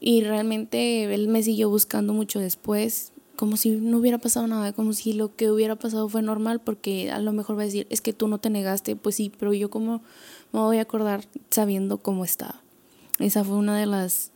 Y 0.00 0.22
realmente 0.22 1.04
él 1.14 1.28
me 1.28 1.42
siguió 1.42 1.70
buscando 1.70 2.12
mucho 2.12 2.40
después 2.40 3.12
como 3.36 3.56
si 3.56 3.70
no 3.70 3.98
hubiera 3.98 4.18
pasado 4.18 4.46
nada, 4.46 4.72
como 4.72 4.92
si 4.92 5.12
lo 5.12 5.34
que 5.34 5.50
hubiera 5.50 5.76
pasado 5.76 6.08
fue 6.08 6.22
normal, 6.22 6.60
porque 6.60 7.10
a 7.10 7.18
lo 7.18 7.32
mejor 7.32 7.58
va 7.58 7.62
a 7.62 7.66
decir, 7.66 7.86
es 7.90 8.00
que 8.00 8.12
tú 8.12 8.28
no 8.28 8.38
te 8.38 8.50
negaste, 8.50 8.96
pues 8.96 9.16
sí, 9.16 9.32
pero 9.38 9.52
yo 9.52 9.70
como 9.70 10.02
me 10.52 10.60
voy 10.60 10.78
a 10.78 10.82
acordar 10.82 11.26
sabiendo 11.50 11.98
cómo 11.98 12.24
estaba. 12.24 12.62
Esa 13.18 13.44
fue 13.44 13.56
una 13.56 13.78
de 13.78 13.86
las 13.86 14.32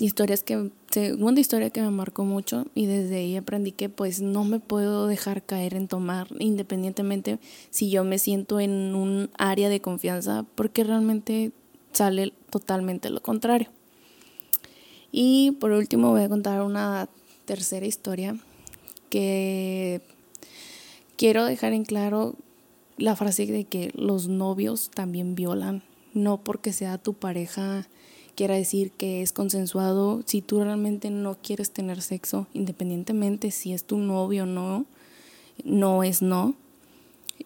historias 0.00 0.42
que, 0.42 0.70
segunda 0.90 1.40
historia 1.40 1.70
que 1.70 1.82
me 1.82 1.90
marcó 1.90 2.24
mucho 2.24 2.66
y 2.74 2.86
desde 2.86 3.16
ahí 3.16 3.36
aprendí 3.36 3.72
que 3.72 3.88
pues 3.88 4.20
no 4.20 4.44
me 4.44 4.60
puedo 4.60 5.06
dejar 5.06 5.42
caer 5.42 5.74
en 5.74 5.88
tomar 5.88 6.28
independientemente 6.38 7.38
si 7.70 7.90
yo 7.90 8.04
me 8.04 8.18
siento 8.18 8.60
en 8.60 8.94
un 8.94 9.30
área 9.36 9.68
de 9.68 9.80
confianza, 9.80 10.44
porque 10.54 10.84
realmente 10.84 11.52
sale 11.92 12.32
totalmente 12.50 13.10
lo 13.10 13.22
contrario. 13.22 13.68
Y 15.12 15.52
por 15.52 15.72
último 15.72 16.10
voy 16.10 16.22
a 16.22 16.28
contar 16.28 16.62
una 16.62 17.08
tercera 17.44 17.86
historia 17.86 18.36
que 19.08 20.00
quiero 21.16 21.44
dejar 21.44 21.72
en 21.72 21.84
claro 21.84 22.36
la 22.96 23.16
frase 23.16 23.46
de 23.46 23.64
que 23.64 23.90
los 23.94 24.28
novios 24.28 24.90
también 24.90 25.34
violan, 25.34 25.82
no 26.14 26.38
porque 26.38 26.72
sea 26.72 26.98
tu 26.98 27.14
pareja 27.14 27.88
quiera 28.30 28.54
decir 28.54 28.90
que 28.92 29.22
es 29.22 29.32
consensuado, 29.32 30.22
si 30.26 30.42
tú 30.42 30.62
realmente 30.62 31.10
no 31.10 31.36
quieres 31.42 31.70
tener 31.70 32.02
sexo, 32.02 32.46
independientemente 32.52 33.50
si 33.50 33.72
es 33.72 33.84
tu 33.84 33.98
novio 33.98 34.44
o 34.44 34.46
no, 34.46 34.86
no 35.64 36.02
es 36.02 36.22
no. 36.22 36.54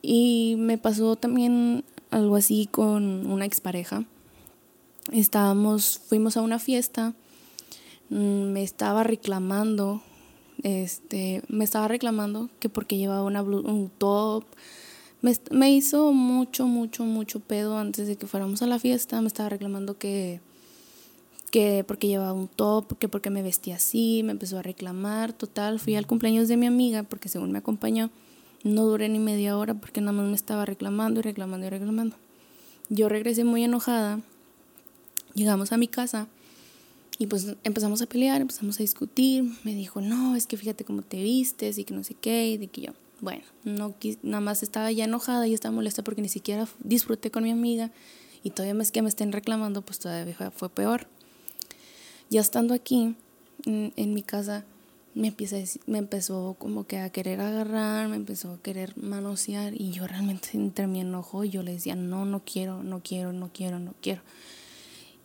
Y 0.03 0.57
me 0.59 0.79
pasó 0.79 1.17
también 1.17 1.85
algo 2.11 2.37
así 2.37 2.67
con 2.71 3.27
una 3.27 3.45
expareja. 3.45 4.05
Estábamos, 5.13 6.01
fuimos 6.09 6.37
a 6.37 6.43
una 6.43 6.59
fiesta 6.59 7.15
Mm, 8.11 8.53
me 8.53 8.63
estaba 8.63 9.03
reclamando, 9.03 10.03
este, 10.63 11.43
me 11.49 11.65
estaba 11.65 11.89
reclamando 11.89 12.51
que 12.61 12.69
porque 12.69 12.97
llevaba 12.99 13.23
una 13.23 13.43
un 13.43 13.91
top, 13.99 14.45
me, 15.23 15.33
me, 15.51 15.73
hizo 15.73 16.13
mucho, 16.13 16.67
mucho, 16.67 17.05
mucho 17.05 17.41
pedo 17.41 17.79
antes 17.79 18.07
de 18.07 18.17
que 18.17 18.27
fuéramos 18.27 18.63
a 18.63 18.67
la 18.67 18.79
fiesta, 18.79 19.21
me 19.21 19.29
estaba 19.29 19.49
reclamando 19.49 19.99
que, 19.99 20.41
que 21.55 21.85
porque 21.87 22.09
llevaba 22.09 22.33
un 22.33 22.49
top, 22.49 22.99
que 22.99 23.09
porque 23.09 23.31
me 23.31 23.41
vestía 23.41 23.77
así, 23.77 24.25
me 24.25 24.33
empezó 24.33 24.59
a 24.59 24.63
reclamar, 24.63 25.33
total, 25.33 25.79
fui 25.79 25.95
al 25.95 26.05
cumpleaños 26.05 26.49
de 26.49 26.57
mi 26.57 26.67
amiga 26.67 27.05
porque 27.05 27.29
según 27.29 27.53
me 27.53 27.59
acompañó, 27.59 28.11
no 28.65 28.85
duré 28.87 29.09
ni 29.09 29.21
media 29.21 29.57
hora 29.57 29.75
porque 29.75 30.01
nada 30.01 30.15
más 30.15 30.27
me 30.27 30.35
estaba 30.35 30.65
reclamando 30.65 31.21
y 31.21 31.23
reclamando 31.23 31.69
y 31.69 31.71
reclamando. 31.71 32.17
Yo 32.89 33.09
regresé 33.09 33.45
muy 33.45 33.63
enojada, 33.63 34.19
llegamos 35.35 35.71
a 35.71 35.77
mi 35.77 35.87
casa 35.87 36.27
y 37.21 37.29
pues 37.29 37.55
empezamos 37.63 38.03
a 38.03 38.07
pelear, 38.07 38.41
empezamos 38.41 38.81
a 38.81 38.83
discutir. 38.83 39.45
Me 39.63 39.77
dijo, 39.77 40.01
no, 40.01 40.35
es 40.35 40.49
que 40.49 40.57
fíjate 40.57 40.85
cómo 40.85 41.03
te 41.03 41.23
vistes 41.23 41.79
y 41.79 41.85
que 41.85 41.95
no 41.95 42.03
sé 42.03 42.15
qué. 42.15 42.49
Y 42.49 42.57
de 42.57 42.67
que 42.67 42.81
yo, 42.81 42.95
bueno, 43.21 43.45
no 43.63 43.95
nada 44.25 44.41
más 44.41 44.65
estaba 44.65 44.91
ya 44.91 45.05
enojada 45.05 45.47
y 45.47 45.55
estaba 45.55 45.73
molesta 45.73 46.03
porque 46.03 46.21
ni 46.21 46.29
siquiera 46.29 46.67
disfruté 46.81 47.31
con 47.31 47.45
mi 47.45 47.53
amiga. 47.53 47.93
Y 48.43 48.51
todavía 48.51 48.75
más 48.75 48.91
que 48.91 49.03
me 49.03 49.09
estén 49.09 49.31
reclamando, 49.31 49.83
pues 49.83 50.01
todavía 50.01 50.51
fue 50.51 50.69
peor. 50.69 51.07
Ya 52.35 52.41
estando 52.41 52.75
aquí, 52.75 53.15
en, 53.65 54.13
mi 54.13 54.25
casa, 54.25 54.65
me, 55.15 55.29
empieza 55.29 55.55
me 55.87 55.99
empezó 55.99 56.57
como 56.59 56.85
que 56.85 56.99
a 56.99 57.09
querer 57.11 57.41
agarrar, 57.41 58.09
me 58.09 58.17
empezó 58.17 58.51
a 58.51 58.61
querer 58.61 58.93
manosear. 58.97 59.81
Y 59.81 59.93
yo 59.93 60.09
realmente 60.09 60.49
entre 60.55 60.89
mi 60.89 61.01
enojo, 61.01 61.45
yo 61.45 61.63
le 61.63 61.75
decía, 61.75 61.95
no, 61.95 62.25
no 62.25 62.43
quiero, 62.45 62.83
no 62.83 63.01
quiero, 63.05 63.33
no 63.33 63.51
quiero, 63.53 63.79
no 63.79 63.95
quiero. 64.03 64.21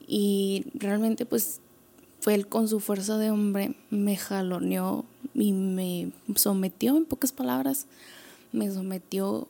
Y 0.05 0.67
realmente 0.75 1.25
pues 1.25 1.61
fue 2.19 2.35
él 2.35 2.47
con 2.47 2.67
su 2.67 2.79
fuerza 2.79 3.17
de 3.17 3.31
hombre, 3.31 3.75
me 3.89 4.15
jaloneó 4.15 5.03
y 5.33 5.51
me 5.51 6.11
sometió, 6.35 6.95
en 6.95 7.05
pocas 7.05 7.31
palabras, 7.31 7.87
me 8.51 8.71
sometió 8.71 9.47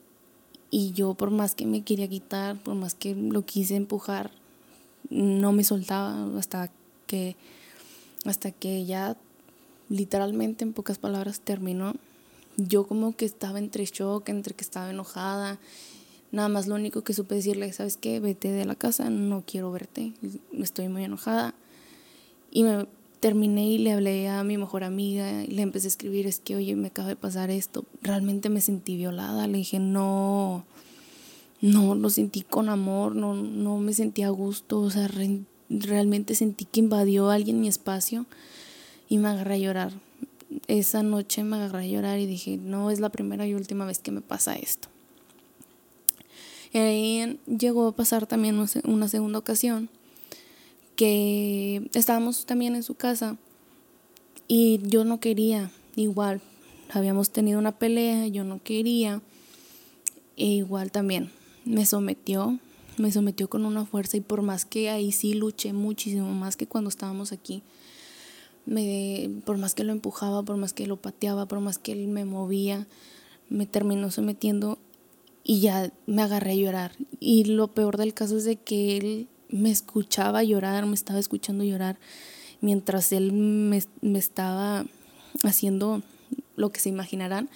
y 0.71 0.93
yo 0.93 1.13
por 1.13 1.29
más 1.29 1.55
que 1.55 1.65
me 1.65 1.83
quería 1.83 2.07
quitar, 2.07 2.57
por 2.63 2.75
más 2.75 2.93
que 2.93 3.15
lo 3.15 3.43
quise 3.43 3.75
empujar, 3.75 4.31
no 5.09 5.51
me 5.51 5.65
soltaba 5.65 6.25
hasta 6.37 6.71
que, 7.09 7.35
hasta 8.25 8.51
que 8.51 8.85
ya 8.85 9.17
literalmente 9.89 10.63
en 10.63 10.73
pocas 10.73 10.99
palabras 10.99 11.41
terminó. 11.41 11.95
Yo 12.57 12.85
como 12.85 13.15
que 13.15 13.25
estaba 13.25 13.57
entre 13.57 13.85
shock, 13.85 14.29
entre 14.29 14.53
que 14.53 14.63
estaba 14.63 14.91
enojada. 14.91 15.59
Nada 16.31 16.49
más 16.49 16.67
lo 16.67 16.75
único 16.75 17.01
que 17.01 17.15
supe 17.15 17.33
decirle, 17.33 17.73
¿sabes 17.73 17.97
qué? 17.97 18.19
Vete 18.19 18.51
de 18.51 18.65
la 18.65 18.75
casa, 18.75 19.09
no 19.09 19.43
quiero 19.47 19.71
verte, 19.71 20.13
estoy 20.53 20.87
muy 20.87 21.03
enojada 21.03 21.55
y 22.51 22.63
me 22.63 22.85
terminé 23.19 23.67
y 23.67 23.77
le 23.79 23.93
hablé 23.93 24.29
a 24.29 24.43
mi 24.43 24.57
mejor 24.57 24.83
amiga 24.83 25.43
y 25.43 25.47
le 25.47 25.61
empecé 25.61 25.87
a 25.87 25.89
escribir, 25.89 26.27
es 26.27 26.39
que, 26.39 26.55
oye, 26.55 26.75
me 26.75 26.87
acaba 26.87 27.09
de 27.09 27.15
pasar 27.15 27.49
esto. 27.49 27.85
Realmente 28.01 28.49
me 28.49 28.61
sentí 28.61 28.95
violada. 28.95 29.47
Le 29.47 29.57
dije, 29.57 29.79
no, 29.79 30.65
no, 31.61 31.95
lo 31.95 32.09
sentí 32.09 32.41
con 32.41 32.69
amor, 32.69 33.15
no, 33.15 33.33
no 33.33 33.77
me 33.77 33.93
sentí 33.93 34.23
a 34.23 34.29
gusto. 34.29 34.79
O 34.79 34.89
sea, 34.89 35.09
realmente 35.69 36.35
sentí 36.35 36.65
que 36.65 36.79
invadió 36.79 37.29
alguien 37.29 37.61
mi 37.61 37.67
espacio 37.67 38.25
y 39.07 39.17
me 39.17 39.29
agarré 39.29 39.55
a 39.55 39.57
llorar. 39.59 39.93
Esa 40.67 41.03
noche 41.03 41.43
me 41.43 41.57
agarré 41.57 41.85
a 41.85 41.87
llorar 41.87 42.19
y 42.19 42.25
dije, 42.25 42.57
no 42.57 42.91
es 42.91 42.99
la 42.99 43.09
primera 43.09 43.45
y 43.47 43.53
última 43.53 43.85
vez 43.85 43.99
que 43.99 44.11
me 44.11 44.21
pasa 44.21 44.55
esto. 44.55 44.87
Y 46.73 46.77
ahí 46.77 47.39
llegó 47.45 47.87
a 47.87 47.95
pasar 47.95 48.27
también 48.27 48.63
una 48.83 49.07
segunda 49.07 49.39
ocasión 49.39 49.89
que 50.95 51.89
estábamos 51.93 52.45
también 52.45 52.75
en 52.75 52.83
su 52.83 52.93
casa 52.93 53.37
y 54.47 54.79
yo 54.83 55.05
no 55.05 55.19
quería, 55.19 55.71
igual, 55.95 56.41
habíamos 56.91 57.29
tenido 57.29 57.59
una 57.59 57.71
pelea, 57.71 58.27
yo 58.27 58.43
no 58.43 58.61
quería, 58.61 59.21
e 60.35 60.45
igual 60.45 60.91
también 60.91 61.31
me 61.65 61.85
sometió, 61.85 62.59
me 62.99 63.11
sometió 63.11 63.49
con 63.49 63.65
una 63.65 63.85
fuerza 63.85 64.17
y 64.17 64.21
por 64.21 64.41
más 64.41 64.65
que 64.65 64.89
ahí 64.89 65.11
sí 65.11 65.33
luché 65.33 65.73
muchísimo 65.73 66.33
más 66.33 66.57
que 66.57 66.67
cuando 66.67 66.89
estábamos 66.89 67.31
aquí, 67.31 67.63
me, 68.65 69.29
por 69.45 69.57
más 69.57 69.73
que 69.73 69.83
lo 69.83 69.91
empujaba, 69.91 70.43
por 70.43 70.57
más 70.57 70.73
que 70.73 70.85
lo 70.85 70.97
pateaba, 70.97 71.47
por 71.47 71.59
más 71.59 71.77
que 71.77 71.93
él 71.93 72.07
me 72.07 72.25
movía, 72.25 72.87
me 73.49 73.65
terminó 73.65 74.11
sometiendo 74.11 74.77
y 75.43 75.61
ya 75.61 75.91
me 76.05 76.21
agarré 76.21 76.51
a 76.51 76.55
llorar. 76.55 76.91
Y 77.19 77.45
lo 77.45 77.69
peor 77.69 77.97
del 77.97 78.13
caso 78.13 78.37
es 78.37 78.43
de 78.43 78.57
que 78.57 78.97
él 78.97 79.27
me 79.49 79.71
escuchaba 79.71 80.43
llorar, 80.43 80.85
me 80.85 80.93
estaba 80.93 81.19
escuchando 81.19 81.63
llorar, 81.63 81.97
mientras 82.61 83.11
él 83.11 83.31
me, 83.31 83.81
estaba 84.17 84.85
haciendo 85.43 86.03
lo 86.55 86.69
que 86.69 86.79
se 86.79 86.89
imaginarán, 86.89 87.49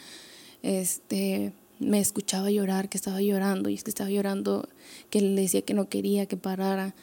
este, 0.63 1.53
me 1.83 1.99
escuchaba 1.99 2.51
llorar, 2.51 2.89
que 2.89 2.97
estaba 2.97 3.21
llorando, 3.21 3.69
y 3.69 3.75
es 3.75 3.83
que 3.83 3.89
estaba 3.89 4.09
llorando, 4.09 4.67
que 5.09 5.21
le 5.21 5.41
decía 5.41 5.61
que 5.61 5.73
no 5.73 5.89
quería 5.89 6.25
que 6.25 6.37
parara. 6.37 6.95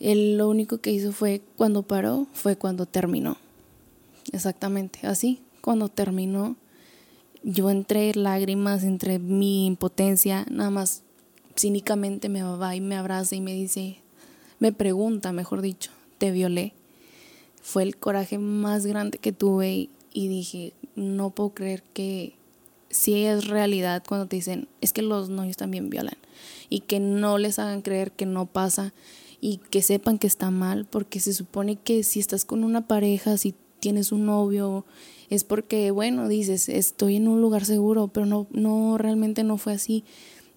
Él 0.00 0.36
lo 0.38 0.48
único 0.48 0.78
que 0.78 0.92
hizo 0.92 1.12
fue 1.12 1.42
cuando 1.56 1.82
paró, 1.82 2.26
fue 2.32 2.56
cuando 2.56 2.86
terminó. 2.86 3.36
Exactamente, 4.32 5.00
así, 5.06 5.40
cuando 5.60 5.88
terminó, 5.88 6.56
yo 7.42 7.70
entré 7.70 8.14
lágrimas, 8.14 8.84
entre 8.84 9.18
mi 9.18 9.66
impotencia, 9.66 10.44
nada 10.50 10.70
más 10.70 11.02
cínicamente 11.58 12.28
me 12.28 12.42
va 12.42 12.76
y 12.76 12.80
me 12.80 12.96
abraza 12.96 13.34
y 13.34 13.40
me 13.40 13.52
dice, 13.52 13.98
me 14.60 14.72
pregunta, 14.72 15.32
mejor 15.32 15.60
dicho, 15.60 15.90
te 16.18 16.30
violé. 16.30 16.72
Fue 17.62 17.82
el 17.82 17.96
coraje 17.96 18.38
más 18.38 18.86
grande 18.86 19.18
que 19.18 19.32
tuve 19.32 19.88
y, 20.12 20.28
dije, 20.28 20.72
no 20.94 21.30
puedo 21.30 21.50
creer 21.50 21.82
que 21.92 22.34
si 22.90 23.24
es 23.24 23.46
realidad 23.46 24.02
cuando 24.06 24.26
te 24.26 24.36
dicen, 24.36 24.68
es 24.80 24.92
que 24.92 25.02
los 25.02 25.28
novios 25.28 25.56
también 25.56 25.90
violan 25.90 26.16
y 26.68 26.80
que 26.80 27.00
no 27.00 27.38
les 27.38 27.58
hagan 27.58 27.82
creer 27.82 28.12
que 28.12 28.26
no 28.26 28.46
pasa 28.46 28.92
y 29.40 29.58
que 29.70 29.82
sepan 29.82 30.18
que 30.18 30.26
está 30.26 30.50
mal, 30.50 30.84
porque 30.84 31.20
se 31.20 31.32
supone 31.32 31.76
que 31.76 32.02
si 32.02 32.20
estás 32.20 32.44
con 32.44 32.64
una 32.64 32.86
pareja, 32.86 33.36
si 33.36 33.54
tienes 33.80 34.10
un 34.10 34.26
novio, 34.26 34.84
es 35.30 35.44
porque, 35.44 35.90
bueno, 35.90 36.28
dices, 36.28 36.68
estoy 36.68 37.16
en 37.16 37.28
un 37.28 37.40
lugar 37.40 37.64
seguro, 37.64 38.08
pero 38.08 38.26
no, 38.26 38.46
no, 38.50 38.98
realmente 38.98 39.44
no 39.44 39.58
fue 39.58 39.74
así. 39.74 40.04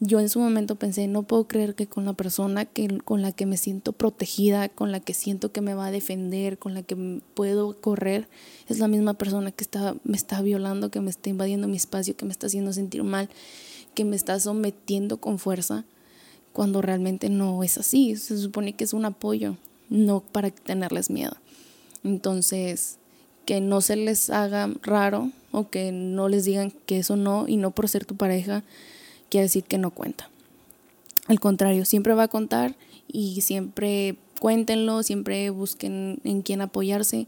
Yo 0.04 0.20
en 0.20 0.30
su 0.30 0.40
momento 0.40 0.78
pensé, 0.78 1.08
no 1.08 1.22
puedo 1.22 1.48
creer 1.48 1.76
que 1.76 1.86
con 1.86 2.06
la 2.06 2.14
persona 2.14 2.66
que, 2.66 2.98
con 3.06 3.22
la 3.22 3.32
que 3.34 3.46
me 3.46 3.56
siento 3.56 3.94
protegida, 3.94 4.68
con 4.68 4.92
la 4.92 5.00
que 5.00 5.14
siento 5.14 5.52
que 5.52 5.62
me 5.62 5.76
va 5.76 5.86
a 5.86 5.92
defender, 5.92 6.58
con 6.58 6.74
la 6.74 6.82
que 6.82 7.22
puedo 7.36 7.80
correr, 7.80 8.28
es 8.68 8.80
la 8.80 8.88
misma 8.88 9.14
persona 9.14 9.52
que 9.52 9.64
está, 9.64 9.96
me 10.04 10.18
está 10.18 10.42
violando, 10.42 10.90
que 10.90 11.02
me 11.02 11.12
está 11.12 11.30
invadiendo 11.30 11.68
mi 11.68 11.78
espacio, 11.78 12.18
que 12.18 12.26
me 12.26 12.32
está 12.32 12.48
haciendo 12.48 12.74
sentir 12.74 13.04
mal, 13.04 13.30
que 13.94 14.04
me 14.04 14.16
está 14.16 14.40
sometiendo 14.40 15.18
con 15.18 15.38
fuerza, 15.38 15.86
cuando 16.52 16.82
realmente 16.82 17.30
no 17.30 17.62
es 17.62 17.78
así. 17.78 18.16
Se 18.16 18.40
supone 18.40 18.74
que 18.74 18.86
es 18.86 18.94
un 18.94 19.06
apoyo, 19.06 19.56
no 19.90 20.22
para 20.22 20.50
tenerles 20.50 21.12
miedo. 21.12 21.38
Entonces, 22.04 22.98
que 23.46 23.62
no 23.62 23.82
se 23.82 23.98
les 23.98 24.32
haga 24.32 24.68
raro 24.82 25.30
o 25.52 25.70
que 25.70 25.92
no 25.92 26.28
les 26.28 26.44
digan 26.44 26.72
que 26.88 26.98
eso 26.98 27.18
no 27.18 27.48
y 27.48 27.58
no 27.58 27.70
por 27.70 27.88
ser 27.88 28.06
tu 28.06 28.16
pareja 28.16 28.64
quiere 29.32 29.46
decir 29.46 29.64
que 29.64 29.80
no 29.80 29.90
cuenta. 29.90 30.30
Al 31.28 31.40
contrario, 31.40 31.86
siempre 31.86 32.14
va 32.14 32.24
a 32.24 32.28
contar 32.28 32.76
y 33.08 33.42
siempre 33.42 34.18
cuéntenlo, 34.40 35.02
siempre 35.02 35.50
busquen 35.50 36.20
en 36.24 36.42
quién 36.42 36.62
apoyarse 36.62 37.26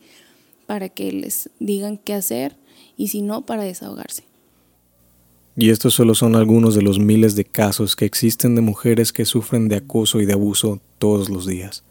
para 0.68 0.90
que 0.90 1.12
les 1.12 1.50
digan 1.60 1.98
qué 1.98 2.14
hacer 2.14 2.56
y 2.98 3.08
si 3.08 3.22
no, 3.22 3.46
para 3.46 3.64
desahogarse. 3.64 4.24
Y 5.56 5.70
estos 5.70 5.94
solo 5.94 6.16
son 6.16 6.36
algunos 6.36 6.76
de 6.76 6.82
los 6.82 7.00
miles 7.00 7.36
de 7.36 7.46
casos 7.46 7.96
que 7.96 8.06
existen 8.06 8.56
de 8.56 8.62
mujeres 8.62 9.14
que 9.14 9.26
sufren 9.26 9.70
de 9.70 9.78
acoso 9.78 10.20
y 10.20 10.26
de 10.26 10.34
abuso 10.34 10.82
todos 10.98 11.30
los 11.30 11.46
días. 11.46 11.84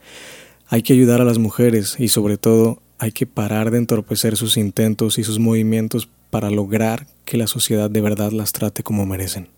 Hay 0.67 0.83
que 0.83 0.93
ayudar 0.93 1.21
a 1.21 1.25
las 1.25 1.39
mujeres 1.39 1.97
y 1.99 2.09
sobre 2.09 2.37
todo 2.37 2.83
hay 2.99 3.13
que 3.13 3.27
parar 3.27 3.71
de 3.71 3.79
entorpecer 3.79 4.37
sus 4.37 4.57
intentos 4.57 5.19
y 5.19 5.25
sus 5.25 5.39
movimientos 5.39 6.09
para 6.31 6.51
lograr 6.51 7.07
que 7.25 7.37
la 7.37 7.47
sociedad 7.47 7.89
de 7.89 8.01
verdad 8.01 8.33
las 8.33 8.53
trate 8.53 8.83
como 8.83 9.07
merecen. 9.07 9.49